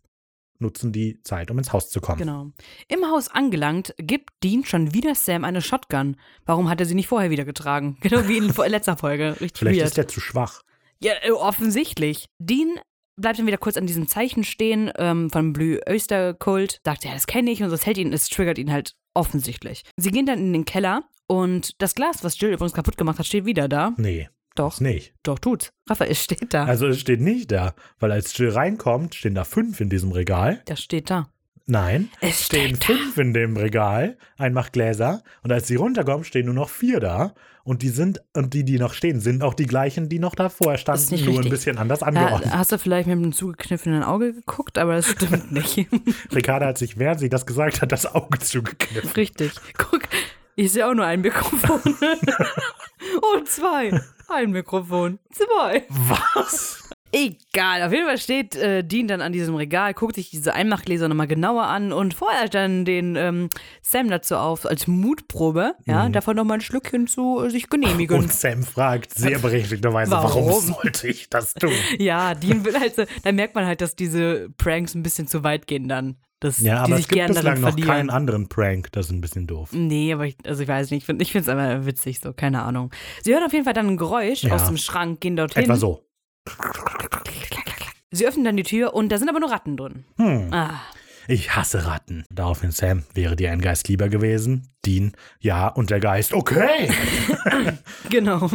nutzen 0.60 0.92
die 0.92 1.22
Zeit, 1.22 1.52
um 1.52 1.58
ins 1.58 1.74
Haus 1.74 1.90
zu 1.90 2.02
kommen. 2.02 2.20
Genau. 2.20 2.52
Im 2.88 3.06
Haus 3.06 3.28
angelangt, 3.30 3.94
gibt 3.98 4.32
Dean 4.44 4.66
schon 4.66 4.94
wieder 4.94 5.16
Sam 5.16 5.44
eine 5.44 5.62
Shotgun. 5.62 6.18
Warum 6.46 6.70
hat 6.70 6.80
er 6.80 6.86
sie 6.86 6.96
nicht 6.96 7.08
vorher 7.08 7.30
wieder 7.30 7.46
getragen? 7.46 7.98
Genau 8.06 8.28
wie 8.28 8.38
in 8.38 8.54
letzter 8.72 8.98
Folge. 8.98 9.36
Richtig 9.42 9.60
Vielleicht 9.60 9.80
weird. 9.80 9.88
ist 9.88 9.98
der 9.98 10.08
zu 10.08 10.20
schwach. 10.20 10.62
Ja, 11.02 11.14
äh, 11.24 11.32
offensichtlich. 11.32 12.28
Dean 12.40 12.80
bleibt 13.16 13.40
dann 13.40 13.48
wieder 13.48 13.58
kurz 13.58 13.78
an 13.78 13.88
diesem 13.88 14.08
Zeichen 14.08 14.44
stehen 14.44 14.92
ähm, 14.98 15.30
von 15.30 15.54
Blue 15.54 15.80
Oyster 15.90 16.34
Cult. 16.34 16.82
Sagt, 16.86 17.04
ja, 17.04 17.14
das 17.14 17.28
kenne 17.28 17.52
ich 17.52 17.64
und 17.64 17.70
das 17.70 17.86
hält 17.86 17.98
ihn, 17.98 18.14
es 18.14 18.30
triggert 18.30 18.58
ihn 18.58 18.72
halt 18.72 18.96
offensichtlich. 19.14 19.84
Sie 19.98 20.12
gehen 20.12 20.26
dann 20.26 20.40
in 20.40 20.54
den 20.54 20.66
Keller 20.66 21.04
und 21.28 21.82
das 21.82 21.96
Glas, 21.96 22.24
was 22.24 22.40
Jill 22.40 22.54
übrigens 22.54 22.74
kaputt 22.74 22.98
gemacht 22.98 23.20
hat, 23.20 23.26
steht 23.26 23.46
wieder 23.46 23.68
da. 23.68 23.94
Nee, 23.98 24.30
Doch, 24.56 24.80
nicht. 24.80 25.14
doch, 25.24 25.38
tut's. 25.40 25.72
Raphael 25.90 26.16
steht 26.16 26.54
da. 26.54 26.66
Also 26.66 26.88
es 26.88 27.00
steht 27.00 27.22
nicht 27.22 27.52
da, 27.52 27.74
weil 28.00 28.12
als 28.12 28.38
Jill 28.38 28.50
reinkommt, 28.50 29.14
stehen 29.16 29.36
da 29.36 29.44
fünf 29.44 29.80
in 29.82 29.90
diesem 29.90 30.12
Regal. 30.12 30.62
das 30.66 30.82
steht 30.82 31.10
da. 31.10 31.28
Nein, 31.68 32.10
Es 32.22 32.46
stehen 32.46 32.76
steht 32.76 32.82
da. 32.82 32.86
fünf 32.94 33.18
in 33.18 33.34
dem 33.34 33.58
Regal, 33.58 34.18
Einmachgläser. 34.38 35.24
Und 35.42 35.52
als 35.52 35.68
sie 35.68 35.76
runterkommen, 35.76 36.24
stehen 36.24 36.46
nur 36.46 36.54
noch 36.54 36.70
vier 36.70 37.00
da. 37.00 37.34
Und 37.64 37.82
die 37.82 37.90
sind, 37.90 38.22
und 38.34 38.54
die, 38.54 38.64
die 38.64 38.78
noch 38.78 38.94
stehen, 38.94 39.20
sind 39.20 39.42
auch 39.42 39.56
die 39.56 39.66
gleichen, 39.66 40.08
die 40.08 40.20
noch 40.20 40.36
davor 40.36 40.78
standen, 40.78 41.16
nur 41.16 41.20
ein 41.24 41.28
richtig. 41.30 41.50
bisschen 41.50 41.78
anders 41.80 42.02
Ja, 42.02 42.08
angeordnet. 42.08 42.54
hast 42.54 42.72
du 42.72 42.78
vielleicht 42.78 43.08
mit 43.08 43.18
einem 43.18 43.34
zugekniffenen 43.34 44.04
Auge 44.04 44.34
geguckt, 44.34 44.78
aber 44.78 44.94
das 44.96 45.10
stimmt 45.10 45.52
nicht. 45.52 45.88
Ricarda 46.36 46.68
hat 46.68 46.78
sich, 46.78 47.00
während 47.00 47.20
sie 47.20 47.30
das 47.30 47.48
gesagt 47.48 47.82
hat, 47.82 47.92
das 47.92 48.06
Auge 48.06 48.38
zugekniffen. 48.38 49.10
Richtig. 49.14 49.52
Guck, 49.80 50.02
ich 50.56 50.72
sehe 50.72 50.88
auch 50.88 50.94
nur 50.94 51.06
ein 51.06 51.22
Mikrofon. 51.22 51.82
Und 53.36 53.48
zwei. 53.48 54.00
Ein 54.28 54.52
Mikrofon. 54.52 55.20
Zwei. 55.32 55.86
Was? 55.90 56.85
Egal, 57.16 57.82
auf 57.84 57.92
jeden 57.94 58.06
Fall 58.06 58.18
steht 58.18 58.56
äh, 58.56 58.84
Dean 58.84 59.08
dann 59.08 59.22
an 59.22 59.32
diesem 59.32 59.56
Regal, 59.56 59.94
guckt 59.94 60.16
sich 60.16 60.30
diese 60.30 60.54
Einmachgläser 60.54 61.08
nochmal 61.08 61.28
genauer 61.28 61.64
an 61.64 61.94
und 61.94 62.14
fordert 62.14 62.54
dann 62.54 62.84
den 62.86 63.16
ähm, 63.16 63.50
Sam 63.82 64.10
dazu 64.10 64.36
auf, 64.36 64.66
als 64.66 64.88
Mutprobe, 64.88 65.76
ja, 65.86 66.10
davon 66.10 66.36
nochmal 66.36 66.58
ein 66.58 66.62
Schlückchen 66.62 67.08
zu 67.08 67.42
äh, 67.44 67.50
sich 67.50 67.70
genehmigen. 67.70 68.18
Und 68.20 68.34
Sam 68.34 68.64
fragt 68.64 69.14
sehr 69.14 69.40
berechtigterweise, 69.40 70.12
warum, 70.12 70.46
Warum? 70.48 70.62
sollte 70.62 71.08
ich 71.08 71.30
das 71.30 71.54
tun? 71.54 71.72
ja, 72.00 72.36
Dean 72.36 72.66
will 72.66 72.80
halt 72.80 72.96
so, 72.96 73.04
da 73.24 73.32
merkt 73.32 73.56
man 73.56 73.66
halt, 73.66 73.82
dass 73.82 73.96
diese 73.96 74.50
Pranks 74.58 74.94
ein 74.96 75.04
bisschen 75.04 75.28
zu 75.28 75.44
weit 75.44 75.68
gehen 75.68 75.88
dann. 75.88 76.18
Dass 76.42 76.60
Ja, 76.60 76.80
aber 76.84 76.98
sich 76.98 77.06
es 77.06 77.08
gibt 77.08 77.28
bislang 77.28 77.62
noch 77.62 77.70
verlieren. 77.70 77.90
keinen 77.90 78.10
anderen 78.10 78.50
Prank. 78.50 78.92
Das 78.92 79.06
ist 79.06 79.14
ein 79.14 79.22
bisschen 79.22 79.48
doof. 79.48 79.70
Nee, 79.72 80.12
aber 80.12 80.26
ich, 80.26 80.36
also 80.46 80.62
ich 80.64 80.68
weiß 80.68 80.92
nicht, 80.92 81.08
ich 81.10 81.32
finde 81.32 81.40
es 81.44 81.50
aber 81.50 81.86
witzig, 81.86 82.20
so, 82.20 82.34
keine 82.34 82.62
Ahnung. 82.64 82.92
Sie 83.24 83.34
hören 83.34 83.44
auf 83.46 83.54
jeden 83.54 83.64
Fall 83.64 83.74
dann 83.74 83.88
ein 83.88 83.98
Geräusch 83.98 84.44
Ja. 84.44 84.54
aus 84.54 84.66
dem 84.66 84.76
Schrank, 84.78 85.22
gehen 85.22 85.38
dorthin. 85.38 85.64
Etwa 85.64 85.78
so. 85.78 86.02
Sie 88.12 88.26
öffnen 88.28 88.46
dann 88.46 88.58
die 88.58 88.64
Tür 88.64 88.94
und 88.94 89.10
da 89.12 89.18
sind 89.18 89.30
aber 89.30 89.40
nur 89.40 89.52
Ratten 89.52 89.76
drin. 89.78 90.06
Hm. 90.18 90.54
Ah, 90.54 90.80
Ich 91.28 91.56
hasse 91.56 91.86
Ratten. 91.86 92.24
Daraufhin 92.32 92.72
Sam, 92.72 93.04
wäre 93.14 93.36
dir 93.36 93.52
ein 93.52 93.60
Geist 93.62 93.88
lieber 93.88 94.10
gewesen? 94.10 94.70
Dean, 94.86 95.14
ja. 95.40 95.68
Und 95.68 95.90
der 95.90 96.00
Geist, 96.00 96.34
okay. 96.34 96.90
genau. 98.10 98.50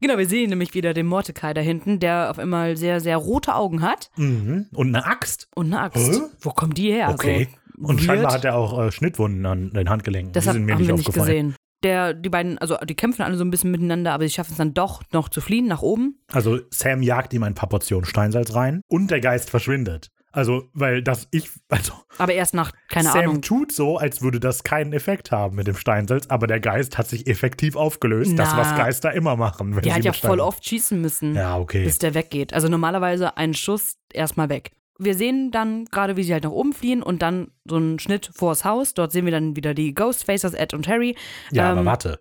Genau, 0.00 0.18
wir 0.18 0.28
sehen 0.28 0.50
nämlich 0.50 0.74
wieder 0.74 0.92
den 0.92 1.06
Mordecai 1.06 1.54
da 1.54 1.60
hinten, 1.60 2.00
der 2.00 2.30
auf 2.30 2.38
einmal 2.38 2.76
sehr, 2.76 3.00
sehr 3.00 3.16
rote 3.16 3.54
Augen 3.54 3.80
hat 3.82 4.10
mhm. 4.16 4.66
Und 4.74 4.94
eine 4.94 5.06
Axt. 5.06 5.48
und 5.54 5.66
eine 5.66 5.80
Axt. 5.82 6.12
Hä? 6.12 6.20
Wo 6.40 6.50
kommen 6.50 6.74
die 6.74 6.90
her? 6.92 7.10
Okay. 7.10 7.48
So 7.78 7.86
Und 7.86 8.00
scheinbar 8.02 8.32
hat 8.34 8.44
er 8.44 8.56
auch 8.56 8.78
äh, 8.86 8.92
Schnittwunden 8.92 9.46
an 9.46 9.72
den 9.72 9.88
Handgelenken. 9.88 10.32
Das 10.32 10.44
die 10.44 10.50
sind 10.50 10.64
mir 10.64 10.72
haben 10.74 10.80
nicht 10.80 10.88
wir 10.88 10.96
nicht 10.96 11.08
aufgefallen. 11.08 11.28
gesehen. 11.28 11.56
Der, 11.82 12.12
die 12.12 12.28
beiden, 12.28 12.58
also 12.58 12.76
die 12.84 12.94
kämpfen 12.94 13.22
alle 13.22 13.36
so 13.36 13.44
ein 13.44 13.50
bisschen 13.50 13.70
miteinander, 13.70 14.12
aber 14.12 14.24
sie 14.24 14.34
schaffen 14.34 14.52
es 14.52 14.58
dann 14.58 14.74
doch 14.74 15.02
noch 15.12 15.28
zu 15.30 15.40
fliehen 15.40 15.66
nach 15.66 15.82
oben. 15.82 16.20
Also 16.30 16.58
Sam 16.70 17.02
jagt 17.02 17.32
ihm 17.32 17.42
ein 17.42 17.54
paar 17.54 17.68
Portionen 17.70 18.04
Steinsalz 18.04 18.54
rein 18.54 18.82
und 18.88 19.10
der 19.10 19.20
Geist 19.20 19.48
verschwindet. 19.50 20.10
Also, 20.32 20.68
weil 20.74 21.02
das 21.02 21.26
ich, 21.32 21.50
also 21.68 21.92
Aber 22.18 22.32
erst 22.34 22.54
nach, 22.54 22.72
keine 22.88 23.08
Sam 23.08 23.20
Ahnung, 23.22 23.42
tut 23.42 23.72
so, 23.72 23.96
als 23.98 24.22
würde 24.22 24.38
das 24.38 24.62
keinen 24.62 24.92
Effekt 24.92 25.32
haben 25.32 25.56
mit 25.56 25.66
dem 25.66 25.74
Steinsalz, 25.76 26.26
aber 26.28 26.46
der 26.46 26.60
Geist 26.60 26.98
hat 26.98 27.08
sich 27.08 27.26
effektiv 27.26 27.74
aufgelöst. 27.76 28.38
Das, 28.38 28.50
Na. 28.52 28.58
was 28.58 28.76
Geister 28.76 29.12
immer 29.12 29.36
machen. 29.36 29.74
Wenn 29.74 29.82
der 29.82 29.94
sie 29.94 29.98
hat 29.98 30.04
ja 30.04 30.12
voll 30.12 30.38
oft 30.40 30.64
schießen 30.64 31.00
müssen, 31.00 31.34
Ja, 31.34 31.58
okay. 31.58 31.82
bis 31.84 31.98
der 31.98 32.14
weggeht. 32.14 32.52
Also 32.54 32.68
normalerweise 32.68 33.36
ein 33.36 33.54
Schuss 33.54 33.96
erstmal 34.12 34.48
weg. 34.48 34.70
Wir 35.02 35.14
sehen 35.14 35.50
dann 35.50 35.86
gerade, 35.86 36.16
wie 36.16 36.22
sie 36.22 36.32
halt 36.32 36.44
nach 36.44 36.50
oben 36.50 36.72
fliehen 36.72 37.02
und 37.02 37.22
dann 37.22 37.48
so 37.64 37.76
einen 37.76 37.98
Schnitt 37.98 38.30
vors 38.34 38.64
Haus. 38.64 38.94
Dort 38.94 39.12
sehen 39.12 39.24
wir 39.24 39.32
dann 39.32 39.56
wieder 39.56 39.72
die 39.74 39.94
Ghostfacers, 39.94 40.54
Ed 40.54 40.74
und 40.74 40.86
Harry. 40.88 41.16
Ja, 41.50 41.70
aber 41.70 41.80
Ähm, 41.80 41.86
warte. 41.86 42.20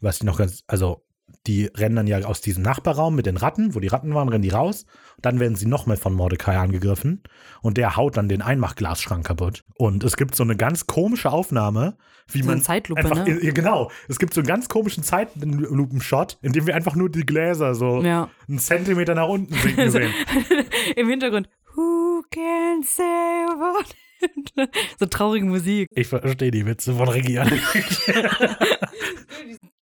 Was 0.00 0.16
ich 0.16 0.22
noch 0.24 0.38
ganz, 0.38 0.64
also 0.66 1.02
die 1.46 1.66
rennen 1.66 1.96
dann 1.96 2.06
ja 2.06 2.18
aus 2.24 2.40
diesem 2.40 2.62
Nachbarraum 2.62 3.14
mit 3.14 3.26
den 3.26 3.36
Ratten, 3.36 3.74
wo 3.74 3.80
die 3.80 3.88
Ratten 3.88 4.14
waren, 4.14 4.30
rennen 4.30 4.42
die 4.42 4.48
raus. 4.48 4.86
Dann 5.20 5.40
werden 5.40 5.56
sie 5.56 5.66
nochmal 5.66 5.98
von 5.98 6.14
Mordecai 6.14 6.56
angegriffen 6.56 7.22
und 7.60 7.76
der 7.76 7.96
haut 7.96 8.16
dann 8.16 8.28
den 8.30 8.40
Einmachglasschrank 8.40 9.26
kaputt. 9.26 9.62
Und 9.76 10.04
es 10.04 10.16
gibt 10.16 10.34
so 10.34 10.42
eine 10.42 10.56
ganz 10.56 10.86
komische 10.86 11.30
Aufnahme, 11.30 11.96
wie 12.28 12.40
So 12.40 12.46
man 12.48 12.62
Zeitlupe, 12.62 13.00
einfach, 13.02 13.26
ne? 13.26 13.36
genau. 13.52 13.90
Es 14.08 14.18
gibt 14.18 14.32
so 14.32 14.40
einen 14.40 14.46
ganz 14.48 14.68
komischen 14.70 15.04
Zeitlupenshot, 15.04 16.38
in 16.42 16.52
dem 16.54 16.66
wir 16.66 16.74
einfach 16.74 16.94
nur 16.94 17.10
die 17.10 17.26
Gläser 17.26 17.74
so 17.74 18.02
Ja. 18.02 18.30
einen 18.48 18.58
Zentimeter 18.58 19.14
nach 19.14 19.28
unten 19.28 19.54
sinken 19.54 19.90
sehen. 19.90 20.10
Im 20.96 21.08
Hintergrund, 21.08 21.48
who 21.76 22.22
can 22.30 22.82
say 22.82 23.46
what? 23.46 23.94
so 24.98 25.06
traurige 25.06 25.46
Musik. 25.46 25.88
Ich 25.92 26.08
verstehe 26.08 26.50
die 26.50 26.64
Witze 26.66 26.94
von 26.94 27.08
Regian. 27.08 27.50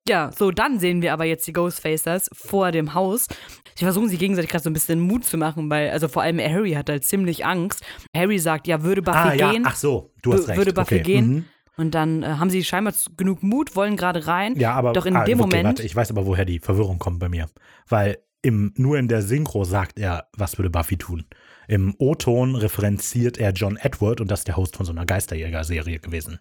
Ja, 0.10 0.32
so, 0.36 0.50
dann 0.50 0.80
sehen 0.80 1.04
wir 1.04 1.14
aber 1.14 1.26
jetzt 1.26 1.46
die 1.46 1.54
Ghostfacers 1.54 2.30
vor 2.34 2.72
dem 2.72 2.96
Haus. 2.96 3.28
Sie 3.76 3.86
versuchen 3.86 4.10
sich 4.10 4.18
gegenseitig 4.18 4.50
gerade 4.50 4.64
so 4.64 4.70
ein 4.70 4.74
bisschen 4.74 5.00
Mut 5.00 5.24
zu 5.24 5.38
machen, 5.38 5.70
weil, 5.70 5.92
also 5.92 6.08
vor 6.08 6.24
allem 6.24 6.40
Harry 6.40 6.72
hat 6.72 6.90
halt 6.90 7.06
ziemlich 7.06 7.46
Angst. 7.46 7.84
Harry 8.16 8.40
sagt, 8.40 8.68
ja, 8.68 8.82
würde 8.82 9.04
Buffy 9.04 9.18
ah 9.18 9.34
ja, 9.34 9.52
gehen. 9.52 9.64
ach 9.66 9.76
so, 9.76 10.12
du 10.24 10.34
hast 10.34 10.48
recht. 10.48 10.58
würde 10.58 10.74
Buffy 10.74 10.96
okay. 10.96 11.04
gehen. 11.04 11.28
Mhm. 11.28 11.46
Und 11.78 11.96
dann 11.96 12.24
äh, 12.24 12.28
haben 12.28 12.50
sie 12.50 12.64
scheinbar 12.64 12.94
genug 13.16 13.44
Mut, 13.44 13.76
wollen 13.76 13.96
gerade 13.96 14.28
rein. 14.28 14.56
Ja, 14.60 14.74
aber 14.74 14.94
Doch 14.94 15.06
in 15.06 15.16
ah, 15.16 15.24
dem 15.24 15.40
okay, 15.40 15.50
Moment- 15.50 15.66
Warte, 15.66 15.84
ich 15.84 15.96
weiß 15.96 16.12
aber, 16.12 16.26
woher 16.26 16.46
die 16.46 16.60
Verwirrung 16.60 17.00
kommt 17.00 17.20
bei 17.20 17.30
mir. 17.30 17.48
Weil 17.88 18.18
im, 18.42 18.74
nur 18.76 18.98
in 18.98 19.08
der 19.08 19.22
Synchro 19.22 19.64
sagt 19.64 20.00
er, 20.00 20.28
was 20.36 20.58
würde 20.58 20.72
Buffy 20.72 20.98
tun. 20.98 21.26
Im 21.72 21.96
O-Ton 22.00 22.58
referenziert 22.58 23.38
er 23.38 23.54
John 23.54 23.78
Edward 23.78 24.20
und 24.20 24.30
das 24.30 24.42
ist 24.42 24.48
der 24.50 24.58
Host 24.58 24.76
von 24.76 24.86
so 24.86 24.92
einer 24.92 25.06
Geisterjäger-Serie 25.06 26.00
gewesen. 26.00 26.38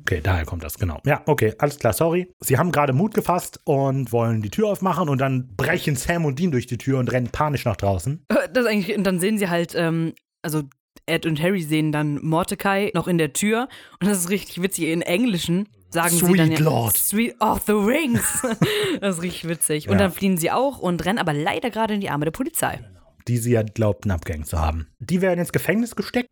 Okay, 0.00 0.20
daher 0.22 0.46
kommt 0.46 0.64
das, 0.64 0.78
genau. 0.78 0.98
Ja, 1.04 1.20
okay, 1.26 1.52
alles 1.58 1.78
klar, 1.78 1.92
sorry. 1.92 2.32
Sie 2.40 2.56
haben 2.56 2.72
gerade 2.72 2.94
Mut 2.94 3.12
gefasst 3.12 3.60
und 3.64 4.12
wollen 4.12 4.40
die 4.40 4.48
Tür 4.48 4.68
aufmachen 4.68 5.10
und 5.10 5.18
dann 5.18 5.54
brechen 5.58 5.94
Sam 5.96 6.24
und 6.24 6.38
Dean 6.38 6.50
durch 6.52 6.66
die 6.66 6.78
Tür 6.78 7.00
und 7.00 7.12
rennen 7.12 7.28
panisch 7.28 7.66
nach 7.66 7.76
draußen. 7.76 8.24
Das 8.54 8.64
eigentlich, 8.64 8.96
und 8.96 9.04
dann 9.04 9.20
sehen 9.20 9.36
sie 9.36 9.50
halt, 9.50 9.74
ähm, 9.76 10.14
also 10.40 10.62
Ed 11.04 11.26
und 11.26 11.38
Harry 11.42 11.60
sehen 11.62 11.92
dann 11.92 12.24
Mordecai 12.24 12.92
noch 12.94 13.08
in 13.08 13.18
der 13.18 13.34
Tür. 13.34 13.68
Und 14.00 14.08
das 14.08 14.20
ist 14.20 14.30
richtig 14.30 14.62
witzig. 14.62 14.86
In 14.86 15.02
Englischen 15.02 15.68
sagen 15.90 16.08
sie 16.16 16.24
Sweet 16.24 16.38
dann 16.38 16.52
ja, 16.52 16.58
Lord. 16.60 16.96
Sweet 16.96 17.38
of 17.42 17.60
the 17.66 17.72
Rings. 17.72 18.40
das 19.02 19.16
ist 19.16 19.22
richtig 19.22 19.50
witzig. 19.50 19.88
Und 19.88 19.96
Ja. 19.96 20.04
dann 20.04 20.12
fliehen 20.12 20.38
sie 20.38 20.50
auch 20.50 20.78
und 20.78 21.04
rennen 21.04 21.18
aber 21.18 21.34
leider 21.34 21.68
gerade 21.68 21.92
in 21.92 22.00
die 22.00 22.08
Arme 22.08 22.24
der 22.24 22.32
Polizei. 22.32 22.80
Die 23.28 23.38
sie 23.38 23.52
ja 23.52 23.62
glaubten 23.62 24.10
abgehängt 24.10 24.46
zu 24.46 24.58
haben. 24.60 24.88
Die 24.98 25.20
werden 25.20 25.40
ins 25.40 25.52
Gefängnis 25.52 25.96
gesteckt 25.96 26.28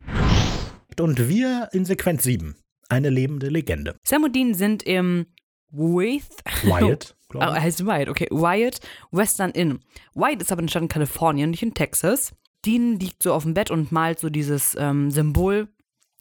und 0.99 1.29
wir 1.29 1.69
in 1.73 1.85
Sequenz 1.85 2.23
7. 2.25 2.57
Eine 2.89 3.11
lebende 3.11 3.49
Legende. 3.49 3.97
Sam 4.05 4.25
und 4.25 4.35
Dean 4.35 4.55
sind 4.55 4.83
im 4.83 5.27
Wyeth. 5.71 6.43
Wyatt, 6.65 7.15
Oh, 7.17 7.29
glaube 7.31 7.47
ich. 7.57 7.63
heißt 7.63 7.87
Wyatt, 7.87 8.09
okay. 8.09 8.27
Wyatt 8.31 8.81
Western 9.13 9.51
Inn. 9.53 9.79
Wyatt 10.15 10.43
ist 10.43 10.51
aber 10.51 10.59
eine 10.61 10.69
Stadt 10.69 10.83
in 10.83 10.89
Kalifornien, 10.89 11.51
nicht 11.51 11.63
in 11.63 11.75
Texas. 11.75 12.35
Dean 12.67 12.99
liegt 12.99 13.23
so 13.23 13.33
auf 13.33 13.45
dem 13.45 13.55
Bett 13.55 13.71
und 13.71 13.93
malt 13.93 14.19
so 14.19 14.29
dieses 14.29 14.77
ähm, 14.79 15.11
Symbol, 15.11 15.69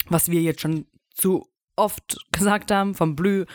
was 0.07 0.29
wir 0.29 0.41
jetzt 0.41 0.61
schon 0.61 0.85
zu 1.13 1.47
oft 1.75 2.17
gesagt 2.31 2.71
haben, 2.71 2.93
vom 2.93 3.15
Blue 3.15 3.45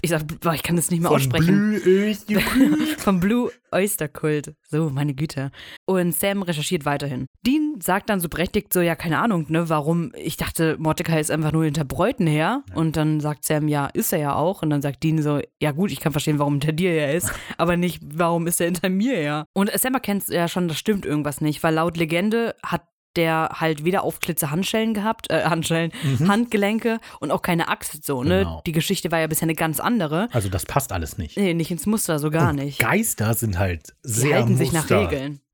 ich 0.00 0.10
sag, 0.10 0.22
boah, 0.40 0.54
ich 0.54 0.62
kann 0.62 0.76
das 0.76 0.90
nicht 0.90 1.00
mehr 1.00 1.08
Von 1.08 1.16
aussprechen. 1.16 1.80
Blue 1.82 2.38
Earth 2.38 3.00
Vom 3.00 3.18
Blue 3.18 3.50
Oyster 3.72 4.08
Kult. 4.08 4.54
So, 4.68 4.90
meine 4.90 5.14
Güte. 5.14 5.50
Und 5.86 6.14
Sam 6.14 6.42
recherchiert 6.42 6.84
weiterhin. 6.84 7.26
Dean 7.44 7.80
sagt 7.82 8.08
dann 8.08 8.20
so 8.20 8.28
berechtigt 8.28 8.72
so, 8.72 8.80
ja, 8.80 8.94
keine 8.94 9.18
Ahnung, 9.18 9.46
ne, 9.48 9.68
warum, 9.68 10.12
ich 10.14 10.36
dachte, 10.36 10.76
Mordecai 10.78 11.20
ist 11.20 11.30
einfach 11.30 11.52
nur 11.52 11.64
hinter 11.64 11.84
Bräuten 11.84 12.26
her. 12.26 12.62
Und 12.74 12.96
dann 12.96 13.18
sagt 13.18 13.44
Sam, 13.44 13.66
ja, 13.66 13.86
ist 13.86 14.12
er 14.12 14.20
ja 14.20 14.34
auch. 14.34 14.62
Und 14.62 14.70
dann 14.70 14.82
sagt 14.82 15.02
Dean 15.02 15.20
so, 15.20 15.40
ja 15.60 15.72
gut, 15.72 15.90
ich 15.90 16.00
kann 16.00 16.12
verstehen, 16.12 16.38
warum 16.38 16.54
hinter 16.54 16.72
dir 16.72 16.92
er 16.92 17.14
ist, 17.14 17.32
aber 17.58 17.76
nicht, 17.76 18.00
warum 18.04 18.46
ist 18.46 18.60
er 18.60 18.66
hinter 18.66 18.88
mir 18.90 19.16
her. 19.16 19.46
Und 19.52 19.70
Sam 19.78 19.94
erkennt 19.94 20.28
ja 20.28 20.46
schon, 20.46 20.68
das 20.68 20.78
stimmt 20.78 21.06
irgendwas 21.06 21.40
nicht, 21.40 21.62
weil 21.62 21.74
laut 21.74 21.96
Legende 21.96 22.54
hat 22.64 22.82
der 23.18 23.50
halt 23.54 23.84
weder 23.84 24.02
Aufklitze 24.04 24.50
Handschellen 24.50 24.94
gehabt, 24.94 25.28
äh, 25.30 25.42
Handschellen, 25.44 25.92
Handgelenke 26.26 27.00
und 27.20 27.30
auch 27.30 27.42
keine 27.42 27.68
Axt 27.68 28.04
so, 28.04 28.22
ne? 28.22 28.38
Genau. 28.44 28.62
Die 28.64 28.72
Geschichte 28.72 29.10
war 29.10 29.18
ja 29.20 29.26
bisher 29.26 29.44
eine 29.46 29.54
ganz 29.54 29.80
andere. 29.80 30.28
Also 30.32 30.48
das 30.48 30.64
passt 30.64 30.92
alles 30.92 31.18
nicht. 31.18 31.36
Nee, 31.36 31.52
nicht 31.54 31.70
ins 31.70 31.84
Muster, 31.86 32.18
so 32.18 32.30
gar 32.30 32.50
Und 32.50 32.56
nicht. 32.56 32.78
Geister 32.78 33.34
sind 33.34 33.58
halt 33.58 33.94
Sie 34.02 34.20
sehr 34.22 34.36
halten 34.36 34.56
sich 34.56 34.72
nach 34.72 34.82
Muster- 34.88 35.08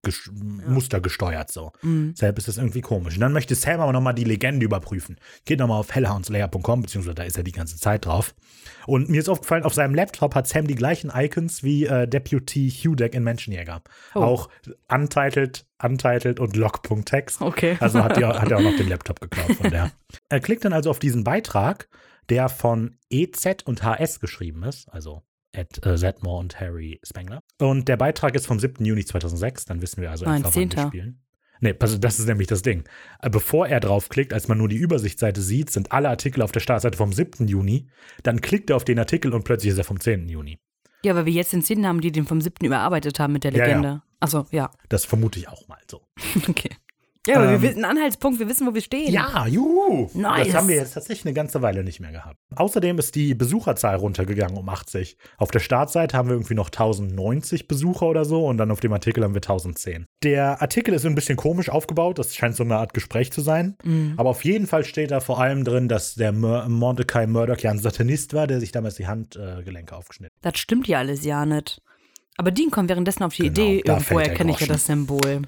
Regeln. 0.07 0.61
ges- 0.63 0.69
mustergesteuert 0.71 1.51
so. 1.51 1.73
Mhm. 1.83 2.13
Deshalb 2.15 2.39
ist 2.39 2.49
das 2.49 2.59
irgendwie 2.59 2.81
komisch. 2.81 3.15
Und 3.15 3.21
dann 3.21 3.33
möchte 3.33 3.55
Sam 3.55 3.81
aber 3.81 3.93
nochmal 3.93 4.15
die 4.15 4.25
Legende 4.25 4.65
überprüfen. 4.65 5.17
Geht 5.45 5.59
nochmal 5.61 5.81
auf 5.81 5.95
hellhoundslayer.com, 5.95 6.83
beziehungsweise 6.83 7.15
da 7.15 7.23
ist 7.25 7.37
er 7.37 7.45
die 7.45 7.53
ganze 7.53 7.77
Zeit 7.79 8.07
drauf. 8.07 8.35
Und 8.87 9.09
mir 9.09 9.21
ist 9.21 9.29
aufgefallen, 9.29 9.65
auf 9.65 9.75
seinem 9.75 9.95
Laptop 9.95 10.35
hat 10.35 10.47
Sam 10.47 10.67
die 10.67 10.75
gleichen 10.75 11.11
Icons 11.15 11.63
wie 11.63 11.87
äh, 11.87 12.07
Deputy 12.07 12.71
Hudeck 12.71 13.15
in 13.15 13.23
Menschenjäger. 13.25 13.83
Oh. 14.15 14.21
Auch 14.21 14.49
untitled, 14.91 15.67
untitled 15.83 16.41
und 16.41 16.57
log.text. 16.57 17.41
Okay. 17.41 17.77
Also 17.81 18.03
hat, 18.03 18.17
die, 18.17 18.25
hat 18.25 18.51
er 18.51 18.59
auch 18.59 18.63
noch 18.63 18.77
den 18.77 18.89
Laptop 18.91 19.21
geklaut 19.21 19.53
von 19.57 19.71
der. 19.71 19.91
Er 20.29 20.41
klickt 20.41 20.65
dann 20.65 20.73
also 20.73 20.91
auf 20.91 20.99
diesen 20.99 21.25
Beitrag, 21.25 21.89
der 22.29 22.49
von 22.49 22.97
EZ 23.11 23.63
und 23.65 23.83
HS 23.83 24.21
geschrieben 24.21 24.63
ist, 24.65 24.89
also 24.89 25.23
at 25.55 25.85
äh, 25.85 25.97
Zedmore 25.97 26.39
und 26.41 26.61
Harry 26.61 27.01
Spengler. 27.05 27.41
Und 27.59 27.89
der 27.89 27.97
Beitrag 27.97 28.35
ist 28.35 28.47
vom 28.47 28.59
7. 28.59 28.85
Juni 28.85 29.05
2006, 29.05 29.65
dann 29.67 29.83
wissen 29.83 30.01
wir 30.03 30.11
also 30.11 30.25
einfach, 30.27 30.55
wann 30.55 30.71
wir 30.71 30.71
10.. 30.71 30.87
spielen. 30.89 31.21
Nee, 31.61 31.75
also 31.79 31.97
das 31.97 32.19
ist 32.19 32.27
nämlich 32.27 32.49
das 32.49 32.63
Ding. 32.63 32.85
Äh, 33.23 33.31
Bevor 33.31 33.67
er 33.69 33.81
draufklickt, 33.81 34.33
als 34.33 34.49
man 34.49 34.59
nur 34.59 34.69
die 34.69 34.77
Übersichtsseite 34.77 35.41
sieht, 35.41 35.71
sind 35.71 35.93
alle 35.93 36.09
Artikel 36.09 36.43
auf 36.43 36.53
der 36.53 36.61
Startseite 36.61 36.99
vom 36.99 37.13
7. 37.13 37.47
Juni. 37.47 37.89
Dann 38.23 38.41
klickt 38.41 38.71
er 38.71 38.77
auf 38.77 38.85
den 38.85 38.99
Artikel 38.99 39.33
und 39.33 39.45
plötzlich 39.45 39.73
ist 39.73 39.79
er 39.79 39.85
vom 39.85 40.01
10. 40.01 40.29
Juni. 40.29 40.59
Ja, 41.05 41.15
weil 41.15 41.27
wir 41.27 41.33
jetzt 41.33 41.53
den 41.53 41.63
Szenen 41.63 41.87
haben, 41.87 42.01
die 42.01 42.13
den 42.13 42.27
vom 42.27 42.41
siebten 42.41 42.65
überarbeitet 42.65 43.21
haben 43.21 43.33
mit 43.33 43.45
der 43.45 43.53
Ja, 43.53 43.59
ja. 43.59 43.67
Legende. 43.67 44.03
Achso, 44.21 44.47
ja. 44.51 44.71
Das 44.89 45.05
vermute 45.05 45.39
ich 45.39 45.49
auch 45.49 45.69
mal 45.69 45.79
so. 45.91 46.03
Okay. 46.49 46.71
Ja, 47.27 47.37
aber 47.37 47.47
Ähm, 47.47 47.63
wir 47.63 47.71
wissen, 47.71 47.85
Anhaltspunkt, 47.85 48.39
wir 48.39 48.49
wissen, 48.49 48.67
wo 48.67 48.75
wir 48.75 48.81
stehen. 48.81 49.13
Ja, 49.13 49.47
juhu. 49.47 50.11
Nice. 50.15 50.47
Das 50.49 50.57
haben 50.57 50.69
wir 50.69 50.77
jetzt 50.77 50.95
tatsächlich 50.95 51.25
eine 51.27 51.35
ganze 51.35 51.63
Weile 51.63 51.83
nicht 51.85 52.01
mehr 52.01 52.13
gehabt. 52.13 52.37
Außerdem 52.55 52.99
ist 52.99 53.15
die 53.15 53.35
Besucherzahl 53.35 53.97
runtergegangen 53.97 54.57
um 54.57 54.69
80. 54.69 55.17
Auf 55.39 55.51
der 55.51 55.61
Startseite 55.61 56.17
haben 56.17 56.29
wir 56.29 56.35
irgendwie 56.35 56.55
noch 56.55 56.69
1090 56.69 57.69
Besucher 57.69 58.07
oder 58.07 58.25
so 58.25 58.47
und 58.47 58.59
dann 58.59 58.71
auf 58.71 58.81
dem 58.81 58.93
Artikel 58.93 59.25
haben 59.25 59.35
wir 59.35 59.41
1010. 59.43 60.07
Der 60.23 60.61
Artikel 60.63 60.95
ist 60.95 61.07
ein 61.07 61.15
bisschen 61.15 61.37
komisch 61.37 61.69
aufgebaut. 61.69 62.19
Das 62.19 62.35
scheint 62.35 62.57
so 62.57 62.65
eine 62.65 62.77
Art 62.77 62.95
Gespräch 62.95 63.33
zu 63.33 63.41
sein. 63.41 63.77
Mhm. 63.85 64.15
Aber 64.17 64.31
auf 64.31 64.45
jeden 64.45 64.67
Fall 64.67 64.85
steht 64.85 65.11
da 65.11 65.21
vor 65.21 65.41
allem 65.41 65.65
drin, 65.65 65.89
dass 65.89 66.15
der 66.15 66.33
Mordecai 66.33 67.27
Murdoch 67.27 67.59
ja 67.59 67.71
ein 67.71 67.79
Satanist 67.79 68.35
war, 68.35 68.47
der 68.47 68.61
sich 68.61 68.73
damals 68.73 68.97
die 68.97 69.07
Handgelenke 69.07 69.97
aufgeschnitten 69.97 70.35
Das 70.43 70.59
stimmt 70.59 70.89
ja 70.89 70.99
alles 70.99 71.25
ja 71.25 71.47
nicht. 71.47 71.81
Aber 72.37 72.51
Dean 72.51 72.71
kommt 72.71 72.89
währenddessen 72.89 73.23
auf 73.23 73.35
die 73.35 73.43
Genau, 73.43 73.53
Idee, 73.53 73.83
irgendwo 73.87 74.19
er 74.19 74.29
erkenne 74.31 74.53
ich 74.53 74.61
ja 74.61 74.67
das 74.67 74.87
Symbol. 74.87 75.43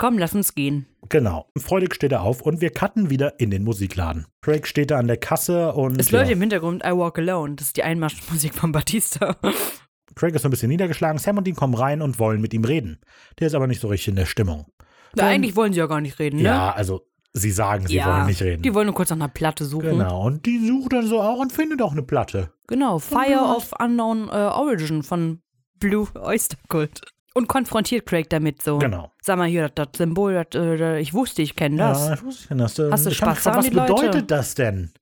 Komm, 0.00 0.16
lass 0.16 0.34
uns 0.34 0.54
gehen. 0.54 0.86
Genau. 1.10 1.50
Freudig 1.58 1.94
steht 1.94 2.12
er 2.12 2.22
auf 2.22 2.40
und 2.40 2.62
wir 2.62 2.70
cutten 2.70 3.10
wieder 3.10 3.38
in 3.38 3.50
den 3.50 3.64
Musikladen. 3.64 4.26
Craig 4.40 4.66
steht 4.66 4.90
da 4.90 4.98
an 4.98 5.08
der 5.08 5.18
Kasse 5.18 5.74
und. 5.74 6.00
Es 6.00 6.10
ja. 6.10 6.20
läuft 6.20 6.30
im 6.30 6.40
Hintergrund 6.40 6.82
I 6.82 6.92
Walk 6.92 7.18
Alone. 7.18 7.56
Das 7.56 7.66
ist 7.66 7.76
die 7.76 7.82
Einmarschmusik 7.82 8.54
von 8.54 8.72
Batista. 8.72 9.36
Craig 10.14 10.34
ist 10.34 10.40
so 10.40 10.48
ein 10.48 10.52
bisschen 10.52 10.70
niedergeschlagen. 10.70 11.18
Sam 11.18 11.36
und 11.36 11.46
Dean 11.46 11.54
kommen 11.54 11.74
rein 11.74 12.00
und 12.00 12.18
wollen 12.18 12.40
mit 12.40 12.54
ihm 12.54 12.64
reden. 12.64 12.98
Der 13.38 13.48
ist 13.48 13.54
aber 13.54 13.66
nicht 13.66 13.82
so 13.82 13.88
richtig 13.88 14.08
in 14.08 14.16
der 14.16 14.24
Stimmung. 14.24 14.64
Na, 14.78 15.24
Dann- 15.24 15.26
eigentlich 15.26 15.54
wollen 15.54 15.74
sie 15.74 15.80
ja 15.80 15.86
gar 15.86 16.00
nicht 16.00 16.18
reden, 16.18 16.38
ne? 16.38 16.44
Ja, 16.44 16.72
also 16.72 17.02
sie 17.34 17.50
sagen, 17.50 17.86
sie 17.86 18.02
wollen 18.02 18.24
nicht 18.24 18.40
reden. 18.40 18.62
Die 18.62 18.72
wollen 18.72 18.86
nur 18.86 18.94
kurz 18.94 19.10
nach 19.10 19.18
einer 19.18 19.28
Platte 19.28 19.66
suchen. 19.66 19.98
genau. 19.98 20.24
Und 20.24 20.46
die 20.46 20.66
sucht 20.66 20.94
dann 20.94 21.06
so 21.06 21.20
auch 21.20 21.40
und 21.40 21.52
findet 21.52 21.82
auch 21.82 21.92
eine 21.92 22.02
Platte. 22.02 22.54
Genau, 22.68 23.00
Fire 23.00 23.54
of 23.54 23.74
Unknown 23.78 24.28
äh, 24.28 24.32
Origin 24.32 25.02
von 25.02 25.42
Blue 25.78 26.08
Oyster 26.14 26.56
Cult. 26.68 27.02
Und 27.40 27.46
konfrontiert 27.46 28.04
Craig 28.04 28.28
damit 28.28 28.60
so. 28.60 28.76
Genau. 28.76 29.12
Sag 29.22 29.38
mal 29.38 29.48
hier, 29.48 29.70
das, 29.70 29.88
das 29.92 29.96
Symbol, 29.96 30.34
das, 30.34 30.60
äh, 30.60 31.00
ich 31.00 31.14
wusste, 31.14 31.40
ich 31.40 31.56
kenne 31.56 31.78
das. 31.78 32.06
Ja, 32.06 32.12
ich 32.12 32.22
wusste 32.22 32.48
denn 32.48 32.58
das. 32.58 32.78
Hast 32.78 33.06
du 33.06 33.10
ich 33.10 33.16
Spaß 33.16 33.36
gefragt, 33.36 33.56
an 33.56 33.62
Was 33.62 33.70
die 33.70 33.74
Leute? 33.74 33.94
bedeutet 33.94 34.30
das 34.30 34.54
denn? 34.54 34.92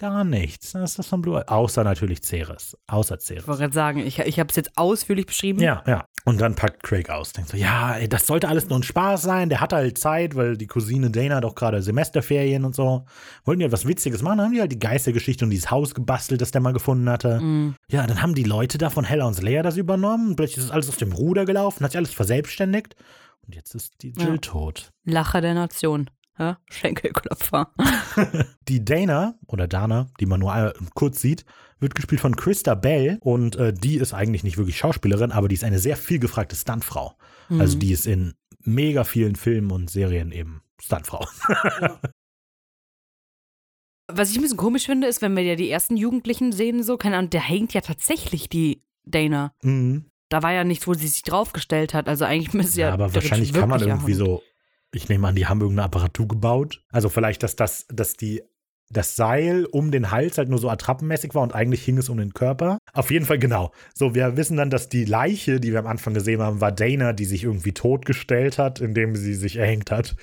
Gar 0.00 0.22
nichts. 0.22 0.72
Das 0.72 0.90
ist 0.92 0.98
das 1.00 1.08
von 1.08 1.20
Blue. 1.22 1.46
Außer 1.48 1.82
natürlich 1.82 2.22
Ceres. 2.22 2.76
Außer 2.86 3.18
Ceres. 3.18 3.42
Ich 3.42 3.48
wollte 3.48 3.62
gerade 3.62 3.74
sagen, 3.74 3.98
ich, 3.98 4.20
ich 4.20 4.38
habe 4.38 4.48
es 4.48 4.54
jetzt 4.54 4.70
ausführlich 4.78 5.26
beschrieben. 5.26 5.60
Ja, 5.60 5.82
ja. 5.88 6.04
Und 6.24 6.40
dann 6.40 6.54
packt 6.54 6.84
Craig 6.84 7.10
aus. 7.10 7.32
Denkt 7.32 7.50
so, 7.50 7.56
ja, 7.56 7.96
ey, 7.96 8.08
das 8.08 8.26
sollte 8.28 8.48
alles 8.48 8.68
nur 8.68 8.78
ein 8.78 8.84
Spaß 8.84 9.22
sein. 9.22 9.48
Der 9.48 9.60
hatte 9.60 9.74
halt 9.74 9.98
Zeit, 9.98 10.36
weil 10.36 10.56
die 10.56 10.68
Cousine 10.68 11.10
Dana 11.10 11.34
hat 11.36 11.44
auch 11.44 11.56
gerade 11.56 11.82
Semesterferien 11.82 12.64
und 12.64 12.76
so. 12.76 13.06
Wollten 13.44 13.58
die 13.58 13.64
halt 13.64 13.72
was 13.72 13.88
Witziges 13.88 14.22
machen. 14.22 14.38
Dann 14.38 14.46
haben 14.46 14.54
die 14.54 14.60
halt 14.60 14.70
die 14.70 14.78
Geistergeschichte 14.78 15.44
und 15.44 15.50
dieses 15.50 15.70
Haus 15.72 15.96
gebastelt, 15.96 16.40
das 16.40 16.52
der 16.52 16.60
mal 16.60 16.72
gefunden 16.72 17.10
hatte. 17.10 17.40
Mhm. 17.40 17.74
Ja, 17.90 18.06
dann 18.06 18.22
haben 18.22 18.36
die 18.36 18.44
Leute 18.44 18.78
da 18.78 18.90
von 18.90 19.04
Hella 19.04 19.26
und 19.26 19.42
Leia 19.42 19.62
das 19.64 19.76
übernommen. 19.76 20.36
Plötzlich 20.36 20.64
ist 20.64 20.70
alles 20.70 20.88
auf 20.88 20.96
dem 20.96 21.12
Ruder 21.12 21.44
gelaufen, 21.44 21.82
hat 21.84 21.90
sich 21.90 21.98
alles 21.98 22.12
verselbstständigt. 22.12 22.94
Und 23.44 23.56
jetzt 23.56 23.74
ist 23.74 23.94
die 24.02 24.12
Jill 24.12 24.32
Ja. 24.32 24.36
tot. 24.36 24.90
Lacher 25.04 25.40
der 25.40 25.54
Nation. 25.54 26.08
Ja? 26.38 26.58
Schenkelklopfer. 26.70 27.72
Die 28.68 28.84
Dana 28.84 29.34
oder 29.46 29.66
Dana, 29.68 30.08
die 30.20 30.26
man 30.26 30.40
nur 30.40 30.54
äh, 30.54 30.72
kurz 30.94 31.20
sieht, 31.20 31.44
wird 31.80 31.94
gespielt 31.94 32.20
von 32.20 32.34
Christa 32.36 32.74
Bell 32.74 33.18
und 33.20 33.56
äh, 33.56 33.72
die 33.72 33.96
ist 33.96 34.12
eigentlich 34.14 34.42
nicht 34.44 34.56
wirklich 34.58 34.76
Schauspielerin, 34.78 35.30
aber 35.32 35.48
die 35.48 35.54
ist 35.54 35.64
eine 35.64 35.78
sehr 35.78 35.96
viel 35.96 36.18
gefragte 36.18 36.56
Stuntfrau. 36.56 37.16
Also 37.50 37.76
Mhm. 37.76 37.80
die 37.80 37.92
ist 37.92 38.06
in 38.06 38.34
mega 38.64 39.04
vielen 39.04 39.36
Filmen 39.36 39.70
und 39.70 39.88
Serien 39.90 40.32
eben 40.32 40.62
Stuntfrau. 40.80 41.24
Was 44.10 44.30
ich 44.30 44.36
ein 44.38 44.42
bisschen 44.42 44.56
komisch 44.56 44.86
finde, 44.86 45.06
ist, 45.06 45.20
wenn 45.20 45.36
wir 45.36 45.42
ja 45.42 45.54
die 45.54 45.68
ersten 45.70 45.96
Jugendlichen 45.96 46.50
sehen, 46.52 46.82
so, 46.82 46.96
keine 46.96 47.18
Ahnung, 47.18 47.30
der 47.30 47.42
hängt 47.42 47.74
ja 47.74 47.82
tatsächlich 47.82 48.48
die 48.48 48.82
Dana. 49.04 49.52
Mhm. 49.62 50.06
Da 50.30 50.42
war 50.42 50.52
ja 50.52 50.64
nichts, 50.64 50.86
wo 50.86 50.94
sie 50.94 51.08
sich 51.08 51.22
draufgestellt 51.22 51.94
hat. 51.94 52.08
Also 52.08 52.24
eigentlich 52.24 52.52
müsste 52.54 52.80
Ja, 52.80 52.88
ja. 52.88 52.94
aber 52.94 53.14
wahrscheinlich 53.14 53.52
kann 53.52 53.68
man 53.68 53.80
irgendwie 53.80 54.14
so, 54.14 54.42
ich 54.92 55.08
nehme 55.08 55.28
an, 55.28 55.34
die 55.34 55.46
haben 55.46 55.60
irgendeine 55.60 55.86
Apparatur 55.86 56.28
gebaut. 56.28 56.82
Also 56.90 57.08
vielleicht, 57.08 57.42
dass 57.42 57.56
das, 57.56 57.86
dass 57.88 58.14
die 58.14 58.42
das 58.90 59.16
Seil 59.16 59.66
um 59.66 59.90
den 59.90 60.10
Hals 60.10 60.38
halt 60.38 60.48
nur 60.48 60.58
so 60.58 60.70
attrappenmäßig 60.70 61.34
war 61.34 61.42
und 61.42 61.54
eigentlich 61.54 61.84
hing 61.84 61.98
es 61.98 62.08
um 62.08 62.16
den 62.16 62.32
Körper. 62.32 62.78
Auf 62.94 63.10
jeden 63.10 63.26
Fall 63.26 63.38
genau. 63.38 63.70
So, 63.94 64.14
wir 64.14 64.36
wissen 64.36 64.56
dann, 64.56 64.70
dass 64.70 64.88
die 64.88 65.04
Leiche, 65.04 65.60
die 65.60 65.72
wir 65.72 65.80
am 65.80 65.86
Anfang 65.86 66.14
gesehen 66.14 66.40
haben, 66.40 66.60
war 66.60 66.72
Dana, 66.72 67.12
die 67.12 67.26
sich 67.26 67.44
irgendwie 67.44 67.72
totgestellt 67.72 68.56
hat, 68.56 68.80
indem 68.80 69.14
sie 69.14 69.34
sich 69.34 69.56
erhängt 69.56 69.90
hat. 69.90 70.16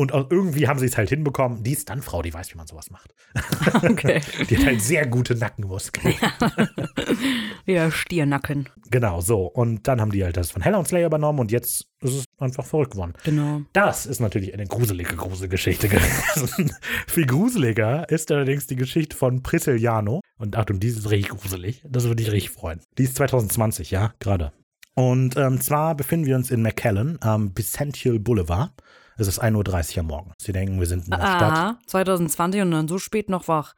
Und 0.00 0.12
irgendwie 0.30 0.66
haben 0.66 0.78
sie 0.78 0.86
es 0.86 0.96
halt 0.96 1.10
hinbekommen. 1.10 1.62
Die 1.62 1.76
Stuntfrau, 1.76 2.22
die 2.22 2.32
weiß, 2.32 2.54
wie 2.54 2.56
man 2.56 2.66
sowas 2.66 2.90
macht. 2.90 3.14
Okay. 3.82 4.22
Die 4.48 4.56
hat 4.56 4.64
halt 4.64 4.80
sehr 4.80 5.06
gute 5.06 5.34
Nackenmuskeln. 5.34 6.14
Ja, 7.66 7.90
Stiernacken. 7.90 8.68
Genau, 8.90 9.20
so. 9.20 9.44
Und 9.44 9.86
dann 9.86 10.00
haben 10.00 10.10
die 10.10 10.24
halt 10.24 10.36
das 10.36 10.50
von 10.50 10.62
Hella 10.62 10.78
und 10.78 10.88
Slayer 10.88 11.06
übernommen 11.06 11.38
und 11.38 11.52
jetzt 11.52 11.86
ist 12.00 12.14
es 12.14 12.24
einfach 12.38 12.64
verrückt 12.64 12.92
geworden. 12.92 13.12
Genau. 13.24 13.60
Das 13.74 14.06
ist 14.06 14.20
natürlich 14.20 14.54
eine 14.54 14.66
gruselige 14.66 15.14
Gruselgeschichte 15.14 15.88
gewesen. 15.88 16.72
Viel 17.06 17.26
gruseliger 17.26 18.08
ist 18.08 18.32
allerdings 18.32 18.66
die 18.66 18.76
Geschichte 18.76 19.14
von 19.16 19.42
Prisciliano. 19.42 20.20
Und 20.38 20.56
Achtung, 20.56 20.80
die 20.80 20.88
ist 20.88 21.10
richtig 21.10 21.38
gruselig. 21.38 21.84
Das 21.86 22.04
würde 22.04 22.22
ich 22.22 22.32
richtig 22.32 22.50
freuen. 22.50 22.80
Die 22.96 23.04
ist 23.04 23.16
2020, 23.16 23.90
ja, 23.90 24.14
gerade. 24.18 24.52
Und 24.94 25.36
ähm, 25.36 25.60
zwar 25.60 25.94
befinden 25.94 26.26
wir 26.26 26.36
uns 26.36 26.50
in 26.50 26.62
McAllen 26.62 27.18
am 27.20 27.56
Vicential 27.56 28.18
Boulevard. 28.18 28.72
Es 29.20 29.28
ist 29.28 29.42
1.30 29.42 29.92
Uhr 29.96 30.00
am 30.00 30.06
Morgen. 30.06 30.32
Sie 30.40 30.52
denken, 30.52 30.80
wir 30.80 30.86
sind 30.86 31.04
in 31.04 31.10
der 31.10 31.18
Stadt. 31.18 31.42
Aha, 31.42 31.78
2020 31.86 32.62
und 32.62 32.70
dann 32.70 32.88
so 32.88 32.98
spät 32.98 33.28
noch 33.28 33.48
wach. 33.48 33.74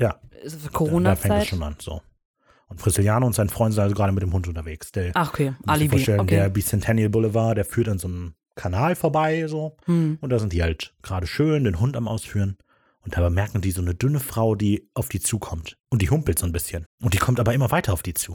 Ja, 0.00 0.20
Ist 0.42 0.54
es 0.54 0.62
da, 0.62 0.62
da 0.62 0.62
fängt 0.62 0.64
es 0.64 0.72
Corona-Zeit? 0.72 1.46
schon 1.46 1.62
an. 1.62 1.76
So. 1.78 2.00
Und 2.68 2.80
Prisciliano 2.80 3.26
und 3.26 3.34
sein 3.34 3.50
Freund 3.50 3.74
sind 3.74 3.82
also 3.82 3.94
gerade 3.94 4.12
mit 4.12 4.22
dem 4.22 4.32
Hund 4.32 4.48
unterwegs. 4.48 4.92
Der, 4.92 5.10
Ach, 5.14 5.28
okay. 5.34 5.54
Alibi. 5.66 5.90
vorstellen, 5.90 6.26
der 6.26 6.44
Okay. 6.44 6.50
Bicentennial 6.52 7.10
Boulevard, 7.10 7.58
der 7.58 7.64
führt 7.66 7.88
an 7.88 7.98
so 7.98 8.08
einem 8.08 8.34
Kanal 8.54 8.96
vorbei, 8.96 9.46
so. 9.48 9.76
Hm. 9.84 10.16
Und 10.22 10.30
da 10.30 10.38
sind 10.38 10.54
die 10.54 10.62
halt 10.62 10.94
gerade 11.02 11.26
schön 11.26 11.64
den 11.64 11.78
Hund 11.78 11.94
am 11.96 12.08
Ausführen. 12.08 12.56
Und 13.00 13.16
da 13.16 13.20
bemerken 13.20 13.60
die 13.60 13.72
so 13.72 13.82
eine 13.82 13.94
dünne 13.94 14.18
Frau, 14.18 14.54
die 14.54 14.88
auf 14.94 15.10
die 15.10 15.20
zukommt. 15.20 15.76
Und 15.90 16.00
die 16.00 16.08
humpelt 16.08 16.38
so 16.38 16.46
ein 16.46 16.52
bisschen. 16.52 16.86
Und 17.02 17.12
die 17.12 17.18
kommt 17.18 17.38
aber 17.38 17.52
immer 17.52 17.70
weiter 17.70 17.92
auf 17.92 18.02
die 18.02 18.14
zu. 18.14 18.32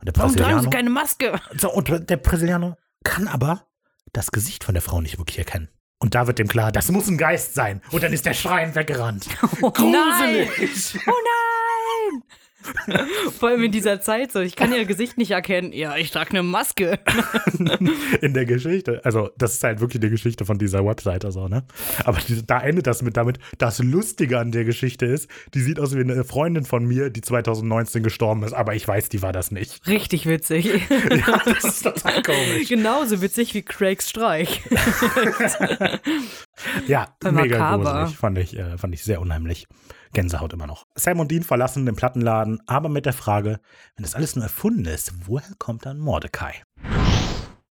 Und 0.00 0.06
der 0.06 0.16
Warum 0.16 0.34
tragen 0.34 0.60
sie 0.62 0.68
keine 0.70 0.90
Maske? 0.90 1.40
so, 1.56 1.72
und 1.72 1.88
der 2.10 2.16
Brasilianer 2.16 2.76
kann 3.04 3.28
aber 3.28 3.68
das 4.12 4.32
Gesicht 4.32 4.64
von 4.64 4.74
der 4.74 4.82
Frau 4.82 5.00
nicht 5.00 5.16
wirklich 5.18 5.38
erkennen. 5.38 5.68
Und 6.02 6.16
da 6.16 6.26
wird 6.26 6.40
dem 6.40 6.48
klar, 6.48 6.72
das 6.72 6.90
muss 6.90 7.06
ein 7.06 7.16
Geist 7.16 7.54
sein. 7.54 7.80
Und 7.92 8.02
dann 8.02 8.12
ist 8.12 8.26
der 8.26 8.34
Schreien 8.34 8.74
weggerannt. 8.74 9.28
Oh 9.62 9.70
nein! 9.76 10.48
Gruselig! 10.48 10.98
Oh 11.06 11.10
nein! 11.10 11.31
Vor 13.38 13.50
allem 13.50 13.64
in 13.64 13.72
dieser 13.72 14.00
Zeit 14.00 14.32
so. 14.32 14.40
Ich 14.40 14.56
kann 14.56 14.72
ihr 14.72 14.84
Gesicht 14.84 15.18
nicht 15.18 15.30
erkennen. 15.30 15.72
Ja, 15.72 15.96
ich 15.96 16.10
trage 16.10 16.30
eine 16.30 16.42
Maske. 16.42 16.98
in 18.20 18.34
der 18.34 18.44
Geschichte. 18.44 19.00
Also, 19.04 19.30
das 19.38 19.54
ist 19.54 19.64
halt 19.64 19.80
wirklich 19.80 20.00
die 20.00 20.10
Geschichte 20.10 20.44
von 20.44 20.58
dieser 20.58 20.84
Webseite, 20.84 21.32
so, 21.32 21.48
ne? 21.48 21.64
Aber 22.04 22.18
die, 22.26 22.46
da 22.46 22.60
endet 22.60 22.86
das 22.86 23.02
mit 23.02 23.16
damit. 23.16 23.38
Das 23.58 23.78
Lustige 23.78 24.38
an 24.38 24.52
der 24.52 24.64
Geschichte 24.64 25.06
ist, 25.06 25.28
die 25.54 25.60
sieht 25.60 25.80
aus 25.80 25.94
wie 25.96 26.00
eine 26.00 26.24
Freundin 26.24 26.64
von 26.64 26.84
mir, 26.84 27.10
die 27.10 27.20
2019 27.20 28.02
gestorben 28.02 28.42
ist, 28.42 28.52
aber 28.52 28.74
ich 28.74 28.86
weiß, 28.86 29.08
die 29.08 29.22
war 29.22 29.32
das 29.32 29.50
nicht. 29.50 29.86
Richtig 29.86 30.26
witzig. 30.26 30.70
Ja, 31.12 31.40
das 31.44 31.64
ist 31.64 31.82
total 31.82 32.22
komisch. 32.22 32.68
Genauso 32.68 33.20
witzig 33.20 33.54
wie 33.54 33.62
Craigs 33.62 34.08
Streich. 34.08 34.62
Ja, 36.86 37.16
mega 37.24 37.76
gruselig. 37.76 38.16
Fand 38.16 38.38
ich, 38.38 38.56
äh, 38.56 38.78
fand 38.78 38.94
ich 38.94 39.02
sehr 39.02 39.20
unheimlich. 39.20 39.66
Gänsehaut 40.12 40.52
immer 40.52 40.66
noch. 40.66 40.86
Sam 40.94 41.20
und 41.20 41.30
Dean 41.30 41.42
verlassen 41.42 41.86
den 41.86 41.96
Plattenladen, 41.96 42.60
aber 42.66 42.88
mit 42.88 43.06
der 43.06 43.12
Frage, 43.12 43.60
wenn 43.96 44.02
das 44.02 44.14
alles 44.14 44.36
nur 44.36 44.44
erfunden 44.44 44.84
ist, 44.84 45.12
woher 45.26 45.54
kommt 45.58 45.86
dann 45.86 45.98
Mordecai? 45.98 46.54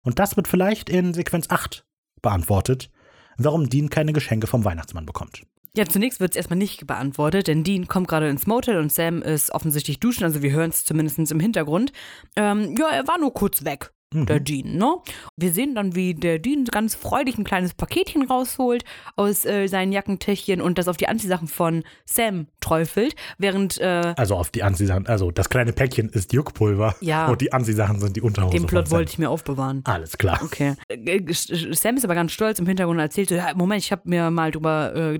Und 0.03 0.18
das 0.18 0.37
wird 0.37 0.49
vielleicht 0.49 0.91
in 0.91 1.14
Sequenz 1.14 1.51
8 1.51 1.87
beantwortet, 2.22 2.91
warum 3.37 3.68
Dean 3.68 3.91
keine 3.91 4.12
Geschenke 4.12 4.47
vom 4.47 4.64
Weihnachtsmann 4.64 5.07
bekommt. 5.07 5.43
Ja, 5.76 5.87
zunächst 5.87 6.20
wird 6.20 6.32
es 6.32 6.37
erstmal 6.37 6.59
nicht 6.59 6.87
beantwortet, 6.87 7.49
denn 7.49 7.64
Dean 7.64 7.89
kommt 7.89 8.07
gerade 8.07 8.28
ins 8.28 8.47
Motel 8.47 8.78
und 8.78 8.93
Sam 8.93 9.22
ist 9.22 9.51
offensichtlich 9.51 9.99
duschen, 9.99 10.22
also 10.22 10.41
wir 10.41 10.53
hören 10.53 10.70
es 10.70 10.85
zumindest 10.85 11.18
im 11.32 11.41
Hintergrund. 11.41 11.93
Ähm, 12.37 12.76
ja, 12.78 12.91
er 12.91 13.09
war 13.09 13.18
nur 13.18 13.35
kurz 13.35 13.64
weg, 13.64 13.93
der 14.15 14.41
Dean, 14.41 14.77
ne? 14.77 14.97
Wir 15.37 15.53
sehen 15.53 15.75
dann, 15.75 15.95
wie 15.95 16.15
der 16.15 16.39
Dean 16.39 16.65
ganz 16.65 16.95
freudig 16.95 17.37
ein 17.39 17.45
kleines 17.45 17.75
Paketchen 17.75 18.23
rausholt 18.27 18.85
aus 19.17 19.45
äh, 19.45 19.67
seinen 19.67 19.93
Jackentäschchen 19.93 20.61
und 20.61 20.79
das 20.79 20.89
auf 20.89 20.97
die 20.97 21.09
Anziehsachen 21.09 21.49
von 21.49 21.83
Sam 22.07 22.47
träufelt, 22.61 23.15
während 23.39 23.79
äh, 23.81 24.15
Also 24.17 24.37
auf 24.37 24.51
die 24.51 24.62
Anziehsachen, 24.62 25.07
also 25.07 25.31
das 25.31 25.49
kleine 25.51 25.73
Päckchen 25.73 26.09
ist 26.09 26.33
Juckpulver 26.33 26.95
Ja. 27.01 27.27
und 27.29 27.41
die 27.41 27.53
Anziehsachen 27.53 28.01
sind 28.01 28.17
die 28.17 28.23
Unterhose. 28.23 28.57
den 28.57 28.67
Plot 28.67 28.91
wollte 28.91 29.11
ich 29.11 29.19
mir 29.19 29.31
aufbewahren. 29.31 29.83
Alles 29.85 30.17
klar. 30.17 30.41
Okay. 30.43 30.75
Äh, 30.89 31.21
Sam 31.33 31.97
ist 31.97 32.05
aber 32.05 32.15
ganz 32.15 32.33
stolz 32.33 32.59
im 32.59 32.67
Hintergrund 32.67 32.97
und 32.99 33.03
erzählt 33.03 33.29
so, 33.29 33.35
ja, 33.35 33.53
Moment, 33.55 33.83
ich 33.83 33.93
habe 33.93 34.03
mir 34.05 34.31
mal 34.31 34.51
drüber, 34.51 34.93
äh, 34.95 35.15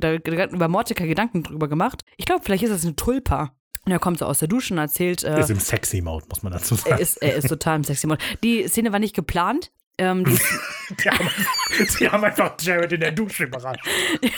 über 0.53 0.69
Mordecai 0.69 1.07
Gedanken 1.07 1.43
drüber 1.43 1.69
gemacht. 1.69 2.03
Ich 2.17 2.27
glaube, 2.27 2.43
vielleicht 2.45 2.63
ist 2.63 2.71
das 2.73 2.85
eine 2.85 2.97
Tulpa. 2.97 3.53
Und 3.85 3.93
er 3.93 3.99
kommt 3.99 4.19
so 4.19 4.27
aus 4.27 4.39
der 4.39 4.49
Dusche 4.49 4.75
und 4.75 4.79
erzählt, 4.79 5.25
äh, 5.25 5.41
Ist 5.41 5.51
im 5.51 5.61
Sexy-Mode, 5.61 6.27
muss 6.29 6.43
man 6.43 6.53
dazu 6.53 6.75
er, 6.75 6.79
sagen. 6.79 7.03
ist, 7.03 7.23
er 7.23 7.37
ist 7.37 7.49
total 7.49 7.77
im 7.77 7.85
sexy 7.85 8.07
Mode. 8.07 8.23
Die 8.43 8.67
Szene 8.69 8.93
war 8.93 8.99
nicht 8.99 9.15
geplant. 9.15 9.71
Ähm, 9.97 10.25
die 10.25 10.33
Die 11.03 11.11
haben, 11.11 11.31
die 11.99 12.11
haben 12.11 12.25
einfach 12.25 12.53
Jared 12.61 12.93
in 12.93 13.01
der 13.01 13.13
Dusche 13.13 13.45
überrascht. 13.45 13.81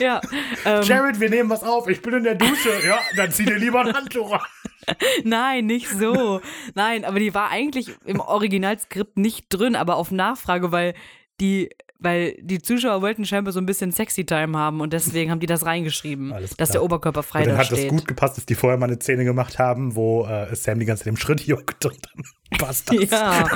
ja, 0.00 0.20
ähm, 0.64 0.82
Jared, 0.82 1.20
wir 1.20 1.28
nehmen 1.28 1.50
was 1.50 1.62
auf. 1.62 1.86
Ich 1.88 2.00
bin 2.00 2.14
in 2.14 2.24
der 2.24 2.36
Dusche. 2.36 2.70
Ja, 2.86 2.98
dann 3.16 3.30
zieh 3.32 3.44
dir 3.44 3.58
lieber 3.58 3.80
ein 3.80 3.92
Handtuch 3.92 4.32
an. 4.32 4.40
nein, 5.24 5.66
nicht 5.66 5.90
so. 5.90 6.40
Nein, 6.74 7.04
aber 7.04 7.18
die 7.18 7.34
war 7.34 7.50
eigentlich 7.50 7.90
im 8.04 8.20
Originalskript 8.20 9.18
nicht 9.18 9.46
drin, 9.50 9.76
aber 9.76 9.96
auf 9.96 10.10
Nachfrage, 10.10 10.72
weil 10.72 10.94
die, 11.40 11.68
weil 11.98 12.36
die 12.40 12.60
Zuschauer 12.60 13.02
wollten 13.02 13.24
scheinbar 13.24 13.52
so 13.52 13.60
ein 13.60 13.66
bisschen 13.66 13.92
Sexy-Time 13.92 14.56
haben 14.56 14.80
und 14.80 14.92
deswegen 14.92 15.30
haben 15.30 15.40
die 15.40 15.46
das 15.46 15.64
reingeschrieben, 15.64 16.34
dass 16.58 16.70
der 16.70 16.82
Oberkörper 16.82 17.22
frei 17.22 17.40
Und 17.40 17.46
dann 17.46 17.56
da 17.56 17.62
hat 17.62 17.72
das 17.72 17.78
steht. 17.78 17.90
gut 17.90 18.06
gepasst, 18.06 18.36
dass 18.36 18.46
die 18.46 18.54
vorher 18.54 18.78
mal 18.78 18.86
eine 18.86 19.00
Szene 19.00 19.24
gemacht 19.24 19.58
haben, 19.58 19.94
wo 19.94 20.24
äh, 20.26 20.54
Sam 20.54 20.78
die 20.78 20.86
ganze 20.86 21.04
Zeit 21.04 21.10
im 21.10 21.16
Schritt 21.16 21.40
juckt 21.46 21.84
und 21.86 21.98
dann 22.06 22.58
passt 22.58 22.92
das. 22.92 23.10
Ja, 23.10 23.48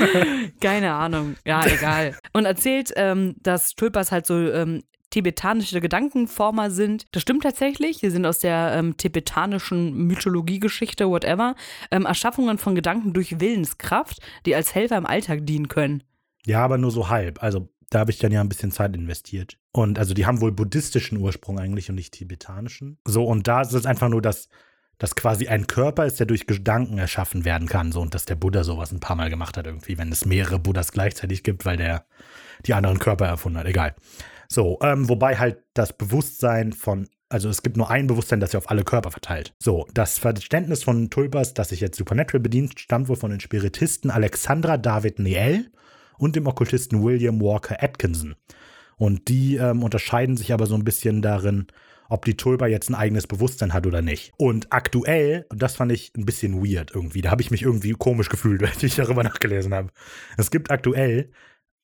keine 0.61 0.93
Ahnung. 0.93 1.36
Ja, 1.45 1.64
egal. 1.66 2.16
Und 2.32 2.45
erzählt, 2.45 2.93
ähm, 2.97 3.36
dass 3.43 3.74
Tulpas 3.74 4.12
halt 4.12 4.26
so 4.26 4.34
ähm, 4.34 4.82
tibetanische 5.11 5.80
Gedankenformer 5.80 6.70
sind. 6.70 7.07
Das 7.12 7.22
stimmt 7.22 7.43
tatsächlich. 7.43 7.99
Die 7.99 8.11
sind 8.11 8.24
aus 8.24 8.38
der 8.38 8.72
ähm, 8.76 8.97
tibetanischen 8.97 10.07
Mythologiegeschichte, 10.07 11.09
whatever. 11.09 11.57
Ähm, 11.91 12.07
Erschaffungen 12.07 12.59
von 12.59 12.74
Gedanken 12.74 13.12
durch 13.12 13.41
Willenskraft, 13.41 14.18
die 14.47 14.55
als 14.55 14.74
Helfer 14.74 14.97
im 14.97 15.07
Alltag 15.07 15.47
dienen 15.47 15.68
können. 15.68 16.05
Ja, 16.47 16.64
aber 16.64 16.78
nur 16.78 16.91
so 16.91 17.09
halb. 17.09 17.43
Also 17.43 17.68
da 17.91 17.99
habe 17.99 18.12
ich 18.12 18.18
dann 18.18 18.32
ja 18.32 18.41
ein 18.41 18.49
bisschen 18.49 18.70
Zeit 18.70 18.95
investiert. 18.95 19.59
Und 19.72 19.99
also 19.99 20.14
die 20.14 20.24
haben 20.24 20.41
wohl 20.41 20.53
buddhistischen 20.53 21.18
Ursprung 21.18 21.59
eigentlich 21.59 21.88
und 21.91 21.97
nicht 21.97 22.14
tibetanischen. 22.14 22.99
So, 23.07 23.24
und 23.24 23.49
da 23.49 23.62
ist 23.62 23.72
es 23.72 23.84
einfach 23.84 24.09
nur, 24.09 24.22
dass 24.22 24.49
das 24.99 25.16
quasi 25.16 25.49
ein 25.49 25.66
Körper 25.66 26.07
ist, 26.07 26.20
der 26.20 26.26
durch 26.26 26.47
Gedanken 26.47 26.99
erschaffen 26.99 27.45
werden 27.45 27.66
kann. 27.66 27.91
So, 27.91 28.01
und 28.01 28.14
dass 28.14 28.26
der 28.26 28.36
Buddha 28.36 28.64
sowas 28.64 28.93
ein 28.93 29.01
paar 29.01 29.16
Mal 29.16 29.30
gemacht 29.30 29.57
hat, 29.57 29.66
irgendwie, 29.66 29.99
wenn 29.99 30.12
es 30.12 30.24
mehrere 30.24 30.59
Buddhas 30.59 30.93
gleichzeitig 30.93 31.43
gibt, 31.43 31.64
weil 31.64 31.76
der 31.76 32.07
die 32.66 32.74
anderen 32.74 32.99
Körper 32.99 33.26
erfunden 33.26 33.59
hat. 33.59 33.66
Egal. 33.66 33.95
So, 34.49 34.78
ähm, 34.82 35.09
wobei 35.09 35.38
halt 35.38 35.59
das 35.74 35.97
Bewusstsein 35.97 36.72
von, 36.72 37.09
also 37.28 37.49
es 37.49 37.62
gibt 37.62 37.76
nur 37.76 37.91
ein 37.91 38.07
Bewusstsein, 38.07 38.41
das 38.41 38.51
sich 38.51 38.59
auf 38.59 38.70
alle 38.70 38.84
Körper 38.84 39.11
verteilt. 39.11 39.55
So, 39.59 39.86
das 39.95 40.18
Verständnis 40.18 40.84
von 40.84 41.09
Tulpas, 41.09 41.55
das 41.55 41.70
sich 41.70 41.80
jetzt 41.80 41.97
Supernatural 41.97 42.41
bedient, 42.41 42.78
stammt 42.78 43.09
wohl 43.09 43.16
von 43.16 43.30
den 43.30 43.41
Spiritisten 43.41 44.11
Alexandra 44.11 44.76
David 44.76 45.18
Niel 45.18 45.70
und 46.21 46.37
dem 46.37 46.47
Okkultisten 46.47 47.03
William 47.03 47.41
Walker 47.41 47.83
Atkinson. 47.83 48.37
Und 48.97 49.29
die 49.29 49.57
ähm, 49.57 49.83
unterscheiden 49.83 50.37
sich 50.37 50.53
aber 50.53 50.66
so 50.66 50.75
ein 50.75 50.85
bisschen 50.85 51.23
darin, 51.23 51.66
ob 52.11 52.25
die 52.25 52.37
Tulpa 52.37 52.66
jetzt 52.66 52.91
ein 52.91 52.95
eigenes 52.95 53.27
Bewusstsein 53.27 53.73
hat 53.73 53.87
oder 53.87 54.03
nicht. 54.03 54.33
Und 54.37 54.66
aktuell, 54.71 55.47
das 55.49 55.77
fand 55.77 55.93
ich 55.93 56.12
ein 56.16 56.27
bisschen 56.27 56.62
weird 56.62 56.91
irgendwie, 56.95 57.23
da 57.23 57.31
habe 57.31 57.41
ich 57.41 57.51
mich 57.51 57.62
irgendwie 57.62 57.93
komisch 57.93 58.29
gefühlt, 58.29 58.62
als 58.64 58.83
ich 58.83 58.97
darüber 58.97 59.23
nachgelesen 59.23 59.73
habe. 59.73 59.91
Es 60.37 60.51
gibt 60.51 60.71
aktuell, 60.71 61.31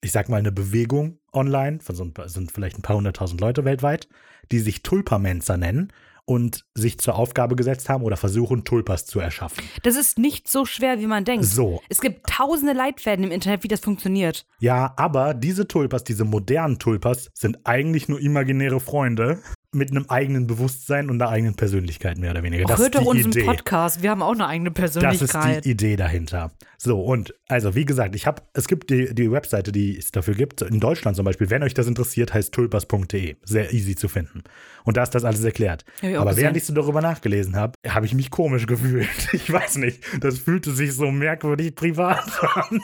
ich 0.03 0.12
sag 0.12 0.28
mal, 0.28 0.37
eine 0.37 0.53
Bewegung 0.53 1.18
online, 1.32 1.80
von 1.80 1.95
so 1.95 2.05
ein 2.05 2.12
sind 2.26 2.53
vielleicht 2.53 2.78
ein 2.78 2.82
paar 2.82 2.97
hunderttausend 2.97 3.41
Leute 3.41 3.64
weltweit, 3.64 4.09
die 4.53 4.59
sich 4.59 4.82
Tulpamenzer 4.82 5.57
nennen 5.57 5.93
und 6.26 6.64
sich 6.74 6.98
zur 6.98 7.14
Aufgabe 7.14 7.56
gesetzt 7.56 7.88
haben 7.88 8.04
oder 8.04 8.16
versuchen, 8.16 8.64
Tulpas 8.64 9.06
zu 9.06 9.20
erschaffen. 9.20 9.64
Das 9.82 9.96
ist 9.96 10.18
nicht 10.18 10.48
so 10.48 10.66
schwer, 10.66 10.98
wie 10.98 11.06
man 11.06 11.24
denkt. 11.24 11.46
So, 11.46 11.80
Es 11.88 12.00
gibt 12.00 12.28
tausende 12.28 12.72
Leitfäden 12.72 13.24
im 13.24 13.30
Internet, 13.30 13.62
wie 13.62 13.68
das 13.68 13.80
funktioniert. 13.80 14.44
Ja, 14.58 14.92
aber 14.96 15.34
diese 15.34 15.68
Tulpas, 15.68 16.04
diese 16.04 16.24
modernen 16.24 16.78
Tulpas, 16.78 17.30
sind 17.32 17.58
eigentlich 17.64 18.08
nur 18.08 18.20
imaginäre 18.20 18.80
Freunde 18.80 19.40
mit 19.72 19.90
einem 19.90 20.06
eigenen 20.08 20.46
Bewusstsein 20.46 21.10
und 21.10 21.20
einer 21.20 21.30
eigenen 21.30 21.54
Persönlichkeit, 21.54 22.18
mehr 22.18 22.30
oder 22.30 22.42
weniger. 22.42 22.64
Das 22.64 22.78
hört 22.78 22.94
ist 22.94 22.94
doch 22.94 23.12
die 23.12 23.18
unseren 23.18 23.32
Idee. 23.32 23.44
Podcast. 23.44 24.02
Wir 24.02 24.10
haben 24.10 24.22
auch 24.22 24.32
eine 24.32 24.46
eigene 24.46 24.70
Das 24.70 24.90
ist 24.90 25.00
Persönlichkeit. 25.00 25.64
die 25.64 25.70
Idee 25.70 25.96
dahinter. 25.96 26.50
So, 26.78 27.00
und 27.00 27.34
also 27.48 27.74
wie 27.74 27.84
gesagt, 27.84 28.14
ich 28.14 28.26
habe, 28.26 28.42
es 28.52 28.68
gibt 28.68 28.90
die, 28.90 29.14
die 29.14 29.30
Webseite, 29.30 29.72
die 29.72 29.96
es 29.96 30.10
dafür 30.12 30.34
gibt. 30.34 30.62
In 30.62 30.80
Deutschland 30.80 31.16
zum 31.16 31.24
Beispiel, 31.24 31.50
wenn 31.50 31.62
euch 31.62 31.74
das 31.74 31.86
interessiert, 31.86 32.32
heißt 32.34 32.52
tulpas.de. 32.52 33.36
Sehr 33.44 33.72
easy 33.72 33.96
zu 33.96 34.08
finden. 34.08 34.42
Und 34.84 34.96
da 34.96 35.02
ist 35.02 35.14
das 35.14 35.24
alles 35.24 35.42
erklärt. 35.44 35.84
Aber 36.02 36.26
gesehen. 36.30 36.42
während 36.42 36.56
ich 36.56 36.64
so 36.64 36.72
darüber 36.74 37.00
nachgelesen 37.00 37.56
habe, 37.56 37.72
habe 37.88 38.06
ich 38.06 38.14
mich 38.14 38.30
komisch 38.30 38.66
gefühlt. 38.68 39.08
Ich 39.32 39.50
weiß 39.52 39.76
nicht. 39.76 40.02
Das 40.20 40.38
fühlte 40.38 40.72
sich 40.72 40.92
so 40.94 41.10
merkwürdig 41.10 41.74
privat 41.74 42.30
an. 42.42 42.80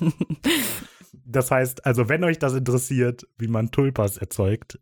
Das 1.26 1.50
heißt, 1.50 1.86
also 1.86 2.08
wenn 2.08 2.22
euch 2.22 2.38
das 2.38 2.54
interessiert, 2.54 3.26
wie 3.38 3.48
man 3.48 3.70
Tulpas 3.70 4.18
erzeugt, 4.18 4.78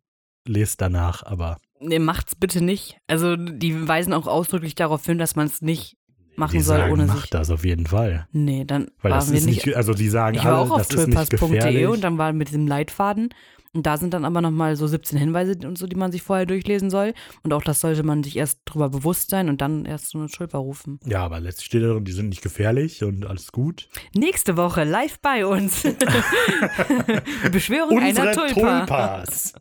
lest 0.46 0.80
danach, 0.80 1.22
aber 1.24 1.58
Nee, 1.84 1.98
macht's 1.98 2.36
bitte 2.36 2.62
nicht. 2.62 2.98
Also, 3.08 3.34
die 3.36 3.88
weisen 3.88 4.12
auch 4.12 4.28
ausdrücklich 4.28 4.76
darauf 4.76 5.04
hin, 5.04 5.18
dass 5.18 5.34
man 5.34 5.46
es 5.48 5.62
nicht 5.62 5.96
machen 6.36 6.52
die 6.52 6.60
soll, 6.60 6.78
sagen, 6.78 6.92
ohne 6.92 7.06
macht 7.06 7.22
sich. 7.22 7.30
das 7.30 7.50
auf 7.50 7.64
jeden 7.64 7.86
Fall. 7.86 8.26
Nee, 8.32 8.64
dann 8.64 8.88
Weil 9.02 9.10
waren 9.10 9.18
das 9.20 9.30
wir 9.30 9.38
ist 9.38 9.46
nicht, 9.46 9.76
also 9.76 9.92
die 9.92 10.08
sagen 10.08 10.36
Ich 10.36 10.44
war 10.44 10.58
alle, 10.58 10.60
auch 10.60 10.70
auf 10.70 10.88
nicht 10.88 10.90
tulpas.de 10.90 11.86
und 11.86 12.02
dann 12.02 12.18
war 12.18 12.32
mit 12.32 12.48
diesem 12.48 12.66
Leitfaden. 12.66 13.30
Und 13.74 13.86
da 13.86 13.96
sind 13.96 14.12
dann 14.12 14.26
aber 14.26 14.42
nochmal 14.42 14.76
so 14.76 14.86
17 14.86 15.18
Hinweise 15.18 15.56
und 15.66 15.78
so, 15.78 15.86
die 15.86 15.96
man 15.96 16.12
sich 16.12 16.22
vorher 16.22 16.44
durchlesen 16.44 16.90
soll. 16.90 17.14
Und 17.42 17.54
auch 17.54 17.62
das 17.62 17.80
sollte 17.80 18.02
man 18.02 18.22
sich 18.22 18.36
erst 18.36 18.60
drüber 18.66 18.90
bewusst 18.90 19.30
sein 19.30 19.48
und 19.48 19.62
dann 19.62 19.86
erst 19.86 20.10
so 20.10 20.18
eine 20.18 20.28
Tulpa 20.28 20.58
rufen. 20.58 21.00
Ja, 21.06 21.24
aber 21.24 21.40
letztlich 21.40 21.66
steht 21.66 21.82
da 21.82 21.86
drin, 21.88 22.04
die 22.04 22.12
sind 22.12 22.28
nicht 22.28 22.42
gefährlich 22.42 23.02
und 23.02 23.24
alles 23.26 23.50
gut. 23.50 23.88
Nächste 24.14 24.58
Woche 24.58 24.84
live 24.84 25.18
bei 25.20 25.46
uns. 25.46 25.82
Beschwörung 27.52 27.96
Unsere 27.96 28.28
einer 28.28 28.32
Tulpa. 28.32 28.80
Tulpas. 28.80 29.54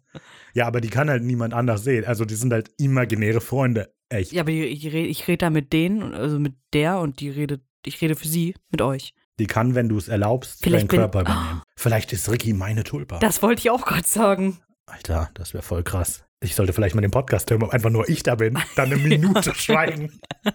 Ja, 0.54 0.68
aber 0.68 0.82
die 0.82 0.90
kann 0.90 1.10
halt 1.10 1.24
niemand 1.24 1.54
anders 1.54 1.84
sehen. 1.84 2.06
Also 2.06 2.26
die 2.26 2.36
sind 2.36 2.52
halt 2.54 2.70
imaginäre 2.78 3.42
Freunde. 3.42 3.94
Echt. 4.10 4.32
Ja, 4.34 4.42
aber 4.42 4.52
ich, 4.52 4.86
ich 4.86 4.94
rede 4.94 5.08
ich 5.08 5.28
red 5.28 5.42
da 5.42 5.50
mit 5.50 5.72
denen, 5.74 6.14
also 6.14 6.40
mit 6.40 6.54
der 6.74 7.00
und 7.00 7.20
die 7.22 7.30
redet, 7.30 7.62
ich 7.86 8.02
rede 8.02 8.16
für 8.16 8.28
sie, 8.28 8.56
mit 8.70 8.82
euch. 8.82 9.14
Die 9.40 9.48
kann, 9.48 9.74
wenn 9.76 9.90
du 9.90 9.98
es 9.98 10.08
erlaubst, 10.10 10.60
Vielleicht 10.62 10.92
deinen 10.92 11.00
Körper 11.00 11.22
übernehmen. 11.22 11.62
Vielleicht 11.76 12.12
ist 12.14 12.30
Ricky 12.30 12.54
meine 12.54 12.84
Tulpa. 12.84 13.20
Das 13.20 13.42
wollte 13.42 13.62
ich 13.62 13.70
auch 13.70 13.86
gerade 13.86 14.06
sagen. 14.08 14.60
Alter, 14.86 15.30
das 15.34 15.54
wäre 15.54 15.64
voll 15.64 15.84
krass. 15.84 16.24
Ich 16.44 16.56
sollte 16.56 16.74
vielleicht 16.74 16.96
mal 16.96 17.02
den 17.02 17.12
Podcast 17.12 17.50
hören, 17.50 17.64
ob 17.64 17.70
einfach 17.70 17.90
nur 17.90 18.10
ich 18.10 18.24
da 18.24 18.36
bin, 18.36 18.58
dann 18.76 18.92
eine 18.92 18.98
Minute 19.02 19.56
schweigen. 19.56 20.20
Und 20.44 20.54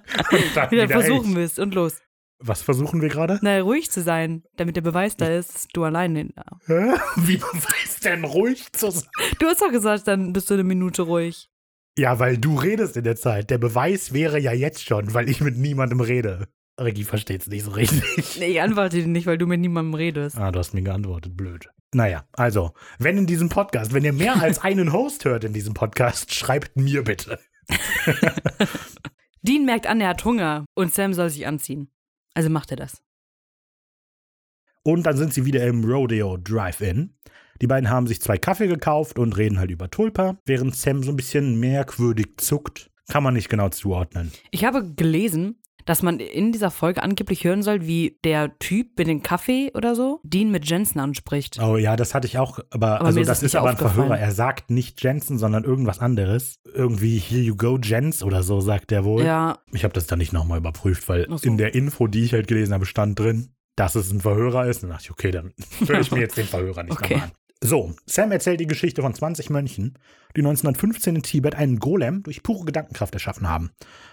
dann 0.54 0.70
Wieder 0.70 0.84
wieder 0.88 1.00
versuchen 1.00 1.30
ich. 1.30 1.36
willst 1.36 1.58
und 1.58 1.74
los. 1.74 2.00
Was 2.38 2.62
versuchen 2.62 3.00
wir 3.00 3.08
gerade? 3.08 3.38
Na, 3.42 3.60
ruhig 3.60 3.90
zu 3.90 4.02
sein, 4.02 4.42
damit 4.56 4.76
der 4.76 4.82
Beweis 4.82 5.16
da 5.16 5.26
ist, 5.26 5.54
dass 5.54 5.68
du 5.72 5.84
alleine. 5.84 6.28
Hä? 6.66 6.94
Wie 7.16 7.38
beweist 7.38 8.04
denn 8.04 8.24
ruhig 8.24 8.72
zu 8.72 8.90
sein? 8.90 9.08
Du 9.38 9.46
hast 9.46 9.62
doch 9.62 9.70
gesagt, 9.70 10.06
dann 10.06 10.32
bist 10.32 10.50
du 10.50 10.54
eine 10.54 10.64
Minute 10.64 11.02
ruhig. 11.02 11.48
Ja, 11.98 12.18
weil 12.18 12.36
du 12.36 12.58
redest 12.58 12.96
in 12.98 13.04
der 13.04 13.16
Zeit. 13.16 13.48
Der 13.48 13.56
Beweis 13.56 14.12
wäre 14.12 14.38
ja 14.38 14.52
jetzt 14.52 14.84
schon, 14.84 15.14
weil 15.14 15.30
ich 15.30 15.40
mit 15.40 15.56
niemandem 15.56 16.00
rede. 16.00 16.48
Ricky 16.78 17.04
versteht's 17.04 17.46
nicht 17.46 17.64
so 17.64 17.70
richtig. 17.70 18.36
Nee, 18.38 18.48
ich 18.48 18.60
antworte 18.60 18.98
dir 18.98 19.06
nicht, 19.06 19.26
weil 19.26 19.38
du 19.38 19.46
mit 19.46 19.60
niemandem 19.60 19.94
redest. 19.94 20.36
Ah, 20.36 20.50
du 20.52 20.58
hast 20.58 20.74
mir 20.74 20.82
geantwortet. 20.82 21.34
Blöd. 21.34 21.70
Naja, 21.94 22.26
also, 22.34 22.72
wenn 22.98 23.16
in 23.16 23.26
diesem 23.26 23.48
Podcast, 23.48 23.94
wenn 23.94 24.04
ihr 24.04 24.12
mehr 24.12 24.36
als 24.42 24.62
einen 24.62 24.92
Host 24.92 25.24
hört 25.24 25.44
in 25.44 25.54
diesem 25.54 25.72
Podcast, 25.72 26.34
schreibt 26.34 26.76
mir 26.76 27.04
bitte. 27.04 27.38
Dean 29.42 29.64
merkt 29.64 29.86
an, 29.86 30.00
er 30.00 30.08
hat 30.08 30.24
Hunger 30.24 30.66
und 30.74 30.92
Sam 30.92 31.14
soll 31.14 31.30
sich 31.30 31.46
anziehen. 31.46 31.88
Also 32.36 32.50
macht 32.50 32.70
er 32.70 32.76
das. 32.76 33.02
Und 34.82 35.04
dann 35.04 35.16
sind 35.16 35.32
sie 35.32 35.46
wieder 35.46 35.66
im 35.66 35.82
Rodeo 35.82 36.36
Drive-In. 36.36 37.14
Die 37.62 37.66
beiden 37.66 37.88
haben 37.88 38.06
sich 38.06 38.20
zwei 38.20 38.36
Kaffee 38.36 38.66
gekauft 38.68 39.18
und 39.18 39.38
reden 39.38 39.58
halt 39.58 39.70
über 39.70 39.90
Tulpa, 39.90 40.36
während 40.44 40.76
Sam 40.76 41.02
so 41.02 41.12
ein 41.12 41.16
bisschen 41.16 41.58
merkwürdig 41.58 42.34
zuckt. 42.36 42.90
Kann 43.08 43.22
man 43.22 43.32
nicht 43.32 43.48
genau 43.48 43.70
zuordnen. 43.70 44.32
Ich 44.50 44.66
habe 44.66 44.92
gelesen, 44.94 45.62
dass 45.86 46.02
man 46.02 46.20
in 46.20 46.52
dieser 46.52 46.70
Folge 46.70 47.02
angeblich 47.02 47.44
hören 47.44 47.62
soll, 47.62 47.86
wie 47.86 48.18
der 48.24 48.58
Typ 48.58 48.98
mit 48.98 49.06
dem 49.06 49.22
Kaffee 49.22 49.70
oder 49.74 49.94
so 49.94 50.20
Dean 50.24 50.50
mit 50.50 50.68
Jensen 50.68 50.98
anspricht. 51.00 51.58
Oh 51.62 51.76
ja, 51.78 51.96
das 51.96 52.14
hatte 52.14 52.26
ich 52.26 52.36
auch, 52.38 52.58
aber, 52.70 52.96
Aber 52.96 53.06
also 53.06 53.20
ist 53.20 53.28
das 53.28 53.38
ist 53.38 53.54
nicht 53.54 53.56
aber 53.60 53.70
ein. 53.70 53.76
Verhörer. 53.78 54.18
Er 54.18 54.32
sagt 54.32 54.68
nicht 54.70 55.02
Jensen, 55.02 55.38
sondern 55.38 55.64
irgendwas 55.64 56.00
anderes. 56.00 56.58
Irgendwie 56.74 57.18
Here 57.18 57.40
you 57.40 57.56
go, 57.56 57.78
Jens 57.82 58.22
oder 58.22 58.42
so, 58.42 58.60
sagt 58.60 58.92
er 58.92 59.04
wohl. 59.04 59.24
Ja, 59.24 59.58
Ich 59.72 59.84
habe 59.84 59.94
das 59.94 60.06
dann 60.06 60.18
nicht 60.18 60.32
nochmal 60.32 60.58
überprüft, 60.58 61.08
weil 61.08 61.26
so. 61.30 61.48
in 61.48 61.56
der 61.56 61.74
Info, 61.74 62.06
die 62.08 62.24
ich 62.24 62.32
halt 62.32 62.48
gelesen 62.48 62.74
habe, 62.74 62.84
stand 62.84 63.18
drin, 63.18 63.54
dass 63.76 63.94
es 63.94 64.10
ein 64.10 64.20
Verhörer 64.20 64.66
ist. 64.66 64.82
Dann 64.82 64.90
dachte 64.90 65.04
ich, 65.04 65.10
okay, 65.12 65.30
dann 65.30 65.52
höre 65.86 66.00
ich 66.00 66.10
mir 66.10 66.20
jetzt 66.20 66.36
den 66.36 66.46
Verhörer 66.46 66.82
nicht 66.82 66.92
Okay. 66.92 67.14
nochmal 67.14 67.28
an. 67.30 67.34
So, 67.66 67.92
Sam 68.06 68.30
erzählt 68.30 68.60
die 68.60 68.66
Geschichte 68.66 69.02
von 69.02 69.12
20 69.12 69.50
Mönchen, 69.50 69.94
die 70.36 70.40
1915 70.40 71.16
in 71.16 71.22
Tibet 71.22 71.54
einen 71.56 71.78
Golem 71.80 72.22
durch 72.22 72.42
pure 72.44 72.64
Gedankenkraft 72.64 73.12
erschaffen 73.14 73.48
haben. 73.48 73.70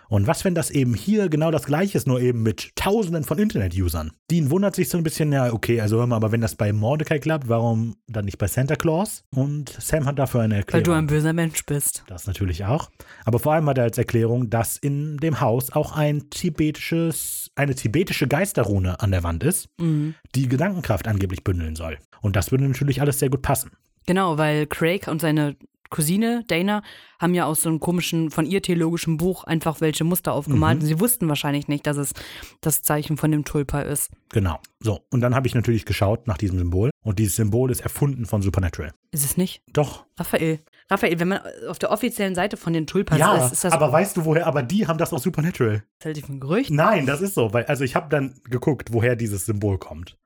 Und 0.10 0.26
was, 0.28 0.44
wenn 0.46 0.56
das 0.56 0.70
eben 0.72 0.94
hier 0.94 1.28
genau 1.30 1.52
das 1.52 1.66
gleiche 1.66 1.98
ist, 1.98 2.08
nur 2.08 2.20
eben 2.22 2.42
mit 2.44 2.72
Tausenden 2.76 3.24
von 3.24 3.38
Internet-Usern? 3.38 4.12
Dean 4.32 4.50
wundert 4.50 4.76
sich 4.76 4.90
so 4.90 4.98
ein 4.98 5.04
bisschen, 5.04 5.32
ja, 5.32 5.52
okay, 5.54 5.82
also 5.82 5.98
hör 5.98 6.08
mal, 6.08 6.16
aber 6.16 6.32
wenn 6.32 6.42
das 6.42 6.56
bei 6.56 6.72
Mordecai 6.74 7.20
klappt, 7.20 7.48
warum 7.50 7.96
dann 8.08 8.26
nicht 8.26 8.38
bei 8.38 8.48
Santa 8.48 8.76
Claus? 8.76 9.24
Und 9.36 9.70
Sam 9.80 10.06
hat 10.06 10.18
dafür 10.20 10.42
eine 10.42 10.54
weil 10.56 10.60
Erklärung. 10.62 10.84
du 10.86 10.92
ein 10.94 11.08
böser 11.08 11.34
Mensch 11.34 11.66
bist. 11.66 12.04
Das 12.08 12.26
natürlich 12.28 12.66
auch. 12.66 12.90
Aber 13.26 13.40
vor 13.40 13.54
allem 13.54 13.68
hat 13.70 13.78
er 13.78 13.84
als 13.86 13.98
Erklärung, 13.98 14.50
dass 14.50 14.78
in 14.78 15.18
dem 15.18 15.42
Haus 15.42 15.72
auch 15.72 15.92
ein 15.96 16.30
tibetisches, 16.30 17.52
eine 17.56 17.76
tibetische 17.76 18.28
Geisterrune 18.28 19.00
an 19.00 19.12
der 19.12 19.24
Wand 19.24 19.44
ist, 19.44 19.70
Mhm. 19.80 20.16
die 20.36 20.48
Gedankenkraft 20.48 21.08
angeblich 21.08 21.44
bündeln 21.44 21.76
soll. 21.76 21.98
Und 22.22 22.36
das 22.38 22.52
würde 22.52 22.66
natürlich 22.66 23.02
alles 23.02 23.20
sehr 23.20 23.30
gut 23.30 23.42
passen. 23.44 23.72
Genau, 24.08 24.40
weil 24.40 24.66
Craig 24.66 25.08
und 25.08 25.22
seine 25.22 25.56
Cousine 25.94 26.44
Dana 26.48 26.82
haben 27.20 27.36
ja 27.36 27.46
aus 27.46 27.62
so 27.62 27.70
einem 27.70 27.80
komischen, 27.80 28.32
von 28.32 28.48
ihr 28.48 28.64
theologischen 28.64 29.18
Buch 29.18 29.44
einfach 29.44 29.80
welche 29.80 30.04
Muster 30.04 30.34
aufgemalt. 30.34 30.78
Mhm. 30.78 30.82
Und 30.82 30.88
sie 30.88 31.00
wussten 31.00 31.30
wahrscheinlich 31.30 31.68
nicht, 31.68 31.86
dass 31.86 31.98
es 31.98 32.14
das 32.62 32.82
Zeichen 32.82 33.16
von 33.16 33.32
dem 33.32 33.46
Tulpa 33.46 33.82
ist. 33.82 34.10
Genau. 34.30 34.60
So, 34.80 35.02
und 35.12 35.22
dann 35.22 35.36
habe 35.36 35.48
ich 35.48 35.54
natürlich 35.54 35.86
geschaut 35.86 36.28
nach 36.28 36.40
diesem 36.40 36.58
Symbol. 36.58 36.90
Und 37.04 37.20
dieses 37.20 37.36
Symbol 37.36 37.70
ist 37.70 37.82
erfunden 37.82 38.26
von 38.26 38.42
Supernatural. 38.42 38.92
Ist 39.12 39.24
es 39.24 39.38
nicht? 39.38 39.62
Doch. 39.72 40.06
Raphael. 40.18 40.60
Raphael, 40.90 41.20
wenn 41.20 41.28
man 41.28 41.42
auf 41.70 41.78
der 41.78 41.92
offiziellen 41.92 42.34
Seite 42.34 42.58
von 42.58 42.74
den 42.74 42.88
Tulpas 42.88 43.20
ja, 43.20 43.46
ist, 43.46 43.54
ist 43.54 43.64
das 43.64 43.74
aber 43.74 43.92
weißt 43.92 44.18
du 44.18 44.26
woher? 44.26 44.48
Aber 44.48 44.64
die 44.64 44.88
haben 44.88 44.98
das 44.98 45.14
aus 45.14 45.22
Supernatural. 45.24 45.84
tatsächlich 46.00 46.28
ein 46.30 46.40
Gerücht. 46.40 46.72
Nein, 46.72 47.06
das 47.06 47.22
ist 47.22 47.36
so. 47.36 47.54
Weil, 47.54 47.66
also 47.66 47.84
ich 47.84 47.96
habe 47.96 48.10
dann 48.10 48.42
geguckt, 48.50 48.92
woher 48.92 49.16
dieses 49.16 49.46
Symbol 49.46 49.78
kommt. 49.78 50.18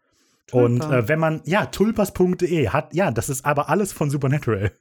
Tulpa. 0.47 0.65
Und 0.65 0.93
äh, 0.93 1.07
wenn 1.07 1.19
man, 1.19 1.41
ja, 1.45 1.65
tulpas.de 1.67 2.69
hat, 2.69 2.93
ja, 2.93 3.11
das 3.11 3.29
ist 3.29 3.45
aber 3.45 3.69
alles 3.69 3.91
von 3.93 4.09
Supernatural. 4.09 4.71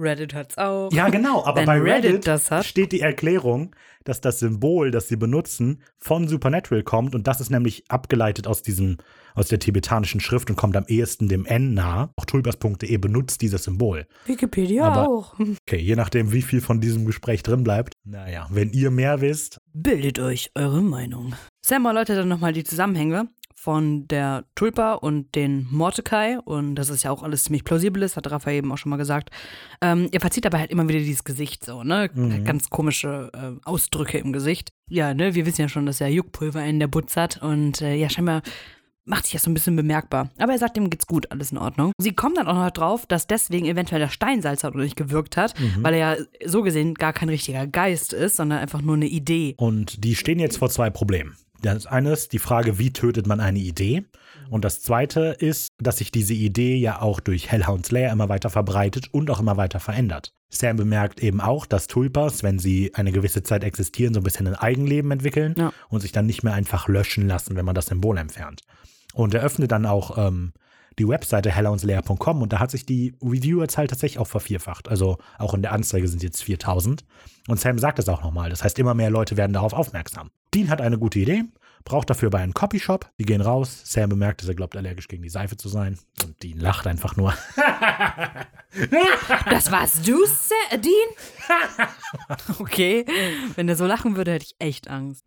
Reddit 0.00 0.32
hat's 0.32 0.56
auch. 0.58 0.92
Ja, 0.92 1.08
genau, 1.08 1.44
aber 1.44 1.56
Wenn 1.60 1.66
bei 1.66 1.78
Reddit 1.80 2.04
Reddit, 2.12 2.26
das 2.28 2.52
hat- 2.52 2.64
steht 2.64 2.92
die 2.92 3.00
Erklärung, 3.00 3.74
dass 4.04 4.20
das 4.20 4.38
Symbol, 4.38 4.92
das 4.92 5.08
sie 5.08 5.16
benutzen, 5.16 5.82
von 5.98 6.28
Supernatural 6.28 6.84
kommt 6.84 7.16
und 7.16 7.26
das 7.26 7.40
ist 7.40 7.50
nämlich 7.50 7.82
abgeleitet 7.90 8.46
aus 8.46 8.62
diesem, 8.62 8.98
aus 9.34 9.48
der 9.48 9.58
tibetanischen 9.58 10.20
Schrift 10.20 10.50
und 10.50 10.56
kommt 10.56 10.76
am 10.76 10.84
ehesten 10.86 11.28
dem 11.28 11.44
N 11.46 11.74
nahe. 11.74 12.10
Auch 12.14 12.26
tulpas.de 12.26 12.96
benutzt 12.98 13.42
dieses 13.42 13.64
Symbol. 13.64 14.06
Wikipedia 14.26 14.84
Aber- 14.84 15.08
auch. 15.08 15.34
Okay, 15.66 15.78
je 15.80 15.96
nachdem, 15.96 16.32
wie 16.32 16.42
viel 16.42 16.60
von 16.60 16.80
diesem 16.80 17.04
Gespräch 17.04 17.42
drin 17.42 17.64
bleibt. 17.64 17.94
Naja, 18.04 18.46
wenn 18.50 18.70
ihr 18.70 18.92
mehr 18.92 19.20
wisst, 19.20 19.60
Bildet 19.74 20.18
euch 20.20 20.50
eure 20.54 20.80
Meinung. 20.80 21.34
Sam 21.60 21.84
erläutert 21.86 22.18
dann 22.18 22.28
nochmal 22.28 22.52
die 22.52 22.64
Zusammenhänge 22.64 23.28
von 23.60 24.06
der 24.06 24.44
Tulpa 24.54 24.94
und 24.94 25.34
den 25.34 25.66
Mordecai. 25.70 26.38
Und 26.38 26.76
das 26.76 26.90
ist 26.90 27.02
ja 27.02 27.10
auch 27.10 27.24
alles 27.24 27.44
ziemlich 27.44 27.64
plausibel 27.64 28.04
ist, 28.04 28.16
hat 28.16 28.30
Raphael 28.30 28.58
eben 28.58 28.70
auch 28.70 28.78
schon 28.78 28.90
mal 28.90 28.96
gesagt. 28.96 29.30
Ähm, 29.80 30.08
er 30.12 30.20
verzieht 30.20 30.46
aber 30.46 30.60
halt 30.60 30.70
immer 30.70 30.86
wieder 30.88 31.00
dieses 31.00 31.24
Gesicht 31.24 31.64
so, 31.64 31.82
ne? 31.82 32.08
Mhm. 32.14 32.44
Ganz 32.44 32.70
komische 32.70 33.32
äh, 33.34 33.60
Ausdrücke 33.64 34.18
im 34.18 34.32
Gesicht. 34.32 34.70
Ja, 34.88 35.12
ne, 35.12 35.34
wir 35.34 35.44
wissen 35.44 35.62
ja 35.62 35.68
schon, 35.68 35.86
dass 35.86 36.00
er 36.00 36.08
Juckpulver 36.08 36.64
in 36.64 36.78
der 36.78 36.86
Butz 36.86 37.16
hat. 37.16 37.42
Und 37.42 37.82
äh, 37.82 37.96
ja, 37.96 38.08
scheinbar 38.08 38.42
macht 39.04 39.24
sich 39.24 39.32
das 39.32 39.42
so 39.42 39.50
ein 39.50 39.54
bisschen 39.54 39.74
bemerkbar. 39.74 40.30
Aber 40.38 40.52
er 40.52 40.58
sagt, 40.58 40.76
ihm 40.76 40.88
geht's 40.88 41.08
gut, 41.08 41.32
alles 41.32 41.50
in 41.50 41.58
Ordnung. 41.58 41.92
Sie 41.98 42.12
kommen 42.12 42.36
dann 42.36 42.46
auch 42.46 42.54
noch 42.54 42.70
drauf, 42.70 43.06
dass 43.06 43.26
deswegen 43.26 43.66
eventuell 43.66 44.00
der 44.00 44.08
Steinsalzer 44.08 44.70
nicht 44.70 44.96
gewirkt 44.96 45.36
hat, 45.36 45.54
weil 45.80 45.94
er 45.94 46.16
ja 46.16 46.24
so 46.46 46.62
gesehen 46.62 46.94
gar 46.94 47.12
kein 47.12 47.28
richtiger 47.28 47.66
Geist 47.66 48.12
ist, 48.12 48.36
sondern 48.36 48.60
einfach 48.60 48.82
nur 48.82 48.94
eine 48.94 49.06
Idee. 49.08 49.54
Und 49.56 50.04
die 50.04 50.14
stehen 50.14 50.38
jetzt 50.38 50.58
vor 50.58 50.70
zwei 50.70 50.90
Problemen. 50.90 51.36
Das 51.60 51.86
eine 51.86 52.12
ist 52.12 52.32
die 52.32 52.38
Frage, 52.38 52.78
wie 52.78 52.92
tötet 52.92 53.26
man 53.26 53.40
eine 53.40 53.58
Idee? 53.58 54.04
Und 54.50 54.64
das 54.64 54.80
zweite 54.80 55.36
ist, 55.38 55.68
dass 55.78 55.98
sich 55.98 56.10
diese 56.12 56.34
Idee 56.34 56.76
ja 56.76 57.02
auch 57.02 57.20
durch 57.20 57.50
Hellhounds 57.50 57.90
Lair 57.90 58.12
immer 58.12 58.28
weiter 58.28 58.48
verbreitet 58.50 59.12
und 59.12 59.30
auch 59.30 59.40
immer 59.40 59.56
weiter 59.56 59.80
verändert. 59.80 60.32
Sam 60.50 60.76
bemerkt 60.76 61.20
eben 61.22 61.40
auch, 61.40 61.66
dass 61.66 61.86
Tulpas, 61.88 62.42
wenn 62.42 62.58
sie 62.58 62.94
eine 62.94 63.12
gewisse 63.12 63.42
Zeit 63.42 63.64
existieren, 63.64 64.14
so 64.14 64.20
ein 64.20 64.24
bisschen 64.24 64.46
ein 64.46 64.54
Eigenleben 64.54 65.10
entwickeln 65.10 65.54
Ja. 65.58 65.72
und 65.88 66.00
sich 66.00 66.12
dann 66.12 66.26
nicht 66.26 66.42
mehr 66.42 66.54
einfach 66.54 66.88
löschen 66.88 67.26
lassen, 67.26 67.56
wenn 67.56 67.64
man 67.66 67.74
das 67.74 67.86
Symbol 67.86 68.16
entfernt. 68.16 68.62
Und 69.12 69.34
er 69.34 69.42
öffnet 69.42 69.72
dann 69.72 69.84
auch 69.84 70.16
ähm, 70.16 70.52
die 70.98 71.08
Webseite 71.08 71.50
hellhoundslair.com 71.50 72.42
und 72.42 72.52
da 72.52 72.58
hat 72.58 72.70
sich 72.70 72.84
die 72.86 73.14
Reviewerzahl 73.22 73.86
tatsächlich 73.86 74.18
auch 74.18 74.26
vervierfacht. 74.26 74.88
Also 74.88 75.18
auch 75.38 75.54
in 75.54 75.62
der 75.62 75.72
Anzeige 75.72 76.08
sind 76.08 76.22
jetzt 76.22 76.42
4000. 76.42 77.04
Und 77.48 77.58
Sam 77.60 77.78
sagt 77.78 77.98
es 77.98 78.08
auch 78.08 78.22
nochmal. 78.22 78.50
Das 78.50 78.62
heißt, 78.64 78.78
immer 78.78 78.94
mehr 78.94 79.10
Leute 79.10 79.36
werden 79.36 79.52
darauf 79.52 79.72
aufmerksam. 79.72 80.30
Dean 80.54 80.68
hat 80.70 80.80
eine 80.80 80.98
gute 80.98 81.18
Idee, 81.18 81.44
braucht 81.84 82.10
dafür 82.10 82.30
bei 82.30 82.38
einem 82.38 82.52
Copyshop. 82.54 83.10
Die 83.18 83.24
gehen 83.24 83.40
raus. 83.40 83.82
Sam 83.84 84.10
bemerkt, 84.10 84.42
dass 84.42 84.48
er 84.48 84.54
glaubt, 84.54 84.76
allergisch 84.76 85.08
gegen 85.08 85.22
die 85.22 85.28
Seife 85.30 85.56
zu 85.56 85.68
sein. 85.68 85.98
Und 86.24 86.42
Dean 86.42 86.58
lacht 86.58 86.86
einfach 86.86 87.16
nur. 87.16 87.34
Das 89.50 89.72
warst 89.72 90.06
du, 90.06 90.24
Sa- 90.26 90.76
Dean? 90.76 91.88
okay, 92.58 93.04
wenn 93.56 93.68
er 93.68 93.76
so 93.76 93.86
lachen 93.86 94.16
würde, 94.16 94.32
hätte 94.32 94.44
ich 94.46 94.56
echt 94.58 94.88
Angst. 94.88 95.24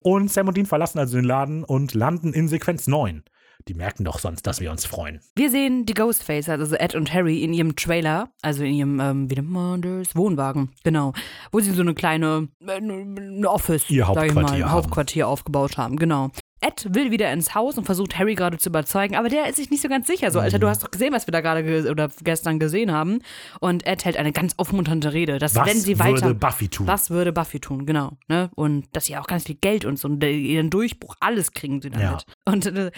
Und 0.00 0.32
Sam 0.32 0.48
und 0.48 0.56
Dean 0.56 0.66
verlassen 0.66 0.98
also 0.98 1.16
den 1.16 1.24
Laden 1.24 1.62
und 1.64 1.92
landen 1.94 2.32
in 2.32 2.48
Sequenz 2.48 2.86
9. 2.86 3.22
Die 3.68 3.74
merken 3.74 4.04
doch 4.04 4.18
sonst, 4.18 4.46
dass 4.46 4.60
wir 4.60 4.70
uns 4.70 4.86
freuen. 4.86 5.20
Wir 5.36 5.50
sehen 5.50 5.84
die 5.84 5.92
Ghostfacer, 5.92 6.52
also 6.52 6.74
Ed 6.74 6.94
und 6.94 7.12
Harry, 7.12 7.42
in 7.42 7.52
ihrem 7.52 7.76
Trailer, 7.76 8.30
also 8.40 8.64
in 8.64 8.72
ihrem, 8.72 9.00
ähm, 9.00 9.30
wie 9.30 9.34
nennt 9.34 9.50
man 9.50 9.82
das? 9.82 10.16
Wohnwagen, 10.16 10.70
genau. 10.84 11.12
Wo 11.52 11.60
sie 11.60 11.72
so 11.72 11.82
eine 11.82 11.92
kleine, 11.92 12.48
äh, 12.66 13.44
Office, 13.44 13.90
Ihr 13.90 14.06
sag 14.06 14.24
ich 14.24 14.32
Hauptquartier 14.32 14.64
mal. 14.64 14.72
Hauptquartier 14.72 15.28
aufgebaut 15.28 15.76
haben, 15.76 15.96
genau. 15.96 16.30
Ed 16.60 16.86
will 16.92 17.10
wieder 17.10 17.32
ins 17.32 17.54
Haus 17.54 17.78
und 17.78 17.84
versucht 17.84 18.18
Harry 18.18 18.34
gerade 18.34 18.58
zu 18.58 18.68
überzeugen, 18.70 19.14
aber 19.16 19.28
der 19.28 19.48
ist 19.48 19.56
sich 19.56 19.70
nicht 19.70 19.80
so 19.82 19.88
ganz 19.88 20.06
sicher. 20.06 20.30
So, 20.30 20.40
Alter, 20.40 20.58
du 20.58 20.66
hast 20.68 20.82
doch 20.82 20.90
gesehen, 20.90 21.12
was 21.12 21.26
wir 21.26 21.32
da 21.32 21.40
gerade 21.40 21.62
ge 21.62 21.88
oder 21.88 22.08
gestern 22.24 22.58
gesehen 22.58 22.90
haben. 22.92 23.20
Und 23.60 23.86
Ed 23.86 24.04
hält 24.04 24.16
eine 24.16 24.32
ganz 24.32 24.54
aufmunternde 24.56 25.12
Rede, 25.12 25.38
dass 25.38 25.54
Was 25.54 25.68
wenn 25.68 25.78
sie 25.78 25.98
würde 25.98 26.12
weiter. 26.22 26.34
Buffy 26.34 26.68
tun? 26.68 26.86
Was 26.86 27.10
würde 27.10 27.32
Buffy 27.32 27.60
tun, 27.60 27.86
genau. 27.86 28.18
Ne? 28.26 28.50
Und 28.56 28.86
dass 28.92 29.06
sie 29.06 29.16
auch 29.16 29.26
ganz 29.26 29.44
viel 29.44 29.54
Geld 29.60 29.84
und 29.84 29.98
so 29.98 30.08
und 30.08 30.22
ihren 30.24 30.70
Durchbruch, 30.70 31.14
alles 31.20 31.52
kriegen 31.52 31.80
sie 31.80 31.90
damit. 31.90 32.02
Ja. 32.04 32.52
Und 32.52 32.66
äh, 32.66 32.90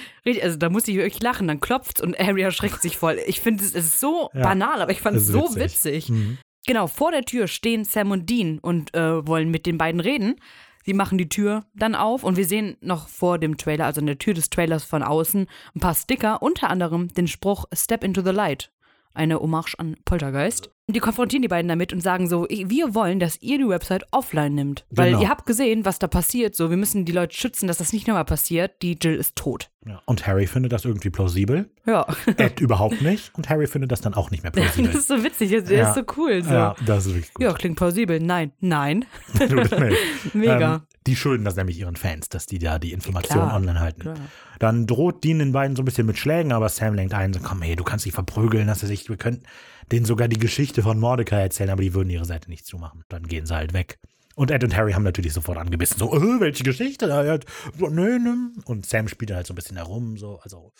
also 0.43 0.57
da 0.57 0.71
muss 0.71 0.89
ich 0.89 0.97
wirklich 0.97 1.23
lachen, 1.23 1.47
dann 1.49 1.61
klopft's 1.61 2.01
und 2.01 2.19
Harry 2.19 2.43
erschreckt 2.43 2.81
sich 2.81 2.97
voll. 2.97 3.19
Ich 3.27 3.41
finde, 3.41 3.63
es 3.63 3.73
ist 3.73 4.01
so 4.01 4.31
Ja. 4.33 4.43
banal, 4.43 4.81
aber 4.81 4.93
ich 4.93 5.01
fand 5.01 5.17
es 5.17 5.27
so 5.27 5.43
witzig. 5.55 5.63
witzig. 5.85 6.09
Mhm. 6.09 6.39
Genau, 6.67 6.87
vor 6.87 7.11
der 7.11 7.23
Tür 7.25 7.47
stehen 7.49 7.85
Sam 7.85 8.11
und 8.11 8.29
Dean 8.29 8.59
und 8.59 8.95
äh, 8.95 9.27
wollen 9.27 9.51
mit 9.51 9.67
den 9.67 9.79
beiden 9.79 10.01
reden. 10.01 10.37
Sie 10.85 10.95
machen 10.95 11.19
die 11.19 11.29
Tür 11.29 11.65
dann 11.75 11.95
auf 11.95 12.25
und 12.25 12.37
wir 12.37 12.47
sehen 12.47 12.77
noch 12.81 13.09
vor 13.09 13.39
dem 13.39 13.57
Trailer, 13.57 13.85
also 13.85 14.01
in 14.01 14.07
der 14.07 14.19
Tür 14.19 14.35
des 14.35 14.51
Trailers 14.51 14.85
von 14.85 15.03
außen, 15.03 15.47
ein 15.75 15.81
paar 15.81 15.95
Sticker, 15.95 16.43
unter 16.43 16.71
anderem 16.71 17.09
den 17.09 17.29
Spruch 17.29 17.67
Step 17.73 18.03
into 18.03 18.23
the 18.23 18.31
Light. 18.31 18.73
Eine 19.13 19.41
Hommage 19.41 19.75
an 19.79 19.97
Poltergeist. 20.05 20.71
Und 20.91 20.95
die 20.97 21.01
konfrontieren 21.01 21.43
die 21.43 21.47
beiden 21.47 21.69
damit 21.69 21.93
und 21.93 22.01
sagen 22.01 22.27
so, 22.29 22.49
wir 22.51 22.97
wollen, 22.97 23.21
dass 23.21 23.41
ihr 23.41 23.59
die 23.59 23.69
Website 23.69 24.03
offline 24.11 24.57
nimmt. 24.57 24.85
Weil 24.91 25.11
Genau. 25.11 25.23
ihr 25.23 25.29
habt 25.29 25.47
gesehen, 25.47 25.85
was 25.85 26.01
da 26.01 26.09
passiert. 26.09 26.57
So, 26.57 26.69
wir 26.69 26.77
müssen 26.77 27.05
die 27.05 27.13
Leute 27.13 27.33
schützen, 27.37 27.69
dass 27.69 27.79
das 27.79 27.93
nicht 27.93 28.09
nochmal 28.09 28.25
passiert. 28.25 28.83
Die 28.83 28.99
Jill 29.01 29.15
ist 29.15 29.37
tot. 29.37 29.71
Ja. 29.87 30.03
Und 30.05 30.27
Harry 30.27 30.49
findet 30.49 30.73
das 30.73 30.85
irgendwie 30.85 31.11
plausibel. 31.11 31.71
Ja. 31.87 32.09
Ed 32.39 32.61
überhaupt 32.61 33.03
nicht. 33.03 33.31
Und 33.37 33.49
Harry 33.49 33.69
findet 33.69 33.93
das 33.93 34.01
dann 34.01 34.15
auch 34.15 34.33
nicht 34.33 34.43
mehr 34.43 34.51
Das 34.53 34.65
plausibel. 34.73 34.91
ist 34.97 35.07
so 35.07 35.23
witzig, 35.23 35.51
der 35.51 35.63
Ja. 35.79 35.89
ist 35.91 35.95
so 35.95 36.03
cool. 36.17 36.43
So. 36.43 36.53
Ja, 36.53 36.75
das 36.85 37.07
ist 37.07 37.15
wirklich 37.15 37.35
gut. 37.35 37.45
Ja, 37.45 37.53
klingt 37.53 37.77
plausibel. 37.77 38.19
Nein, 38.19 38.51
nein. 38.59 39.05
Mega. 40.35 40.75
Ähm, 40.75 40.81
die 41.07 41.17
schulden 41.17 41.45
das 41.45 41.57
nämlich 41.57 41.79
ihren 41.79 41.97
Fans, 41.97 42.29
dass 42.29 42.47
die 42.47 42.59
da 42.59 42.79
die 42.79 42.93
Informationen 42.93 43.45
Klar, 43.47 43.57
online 43.57 43.81
halten. 43.81 44.01
klar. 44.03 44.17
Dann 44.59 44.87
droht 44.87 45.25
Dean 45.25 45.39
den 45.39 45.53
beiden 45.53 45.75
so 45.75 45.83
ein 45.83 45.87
bisschen 45.87 46.07
mit 46.07 46.19
Schlägen, 46.19 46.53
aber 46.53 46.69
Sam 46.69 46.95
lenkt 46.95 47.15
ein, 47.15 47.33
so 47.33 47.41
komm, 47.41 47.63
hey, 47.63 47.77
du 47.77 47.85
kannst 47.85 48.05
dich 48.05 48.13
verprügeln, 48.13 48.67
dass 48.67 48.83
er 48.83 48.89
sich, 48.89 49.09
wir 49.09 49.17
könnten 49.17 49.45
denen 49.93 50.07
sogar 50.07 50.29
die 50.29 50.39
Geschichte 50.39 50.83
von 50.83 50.99
Mordecai 50.99 51.41
erzählen, 51.41 51.71
aber 51.71 51.83
die 51.83 51.95
würden 51.95 52.11
ihre 52.11 52.25
Seite 52.25 52.51
nicht 52.51 52.67
zumachen. 52.67 53.05
Dann 53.09 53.25
gehen 53.25 53.47
sie 53.47 53.55
halt 53.55 53.73
weg. 53.73 53.99
Und 54.37 54.51
Ed 54.51 54.65
und 54.65 54.75
Harry 54.77 54.93
haben 54.93 55.03
natürlich 55.03 55.33
sofort 55.33 55.59
angebissen, 55.59 55.99
so, 55.99 56.15
äh, 56.15 56.41
welche 56.41 56.65
Geschichte? 56.65 57.07
Nö, 57.79 58.19
nö. 58.19 58.35
Und 58.65 58.87
Sam 58.87 59.09
spielt 59.09 59.33
halt 59.33 59.47
so 59.47 59.53
ein 59.53 59.57
bisschen 59.57 59.77
herum, 59.77 60.17
so, 60.17 60.39
also, 60.43 60.73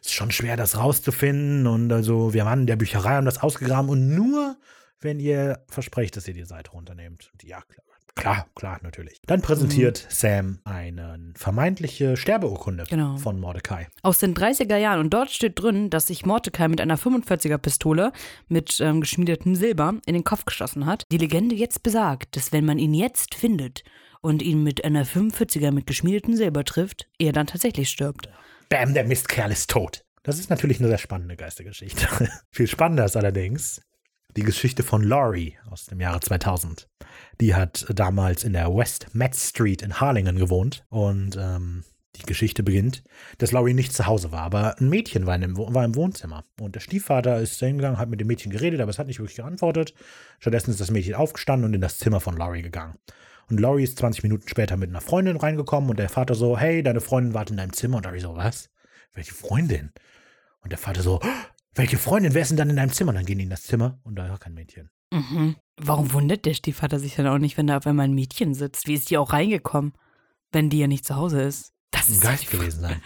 ist 0.00 0.12
schon 0.12 0.32
schwer, 0.32 0.56
das 0.56 0.76
rauszufinden. 0.76 1.66
Und 1.66 1.92
also, 1.92 2.34
wir 2.34 2.44
waren 2.44 2.60
in 2.60 2.66
der 2.66 2.76
Bücherei, 2.76 3.10
haben 3.10 3.26
das 3.26 3.42
ausgegraben 3.42 3.90
und 3.90 4.14
nur, 4.14 4.56
wenn 5.00 5.20
ihr 5.20 5.64
versprecht, 5.68 6.16
dass 6.16 6.26
ihr 6.26 6.34
die 6.34 6.44
Seite 6.44 6.72
runternehmt. 6.72 7.30
Und 7.32 7.44
ja, 7.44 7.60
klar, 7.60 7.85
Klar, 8.16 8.46
klar, 8.56 8.80
natürlich. 8.82 9.20
Dann 9.26 9.42
präsentiert 9.42 10.06
Sam 10.08 10.58
eine 10.64 11.32
vermeintliche 11.36 12.16
Sterbeurkunde 12.16 12.84
Genau. 12.88 13.18
von 13.18 13.38
Mordecai. 13.38 13.86
Aus 14.02 14.18
den 14.18 14.34
30er 14.34 14.76
Jahren. 14.78 15.00
Und 15.00 15.10
dort 15.10 15.30
steht 15.30 15.60
drin, 15.60 15.90
dass 15.90 16.06
sich 16.08 16.24
Mordecai 16.26 16.66
mit 16.68 16.80
einer 16.80 16.96
45er-Pistole 16.98 18.12
mit 18.48 18.80
ähm, 18.80 19.02
geschmiedetem 19.02 19.54
Silber 19.54 19.94
in 20.06 20.14
den 20.14 20.24
Kopf 20.24 20.46
geschossen 20.46 20.86
hat. 20.86 21.04
Die 21.12 21.18
Legende 21.18 21.54
jetzt 21.54 21.82
besagt, 21.82 22.34
dass 22.36 22.52
wenn 22.52 22.64
man 22.64 22.78
ihn 22.78 22.94
jetzt 22.94 23.34
findet 23.34 23.84
und 24.22 24.42
ihn 24.42 24.62
mit 24.64 24.84
einer 24.84 25.04
45er 25.04 25.70
mit 25.70 25.86
geschmiedetem 25.86 26.34
Silber 26.34 26.64
trifft, 26.64 27.06
er 27.18 27.32
dann 27.32 27.46
tatsächlich 27.46 27.90
stirbt. 27.90 28.28
Bam, 28.70 28.94
der 28.94 29.04
Mistkerl 29.04 29.52
ist 29.52 29.70
tot. 29.70 30.04
Das 30.22 30.38
ist 30.40 30.48
natürlich 30.50 30.80
eine 30.80 30.88
sehr 30.88 30.98
spannende 30.98 31.36
Geistergeschichte. 31.36 32.08
Viel 32.50 32.66
spannender 32.66 33.04
ist 33.04 33.16
allerdings 33.16 33.80
die 34.36 34.42
Geschichte 34.42 34.82
von 34.82 35.02
Laurie 35.02 35.56
aus 35.70 35.86
dem 35.86 36.00
Jahre 36.00 36.20
2000. 36.20 36.88
Die 37.40 37.54
hat 37.54 37.86
damals 37.94 38.44
in 38.44 38.52
der 38.52 38.74
West 38.74 39.14
Met 39.14 39.34
Street 39.34 39.82
in 39.82 40.00
Harlingen 40.00 40.36
gewohnt 40.36 40.84
und 40.90 41.36
ähm, 41.36 41.84
die 42.16 42.22
Geschichte 42.22 42.62
beginnt, 42.62 43.02
dass 43.38 43.52
Laurie 43.52 43.74
nicht 43.74 43.92
zu 43.92 44.06
Hause 44.06 44.32
war, 44.32 44.42
aber 44.42 44.78
ein 44.80 44.88
Mädchen 44.88 45.26
war, 45.26 45.38
Wo- 45.56 45.72
war 45.74 45.84
im 45.84 45.94
Wohnzimmer. 45.94 46.44
Und 46.60 46.74
der 46.74 46.80
Stiefvater 46.80 47.40
ist 47.40 47.58
hingegangen, 47.58 47.98
hat 47.98 48.08
mit 48.08 48.20
dem 48.20 48.26
Mädchen 48.26 48.50
geredet, 48.52 48.80
aber 48.80 48.90
es 48.90 48.98
hat 48.98 49.06
nicht 49.06 49.18
wirklich 49.18 49.36
geantwortet. 49.36 49.92
Stattdessen 50.38 50.70
ist 50.70 50.80
das 50.80 50.90
Mädchen 50.90 51.14
aufgestanden 51.14 51.66
und 51.68 51.74
in 51.74 51.80
das 51.82 51.98
Zimmer 51.98 52.20
von 52.20 52.36
Laurie 52.36 52.62
gegangen. 52.62 52.96
Und 53.50 53.60
Laurie 53.60 53.84
ist 53.84 53.98
20 53.98 54.22
Minuten 54.22 54.48
später 54.48 54.76
mit 54.76 54.88
einer 54.90 55.00
Freundin 55.02 55.36
reingekommen 55.36 55.90
und 55.90 55.98
der 55.98 56.08
Vater 56.08 56.34
so, 56.34 56.58
hey, 56.58 56.82
deine 56.82 57.00
Freundin 57.00 57.34
wartet 57.34 57.52
in 57.52 57.56
deinem 57.58 57.72
Zimmer. 57.74 57.98
Und 57.98 58.04
Laurie 58.06 58.20
so, 58.20 58.34
was? 58.34 58.70
Welche 59.14 59.34
Freundin? 59.34 59.92
Und 60.62 60.70
der 60.72 60.78
Vater 60.78 61.02
so, 61.02 61.20
"Oh, 61.22 61.26
welche 61.76 61.98
Freundin? 61.98 62.34
Ist 62.34 62.48
denn 62.50 62.56
dann 62.56 62.70
in 62.70 62.76
deinem 62.76 62.92
Zimmer? 62.92 63.12
Dann 63.12 63.24
gehen 63.24 63.38
die 63.38 63.44
in 63.44 63.50
das 63.50 63.62
Zimmer 63.62 63.98
und 64.02 64.16
da 64.16 64.28
war 64.28 64.38
kein 64.38 64.54
Mädchen. 64.54 64.90
Mhm. 65.12 65.56
Warum 65.76 66.12
wundert 66.12 66.46
der 66.46 66.54
Stiefvater 66.54 66.98
sich 66.98 67.14
dann 67.14 67.26
auch 67.26 67.38
nicht, 67.38 67.56
wenn 67.56 67.66
da 67.66 67.76
auf 67.76 67.86
einmal 67.86 68.06
ein 68.06 68.14
Mädchen 68.14 68.54
sitzt? 68.54 68.86
Wie 68.86 68.94
ist 68.94 69.10
die 69.10 69.18
auch 69.18 69.32
reingekommen, 69.32 69.92
wenn 70.52 70.70
die 70.70 70.78
ja 70.78 70.86
nicht 70.86 71.04
zu 71.04 71.16
Hause 71.16 71.42
ist? 71.42 71.72
Das 71.90 72.08
Ein 72.08 72.14
ist 72.14 72.22
Geist 72.22 72.50
gewesen 72.50 72.80
sein. 72.80 73.02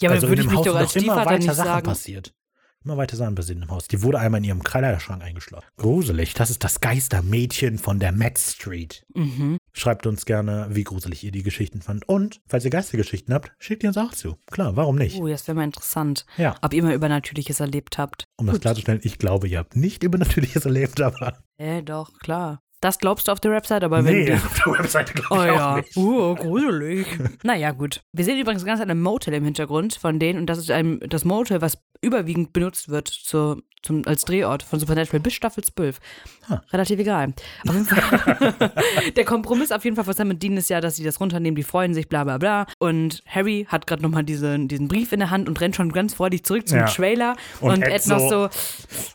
Ja, 0.00 0.08
aber 0.10 0.16
also 0.16 0.28
würde 0.28 0.42
ich 0.42 0.48
mich 0.48 0.56
Haus 0.58 0.66
doch 0.66 0.76
als 0.76 0.90
Stiefvater 0.92 1.38
nicht 1.38 1.46
Sachen 1.46 1.64
sagen. 1.64 1.86
passiert. 1.86 2.34
Immer 2.82 2.96
weiter 2.96 3.14
Sachen 3.14 3.34
passiert 3.34 3.62
im 3.62 3.70
Haus. 3.70 3.88
Die 3.88 4.02
wurde 4.02 4.18
einmal 4.18 4.38
in 4.38 4.44
ihrem 4.44 4.62
Kleiderschrank 4.62 5.22
eingeschlossen. 5.22 5.66
Gruselig. 5.76 6.32
Das 6.32 6.48
ist 6.48 6.64
das 6.64 6.80
Geistermädchen 6.80 7.76
von 7.76 7.98
der 7.98 8.10
Met 8.10 8.38
Street. 8.38 9.04
Mhm. 9.14 9.58
Schreibt 9.74 10.06
uns 10.06 10.24
gerne, 10.24 10.66
wie 10.70 10.84
gruselig 10.84 11.22
ihr 11.22 11.30
die 11.30 11.42
Geschichten 11.42 11.82
fand. 11.82 12.08
Und, 12.08 12.40
falls 12.48 12.64
ihr 12.64 12.70
Geistergeschichten 12.70 13.34
habt, 13.34 13.52
schickt 13.58 13.82
ihr 13.82 13.90
uns 13.90 13.98
auch 13.98 14.12
zu. 14.12 14.38
Klar, 14.50 14.76
warum 14.76 14.96
nicht? 14.96 15.20
Oh, 15.20 15.28
das 15.28 15.46
wäre 15.46 15.56
mal 15.56 15.64
interessant. 15.64 16.24
Ja. 16.38 16.54
Ob 16.62 16.72
ihr 16.72 16.82
mal 16.82 16.94
Übernatürliches 16.94 17.60
erlebt 17.60 17.98
habt. 17.98 18.24
Um 18.38 18.46
das 18.46 18.54
Gut. 18.54 18.62
klarzustellen, 18.62 19.00
ich 19.02 19.18
glaube, 19.18 19.46
ihr 19.46 19.58
habt 19.58 19.76
nicht 19.76 20.02
Übernatürliches 20.02 20.64
erlebt, 20.64 21.02
aber. 21.02 21.36
Äh, 21.58 21.82
doch, 21.82 22.18
klar. 22.18 22.62
Das 22.80 22.98
glaubst 22.98 23.28
du 23.28 23.32
auf 23.32 23.40
der 23.40 23.50
Website, 23.50 23.84
aber 23.84 24.02
wenn 24.06 24.14
nee, 24.14 24.24
du. 24.24 24.34
auf 24.36 24.62
der 24.64 24.78
Webseite 24.78 25.12
glaube 25.12 25.34
Oh 25.34 25.44
ich 25.44 25.50
auch 25.50 25.54
ja, 25.54 25.76
nicht. 25.76 25.96
uh, 25.98 26.34
gruselig. 26.34 27.06
naja, 27.42 27.72
gut. 27.72 28.00
Wir 28.14 28.24
sehen 28.24 28.38
übrigens 28.38 28.64
ganz 28.64 28.80
ein 28.80 29.00
Motel 29.02 29.34
im 29.34 29.44
Hintergrund 29.44 29.94
von 29.96 30.18
denen 30.18 30.38
und 30.38 30.46
das 30.46 30.56
ist 30.56 30.70
ein, 30.70 30.98
das 31.00 31.26
Motel, 31.26 31.60
was 31.60 31.76
überwiegend 32.02 32.52
benutzt 32.52 32.88
wird 32.88 33.08
zur, 33.08 33.62
zum, 33.82 34.06
als 34.06 34.24
Drehort 34.24 34.62
von 34.62 34.78
Supernatural 34.80 35.20
bis 35.20 35.34
Staffel 35.34 35.62
12. 35.64 36.00
Ha. 36.48 36.62
Relativ 36.72 36.98
egal. 36.98 37.34
Der 39.16 39.24
Kompromiss 39.24 39.72
auf 39.72 39.84
jeden 39.84 39.96
Fall 39.96 40.04
von 40.04 40.14
Sam 40.14 40.30
und 40.30 40.42
Dean 40.42 40.56
ist 40.56 40.70
ja, 40.70 40.80
dass 40.80 40.96
sie 40.96 41.04
das 41.04 41.20
runternehmen, 41.20 41.56
die 41.56 41.62
freuen 41.62 41.94
sich, 41.94 42.08
bla 42.08 42.24
bla 42.24 42.38
bla. 42.38 42.66
Und 42.78 43.22
Harry 43.26 43.66
hat 43.68 43.86
gerade 43.86 44.02
nochmal 44.02 44.24
diesen, 44.24 44.68
diesen 44.68 44.88
Brief 44.88 45.12
in 45.12 45.20
der 45.20 45.30
Hand 45.30 45.48
und 45.48 45.60
rennt 45.60 45.76
schon 45.76 45.92
ganz 45.92 46.14
freudig 46.14 46.44
zurück 46.44 46.66
zum 46.68 46.78
Ja. 46.78 46.86
Trailer. 46.86 47.36
Und 47.60 47.72
Und, 47.72 47.82
Ed 47.82 48.02
Ed 48.02 48.06
noch 48.08 48.18
so, 48.28 48.48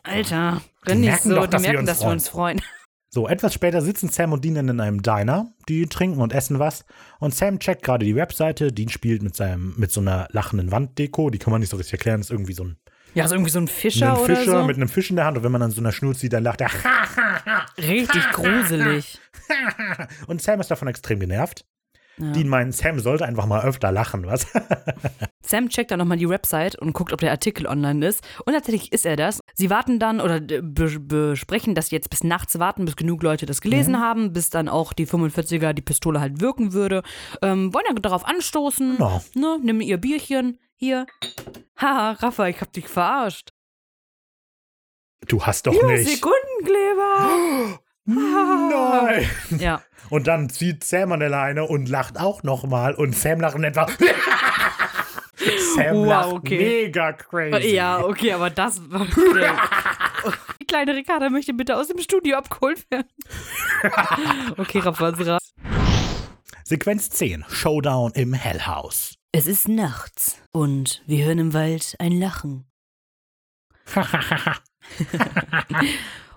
Alter, 0.04 0.62
renn 0.86 1.02
nicht 1.02 1.22
so, 1.22 1.36
doch, 1.36 1.48
die 1.48 1.58
merken, 1.60 1.86
dass 1.86 2.02
wir 2.02 2.10
uns 2.10 2.30
freuen. 2.30 2.62
So, 3.16 3.30
etwas 3.30 3.54
später 3.54 3.82
sitzen 3.82 4.10
Sam 4.10 4.34
und 4.34 4.44
Dean 4.44 4.58
in 4.58 4.78
einem 4.82 5.02
Diner. 5.02 5.48
Die 5.70 5.88
trinken 5.88 6.20
und 6.20 6.34
essen 6.34 6.60
was. 6.60 6.84
Und 7.18 7.34
Sam 7.34 7.60
checkt 7.60 7.82
gerade 7.82 8.06
die 8.06 8.14
Webseite. 8.14 8.74
Dean 8.74 8.90
spielt 8.90 9.24
mit, 9.24 9.38
seinem, 9.38 9.74
mit 9.78 9.90
so 9.90 10.02
einer 10.02 10.28
lachenden 10.32 10.70
Wanddeko. 10.70 11.30
Die 11.30 11.38
kann 11.38 11.52
man 11.52 11.62
nicht 11.62 11.70
so 11.70 11.78
richtig 11.78 11.94
erklären. 11.94 12.20
Das 12.20 12.28
ist 12.28 12.32
irgendwie 12.32 12.52
so 12.52 12.66
ein, 12.66 12.76
Ja, 13.14 13.26
so 13.30 13.36
irgendwie 13.36 13.52
so 13.52 13.60
ein 13.60 13.70
Fischer 13.70 14.12
ein 14.12 14.18
oder 14.18 14.36
Fischer 14.36 14.60
so. 14.60 14.64
mit 14.66 14.76
einem 14.76 14.90
Fisch 14.90 15.12
in 15.12 15.16
der 15.16 15.24
Hand. 15.24 15.38
Und 15.38 15.46
wenn 15.46 15.52
man 15.54 15.62
an 15.62 15.72
so 15.72 15.80
einer 15.80 15.94
Schnur 15.94 16.14
zieht, 16.14 16.34
dann 16.34 16.44
lacht 16.44 16.60
er. 16.60 16.70
Richtig 17.78 18.32
gruselig. 18.34 19.18
und 20.28 20.42
Sam 20.42 20.60
ist 20.60 20.70
davon 20.70 20.90
extrem 20.90 21.22
genervt. 21.22 21.66
Ja. 22.18 22.32
Dean 22.32 22.48
meint, 22.48 22.74
Sam 22.74 23.00
sollte 23.00 23.26
einfach 23.26 23.46
mal 23.46 23.64
öfter 23.64 23.92
lachen, 23.92 24.26
was? 24.26 24.48
Sam 25.42 25.70
checkt 25.70 25.92
dann 25.92 26.00
nochmal 26.00 26.18
die 26.18 26.30
Website 26.30 26.76
und 26.80 26.94
guckt, 26.94 27.12
ob 27.12 27.20
der 27.20 27.32
Artikel 27.32 27.68
online 27.68 28.06
ist. 28.08 28.24
Und 28.46 28.54
tatsächlich 28.54 28.94
ist 28.94 29.06
er 29.06 29.16
das. 29.16 29.42
Sie 29.54 29.70
warten 29.70 30.00
dann 30.00 30.22
oder 30.22 30.40
be 30.40 30.62
besprechen, 31.00 31.76
dass 31.76 31.88
sie 31.88 31.96
jetzt 31.96 32.10
bis 32.10 32.24
nachts 32.24 32.58
warten, 32.58 32.86
bis 32.86 32.96
genug 32.96 33.22
Leute 33.22 33.46
das 33.46 33.62
gelesen 33.62 34.00
haben, 34.00 34.32
bis 34.34 34.50
dann 34.50 34.70
auch 34.70 34.94
die 34.94 35.06
45er 35.08 35.74
die 35.74 35.82
Pistole 35.82 36.22
halt 36.22 36.40
wirken 36.40 36.74
würde. 36.74 37.04
Ähm, 37.42 37.74
wollen 37.74 37.86
dann 37.88 38.02
darauf 38.02 38.26
anstoßen. 38.26 38.98
Genau. 38.98 39.22
Ne, 39.36 39.60
nehmen 39.62 39.82
ihr 39.82 39.98
Bierchen. 39.98 40.58
Hier. 40.78 41.06
Haha, 41.78 42.12
Rafa, 42.12 42.48
ich 42.48 42.60
hab 42.62 42.72
dich 42.74 42.88
verarscht. 42.88 43.50
Du 45.28 45.42
hast 45.42 45.68
doch 45.68 45.74
Hier, 45.74 45.86
nicht. 45.86 46.08
Sekundenkleber. 46.10 47.80
Nein. 48.06 49.30
ja. 49.58 49.82
Und 50.10 50.28
dann 50.28 50.50
zieht 50.50 50.84
Sam 50.84 51.12
an 51.12 51.20
der 51.20 51.30
Leine 51.30 51.66
und 51.66 51.90
lacht 51.90 52.20
auch 52.20 52.44
nochmal. 52.44 52.94
Und 52.94 53.16
Sam 53.16 53.40
lacht 53.40 53.56
in 53.56 53.64
etwa. 53.64 53.88
Sam 55.76 55.96
Wow, 55.98 56.08
lacht 56.08 56.34
okay. 56.34 56.58
mega 56.58 57.14
crazy. 57.14 57.76
Ja, 57.76 58.04
okay, 58.04 58.34
aber 58.34 58.50
das 58.50 58.82
war. 58.90 59.06
Die 60.60 60.66
kleine 60.66 60.96
Ricarda 60.96 61.30
möchte 61.30 61.54
bitte 61.54 61.78
aus 61.78 61.88
dem 61.88 62.00
Studio 62.00 62.38
abgeholt 62.38 62.86
werden. 62.90 63.08
okay, 64.58 64.80
Rafa, 64.80 65.10
ist 65.10 65.28
raus. 65.28 65.54
Sequenz 66.64 67.10
10. 67.12 67.46
Showdown 67.50 68.12
im 68.14 68.34
Hell 68.34 68.66
House. 68.66 69.16
Es 69.32 69.48
ist 69.48 69.68
nachts 69.68 70.42
und 70.52 71.04
wir 71.06 71.26
hören 71.26 71.40
im 71.40 71.54
Wald 71.54 71.96
ein 72.00 72.14
Lachen. 72.14 72.66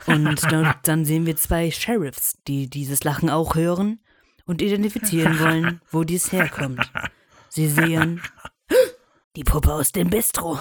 Und 0.09 0.43
dann, 0.51 0.75
dann 0.83 1.05
sehen 1.05 1.27
wir 1.27 1.37
zwei 1.37 1.71
Sheriffs, 1.71 2.39
die 2.47 2.69
dieses 2.69 3.05
Lachen 3.05 3.31
auch 3.31 3.55
hören 3.55 4.01
und 4.47 4.63
identifizieren 4.63 5.39
wollen, 5.41 5.81
wo 5.91 6.05
dies 6.05 6.33
herkommt. 6.33 6.91
Sie 7.49 7.69
sehen 7.69 8.23
die 9.37 9.45
Puppe 9.45 9.73
aus 9.73 9.93
dem 9.93 10.11
Bistro. 10.11 10.57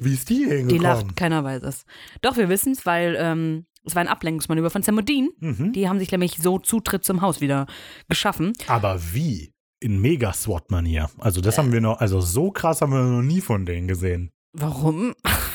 Wie 0.00 0.14
ist 0.14 0.30
die 0.30 0.46
hingekommen? 0.46 0.68
Die 0.68 0.78
lacht, 0.78 1.16
keiner 1.16 1.44
weiß 1.44 1.62
es. 1.62 1.84
Doch, 2.22 2.36
wir 2.36 2.48
wissen 2.48 2.72
es, 2.72 2.86
weil 2.86 3.16
ähm, 3.18 3.66
es 3.84 3.94
war 3.94 4.00
ein 4.00 4.08
Ablenkungsmanöver 4.08 4.70
von 4.70 4.82
Sam 4.82 4.98
und 4.98 5.08
Dean. 5.08 5.28
Mhm. 5.38 5.72
Die 5.72 5.88
haben 5.88 5.98
sich 5.98 6.10
nämlich 6.10 6.38
so 6.38 6.58
Zutritt 6.58 7.04
zum 7.04 7.20
Haus 7.20 7.40
wieder 7.40 7.66
geschaffen. 8.08 8.52
Aber 8.66 9.00
wie? 9.12 9.52
In 9.80 10.00
mega 10.00 10.32
SWAT-Manier. 10.32 11.10
Also, 11.18 11.42
das 11.42 11.58
haben 11.58 11.70
wir 11.70 11.82
noch, 11.82 12.00
also 12.00 12.20
so 12.20 12.50
krass 12.50 12.80
haben 12.80 12.92
wir 12.92 13.02
noch 13.02 13.22
nie 13.22 13.42
von 13.42 13.66
denen 13.66 13.86
gesehen. 13.86 14.32
Warum? 14.54 15.14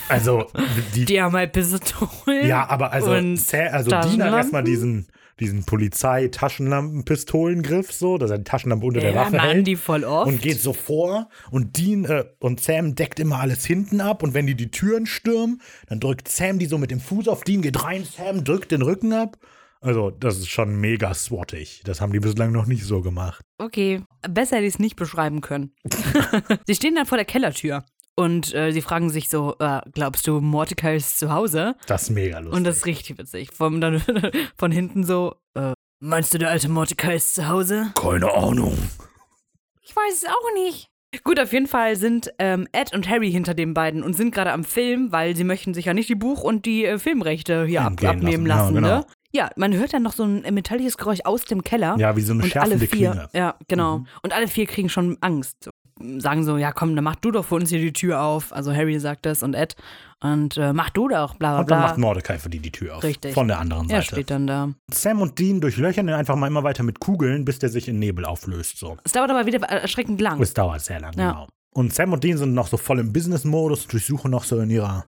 Also, 0.10 0.48
die, 0.96 1.06
Die 1.06 1.22
haben 1.22 1.34
halt 1.34 1.54
Pistolen. 1.54 2.48
ja, 2.48 2.68
aber 2.68 2.92
also, 2.92 3.12
also 3.12 3.90
Dean 3.90 4.24
hat 4.24 4.34
erstmal 4.34 4.64
diesen, 4.64 5.08
diesen 5.40 5.64
Polizei-Taschenlampen-Pistolengriff, 5.64 7.92
so, 7.92 8.18
dass 8.18 8.32
er 8.32 8.40
die 8.40 8.44
Taschenlampe 8.44 8.86
unter 8.86 9.00
der 9.00 9.12
ja, 9.12 9.22
Waffe 9.22 9.38
machen 9.38 9.50
hält. 9.50 9.68
die 9.68 9.76
voll 9.76 10.04
oft. 10.04 10.28
und 10.28 10.42
geht 10.42 10.60
so 10.60 10.74
vor 10.74 11.30
und 11.52 11.78
Dean 11.78 12.06
äh, 12.06 12.26
und 12.40 12.60
Sam 12.60 12.96
deckt 12.96 13.20
immer 13.20 13.40
alles 13.40 13.66
hinten 13.66 14.02
ab 14.02 14.24
und 14.24 14.34
wenn 14.34 14.48
die 14.48 14.56
die 14.56 14.72
Türen 14.72 15.06
stürmen, 15.06 15.62
dann 15.88 16.00
drückt 16.00 16.28
Sam 16.28 16.60
die 16.60 16.66
so 16.66 16.78
mit 16.78 16.92
dem 16.92 17.00
Fuß 17.00 17.28
auf 17.28 17.44
Dean, 17.44 17.62
geht 17.62 17.84
rein, 17.84 18.04
Sam 18.04 18.44
drückt 18.44 18.72
den 18.72 18.82
Rücken 18.82 19.14
ab. 19.14 19.38
Also, 19.82 20.12
das 20.12 20.40
ist 20.40 20.50
schon 20.50 20.76
mega 20.82 21.14
swattig. 21.14 21.84
Das 21.86 22.02
haben 22.02 22.12
die 22.12 22.20
bislang 22.20 22.52
noch 22.52 22.66
nicht 22.66 22.84
so 22.84 23.02
gemacht. 23.02 23.40
Okay, 23.58 24.02
besser 24.28 24.58
hätte 24.58 24.66
ich 24.66 24.74
es 24.74 24.80
nicht 24.80 24.98
beschreiben 24.98 25.40
können. 25.40 25.72
sie 26.66 26.76
stehen 26.76 26.96
dann 26.96 27.06
vor 27.06 27.18
der 27.18 27.24
Kellertür 27.24 27.86
und 28.20 28.54
äh, 28.54 28.72
sie 28.72 28.82
fragen 28.82 29.10
sich 29.10 29.30
so, 29.30 29.56
äh, 29.60 29.80
glaubst 29.94 30.28
du, 30.28 30.42
Mordecai 30.42 30.98
ist 30.98 31.20
zu 31.20 31.32
Hause? 31.32 31.76
Das 31.88 32.04
ist 32.04 32.10
mega 32.10 32.40
lustig. 32.40 32.58
Und 32.58 32.64
das 32.66 32.78
ist 32.78 32.86
richtig 32.86 33.18
witzig. 33.18 33.52
Vom, 33.54 33.80
dann, 33.80 34.02
von 34.58 34.74
hinten 34.74 35.06
so, 35.06 35.36
äh, 35.54 35.72
meinst 36.02 36.34
du, 36.34 36.38
der 36.38 36.50
alte 36.50 36.68
Mordecai 36.68 37.16
ist 37.16 37.36
zu 37.36 37.48
Hause? 37.48 37.94
Keine 37.96 38.30
Ahnung. 38.34 38.78
Ich 39.82 39.96
weiß 39.96 40.24
es 40.24 40.26
auch 40.26 40.54
nicht. 40.56 40.88
Gut, 41.24 41.40
auf 41.40 41.54
jeden 41.54 41.68
Fall 41.68 41.96
sind 41.96 42.30
ähm, 42.40 42.68
Ed 42.74 42.94
und 42.94 43.10
Harry 43.10 43.32
hinter 43.32 43.54
den 43.54 43.74
beiden 43.74 44.04
und 44.04 44.18
sind 44.18 44.36
gerade 44.36 44.52
am 44.52 44.66
Film, 44.66 45.14
weil 45.14 45.36
sie 45.38 45.46
möchten 45.46 45.74
sich 45.74 45.86
ja 45.86 45.94
nicht 45.94 46.10
die 46.10 46.16
Buch- 46.16 46.44
und 46.44 46.66
die 46.66 46.84
äh, 46.84 47.00
Filmrechte 47.00 47.66
hier 47.66 47.84
ab, 47.84 48.04
abnehmen 48.04 48.46
lassen. 48.46 48.76
lassen. 48.76 48.76
Ja, 48.76 48.82
genau. 48.82 48.98
ne? 48.98 49.06
Ja, 49.32 49.50
man 49.56 49.74
hört 49.74 49.94
dann 49.94 50.04
noch 50.04 50.14
so 50.14 50.24
ein 50.24 50.42
metallisches 50.54 50.98
Geräusch 50.98 51.20
aus 51.24 51.46
dem 51.46 51.64
Keller. 51.64 51.96
Ja, 52.00 52.16
wie 52.16 52.22
so 52.22 52.34
eine 52.34 52.44
und 52.44 52.56
alle 52.58 52.78
schärfende 52.78 52.88
vier, 52.88 53.12
Klinge. 53.12 53.30
ja, 53.34 53.56
genau. 53.68 54.00
Mhm. 54.00 54.08
Und 54.24 54.34
alle 54.34 54.48
vier 54.48 54.66
kriegen 54.66 54.90
schon 54.90 55.18
Angst. 55.22 55.70
Sagen 56.20 56.44
so, 56.46 56.58
ja 56.58 56.72
komm, 56.72 56.96
dann 56.96 57.04
mach 57.04 57.16
du 57.18 57.32
doch 57.32 57.46
für 57.46 57.56
uns 57.56 57.70
hier 57.70 57.80
die 57.80 57.94
Tür 57.94 58.22
auf. 58.22 58.54
Also 58.54 58.74
Harry 58.74 59.00
sagt 59.00 59.26
das 59.26 59.44
und 59.44 59.54
Ed. 59.54 59.76
Und 60.22 60.58
äh, 60.58 60.74
mach 60.74 60.90
du 60.90 61.08
doch, 61.08 61.36
bla 61.36 61.52
bla 61.52 61.60
Und 61.62 61.70
dann 61.72 61.80
bla. 61.80 61.88
macht 61.88 61.98
Mordecai 61.98 62.38
für 62.40 62.50
die 62.50 62.60
die 62.60 62.72
Tür 62.72 62.98
auf. 62.98 63.04
Richtig. 63.04 63.34
Von 63.34 63.48
der 63.48 63.60
anderen 63.60 63.90
er 63.90 64.02
Seite. 64.02 64.16
steht 64.16 64.32
dann 64.32 64.48
da. 64.48 64.70
Sam 64.92 65.22
und 65.22 65.40
Dean 65.40 65.62
durchlöchern 65.62 66.08
ihn 66.08 66.14
einfach 66.14 66.36
mal 66.36 66.48
immer 66.48 66.64
weiter 66.64 66.84
mit 66.84 67.00
Kugeln, 67.00 67.46
bis 67.46 67.60
der 67.60 67.70
sich 67.70 67.88
in 67.88 68.00
Nebel 68.00 68.26
auflöst. 68.26 68.78
So. 68.78 68.98
Es 69.04 69.12
dauert 69.14 69.30
aber 69.30 69.46
wieder 69.46 69.60
erschreckend 69.68 70.20
lang. 70.20 70.42
Es 70.42 70.54
dauert 70.54 70.82
sehr 70.82 71.00
lange, 71.00 71.18
Ja. 71.18 71.32
genau. 71.32 71.48
Und 71.74 71.94
Sam 71.94 72.12
und 72.14 72.24
Dean 72.24 72.38
sind 72.38 72.54
noch 72.54 72.68
so 72.68 72.78
voll 72.78 73.00
im 73.00 73.14
Business-Modus, 73.14 73.88
durchsuchen 73.88 74.32
noch 74.32 74.44
so 74.44 74.60
in 74.60 74.70
ihrer 74.70 75.06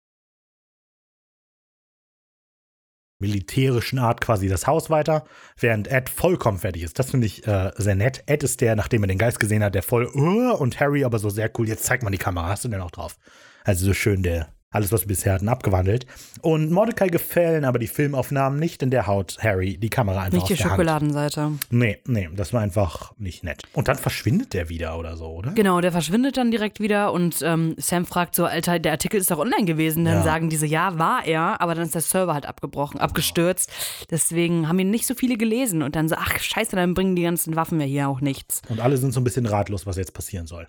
militärischen 3.21 3.99
Art 3.99 4.21
quasi 4.21 4.49
das 4.49 4.67
Haus 4.67 4.91
weiter, 4.91 5.25
während 5.59 5.89
Ed 5.89 6.09
vollkommen 6.09 6.59
fertig 6.59 6.83
ist. 6.83 6.99
Das 6.99 7.11
finde 7.11 7.27
ich 7.27 7.47
äh, 7.47 7.71
sehr 7.77 7.95
nett. 7.95 8.25
Ed 8.27 8.43
ist 8.43 8.61
der, 8.61 8.75
nachdem 8.75 9.05
er 9.05 9.09
den 9.09 9.19
Geist 9.19 9.39
gesehen 9.39 9.63
hat, 9.63 9.75
der 9.75 9.83
voll, 9.83 10.09
uh, 10.15 10.55
und 10.55 10.81
Harry 10.81 11.05
aber 11.05 11.19
so 11.19 11.31
sehr 11.31 11.51
cool, 11.59 11.69
jetzt 11.69 11.85
zeig 11.85 12.03
mal 12.03 12.11
die 12.11 12.19
Kamera, 12.19 12.49
hast 12.49 12.65
du 12.65 12.69
denn 12.69 12.81
auch 12.81 12.91
drauf? 12.91 13.17
Also 13.65 13.87
so 13.87 13.95
schön 13.95 14.23
der 14.23 14.49
alles, 14.71 14.93
was 14.93 15.03
wir 15.03 15.09
bisher 15.09 15.33
hatten, 15.35 15.49
abgewandelt. 15.49 16.07
Und 16.43 16.71
Mordecai 16.71 17.09
gefällen 17.09 17.65
aber 17.65 17.79
die 17.81 17.89
Filmaufnahmen 17.89 18.59
nicht, 18.59 18.83
in 18.83 18.91
der 18.91 19.07
haut 19.07 19.37
Harry 19.41 19.77
die 19.77 19.91
Kamera 19.91 20.21
einfach 20.23 20.33
Nicht 20.35 20.43
aus 20.45 20.49
die 20.49 20.55
der 20.55 20.65
Hand. 20.67 20.73
Schokoladenseite. 20.73 21.53
Nee, 21.71 21.99
nee, 22.07 22.29
das 22.37 22.53
war 22.53 22.61
einfach 22.61 23.13
nicht 23.19 23.43
nett. 23.43 23.63
Und 23.73 23.89
dann 23.89 23.99
verschwindet 23.99 24.55
der 24.55 24.69
wieder 24.69 24.97
oder 24.99 25.17
so, 25.17 25.27
oder? 25.27 25.51
Genau, 25.53 25.81
der 25.81 25.91
verschwindet 25.91 26.37
dann 26.37 26.51
direkt 26.53 26.79
wieder 26.81 27.13
und 27.13 27.41
ähm, 27.43 27.75
Sam 27.79 28.07
fragt 28.07 28.35
so, 28.37 28.45
Alter, 28.45 28.79
der 28.79 28.93
Artikel 28.93 29.19
ist 29.21 29.31
doch 29.31 29.39
online 29.39 29.65
gewesen. 29.65 30.05
Dann 30.05 30.15
Ja. 30.19 30.23
sagen 30.23 30.49
diese, 30.51 30.67
ja, 30.67 30.99
war 30.99 31.27
er, 31.27 31.61
aber 31.61 31.75
dann 31.75 31.85
ist 31.85 31.95
der 31.95 32.03
Server 32.03 32.35
halt 32.35 32.47
abgebrochen, 32.47 33.01
abgestürzt. 33.01 33.71
Deswegen 34.11 34.69
haben 34.69 34.79
ihn 34.79 34.91
nicht 34.91 35.07
so 35.07 35.15
viele 35.15 35.37
gelesen 35.37 35.83
und 35.83 35.97
dann 35.97 36.09
so, 36.09 36.15
ach 36.17 36.39
scheiße, 36.39 36.77
dann 36.77 36.95
bringen 36.95 37.17
die 37.17 37.23
ganzen 37.23 37.57
Waffen 37.57 37.81
ja 37.81 37.87
hier 37.87 38.09
auch 38.09 38.21
nichts. 38.21 38.63
Und 38.69 38.81
alle 38.81 38.97
sind 38.97 39.13
so 39.13 39.21
ein 39.21 39.25
bisschen 39.25 39.47
ratlos, 39.47 39.85
was 39.87 39.97
jetzt 39.97 40.15
passieren 40.15 40.47
soll. 40.47 40.69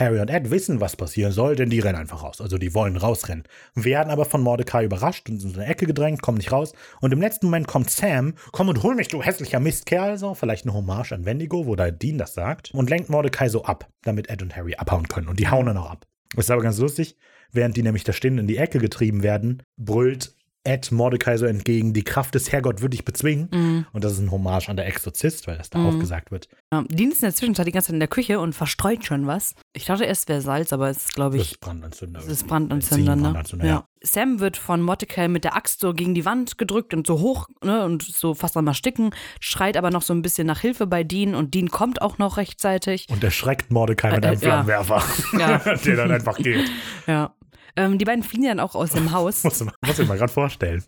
Harry 0.00 0.18
und 0.18 0.30
Ed 0.30 0.50
wissen, 0.50 0.80
was 0.80 0.96
passieren 0.96 1.30
soll, 1.32 1.56
denn 1.56 1.68
die 1.68 1.78
rennen 1.78 1.98
einfach 1.98 2.22
raus. 2.22 2.40
Also 2.40 2.56
die 2.58 2.74
wollen 2.74 2.96
rausrennen. 2.96 3.44
Werden 3.74 4.10
aber 4.10 4.24
von 4.24 4.42
Mordecai 4.42 4.84
überrascht 4.84 5.28
und 5.28 5.44
in 5.44 5.54
eine 5.54 5.66
Ecke 5.66 5.86
gedrängt, 5.86 6.22
kommen 6.22 6.38
nicht 6.38 6.52
raus. 6.52 6.72
Und 7.00 7.12
im 7.12 7.20
letzten 7.20 7.46
Moment 7.46 7.68
kommt 7.68 7.90
Sam, 7.90 8.34
komm 8.52 8.68
und 8.68 8.82
hol 8.82 8.94
mich, 8.94 9.08
du 9.08 9.22
hässlicher 9.22 9.60
Mistkerl. 9.60 10.16
So, 10.16 10.34
vielleicht 10.34 10.64
eine 10.64 10.74
Hommage 10.74 11.12
an 11.12 11.26
Wendigo, 11.26 11.66
wo 11.66 11.76
da 11.76 11.90
Dean 11.90 12.18
das 12.18 12.34
sagt. 12.34 12.72
Und 12.72 12.88
lenkt 12.88 13.10
Mordecai 13.10 13.48
so 13.48 13.64
ab, 13.64 13.88
damit 14.02 14.30
Ed 14.30 14.42
und 14.42 14.56
Harry 14.56 14.74
abhauen 14.74 15.06
können. 15.06 15.28
Und 15.28 15.38
die 15.38 15.48
hauen 15.48 15.66
dann 15.66 15.76
auch 15.76 15.90
ab. 15.90 16.06
Das 16.34 16.46
ist 16.46 16.50
aber 16.50 16.62
ganz 16.62 16.78
lustig. 16.78 17.16
Während 17.52 17.76
die 17.76 17.82
nämlich 17.82 18.04
da 18.04 18.12
stehen 18.12 18.38
in 18.38 18.46
die 18.46 18.56
Ecke 18.56 18.78
getrieben 18.78 19.22
werden, 19.22 19.62
brüllt 19.76 20.34
Ed 20.64 20.92
Mordecai 20.92 21.36
so 21.38 21.46
entgegen, 21.46 21.94
die 21.94 22.04
Kraft 22.04 22.34
des 22.34 22.52
Herrgott 22.52 22.82
würde 22.82 22.94
ich 22.94 23.04
bezwingen. 23.04 23.48
Mhm. 23.52 23.86
Und 23.92 24.04
das 24.04 24.12
ist 24.12 24.18
ein 24.20 24.30
Hommage 24.30 24.68
an 24.68 24.76
der 24.76 24.86
Exorzist, 24.86 25.46
weil 25.46 25.56
das 25.56 25.70
da 25.70 25.82
auch 25.82 25.98
gesagt 25.98 26.30
wird. 26.30 26.48
Ja, 26.72 26.84
Dean 26.88 27.10
ist 27.10 27.22
in 27.22 27.26
der 27.28 27.34
Zwischenzeit 27.34 27.66
die 27.66 27.72
ganze 27.72 27.86
Zeit 27.88 27.94
in 27.94 28.00
der 28.00 28.08
Küche 28.08 28.40
und 28.40 28.54
verstreut 28.54 29.04
schon 29.04 29.26
was. 29.26 29.54
Ich 29.72 29.86
dachte 29.86 30.04
erst, 30.04 30.28
wäre 30.28 30.42
Salz, 30.42 30.72
aber 30.72 30.90
es 30.90 30.98
ist, 30.98 31.14
glaube 31.14 31.38
Das 31.38 31.46
ich, 31.46 31.52
ist 31.52 31.60
Brandanzünder. 31.60 32.20
Das 32.20 32.28
ist 32.28 32.46
Brandanzünder, 32.46 33.16
ne? 33.16 33.22
Brandanzünder, 33.22 33.64
ja. 33.64 33.72
ja. 33.72 33.84
Sam 34.02 34.40
wird 34.40 34.56
von 34.56 34.80
Mordecai 34.82 35.28
mit 35.28 35.44
der 35.44 35.56
Axt 35.56 35.80
so 35.80 35.92
gegen 35.92 36.14
die 36.14 36.24
Wand 36.24 36.56
gedrückt 36.58 36.94
und 36.94 37.06
so 37.06 37.20
hoch 37.20 37.48
ne, 37.62 37.84
und 37.84 38.02
so 38.02 38.32
fast 38.34 38.56
am 38.56 38.66
Ersticken, 38.66 39.10
schreit 39.40 39.76
aber 39.76 39.90
noch 39.90 40.00
so 40.02 40.14
ein 40.14 40.22
bisschen 40.22 40.46
nach 40.46 40.60
Hilfe 40.60 40.86
bei 40.86 41.04
Dean 41.04 41.34
und 41.34 41.52
Dean 41.54 41.68
kommt 41.70 42.00
auch 42.00 42.16
noch 42.18 42.36
rechtzeitig. 42.38 43.06
Und 43.10 43.22
erschreckt 43.24 43.70
Mordecai 43.70 44.12
mit 44.12 44.24
Äh, 44.24 44.28
einem 44.28 44.36
äh. 44.36 44.40
Flammenwerfer, 44.40 45.02
Ja. 45.38 45.58
der 45.84 45.96
dann 45.96 46.10
einfach 46.12 46.36
geht. 46.38 46.70
Ja. 47.06 47.34
Ähm, 47.76 47.98
die 47.98 48.04
beiden 48.04 48.22
fliehen 48.22 48.44
dann 48.44 48.60
auch 48.60 48.74
aus 48.74 48.90
dem 48.90 49.12
Haus. 49.12 49.44
Muss, 49.44 49.64
muss 49.86 49.98
ich 49.98 50.08
mal 50.08 50.18
gerade 50.18 50.32
vorstellen. 50.32 50.84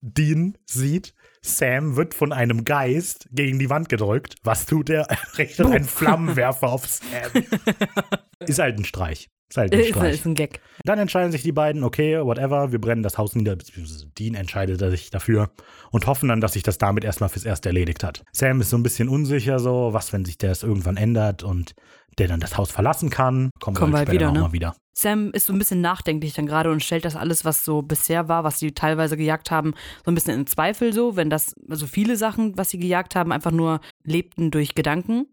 Dean 0.00 0.56
sieht, 0.66 1.14
Sam 1.42 1.96
wird 1.96 2.14
von 2.14 2.32
einem 2.32 2.64
Geist 2.64 3.28
gegen 3.30 3.58
die 3.58 3.70
Wand 3.70 3.88
gedrückt. 3.88 4.36
Was 4.42 4.66
tut 4.66 4.90
er? 4.90 5.02
Er 5.08 5.18
richtet 5.38 5.66
einen 5.66 5.84
Flammenwerfer 5.84 6.68
auf 6.68 6.86
Sam. 6.86 7.44
ist 8.40 8.58
halt 8.58 8.78
ein 8.78 8.84
Streich. 8.84 9.30
Ist 9.48 9.56
halt 9.56 9.72
ein 9.74 9.80
Ist, 9.80 9.96
ist 9.96 10.26
ein 10.26 10.34
Gag. 10.34 10.60
Dann 10.84 10.98
entscheiden 10.98 11.32
sich 11.32 11.42
die 11.42 11.52
beiden, 11.52 11.84
okay, 11.84 12.20
whatever, 12.22 12.72
wir 12.72 12.80
brennen 12.80 13.02
das 13.02 13.18
Haus 13.18 13.34
nieder, 13.34 13.56
beziehungsweise 13.56 14.06
Dean 14.18 14.34
entscheidet 14.34 14.78
sich 14.90 15.10
dafür 15.10 15.50
und 15.90 16.06
hoffen 16.06 16.28
dann, 16.28 16.40
dass 16.40 16.52
sich 16.52 16.62
das 16.62 16.78
damit 16.78 17.04
erstmal 17.04 17.28
fürs 17.28 17.44
Erste 17.44 17.68
erledigt 17.68 18.04
hat. 18.04 18.22
Sam 18.32 18.60
ist 18.60 18.70
so 18.70 18.76
ein 18.76 18.82
bisschen 18.82 19.08
unsicher, 19.08 19.58
so, 19.58 19.90
was, 19.92 20.12
wenn 20.12 20.24
sich 20.24 20.38
das 20.38 20.62
irgendwann 20.62 20.96
ändert 20.96 21.42
und 21.42 21.74
der 22.18 22.28
dann 22.28 22.40
das 22.40 22.56
Haus 22.56 22.70
verlassen 22.70 23.10
kann. 23.10 23.50
Kommen, 23.60 23.76
Kommen 23.76 23.92
wir 23.92 23.98
halt 23.98 24.08
wieder, 24.08 24.26
später 24.26 24.32
ne? 24.32 24.38
nochmal 24.38 24.52
wieder. 24.52 24.74
Sam 24.92 25.30
ist 25.30 25.46
so 25.46 25.52
ein 25.52 25.58
bisschen 25.58 25.80
nachdenklich 25.80 26.34
dann 26.34 26.46
gerade 26.46 26.72
und 26.72 26.82
stellt 26.82 27.04
das 27.04 27.14
alles, 27.14 27.44
was 27.44 27.64
so 27.64 27.82
bisher 27.82 28.26
war, 28.28 28.42
was 28.42 28.58
sie 28.58 28.72
teilweise 28.72 29.16
gejagt 29.16 29.52
haben, 29.52 29.74
so 30.04 30.10
ein 30.10 30.14
bisschen 30.14 30.34
in 30.34 30.46
Zweifel 30.48 30.92
so, 30.92 31.14
wenn 31.14 31.30
das, 31.30 31.54
also 31.70 31.86
viele 31.86 32.16
Sachen, 32.16 32.58
was 32.58 32.70
sie 32.70 32.78
gejagt 32.78 33.14
haben, 33.14 33.30
einfach 33.30 33.52
nur 33.52 33.80
lebten 34.02 34.50
durch 34.50 34.74
Gedanken, 34.74 35.26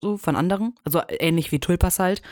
so 0.00 0.16
von 0.16 0.36
anderen. 0.36 0.76
Also 0.84 1.02
ähnlich 1.08 1.50
wie 1.50 1.58
Tulpas 1.58 1.98
halt. 1.98 2.22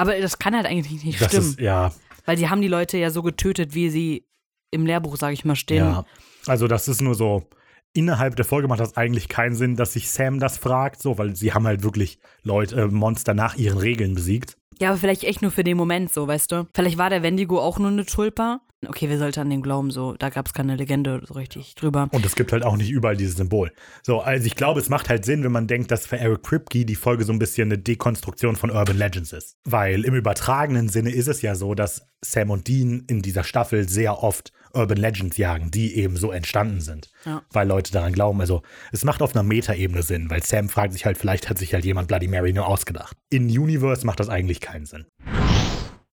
Aber 0.00 0.18
das 0.18 0.38
kann 0.38 0.54
halt 0.54 0.66
eigentlich 0.66 1.04
nicht 1.04 1.20
Das 1.20 1.28
stimmen. 1.28 1.48
ist, 1.50 1.60
ja, 1.60 1.92
Weil 2.24 2.36
die 2.36 2.48
haben 2.48 2.62
die 2.62 2.68
Leute 2.68 2.96
ja 2.98 3.10
so 3.10 3.22
getötet, 3.22 3.74
wie 3.74 3.90
sie 3.90 4.26
im 4.70 4.86
Lehrbuch, 4.86 5.16
sage 5.16 5.34
ich 5.34 5.44
mal, 5.44 5.56
stehen. 5.56 5.84
ja. 5.84 6.04
Also 6.46 6.66
das 6.68 6.88
ist 6.88 7.00
nur 7.02 7.14
so, 7.14 7.48
innerhalb 7.92 8.36
der 8.36 8.44
Folge 8.44 8.68
macht 8.68 8.80
das 8.80 8.96
eigentlich 8.96 9.28
keinen 9.28 9.54
Sinn, 9.54 9.76
dass 9.76 9.92
sich 9.92 10.10
Sam 10.10 10.38
das 10.40 10.56
fragt, 10.58 11.02
so, 11.02 11.18
weil 11.18 11.36
sie 11.36 11.52
haben 11.52 11.66
halt 11.66 11.82
wirklich 11.82 12.18
Leute, 12.42 12.80
äh, 12.82 12.86
Monster 12.86 13.34
nach 13.34 13.56
ihren 13.56 13.78
Regeln 13.78 14.14
besiegt. 14.14 14.56
Ja, 14.80 14.88
aber 14.90 14.98
vielleicht 14.98 15.24
echt 15.24 15.42
nur 15.42 15.50
für 15.50 15.64
den 15.64 15.76
Moment 15.76 16.12
so, 16.12 16.26
weißt 16.26 16.52
du? 16.52 16.66
Vielleicht 16.74 16.96
war 16.98 17.10
der 17.10 17.22
Wendigo 17.22 17.60
auch 17.60 17.78
nur 17.78 17.90
eine 17.90 18.06
Tulpa. 18.06 18.60
Okay, 18.86 19.10
wir 19.10 19.18
sollten 19.18 19.40
an 19.40 19.50
den 19.50 19.60
glauben, 19.60 19.90
so. 19.90 20.14
Da 20.14 20.30
gab 20.30 20.46
es 20.46 20.54
keine 20.54 20.74
Legende 20.74 21.20
so 21.26 21.34
richtig 21.34 21.74
drüber. 21.74 22.08
Und 22.12 22.24
es 22.24 22.34
gibt 22.34 22.50
halt 22.52 22.64
auch 22.64 22.76
nicht 22.76 22.90
überall 22.90 23.16
dieses 23.16 23.36
Symbol. 23.36 23.72
So, 24.02 24.20
also 24.20 24.46
ich 24.46 24.56
glaube, 24.56 24.80
es 24.80 24.88
macht 24.88 25.10
halt 25.10 25.26
Sinn, 25.26 25.44
wenn 25.44 25.52
man 25.52 25.66
denkt, 25.66 25.90
dass 25.90 26.06
für 26.06 26.18
Eric 26.18 26.44
Kripke 26.44 26.86
die 26.86 26.94
Folge 26.94 27.24
so 27.24 27.32
ein 27.32 27.38
bisschen 27.38 27.68
eine 27.68 27.78
Dekonstruktion 27.78 28.56
von 28.56 28.70
Urban 28.70 28.96
Legends 28.96 29.32
ist. 29.32 29.58
Weil 29.64 30.04
im 30.06 30.14
übertragenen 30.14 30.88
Sinne 30.88 31.10
ist 31.10 31.28
es 31.28 31.42
ja 31.42 31.54
so, 31.54 31.74
dass 31.74 32.06
Sam 32.24 32.50
und 32.50 32.68
Dean 32.68 33.04
in 33.06 33.20
dieser 33.20 33.44
Staffel 33.44 33.86
sehr 33.86 34.22
oft 34.22 34.50
Urban 34.72 34.96
Legends 34.96 35.36
jagen, 35.36 35.70
die 35.70 35.96
eben 35.96 36.16
so 36.16 36.30
entstanden 36.30 36.80
sind. 36.80 37.10
Ja. 37.26 37.42
Weil 37.50 37.68
Leute 37.68 37.92
daran 37.92 38.14
glauben. 38.14 38.40
Also 38.40 38.62
es 38.92 39.04
macht 39.04 39.20
auf 39.20 39.34
einer 39.34 39.42
Metaebene 39.42 40.02
Sinn, 40.02 40.30
weil 40.30 40.42
Sam 40.42 40.70
fragt 40.70 40.94
sich 40.94 41.04
halt, 41.04 41.18
vielleicht 41.18 41.50
hat 41.50 41.58
sich 41.58 41.74
halt 41.74 41.84
jemand 41.84 42.08
Bloody 42.08 42.28
Mary 42.28 42.54
nur 42.54 42.66
ausgedacht. 42.66 43.14
In 43.28 43.46
Universe 43.46 44.06
macht 44.06 44.20
das 44.20 44.30
eigentlich 44.30 44.60
keinen 44.60 44.86
Sinn. 44.86 45.04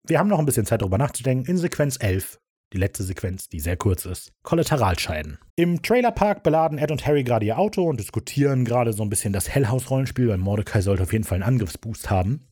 Wir 0.08 0.20
haben 0.20 0.30
noch 0.30 0.40
ein 0.40 0.46
bisschen 0.46 0.66
Zeit 0.66 0.82
darüber 0.82 0.98
nachzudenken. 0.98 1.50
In 1.50 1.58
Sequenz 1.58 1.98
11 2.00 2.40
die 2.76 2.80
letzte 2.80 3.04
Sequenz, 3.04 3.50
die 3.50 3.60
sehr 3.60 3.78
kurz 3.78 4.06
ist. 4.06 4.34
Kollateralscheiden. 4.44 5.40
Im 5.56 5.82
Trailerpark 5.82 6.44
beladen 6.44 6.78
Ed 6.78 6.92
und 6.92 7.08
Harry 7.08 7.24
gerade 7.24 7.46
ihr 7.46 7.58
Auto 7.58 7.84
und 7.84 8.00
diskutieren 8.00 8.66
gerade 8.66 8.94
so 8.94 9.02
ein 9.02 9.10
bisschen 9.10 9.34
das 9.34 9.50
Hellhouse-Rollenspiel, 9.50 10.28
weil 10.28 10.38
Mordecai 10.38 10.82
sollte 10.82 11.04
auf 11.04 11.14
jeden 11.14 11.24
Fall 11.24 11.38
einen 11.38 11.56
Angriffsboost 11.56 12.10
haben. 12.10 12.48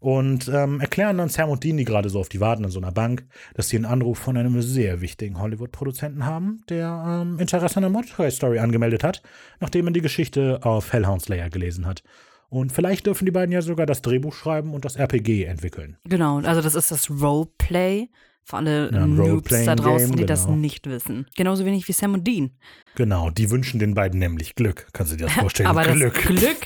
Und 0.00 0.48
ähm, 0.48 0.80
erklären 0.80 1.16
dann 1.16 1.30
Sam 1.30 1.48
und 1.48 1.64
Dean, 1.64 1.78
die 1.78 1.84
gerade 1.84 2.10
so 2.10 2.20
auf 2.20 2.28
die 2.28 2.40
warten 2.40 2.66
an 2.66 2.70
so 2.70 2.78
einer 2.78 2.92
Bank, 2.92 3.26
dass 3.54 3.70
sie 3.70 3.76
einen 3.76 3.86
Anruf 3.86 4.18
von 4.18 4.36
einem 4.36 4.60
sehr 4.60 5.00
wichtigen 5.00 5.40
Hollywood-Produzenten 5.40 6.26
haben, 6.26 6.60
der 6.68 7.22
ähm, 7.22 7.38
Interesse 7.38 7.76
an 7.76 7.84
der 7.84 7.90
Mordecai-Story 7.90 8.58
angemeldet 8.58 9.02
hat, 9.02 9.22
nachdem 9.60 9.86
er 9.86 9.92
die 9.92 10.02
Geschichte 10.02 10.60
auf 10.62 10.92
Hellhound 10.92 11.22
Slayer 11.22 11.48
gelesen 11.48 11.86
hat. 11.86 12.02
Und 12.50 12.70
vielleicht 12.70 13.06
dürfen 13.06 13.24
die 13.24 13.30
beiden 13.30 13.52
ja 13.52 13.62
sogar 13.62 13.86
das 13.86 14.02
Drehbuch 14.02 14.34
schreiben 14.34 14.74
und 14.74 14.84
das 14.84 14.96
RPG 14.96 15.44
entwickeln. 15.44 15.96
Genau, 16.04 16.38
also 16.40 16.60
das 16.60 16.74
ist 16.74 16.90
das 16.90 17.10
Roleplay 17.10 18.10
für 18.44 18.56
alle 18.58 18.90
Ja, 18.92 19.06
Noobs 19.06 19.64
da 19.64 19.74
draußen, 19.74 20.16
die 20.16 20.26
das 20.26 20.44
genau. 20.46 20.56
nicht 20.56 20.86
wissen. 20.88 21.26
Genauso 21.36 21.64
wenig 21.64 21.88
wie 21.88 21.92
Sam 21.92 22.14
und 22.14 22.26
Dean. 22.26 22.50
Genau, 22.96 23.30
die 23.30 23.50
wünschen 23.50 23.80
den 23.80 23.94
beiden 23.94 24.20
nämlich 24.20 24.54
Glück. 24.54 24.86
Kannst 24.92 25.12
du 25.12 25.16
dir 25.16 25.24
das 25.26 25.34
vorstellen? 25.40 25.68
Aber 25.68 25.84
Glück. 25.84 26.14
das 26.14 26.24
Glück 26.24 26.56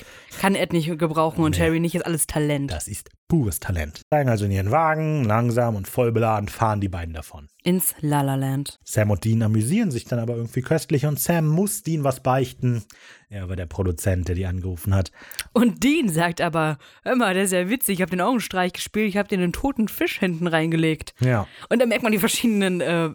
kann 0.40 0.54
Ed 0.54 0.72
nicht 0.72 0.98
gebrauchen 0.98 1.42
und 1.44 1.56
Nee. 1.58 1.64
Harry 1.64 1.80
nicht, 1.80 1.94
ist 1.94 2.04
alles 2.06 2.26
Talent. 2.26 2.70
Das 2.70 2.86
ist 2.88 3.08
pures 3.28 3.60
Talent. 3.60 4.02
Steigen 4.06 4.28
also 4.28 4.44
in 4.44 4.50
ihren 4.50 4.70
Wagen, 4.70 5.24
langsam 5.24 5.74
und 5.76 5.88
voll 5.88 6.12
beladen 6.12 6.48
fahren 6.48 6.80
die 6.80 6.88
beiden 6.88 7.14
davon. 7.14 7.48
Ins 7.62 7.94
La 8.00 8.22
La 8.22 8.34
Land. 8.34 8.78
Sam 8.84 9.10
und 9.10 9.24
Dean 9.24 9.42
amüsieren 9.42 9.90
sich 9.90 10.04
dann 10.04 10.18
aber 10.18 10.36
irgendwie 10.36 10.62
köstlich 10.62 11.06
und 11.06 11.18
Sam 11.18 11.46
muss 11.46 11.82
Dean 11.82 12.04
was 12.04 12.20
beichten. 12.20 12.82
Er 13.30 13.48
war 13.48 13.56
der 13.56 13.66
Produzent, 13.66 14.28
der 14.28 14.34
die 14.34 14.46
angerufen 14.46 14.94
hat. 14.94 15.12
Und 15.52 15.84
Dean 15.84 16.08
sagt 16.08 16.40
aber, 16.40 16.78
hör 17.02 17.14
mal, 17.14 17.34
der 17.34 17.44
ist 17.44 17.52
ja 17.52 17.68
witzig, 17.68 17.96
ich 17.96 18.02
habe 18.02 18.10
den 18.10 18.22
Augenstreich 18.22 18.72
gespielt, 18.72 19.08
ich 19.08 19.18
habe 19.18 19.28
den 19.28 19.42
einen 19.42 19.52
toten 19.52 19.88
Fisch 19.88 20.18
hinten 20.18 20.46
reingelegt. 20.46 21.14
Ja. 21.20 21.46
Und 21.68 21.80
da 21.80 21.86
merkt 21.86 22.02
man 22.02 22.12
die 22.12 22.18
verschiedenen 22.18 22.80
äh, 22.80 23.10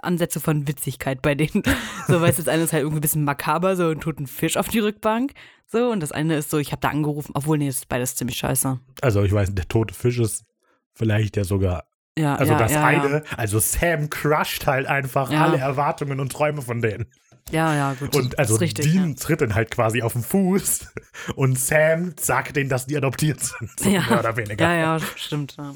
Ansätze 0.00 0.40
von 0.40 0.66
Witzigkeit 0.66 1.20
bei 1.22 1.34
denen. 1.34 1.62
So, 2.08 2.20
weißt 2.20 2.38
du, 2.38 2.42
das 2.42 2.52
eine 2.52 2.64
ist 2.64 2.72
halt 2.72 2.82
irgendwie 2.82 2.98
ein 2.98 3.02
bisschen 3.02 3.24
makaber, 3.24 3.76
so 3.76 3.84
einen 3.86 4.00
toten 4.00 4.26
Fisch 4.26 4.56
auf 4.56 4.68
die 4.68 4.80
Rückbank. 4.80 5.32
So, 5.66 5.90
und 5.90 6.00
das 6.00 6.10
eine 6.10 6.36
ist 6.36 6.50
so, 6.50 6.58
ich 6.58 6.72
habe 6.72 6.80
da 6.80 6.88
angerufen, 6.88 7.30
obwohl, 7.34 7.58
nee, 7.58 7.68
das 7.68 7.76
ist 7.76 7.88
beides 7.88 8.16
ziemlich 8.16 8.36
scheiße. 8.38 8.80
Also 9.00 9.22
ich 9.22 9.32
weiß, 9.32 9.54
der 9.54 9.68
tote 9.68 9.94
Fisch 9.94 10.18
ist 10.18 10.44
vielleicht 10.92 11.36
ja 11.36 11.44
sogar. 11.44 11.84
Ja, 12.18 12.34
Also 12.34 12.52
ja, 12.52 12.58
das 12.58 12.72
ja, 12.72 12.84
eine, 12.84 13.22
also 13.36 13.58
Sam 13.60 14.10
crusht 14.10 14.66
halt 14.66 14.86
einfach 14.86 15.30
alle 15.30 15.58
Erwartungen 15.58 16.18
und 16.20 16.32
Träume 16.32 16.60
von 16.60 16.82
denen. 16.82 17.06
Ja, 17.52 17.74
ja, 17.74 17.94
gut. 17.94 18.16
Und 18.16 18.38
also 18.38 18.56
richtig, 18.56 18.90
Dean 18.90 19.14
tritt 19.16 19.42
dann 19.42 19.54
halt 19.54 19.70
quasi 19.70 20.02
auf 20.02 20.14
den 20.14 20.22
Fuß 20.22 20.92
und 21.36 21.58
Sam 21.58 22.14
sagt 22.18 22.56
denen, 22.56 22.70
dass 22.70 22.86
die 22.86 22.96
adoptiert 22.96 23.40
sind. 23.40 23.70
So 23.78 23.90
ja. 23.90 24.00
mehr 24.08 24.20
oder 24.20 24.36
weniger. 24.36 24.64
Ja, 24.64 24.74
ja, 24.74 25.00
stimmt. 25.16 25.56
Ja. 25.58 25.74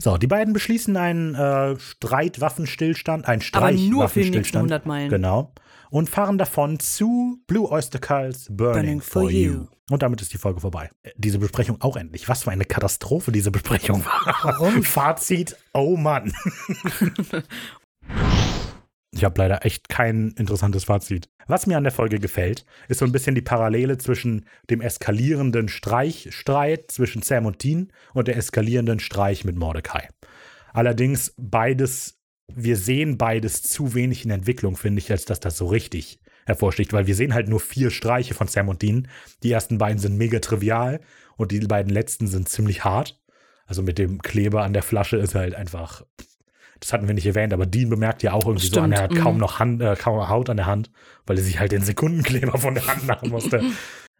So, 0.00 0.16
die 0.16 0.28
beiden 0.28 0.52
beschließen 0.54 0.96
einen 0.96 1.34
äh, 1.34 1.78
Streitwaffenstillstand, 1.78 3.26
einen 3.26 3.42
Aber 3.52 3.72
nur 3.72 4.08
für 4.08 4.20
die 4.20 4.30
nächsten 4.30 4.44
Streichwaffenstillstand. 4.44 4.72
100 4.72 4.86
Meilen. 4.86 5.10
Genau. 5.10 5.52
Und 5.90 6.08
fahren 6.08 6.38
davon 6.38 6.78
zu 6.78 7.42
Blue 7.46 7.70
Oyster 7.70 7.98
Cults 7.98 8.46
Burning, 8.50 8.74
Burning 8.74 9.00
for, 9.00 9.22
for 9.22 9.30
you. 9.30 9.52
You. 9.52 9.66
Und 9.90 10.02
damit 10.02 10.20
ist 10.20 10.32
die 10.34 10.38
Folge 10.38 10.60
vorbei. 10.60 10.90
Äh, 11.02 11.10
Diese 11.16 11.38
Besprechung 11.38 11.80
auch 11.80 11.96
endlich. 11.96 12.28
Was 12.28 12.44
für 12.44 12.50
eine 12.50 12.64
Katastrophe 12.64 13.32
diese 13.32 13.50
Besprechung 13.50 14.04
war. 14.04 14.36
Warum? 14.42 14.82
Fazit, 14.84 15.56
oh 15.72 15.96
Mann. 15.96 16.32
Ich 19.12 19.24
habe 19.24 19.40
leider 19.40 19.64
echt 19.64 19.88
kein 19.88 20.32
interessantes 20.36 20.84
Fazit. 20.84 21.28
Was 21.46 21.66
mir 21.66 21.78
an 21.78 21.84
der 21.84 21.92
Folge 21.92 22.18
gefällt, 22.18 22.66
ist 22.88 22.98
so 22.98 23.06
ein 23.06 23.12
bisschen 23.12 23.34
die 23.34 23.40
Parallele 23.40 23.96
zwischen 23.96 24.44
dem 24.68 24.82
eskalierenden 24.82 25.68
Streichstreit 25.68 26.90
zwischen 26.90 27.22
Sam 27.22 27.46
und 27.46 27.62
Dean 27.62 27.90
und 28.12 28.28
der 28.28 28.36
eskalierenden 28.36 29.00
Streich 29.00 29.44
mit 29.44 29.56
Mordecai. 29.56 30.08
Allerdings 30.72 31.32
beides 31.38 32.18
wir 32.54 32.76
sehen 32.76 33.18
beides 33.18 33.62
zu 33.62 33.94
wenig 33.94 34.24
in 34.24 34.30
Entwicklung, 34.30 34.76
finde 34.76 35.00
ich, 35.00 35.10
als 35.10 35.24
dass 35.24 35.40
das 35.40 35.56
so 35.56 35.66
richtig 35.66 36.20
hervorsticht, 36.46 36.92
weil 36.92 37.06
wir 37.06 37.14
sehen 37.14 37.34
halt 37.34 37.48
nur 37.48 37.60
vier 37.60 37.90
Streiche 37.90 38.34
von 38.34 38.48
Sam 38.48 38.68
und 38.68 38.80
Dean. 38.82 39.08
Die 39.42 39.52
ersten 39.52 39.78
beiden 39.78 39.98
sind 39.98 40.16
mega 40.16 40.38
trivial 40.38 41.00
und 41.36 41.52
die 41.52 41.60
beiden 41.60 41.92
letzten 41.92 42.26
sind 42.26 42.48
ziemlich 42.48 42.84
hart. 42.84 43.20
Also 43.66 43.82
mit 43.82 43.98
dem 43.98 44.22
Kleber 44.22 44.62
an 44.64 44.72
der 44.72 44.82
Flasche 44.82 45.18
ist 45.18 45.34
halt 45.34 45.54
einfach, 45.54 46.06
das 46.80 46.92
hatten 46.92 47.08
wir 47.08 47.14
nicht 47.14 47.26
erwähnt, 47.26 47.52
aber 47.52 47.66
Dean 47.66 47.90
bemerkt 47.90 48.22
ja 48.22 48.32
auch 48.32 48.46
irgendwie 48.46 48.66
so, 48.66 48.72
Stimmt, 48.72 48.94
er 48.94 49.02
hat 49.02 49.12
mhm. 49.12 49.18
kaum 49.18 49.38
noch 49.38 49.58
Hand, 49.58 49.82
äh, 49.82 49.96
kaum 49.96 50.28
Haut 50.28 50.50
an 50.50 50.56
der 50.56 50.66
Hand, 50.66 50.90
weil 51.26 51.36
er 51.36 51.42
sich 51.42 51.58
halt 51.58 51.72
den 51.72 51.82
Sekundenkleber 51.82 52.58
von 52.58 52.74
der 52.74 52.86
Hand 52.86 53.06
machen 53.06 53.30
musste. 53.30 53.62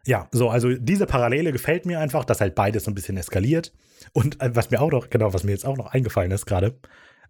Ja, 0.05 0.29
so, 0.31 0.49
also 0.49 0.73
diese 0.73 1.05
Parallele 1.05 1.51
gefällt 1.51 1.85
mir 1.85 1.99
einfach, 1.99 2.23
dass 2.23 2.39
halt 2.39 2.55
beides 2.55 2.85
so 2.85 2.91
ein 2.91 2.95
bisschen 2.95 3.17
eskaliert. 3.17 3.73
Und 4.13 4.41
äh, 4.41 4.55
was 4.55 4.71
mir 4.71 4.81
auch 4.81 4.91
noch, 4.91 5.09
genau, 5.09 5.33
was 5.33 5.43
mir 5.43 5.51
jetzt 5.51 5.65
auch 5.65 5.77
noch 5.77 5.87
eingefallen 5.87 6.31
ist 6.31 6.45
gerade, 6.45 6.79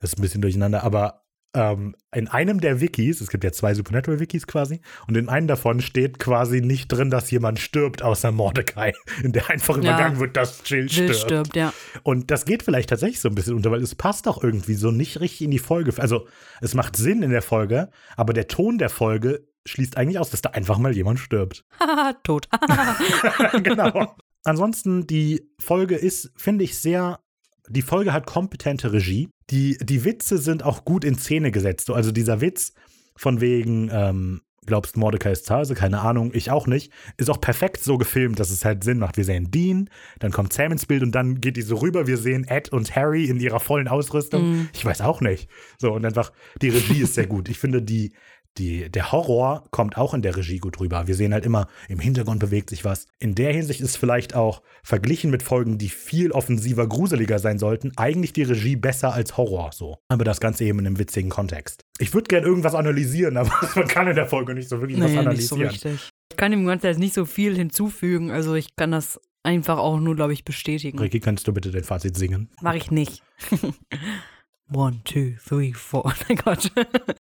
ist 0.01 0.18
ein 0.18 0.22
bisschen 0.22 0.41
durcheinander, 0.41 0.84
aber 0.84 1.23
ähm, 1.55 1.95
in 2.13 2.27
einem 2.27 2.59
der 2.61 2.80
Wikis, 2.80 3.21
es 3.21 3.30
gibt 3.30 3.43
ja 3.43 3.51
zwei 3.51 3.73
Supernatural-Wikis 3.73 4.45
quasi, 4.45 4.81
und 5.07 5.17
in 5.17 5.30
einem 5.30 5.47
davon 5.47 5.81
steht 5.81 6.19
quasi 6.19 6.61
nicht 6.61 6.88
drin, 6.89 7.09
dass 7.09 7.31
jemand 7.31 7.59
stirbt, 7.59 8.03
außer 8.03 8.31
Mordecai, 8.31 8.93
in 9.23 9.31
der 9.31 9.49
einfach 9.49 9.76
Ja. 9.77 9.81
übergangen 9.81 10.19
wird, 10.19 10.38
dass 10.38 10.61
Jill 10.65 10.81
Jill 10.88 11.13
stirbt. 11.13 11.15
stirbt, 11.47 11.55
ja. 11.55 11.73
Und 12.03 12.30
das 12.30 12.45
geht 12.45 12.61
vielleicht 12.63 12.89
tatsächlich 12.89 13.19
so 13.19 13.30
ein 13.30 13.35
bisschen 13.35 13.55
unter, 13.55 13.71
weil 13.71 13.81
es 13.81 13.95
passt 13.95 14.27
auch 14.27 14.43
irgendwie 14.43 14.76
so 14.76 14.91
nicht 14.91 15.19
richtig 15.21 15.41
in 15.41 15.51
die 15.51 15.59
Folge. 15.59 15.91
Also 15.99 16.27
es 16.61 16.76
macht 16.76 16.95
Sinn 16.95 17.23
in 17.23 17.31
der 17.31 17.41
Folge, 17.41 17.89
aber 18.15 18.34
der 18.34 18.47
Ton 18.47 18.77
der 18.77 18.89
Folge 18.89 19.47
schließt 19.65 19.97
eigentlich 19.97 20.19
aus, 20.19 20.30
dass 20.30 20.41
da 20.41 20.51
einfach 20.51 20.77
mal 20.77 20.95
jemand 20.95 21.19
stirbt. 21.19 21.65
Haha, 21.80 22.13
tot. 22.23 22.47
genau. 23.63 24.15
Ansonsten, 24.43 25.05
die 25.07 25.49
Folge 25.59 25.95
ist, 25.95 26.31
finde 26.35 26.63
ich, 26.63 26.77
sehr. 26.77 27.19
Die 27.67 27.81
Folge 27.81 28.13
hat 28.13 28.26
kompetente 28.26 28.93
Regie. 28.93 29.30
Die, 29.49 29.77
die 29.77 30.05
Witze 30.05 30.38
sind 30.38 30.63
auch 30.63 30.85
gut 30.85 31.03
in 31.03 31.17
Szene 31.17 31.51
gesetzt. 31.51 31.88
So, 31.88 31.93
Also 31.93 32.11
dieser 32.11 32.41
Witz 32.41 32.73
von 33.15 33.41
wegen, 33.41 33.89
ähm, 33.91 34.41
glaubst 34.65 34.95
Mordecai 34.97 35.31
ist 35.31 35.47
zu 35.47 35.55
Hause? 35.55 35.73
Keine 35.73 36.01
Ahnung, 36.01 36.31
ich 36.34 36.51
auch 36.51 36.67
nicht. 36.67 36.91
Ist 37.17 37.30
auch 37.30 37.41
perfekt 37.41 37.84
so 37.84 37.97
gefilmt, 37.97 38.39
dass 38.39 38.51
es 38.51 38.63
halt 38.63 38.84
Sinn 38.84 38.99
macht. 38.99 39.17
Wir 39.17 39.26
sehen 39.26 39.49
Dean, 39.51 39.89
dann 40.19 40.31
kommt 40.31 40.53
Sam 40.53 40.71
ins 40.71 40.85
Bild 40.85 41.01
und 41.01 41.13
dann 41.13 41.41
geht 41.41 41.57
die 41.57 41.63
so 41.63 41.77
rüber. 41.77 42.05
Wir 42.07 42.17
sehen 42.17 42.47
Ed 42.47 42.69
und 42.69 42.95
Harry 42.95 43.26
in 43.26 43.39
ihrer 43.39 43.59
vollen 43.59 43.88
Ausrüstung. 43.88 44.69
Ich 44.73 44.85
weiß 44.85 45.01
auch 45.01 45.21
nicht. 45.21 45.49
So, 45.80 45.93
und 45.93 46.05
einfach, 46.05 46.31
die 46.61 46.69
Regie 46.69 47.01
ist 47.01 47.15
sehr 47.15 47.27
gut. 47.27 47.49
Ich 47.49 47.57
finde, 47.57 47.81
die, 47.81 48.13
die, 48.60 48.90
der 48.90 49.11
Horror 49.11 49.64
kommt 49.72 49.98
auch 49.98 50.14
in 50.14 50.22
der 50.22 50.36
Regie 50.36 50.60
gut 50.60 50.80
rüber. 50.80 51.07
Wir 51.07 51.15
sehen 51.15 51.34
halt 51.34 51.45
immer, 51.45 51.68
im 51.88 51.99
Hintergrund 51.99 52.40
bewegt 52.40 52.69
sich 52.69 52.86
was. 52.86 53.07
In 53.19 53.34
der 53.34 53.53
Hinsicht 53.53 53.81
ist 53.81 53.95
vielleicht 53.98 54.36
auch 54.36 54.61
verglichen 54.84 55.31
mit 55.31 55.41
Folgen, 55.41 55.77
die 55.77 55.90
viel 55.90 56.31
offensiver, 56.31 56.88
gruseliger 56.88 57.40
sein 57.40 57.57
sollten, 57.57 57.94
eigentlich 57.95 58.34
die 58.34 58.44
Regie 58.44 58.76
besser 58.76 59.14
als 59.14 59.38
Horror 59.38 59.72
so. 59.72 59.98
Aber 60.10 60.26
das 60.26 60.40
Ganze 60.40 60.65
eben 60.65 60.80
in 60.80 60.88
einem 60.88 60.99
witzigen 60.99 61.30
Kontext. 61.30 61.86
Ich 61.98 62.14
würde 62.14 62.27
gerne 62.27 62.45
irgendwas 62.45 62.76
analysieren, 62.76 63.38
aber 63.38 63.52
man 63.76 63.88
kann 63.88 64.07
in 64.07 64.15
der 64.15 64.27
Folge 64.27 64.53
nicht 64.53 64.69
so 64.69 64.80
wirklich 64.81 64.99
was 64.99 65.06
Nee, 65.11 65.15
nicht 65.15 65.48
so 65.48 65.56
analysieren. 65.56 65.69
richtig. 65.69 66.10
Ich 66.31 66.38
kann 66.38 66.52
dem 66.52 66.65
Ganzen 66.65 66.86
jetzt 66.88 66.99
nicht 66.99 67.14
so 67.14 67.26
viel 67.26 67.56
hinzufügen, 67.56 68.30
also 68.30 68.53
ich 68.56 68.76
kann 68.76 68.91
das 68.91 69.19
einfach 69.41 69.77
auch 69.77 69.99
nur, 69.99 70.15
glaube 70.15 70.34
ich, 70.34 70.44
bestätigen. 70.44 70.99
Ricky, 70.99 71.19
kannst 71.22 71.48
du 71.48 71.53
bitte 71.53 71.72
dein 71.72 71.84
Fazit 71.84 72.15
singen? 72.18 72.49
Mache 72.61 72.77
ich 72.77 72.91
nicht. 72.91 73.23
One, 74.71 75.01
two, 75.03 75.31
three, 75.47 75.73
four. 75.73 76.05
Oh 76.05 76.11
mein 76.27 76.37
Gott. 76.37 76.71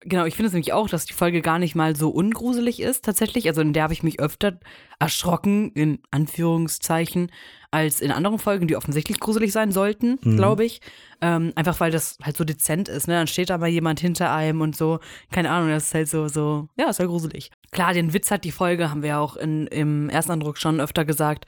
genau, 0.02 0.26
ich 0.26 0.36
finde 0.36 0.48
es 0.48 0.54
nämlich 0.54 0.74
auch, 0.74 0.90
dass 0.90 1.06
die 1.06 1.14
Folge 1.14 1.42
gar 1.42 1.60
nicht 1.60 1.76
mal 1.76 1.96
so 1.96 2.10
ungruselig 2.10 2.80
ist, 2.82 3.06
tatsächlich. 3.06 3.48
Also 3.48 3.62
in 3.62 3.72
der 3.74 3.84
habe 3.84 3.94
ich 3.94 4.02
mich 4.04 4.20
öfter 4.20 4.60
erschrocken, 5.00 5.72
in 5.74 6.00
Anführungszeichen, 6.12 7.32
als 7.72 8.02
in 8.02 8.12
anderen 8.12 8.40
Folgen, 8.40 8.68
die 8.68 8.76
offensichtlich 8.76 9.20
gruselig 9.20 9.52
sein 9.52 9.72
sollten, 9.72 10.18
Mhm. 10.24 10.38
glaube 10.38 10.66
ich. 10.66 10.80
Ähm, 11.22 11.52
einfach 11.56 11.80
weil 11.80 11.92
das 11.92 12.18
halt 12.24 12.38
so 12.38 12.44
dezent 12.46 12.88
ist, 12.90 13.08
ne? 13.08 13.14
Dann 13.16 13.28
steht 13.28 13.50
da 13.50 13.58
mal 13.58 13.68
jemand 13.68 14.00
hinter 14.00 14.32
einem 14.34 14.62
und 14.62 14.76
so. 14.76 15.00
Keine 15.32 15.52
Ahnung, 15.52 15.70
das 15.70 15.88
ist 15.88 15.94
halt 15.94 16.10
so, 16.10 16.28
so, 16.28 16.68
ja, 16.78 16.90
ist 16.90 17.00
halt 17.00 17.10
gruselig. 17.10 17.52
Klar, 17.72 17.94
den 17.94 18.14
Witz 18.14 18.32
hat 18.32 18.44
die 18.44 18.52
Folge, 18.52 18.90
haben 18.90 19.02
wir 19.02 19.10
ja 19.10 19.20
auch 19.20 19.36
in, 19.36 19.68
im 19.68 20.10
ersten 20.10 20.32
Eindruck 20.32 20.58
schon 20.58 20.80
öfter 20.80 21.06
gesagt. 21.06 21.46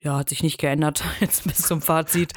Ja, 0.00 0.18
hat 0.18 0.28
sich 0.28 0.42
nicht 0.42 0.58
geändert, 0.58 1.02
jetzt 1.20 1.44
bis 1.44 1.58
zum 1.62 1.80
Fazit. 1.80 2.32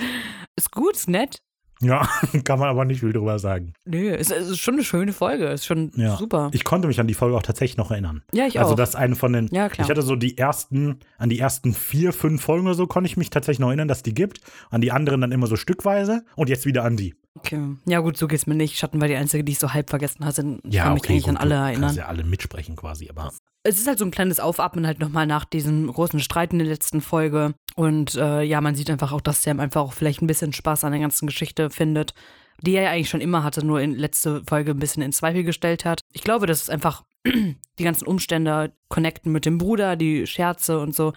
Ist 0.55 0.71
gut, 0.71 0.95
ist 0.95 1.09
nett. 1.09 1.41
Ja, 1.81 2.07
kann 2.45 2.59
man 2.59 2.69
aber 2.69 2.85
nicht 2.85 3.01
viel 3.01 3.11
drüber 3.13 3.37
sagen. 3.39 3.73
Nö, 3.85 4.09
es 4.09 4.31
es 4.31 4.49
ist 4.49 4.59
schon 4.59 4.75
eine 4.75 4.83
schöne 4.83 5.11
Folge. 5.13 5.45
Ist 5.47 5.65
schon 5.65 5.91
Ja. 5.95 6.15
super. 6.15 6.49
Ich 6.53 6.63
konnte 6.63 6.87
mich 6.87 6.99
an 6.99 7.07
die 7.07 7.13
Folge 7.13 7.35
auch 7.35 7.43
tatsächlich 7.43 7.77
noch 7.77 7.91
erinnern. 7.91 8.23
ja, 8.33 8.45
ich 8.47 8.59
also 8.59 8.73
auch. 8.73 8.77
das 8.77 8.89
ist 8.89 8.95
eine 8.95 9.15
von 9.15 9.33
den. 9.33 9.49
Ja, 9.51 9.67
klar. 9.69 9.85
Ich 9.85 9.89
hatte 9.91 10.01
so 10.01 10.15
die 10.15 10.37
ersten, 10.37 10.99
an 11.17 11.29
die 11.29 11.39
ersten 11.39 11.73
vier, 11.73 12.13
fünf 12.13 12.41
Folgen 12.41 12.65
oder 12.65 12.75
so, 12.75 12.87
konnte 12.87 13.09
ich 13.09 13.17
mich 13.17 13.29
tatsächlich 13.29 13.59
noch 13.59 13.67
erinnern, 13.67 13.87
dass 13.87 14.03
die 14.03 14.13
gibt. 14.13 14.39
An 14.69 14.81
die 14.81 14.91
anderen 14.91 15.21
dann 15.21 15.31
immer 15.31 15.47
so 15.47 15.55
stückweise 15.57 16.23
und 16.35 16.49
jetzt 16.49 16.65
wieder 16.65 16.83
an 16.83 16.95
die. 16.97 17.15
Okay. 17.35 17.75
Ja, 17.85 17.99
gut, 17.99 18.17
so 18.17 18.27
geht's 18.27 18.47
mir 18.47 18.55
nicht. 18.55 18.77
Schatten 18.77 18.99
war 18.99 19.07
die 19.07 19.15
einzige, 19.15 19.43
die 19.43 19.53
ich 19.53 19.59
so 19.59 19.73
halb 19.73 19.89
vergessen 19.89 20.25
hatte. 20.25 20.59
Ich 20.63 20.77
kann 20.77 20.93
mich 20.93 21.03
okay, 21.03 21.13
eigentlich 21.13 21.23
gut, 21.25 21.29
an 21.31 21.37
alle 21.37 21.55
erinnern. 21.55 21.81
Kannst 21.81 21.97
ja 21.97 22.07
alle 22.07 22.23
mitsprechen 22.23 22.75
quasi, 22.75 23.09
aber 23.09 23.31
Es 23.63 23.79
ist 23.79 23.87
halt 23.87 23.99
so 23.99 24.05
ein 24.05 24.11
kleines 24.11 24.39
Aufatmen 24.39 24.85
halt 24.87 24.99
nochmal 24.99 25.27
nach 25.27 25.45
diesem 25.45 25.87
großen 25.87 26.19
Streit 26.19 26.53
in 26.53 26.59
der 26.59 26.67
letzten 26.67 27.01
Folge. 27.01 27.53
Und 27.75 28.15
äh, 28.15 28.41
ja, 28.43 28.61
man 28.61 28.75
sieht 28.75 28.89
einfach 28.89 29.11
auch, 29.11 29.21
dass 29.21 29.43
Sam 29.43 29.59
einfach 29.59 29.81
auch 29.81 29.93
vielleicht 29.93 30.21
ein 30.21 30.27
bisschen 30.27 30.53
Spaß 30.53 30.83
an 30.83 30.91
der 30.91 31.01
ganzen 31.01 31.27
Geschichte 31.27 31.69
findet, 31.69 32.13
die 32.61 32.73
er 32.75 32.83
ja 32.83 32.91
eigentlich 32.91 33.09
schon 33.09 33.21
immer 33.21 33.43
hatte, 33.43 33.65
nur 33.65 33.81
in 33.81 33.95
letzte 33.95 34.43
Folge 34.45 34.71
ein 34.71 34.79
bisschen 34.79 35.03
in 35.03 35.11
Zweifel 35.11 35.43
gestellt 35.43 35.85
hat. 35.85 36.01
Ich 36.13 36.23
glaube, 36.23 36.47
dass 36.47 36.61
es 36.63 36.69
einfach 36.69 37.03
die 37.25 37.83
ganzen 37.83 38.07
Umstände 38.07 38.73
connecten 38.87 39.31
mit 39.31 39.45
dem 39.45 39.57
Bruder, 39.57 39.95
die 39.95 40.25
Scherze 40.25 40.79
und 40.79 40.95
so, 40.95 41.13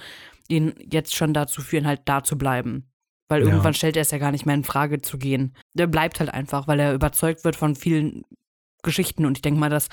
ihn 0.49 0.75
jetzt 0.91 1.15
schon 1.15 1.35
dazu 1.35 1.61
führen, 1.61 1.87
halt 1.87 2.01
da 2.07 2.25
zu 2.25 2.37
bleiben. 2.37 2.88
Weil 3.29 3.43
Ja. 3.43 3.49
irgendwann 3.49 3.75
stellt 3.75 3.97
er 3.97 4.03
es 4.03 4.11
ja 4.11 4.19
gar 4.19 4.33
nicht 4.33 4.47
mehr 4.47 4.55
in 4.55 4.65
Frage 4.65 5.01
zu 5.03 5.19
gehen. 5.19 5.55
Der 5.75 5.87
bleibt 5.87 6.19
halt 6.21 6.33
einfach, 6.33 6.67
weil 6.67 6.81
er 6.81 6.95
überzeugt 6.95 7.45
wird 7.45 7.57
von 7.57 7.75
vielen 7.77 8.23
Geschichten. 8.83 9.27
Und 9.27 9.39
ich 9.39 9.43
denke 9.43 9.61
mal, 9.61 9.71
dass 9.71 9.89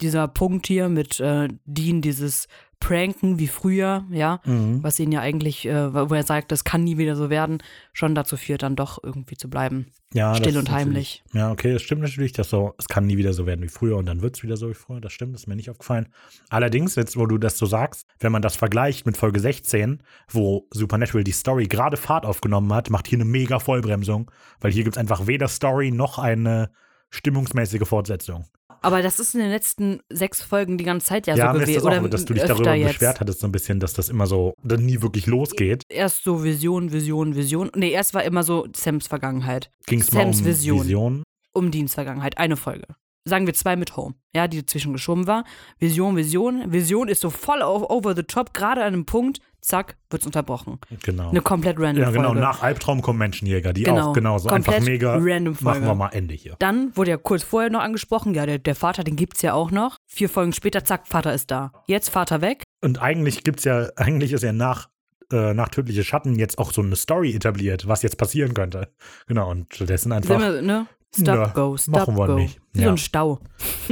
dieser 0.00 0.26
Punkt 0.28 0.66
hier 0.66 0.88
mit 0.88 1.20
äh, 1.20 1.48
Dean, 1.64 2.00
dieses 2.02 2.48
Pranken 2.82 3.38
wie 3.38 3.46
früher, 3.46 4.04
ja, 4.10 4.40
Mhm. 4.44 4.82
was 4.82 4.98
ihn 4.98 5.12
ja 5.12 5.20
eigentlich, 5.20 5.66
äh, 5.66 5.94
wo 5.94 6.12
er 6.14 6.24
sagt, 6.24 6.50
das 6.50 6.64
kann 6.64 6.82
nie 6.82 6.98
wieder 6.98 7.14
so 7.14 7.30
werden, 7.30 7.62
schon 7.92 8.16
dazu 8.16 8.36
führt, 8.36 8.64
dann 8.64 8.74
doch 8.74 8.98
irgendwie 9.02 9.36
zu 9.36 9.48
bleiben. 9.48 9.86
ja, 10.12 10.34
Still 10.34 10.58
und 10.58 10.70
heimlich. 10.70 11.22
Ja, 11.32 11.52
okay, 11.52 11.72
das 11.72 11.80
stimmt 11.82 12.02
natürlich, 12.02 12.32
dass 12.32 12.50
so, 12.50 12.74
es 12.78 12.86
kann 12.88 13.06
nie 13.06 13.16
wieder 13.16 13.32
so 13.32 13.46
werden 13.46 13.62
wie 13.62 13.68
früher 13.68 13.96
und 13.96 14.04
dann 14.06 14.20
wird 14.20 14.36
es 14.36 14.42
wieder 14.42 14.56
so 14.56 14.68
wie 14.68 14.74
früher. 14.74 15.00
Das 15.00 15.12
stimmt, 15.12 15.32
das 15.34 15.42
ist 15.42 15.46
mir 15.46 15.56
nicht 15.56 15.70
aufgefallen. 15.70 16.08
Allerdings, 16.50 16.96
jetzt, 16.96 17.16
wo 17.16 17.24
du 17.26 17.38
das 17.38 17.56
so 17.56 17.64
sagst, 17.66 18.04
wenn 18.20 18.32
man 18.32 18.42
das 18.42 18.56
vergleicht 18.56 19.06
mit 19.06 19.16
Folge 19.16 19.38
16, 19.40 20.02
wo 20.28 20.66
Supernatural 20.72 21.22
die 21.24 21.32
Story 21.32 21.66
gerade 21.68 21.96
Fahrt 21.96 22.26
aufgenommen 22.26 22.72
hat, 22.74 22.90
macht 22.90 23.06
hier 23.06 23.16
eine 23.18 23.24
mega 23.24 23.58
Vollbremsung, 23.60 24.30
weil 24.60 24.72
hier 24.72 24.82
gibt 24.84 24.96
es 24.96 25.00
einfach 25.00 25.26
weder 25.28 25.46
Story 25.48 25.92
noch 25.92 26.18
eine 26.18 26.70
stimmungsmäßige 27.10 27.86
Fortsetzung. 27.86 28.44
Aber 28.82 29.02
das 29.02 29.18
ist 29.18 29.34
in 29.34 29.40
den 29.40 29.50
letzten 29.50 30.00
sechs 30.10 30.42
Folgen 30.42 30.76
die 30.78 30.84
ganze 30.84 31.06
Zeit 31.06 31.26
ja, 31.26 31.34
Ja, 31.36 31.52
so 31.52 31.60
gewesen. 31.60 31.74
das 31.74 31.84
auch, 31.98 32.08
dass 32.08 32.24
du 32.24 32.34
dich 32.34 32.42
darüber 32.42 32.74
jetzt. 32.74 32.88
beschwert 32.88 33.20
hattest, 33.20 33.40
so 33.40 33.46
ein 33.46 33.52
bisschen, 33.52 33.80
dass 33.80 33.92
das 33.94 34.08
immer 34.08 34.26
so 34.26 34.54
dann 34.62 34.84
nie 34.84 35.00
wirklich 35.02 35.26
losgeht. 35.26 35.84
Erst 35.88 36.24
so 36.24 36.42
Vision, 36.44 36.92
Vision, 36.92 37.34
Vision. 37.36 37.70
Nee, 37.74 37.90
erst 37.90 38.12
war 38.14 38.24
immer 38.24 38.42
so 38.42 38.66
Sams 38.74 39.06
Vergangenheit. 39.06 39.70
Ging 39.86 40.00
es 40.00 40.12
mal 40.12 40.26
um 40.26 40.32
Sams 40.32 40.44
Vision. 40.44 40.80
Vision. 40.84 41.22
Um 41.52 41.70
Deans 41.70 41.94
Vergangenheit. 41.94 42.38
Eine 42.38 42.56
Folge. 42.56 42.86
Sagen 43.24 43.46
wir 43.46 43.54
zwei 43.54 43.76
mit 43.76 43.96
Home, 43.96 44.16
ja, 44.34 44.48
die 44.48 44.58
dazwischen 44.62 44.92
geschoben 44.92 45.28
war. 45.28 45.44
Vision, 45.78 46.16
Vision. 46.16 46.72
Vision 46.72 47.06
ist 47.06 47.20
so 47.20 47.30
voll 47.30 47.62
auf, 47.62 47.88
over 47.88 48.16
the 48.16 48.24
top, 48.24 48.52
gerade 48.52 48.80
an 48.80 48.94
einem 48.94 49.06
Punkt, 49.06 49.38
zack, 49.62 49.96
wird's 50.10 50.26
unterbrochen. 50.26 50.78
Genau. 51.02 51.30
Eine 51.30 51.40
komplett 51.40 51.78
random 51.78 52.02
ja, 52.02 52.10
genau. 52.10 52.28
Folge. 52.28 52.40
Nach 52.40 52.62
Albtraum 52.62 53.00
kommen 53.00 53.18
Menschenjäger, 53.18 53.72
die 53.72 53.84
Genau, 53.84 54.10
auch 54.10 54.12
genauso 54.12 54.48
komplett 54.48 54.76
einfach 54.76 54.86
mega. 54.86 55.16
random 55.18 55.54
Folge. 55.54 55.80
Machen 55.80 55.90
wir 55.90 55.94
mal 55.94 56.08
Ende 56.08 56.34
hier. 56.34 56.56
Dann 56.58 56.94
wurde 56.96 57.12
ja 57.12 57.16
kurz 57.16 57.42
vorher 57.42 57.70
noch 57.70 57.80
angesprochen, 57.80 58.34
ja, 58.34 58.44
der, 58.44 58.58
der 58.58 58.74
Vater, 58.74 59.04
den 59.04 59.16
gibt's 59.16 59.40
ja 59.42 59.54
auch 59.54 59.70
noch. 59.70 59.96
Vier 60.06 60.28
Folgen 60.28 60.52
später, 60.52 60.84
zack, 60.84 61.06
Vater 61.06 61.32
ist 61.32 61.50
da. 61.50 61.72
Jetzt 61.86 62.10
Vater 62.10 62.40
weg. 62.40 62.64
Und 62.82 63.00
eigentlich 63.00 63.44
gibt's 63.44 63.64
ja, 63.64 63.88
eigentlich 63.96 64.32
ist 64.32 64.42
ja 64.42 64.52
nach, 64.52 64.88
äh, 65.32 65.54
nach 65.54 65.68
Tödliche 65.68 66.04
Schatten 66.04 66.38
jetzt 66.38 66.58
auch 66.58 66.72
so 66.72 66.82
eine 66.82 66.96
Story 66.96 67.34
etabliert, 67.34 67.86
was 67.88 68.02
jetzt 68.02 68.18
passieren 68.18 68.54
könnte. 68.54 68.88
Genau, 69.26 69.50
und 69.50 69.74
stattdessen 69.74 70.10
Sind 70.10 70.30
einfach. 70.30 70.38
wir, 70.40 70.62
ne? 70.62 70.86
Stop, 71.14 71.26
Ja, 71.36 71.46
go, 71.48 71.76
stop, 71.76 71.94
machen 71.94 72.16
wir 72.16 72.26
go. 72.26 72.34
nicht. 72.36 72.58
Wie 72.72 72.78
so 72.80 72.84
Ja. 72.86 72.90
ein 72.92 72.96
Stau. 72.98 73.38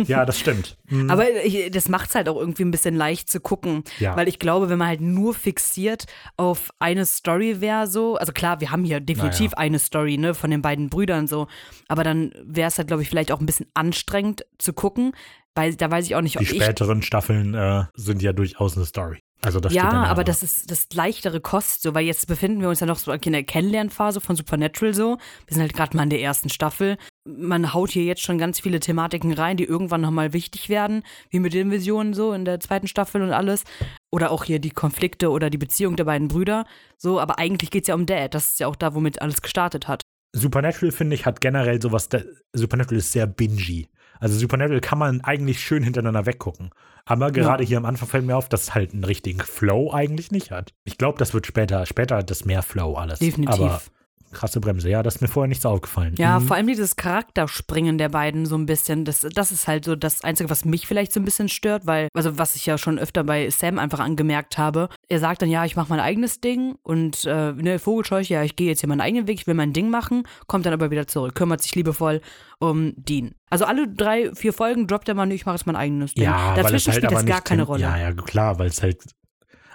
Ja, 0.07 0.25
das 0.25 0.39
stimmt. 0.39 0.77
Mhm. 0.91 1.09
Aber 1.09 1.25
ich, 1.45 1.71
das 1.71 1.89
macht's 1.89 2.17
halt 2.17 2.29
auch 2.29 2.37
irgendwie 2.37 2.65
ein 2.65 2.73
bisschen 2.73 2.97
leicht 2.97 3.31
zu 3.31 3.39
gucken. 3.39 3.85
Ja. 4.01 4.17
Weil 4.17 4.27
ich 4.27 4.41
glaube, 4.41 4.69
wenn 4.71 4.79
man 4.79 4.89
halt 4.89 5.01
nur 5.01 5.35
fixiert 5.35 6.07
auf 6.37 6.71
eine 6.81 7.07
Story 7.07 7.61
wäre 7.61 7.87
so, 7.87 8.17
also 8.17 8.33
klar, 8.33 8.61
wir 8.61 8.73
haben 8.73 8.83
hier 8.83 8.99
definitiv 8.99 9.55
eine 9.55 9.79
Story, 9.79 10.19
ne, 10.19 10.35
von 10.35 10.51
den 10.51 10.63
beiden 10.63 10.89
Brüdern 10.91 11.29
so, 11.29 11.47
aber 11.87 12.03
dann 12.03 12.33
wäre 12.43 12.67
es 12.67 12.77
halt, 12.79 12.89
glaube 12.89 13.03
ich, 13.05 13.09
vielleicht 13.09 13.31
auch 13.31 13.39
ein 13.39 13.47
bisschen 13.47 13.67
anstrengend 13.75 14.45
zu 14.59 14.73
gucken, 14.73 15.13
weil 15.55 15.77
da 15.77 15.89
weiß 15.93 16.07
ich 16.07 16.17
auch 16.17 16.23
nicht, 16.23 16.37
ob 16.41 16.47
die 16.47 16.57
späteren 16.61 17.03
Staffeln 17.03 17.55
äh, 17.55 17.85
sind 17.95 18.21
ja 18.23 18.33
durchaus 18.33 18.77
eine 18.77 18.87
Story. 18.87 19.21
Also 19.43 19.59
das 19.61 19.73
ja, 19.73 19.89
aber 19.91 20.23
das 20.25 20.43
ist 20.43 20.71
das 20.71 20.89
leichtere 20.93 21.41
Kost, 21.41 21.83
so, 21.83 21.95
weil 21.95 22.05
jetzt 22.05 22.27
befinden 22.27 22.61
wir 22.61 22.69
uns 22.69 22.81
ja 22.81 22.87
noch 22.87 22.99
so 22.99 23.11
in 23.13 23.33
der 23.33 23.43
Kennenlernphase 23.45 24.21
von 24.21 24.37
Supernatural 24.37 24.93
so. 24.93 25.19
Wir 25.47 25.55
sind 25.55 25.63
halt 25.63 25.73
gerade 25.73 25.97
mal 25.97 26.03
in 26.03 26.11
der 26.11 26.21
ersten 26.21 26.51
Staffel. 26.51 26.99
Man 27.25 27.75
haut 27.75 27.91
hier 27.91 28.05
jetzt 28.05 28.23
schon 28.23 28.39
ganz 28.39 28.61
viele 28.61 28.81
Thematiken 28.81 29.33
rein, 29.33 29.57
die 29.57 29.65
irgendwann 29.65 30.01
nochmal 30.01 30.33
wichtig 30.33 30.69
werden, 30.69 31.03
wie 31.29 31.39
mit 31.39 31.53
den 31.53 31.71
Visionen 31.71 32.15
so 32.15 32.33
in 32.33 32.45
der 32.45 32.61
zweiten 32.61 32.87
Staffel 32.87 33.23
und 33.23 33.33
alles. 33.33 33.65
Oder 34.11 34.31
auch 34.31 34.45
hier 34.45 34.59
die 34.59 34.71
Konflikte 34.71 35.31
oder 35.31 35.51
die 35.51 35.59
Beziehung 35.59 35.97
der 35.97 36.05
beiden 36.05 36.29
Brüder. 36.29 36.65
So, 36.97 37.21
aber 37.21 37.39
eigentlich 37.39 37.71
geht's 37.71 37.89
ja 37.89 37.95
um 37.95 38.07
Dad. 38.07 38.35
Das 38.35 38.53
ist 38.53 38.61
ja 38.61 38.67
auch 38.67 38.77
da, 38.77 38.95
womit 38.95 39.21
alles 39.21 39.43
gestartet 39.43 39.87
hat. 39.87 40.03
Supernatural, 40.33 40.93
finde 40.93 41.15
ich, 41.15 41.27
hat 41.27 41.41
generell 41.41 41.83
sowas, 41.83 42.09
da, 42.09 42.21
Supernatural 42.53 42.99
ist 42.99 43.13
sehr 43.13 43.27
bingy. 43.27 43.89
Also 44.21 44.39
Supernatural 44.39 44.81
kann 44.81 44.99
man 44.99 45.23
eigentlich 45.23 45.61
schön 45.61 45.83
hintereinander 45.83 46.27
weggucken. 46.27 46.71
Aber 47.07 47.33
gerade 47.33 47.65
hier 47.65 47.79
am 47.79 47.87
Anfang 47.87 48.09
fällt 48.09 48.25
mir 48.25 48.37
auf, 48.37 48.49
dass 48.49 48.63
es 48.63 48.75
halt 48.75 48.93
einen 48.93 49.05
richtigen 49.05 49.41
Flow 49.41 49.93
eigentlich 49.93 50.31
nicht 50.31 50.51
hat. 50.51 50.75
Ich 50.85 50.99
glaube, 50.99 51.19
das 51.19 51.35
wird 51.35 51.47
später, 51.47 51.87
später 51.87 52.19
hat 52.19 52.31
das 52.31 52.45
mehr 52.45 52.63
Flow 52.63 52.95
alles. 52.95 53.19
Definitiv. 53.19 53.61
Aber 53.61 53.83
krasse 54.33 54.61
Bremse, 54.61 54.89
ja, 54.89 55.03
das 55.03 55.17
ist 55.17 55.21
mir 55.21 55.29
vorher 55.29 55.49
nicht 55.49 55.63
so 55.63 55.69
aufgefallen. 55.69 56.15
Ja, 56.19 56.39
Mhm. 56.39 56.47
vor 56.47 56.57
allem 56.57 56.67
dieses 56.67 56.97
Charakterspringen 56.97 57.99
der 57.99 58.09
beiden 58.09 58.47
so 58.47 58.57
ein 58.57 58.67
bisschen, 58.67 59.05
das, 59.05 59.21
das 59.35 59.51
ist 59.51 59.69
halt 59.69 59.85
so 59.85 59.97
das 59.97 60.25
Einzige, 60.25 60.51
was 60.51 60.65
mich 60.65 60.87
vielleicht 60.87 61.13
so 61.13 61.21
ein 61.21 61.25
bisschen 61.25 61.49
stört, 61.49 61.87
weil, 61.87 62.09
also 62.15 62.39
was 62.39 62.57
ich 62.57 62.67
ja 62.67 62.79
schon 62.79 62.99
öfter 62.99 63.25
bei 63.25 63.49
Sam 63.51 63.79
einfach 63.79 64.01
angemerkt 64.01 64.59
habe, 64.59 64.89
er 65.09 65.19
sagt 65.21 65.43
dann, 65.43 65.49
ja, 65.51 65.65
ich 65.65 65.77
mache 65.77 65.89
mein 65.91 66.01
eigenes 66.01 66.41
Ding 66.41 66.77
und 66.83 67.25
äh, 67.25 67.53
ne, 67.53 67.79
Vogelscheuche, 67.79 68.35
ja, 68.35 68.43
ich 68.43 68.57
gehe 68.57 68.69
jetzt 68.69 68.81
hier 68.81 68.89
meinen 68.89 69.01
eigenen 69.01 69.27
Weg, 69.27 69.41
ich 69.41 69.47
will 69.47 69.55
mein 69.55 69.73
Ding 69.73 69.91
machen, 69.91 70.25
kommt 70.47 70.67
dann 70.67 70.73
aber 70.73 70.91
wieder 70.91 71.07
zurück, 71.07 71.35
kümmert 71.35 71.63
sich 71.63 71.75
liebevoll 71.75 72.21
um 72.59 72.93
Dean. 72.97 73.35
Also 73.49 73.65
alle 73.65 73.89
drei, 73.89 74.33
vier 74.35 74.53
Folgen 74.53 74.87
droppt 74.87 75.09
er 75.09 75.15
mal, 75.15 75.27
nee, 75.27 75.35
ich 75.35 75.47
mache 75.47 75.57
jetzt 75.57 75.67
mein 75.67 75.77
eigenes 75.77 76.15
Ding. 76.15 76.25
Ja, 76.25 76.51
weil 76.57 76.59
es 76.59 76.63
Dazwischen 76.85 76.93
halt 76.93 77.05
spielt 77.05 77.13
das 77.13 77.27
gar 77.27 77.41
keine 77.41 77.63
Rolle. 77.65 77.83
Ja, 77.83 77.97
ja, 77.99 78.13
klar, 78.13 78.59
weil 78.59 78.69
es 78.69 78.83
halt. 78.83 79.03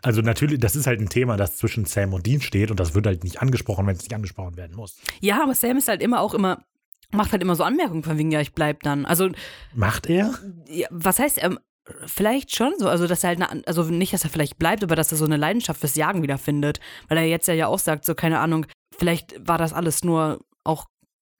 Also 0.05 0.21
natürlich, 0.21 0.59
das 0.59 0.75
ist 0.75 0.85
halt 0.85 1.01
ein 1.01 1.09
Thema, 1.09 1.35
das 1.35 1.57
zwischen 1.57 1.85
Sam 1.85 2.13
und 2.13 2.27
Dean 2.27 2.39
steht 2.39 2.69
und 2.69 2.79
das 2.79 2.93
wird 2.93 3.07
halt 3.07 3.23
nicht 3.23 3.41
angesprochen, 3.41 3.87
wenn 3.87 3.95
es 3.95 4.03
nicht 4.03 4.13
angesprochen 4.13 4.55
werden 4.55 4.75
muss. 4.75 4.97
Ja, 5.19 5.41
aber 5.41 5.55
Sam 5.55 5.77
ist 5.77 5.87
halt 5.87 6.03
immer 6.03 6.21
auch 6.21 6.35
immer, 6.35 6.63
macht 7.11 7.31
halt 7.31 7.41
immer 7.41 7.55
so 7.55 7.63
Anmerkungen 7.63 8.03
von 8.03 8.15
wegen, 8.19 8.29
ja, 8.29 8.39
ich 8.39 8.53
bleib 8.53 8.83
dann. 8.83 9.07
Also 9.07 9.31
Macht 9.73 10.05
er? 10.05 10.31
Ja, 10.67 10.87
was 10.91 11.17
heißt, 11.17 11.43
ähm, 11.43 11.57
vielleicht 12.05 12.55
schon 12.55 12.73
so, 12.77 12.87
also 12.87 13.07
dass 13.07 13.23
er 13.23 13.29
halt, 13.29 13.41
eine, 13.41 13.65
also 13.65 13.81
nicht, 13.85 14.13
dass 14.13 14.23
er 14.23 14.29
vielleicht 14.29 14.59
bleibt, 14.59 14.83
aber 14.83 14.95
dass 14.95 15.11
er 15.11 15.17
so 15.17 15.25
eine 15.25 15.37
Leidenschaft 15.37 15.79
fürs 15.79 15.95
Jagen 15.95 16.21
wiederfindet, 16.21 16.79
weil 17.07 17.17
er 17.17 17.25
jetzt 17.25 17.47
ja, 17.47 17.55
ja 17.55 17.65
auch 17.65 17.79
sagt, 17.79 18.05
so 18.05 18.13
keine 18.13 18.37
Ahnung, 18.37 18.67
vielleicht 18.95 19.35
war 19.47 19.57
das 19.57 19.73
alles 19.73 20.03
nur 20.03 20.39
auch 20.63 20.85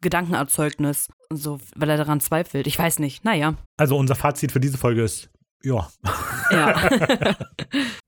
Gedankenerzeugnis 0.01 1.09
und 1.29 1.37
so, 1.37 1.59
weil 1.75 1.91
er 1.91 1.97
daran 1.97 2.19
zweifelt. 2.19 2.65
Ich 2.65 2.79
weiß 2.79 2.97
nicht. 2.97 3.25
Naja, 3.25 3.53
Also 3.77 3.95
unser 3.95 4.15
Fazit 4.15 4.51
für 4.51 4.59
diese 4.59 4.79
Folge 4.79 5.03
ist, 5.03 5.29
ja, 5.61 5.87
ja. 6.49 6.89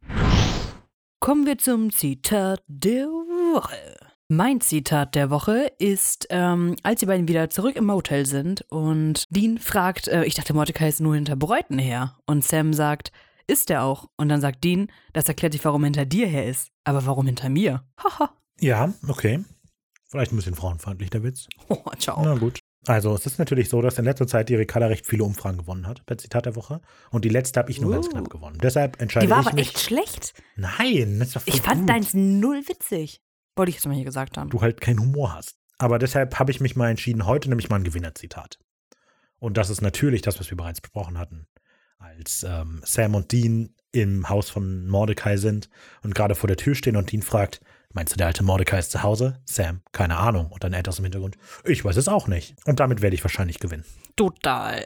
Kommen 1.28 1.46
wir 1.46 1.58
zum 1.58 1.92
Zitat 1.92 2.64
der 2.68 3.08
Woche. 3.08 3.98
Mein 4.30 4.62
Zitat 4.62 5.14
der 5.14 5.30
Woche 5.30 5.70
ist, 5.78 6.26
ähm, 6.30 6.78
als 6.84 7.02
die 7.02 7.06
beiden 7.06 7.28
wieder 7.28 7.50
zurück 7.50 7.76
im 7.76 7.84
Motel 7.84 8.26
sind 8.26 8.62
und 8.70 9.26
Dean 9.30 9.58
fragt, 9.58 10.08
äh, 10.08 10.24
ich 10.24 10.36
dachte, 10.36 10.54
Mordecai 10.54 10.88
ist 10.88 11.02
nur 11.02 11.16
hinter 11.16 11.36
Bräuten 11.36 11.80
her. 11.80 12.16
Und 12.28 12.46
Sam 12.46 12.72
sagt, 12.72 13.12
ist 13.46 13.70
er 13.70 13.84
auch. 13.84 14.08
Und 14.16 14.30
dann 14.30 14.40
sagt 14.40 14.64
Dean, 14.64 14.88
das 15.12 15.28
erklärt 15.28 15.52
sich, 15.52 15.66
warum 15.66 15.84
er 15.84 15.88
hinter 15.88 16.06
dir 16.06 16.28
her 16.28 16.48
ist. 16.48 16.70
Aber 16.86 17.06
warum 17.06 17.26
hinter 17.26 17.50
mir? 17.50 17.84
Haha. 18.02 18.30
ja, 18.62 18.94
okay. 19.10 19.44
Vielleicht 20.06 20.32
ein 20.32 20.38
bisschen 20.38 20.56
frauenfeindlich, 20.56 21.10
der 21.10 21.24
Witz. 21.24 21.50
oh, 21.68 21.84
ciao. 21.98 22.24
Na 22.24 22.36
gut. 22.36 22.60
Also 22.88 23.14
es 23.14 23.26
ist 23.26 23.38
natürlich 23.38 23.70
so, 23.70 23.82
dass 23.82 23.98
in 24.00 24.06
letzter 24.06 24.28
Zeit 24.28 24.50
die 24.50 24.56
Ricarda 24.56 24.88
recht 24.88 25.06
viele 25.06 25.24
Umfragen 25.26 25.58
gewonnen 25.58 25.88
hat, 25.88 26.06
bei 26.06 26.16
Zitat 26.16 26.46
der 26.46 26.56
Woche. 26.56 26.80
Und 27.12 27.26
die 27.26 27.30
letzte 27.30 27.60
habe 27.60 27.70
ich 27.70 27.82
nur 27.82 27.92
ganz 27.92 28.08
Uh. 28.08 28.12
knapp 28.12 28.30
gewonnen. 28.30 28.58
Deshalb 28.62 29.02
entscheide 29.02 29.26
Die 29.28 29.32
war 29.32 29.42
ich 29.42 29.48
aber 29.48 29.56
mich. 29.56 29.68
echt 29.68 29.80
schlecht. 29.80 30.34
Nein, 30.56 31.20
das 31.20 31.32
doch 31.32 31.42
voll 31.42 31.54
Ich 31.54 31.62
fand 31.62 31.82
gut. 31.82 31.90
deins 31.90 32.14
null 32.14 32.62
witzig. 32.68 33.22
Wollte 33.56 33.70
ich 33.72 33.76
jetzt 33.76 33.86
mal 33.88 33.96
hier 33.96 34.06
gesagt 34.06 34.38
haben. 34.38 34.50
du 34.50 34.62
halt 34.62 34.80
keinen 34.82 35.00
Humor 35.02 35.36
hast. 35.36 35.58
Aber 35.80 36.00
deshalb 36.00 36.40
habe 36.40 36.52
ich 36.52 36.60
mich 36.60 36.76
mal 36.76 36.90
entschieden, 36.90 37.26
heute 37.26 37.50
nämlich 37.50 37.70
mal 37.70 37.76
ein 37.78 37.84
Gewinnerzitat. 37.84 38.58
Und 39.40 39.58
das 39.58 39.70
ist 39.70 39.82
natürlich 39.82 40.22
das, 40.22 40.40
was 40.40 40.50
wir 40.50 40.58
bereits 40.58 40.82
besprochen 40.82 41.18
hatten. 41.18 41.46
Als 42.00 42.44
ähm, 42.48 42.82
Sam 42.86 43.16
und 43.16 43.32
Dean 43.32 43.74
im 43.92 44.30
Haus 44.30 44.50
von 44.50 44.88
Mordecai 44.88 45.38
sind 45.38 45.70
und 46.04 46.16
gerade 46.16 46.36
vor 46.36 46.48
der 46.48 46.58
Tür 46.58 46.76
stehen 46.76 46.96
und 46.96 47.12
Dean 47.12 47.22
fragt, 47.22 47.60
meinst 47.94 48.14
du, 48.14 48.18
der 48.18 48.28
alte 48.28 48.44
Mordecai 48.44 48.80
ist 48.80 48.92
zu 48.92 49.04
Hause? 49.04 49.42
Sam, 49.46 49.82
keine 49.92 50.18
Ahnung. 50.18 50.48
Und 50.52 50.64
dann 50.64 50.74
aus 50.88 50.98
dem 50.98 51.06
Hintergrund, 51.06 51.38
ich 51.64 51.84
weiß 51.84 51.98
es 51.98 52.08
auch 52.08 52.28
nicht. 52.28 52.56
Und 52.66 52.80
damit 52.80 53.02
werde 53.02 53.16
ich 53.16 53.24
wahrscheinlich 53.24 53.60
gewinnen. 53.60 53.86
Total. 54.16 54.86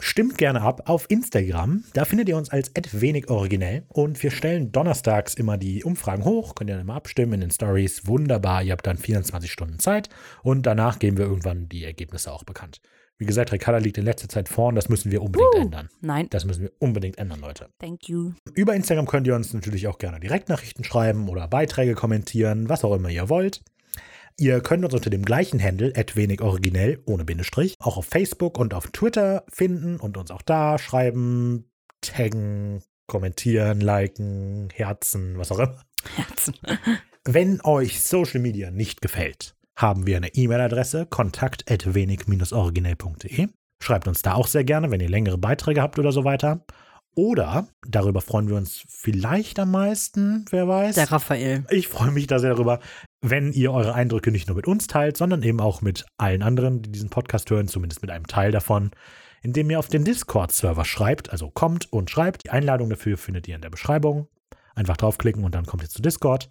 Stimmt 0.00 0.36
gerne 0.36 0.62
ab 0.62 0.88
auf 0.88 1.08
Instagram. 1.10 1.84
Da 1.92 2.04
findet 2.04 2.28
ihr 2.28 2.36
uns 2.36 2.50
als 2.50 2.72
wenig 3.00 3.30
originell. 3.30 3.84
Und 3.88 4.20
wir 4.22 4.32
stellen 4.32 4.72
donnerstags 4.72 5.34
immer 5.34 5.58
die 5.58 5.84
Umfragen 5.84 6.24
hoch. 6.24 6.54
Könnt 6.54 6.70
ihr 6.70 6.76
dann 6.76 6.86
mal 6.86 6.96
abstimmen 6.96 7.34
in 7.34 7.40
den 7.42 7.50
Stories. 7.52 8.06
Wunderbar. 8.06 8.62
Ihr 8.64 8.72
habt 8.72 8.86
dann 8.86 8.98
24 8.98 9.52
Stunden 9.52 9.78
Zeit. 9.78 10.08
Und 10.42 10.66
danach 10.66 10.98
geben 10.98 11.18
wir 11.18 11.26
irgendwann 11.26 11.68
die 11.68 11.84
Ergebnisse 11.84 12.32
auch 12.32 12.42
bekannt. 12.42 12.80
Wie 13.22 13.26
gesagt, 13.26 13.52
Ricarda 13.52 13.78
liegt 13.78 13.98
in 13.98 14.04
letzter 14.04 14.28
Zeit 14.28 14.48
vorn. 14.48 14.74
Das 14.74 14.88
müssen 14.88 15.12
wir 15.12 15.22
unbedingt 15.22 15.54
Uh. 15.54 15.60
ändern. 15.60 15.88
Nein, 16.00 16.26
Das 16.30 16.44
müssen 16.44 16.62
wir 16.62 16.72
unbedingt 16.80 17.18
ändern, 17.18 17.38
Leute. 17.38 17.68
thank 17.78 18.08
you. 18.08 18.32
Über 18.52 18.74
Instagram 18.74 19.06
könnt 19.06 19.28
ihr 19.28 19.36
uns 19.36 19.54
natürlich 19.54 19.86
auch 19.86 19.98
gerne 19.98 20.18
Direktnachrichten 20.18 20.82
schreiben 20.82 21.28
oder 21.28 21.46
Beiträge 21.46 21.94
kommentieren, 21.94 22.68
was 22.68 22.82
auch 22.82 22.92
immer 22.96 23.10
ihr 23.10 23.28
wollt. 23.28 23.62
Ihr 24.40 24.60
könnt 24.60 24.84
uns 24.84 24.92
unter 24.92 25.08
dem 25.08 25.24
gleichen 25.24 25.62
Handle, 25.62 25.92
wenig 26.16 26.40
originell, 26.40 26.98
ohne 27.06 27.24
Bindestrich, 27.24 27.76
auch 27.78 27.96
auf 27.96 28.06
Facebook 28.06 28.58
und 28.58 28.74
auf 28.74 28.88
Twitter 28.88 29.44
finden 29.48 30.00
und 30.00 30.16
uns 30.16 30.32
auch 30.32 30.42
da 30.42 30.76
schreiben, 30.80 31.70
taggen, 32.00 32.82
kommentieren, 33.06 33.80
liken, 33.80 34.68
herzen, 34.74 35.38
was 35.38 35.52
auch 35.52 35.60
immer. 35.60 35.80
Herzen. 36.16 36.54
Wenn 37.24 37.60
euch 37.62 38.02
Social 38.02 38.40
Media 38.40 38.72
nicht 38.72 39.00
gefällt, 39.00 39.54
haben 39.82 40.06
wir 40.06 40.16
eine 40.16 40.34
E-Mail-Adresse, 40.34 41.04
kontakt.wenig-originell.de. 41.06 43.48
Schreibt 43.82 44.08
uns 44.08 44.22
da 44.22 44.34
auch 44.34 44.46
sehr 44.46 44.64
gerne, 44.64 44.92
wenn 44.92 45.00
ihr 45.00 45.08
längere 45.08 45.38
Beiträge 45.38 45.82
habt 45.82 45.98
oder 45.98 46.12
so 46.12 46.22
weiter. 46.24 46.64
Oder, 47.14 47.68
darüber 47.86 48.22
freuen 48.22 48.48
wir 48.48 48.56
uns 48.56 48.84
vielleicht 48.88 49.58
am 49.58 49.72
meisten, 49.72 50.46
wer 50.50 50.66
weiß. 50.66 50.94
Der 50.94 51.12
Raphael. 51.12 51.66
Ich 51.68 51.88
freue 51.88 52.10
mich 52.10 52.26
da 52.26 52.38
sehr 52.38 52.54
darüber, 52.54 52.80
wenn 53.20 53.52
ihr 53.52 53.70
eure 53.72 53.94
Eindrücke 53.94 54.30
nicht 54.30 54.48
nur 54.48 54.56
mit 54.56 54.66
uns 54.66 54.86
teilt, 54.86 55.18
sondern 55.18 55.42
eben 55.42 55.60
auch 55.60 55.82
mit 55.82 56.06
allen 56.16 56.42
anderen, 56.42 56.80
die 56.80 56.90
diesen 56.90 57.10
Podcast 57.10 57.50
hören, 57.50 57.68
zumindest 57.68 58.00
mit 58.00 58.10
einem 58.10 58.26
Teil 58.26 58.50
davon, 58.50 58.92
indem 59.42 59.68
ihr 59.68 59.78
auf 59.78 59.88
den 59.88 60.04
Discord-Server 60.04 60.86
schreibt, 60.86 61.30
also 61.30 61.50
kommt 61.50 61.92
und 61.92 62.08
schreibt. 62.08 62.44
Die 62.44 62.50
Einladung 62.50 62.88
dafür 62.88 63.18
findet 63.18 63.46
ihr 63.46 63.56
in 63.56 63.62
der 63.62 63.70
Beschreibung. 63.70 64.28
Einfach 64.74 64.96
draufklicken 64.96 65.44
und 65.44 65.54
dann 65.54 65.66
kommt 65.66 65.82
ihr 65.82 65.90
zu 65.90 66.00
Discord. 66.00 66.50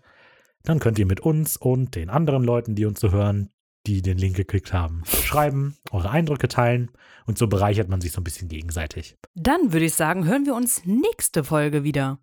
Dann 0.64 0.80
könnt 0.80 1.00
ihr 1.00 1.06
mit 1.06 1.20
uns 1.20 1.58
und 1.58 1.96
den 1.96 2.10
anderen 2.10 2.44
Leuten, 2.44 2.76
die 2.76 2.86
uns 2.86 3.00
so 3.00 3.12
hören, 3.12 3.50
die 3.88 4.02
den 4.02 4.18
Link 4.18 4.36
geklickt 4.36 4.74
haben, 4.74 5.04
schreiben, 5.06 5.78
eure 5.92 6.12
Eindrücke 6.12 6.48
teilen 6.48 6.92
und 7.26 7.38
so 7.38 7.48
bereichert 7.48 7.90
man 7.90 8.02
sich 8.02 8.12
so 8.12 8.22
ein 8.22 8.24
bisschen 8.24 8.48
gegenseitig. 8.48 9.18
Dann 9.34 9.74
würde 9.74 9.86
ich 9.86 9.96
sagen, 9.96 10.26
hören 10.26 10.46
wir 10.46 10.56
uns 10.56 10.86
nächste 10.86 11.44
Folge 11.44 11.84
wieder. 11.84 12.20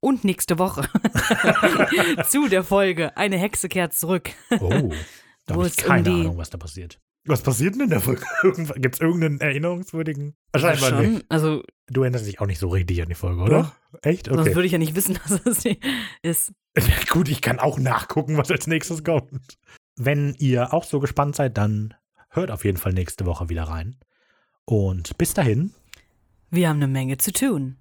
Und 0.00 0.24
nächste 0.24 0.58
Woche. 0.58 0.88
Zu 2.28 2.48
der 2.48 2.64
Folge. 2.64 3.16
Eine 3.16 3.38
Hexe 3.38 3.68
kehrt 3.68 3.94
zurück. 3.94 4.30
Oh, 4.58 4.92
da 5.46 5.54
habe 5.54 5.68
ich 5.68 5.76
keine 5.76 6.10
Ahnung, 6.10 6.38
was 6.38 6.50
da 6.50 6.58
passiert. 6.58 7.00
Was 7.24 7.42
passiert 7.42 7.74
denn 7.74 7.82
in 7.82 7.90
der 7.90 8.00
Folge? 8.00 8.22
Gibt 8.76 8.96
es 8.96 9.00
irgendeinen 9.00 9.40
erinnerungswürdigen? 9.40 10.34
Scheinbar 10.56 11.00
nicht. 11.00 11.12
schon. 11.18 11.24
Also, 11.28 11.62
Du 11.86 12.02
erinnerst 12.02 12.26
dich 12.26 12.40
auch 12.40 12.46
nicht 12.46 12.58
so 12.58 12.68
richtig 12.68 13.02
an 13.02 13.08
die 13.08 13.14
Folge, 13.14 13.42
oder? 13.42 13.76
Echt? 14.02 14.26
sonst 14.26 14.40
Okay. 14.40 14.54
würde 14.54 14.66
ich 14.66 14.72
ja 14.72 14.78
nicht 14.78 14.94
wissen, 14.94 15.18
dass 15.22 15.40
es 15.46 15.62
sie 15.62 15.78
ist. 16.22 16.52
Gut, 17.10 17.28
ich 17.28 17.42
kann 17.42 17.58
auch 17.58 17.78
nachgucken, 17.78 18.36
was 18.38 18.50
als 18.50 18.66
nächstes 18.66 19.04
kommt. 19.04 19.58
Wenn 19.96 20.34
ihr 20.38 20.72
auch 20.72 20.84
so 20.84 21.00
gespannt 21.00 21.36
seid, 21.36 21.58
dann 21.58 21.94
hört 22.30 22.50
auf 22.50 22.64
jeden 22.64 22.78
Fall 22.78 22.92
nächste 22.94 23.26
Woche 23.26 23.48
wieder 23.50 23.64
rein. 23.64 23.96
Und 24.64 25.18
bis 25.18 25.34
dahin, 25.34 25.72
Wir 26.50 26.68
haben 26.70 26.76
eine 26.76 26.88
Menge 26.88 27.18
zu 27.18 27.32
tun. 27.32 27.76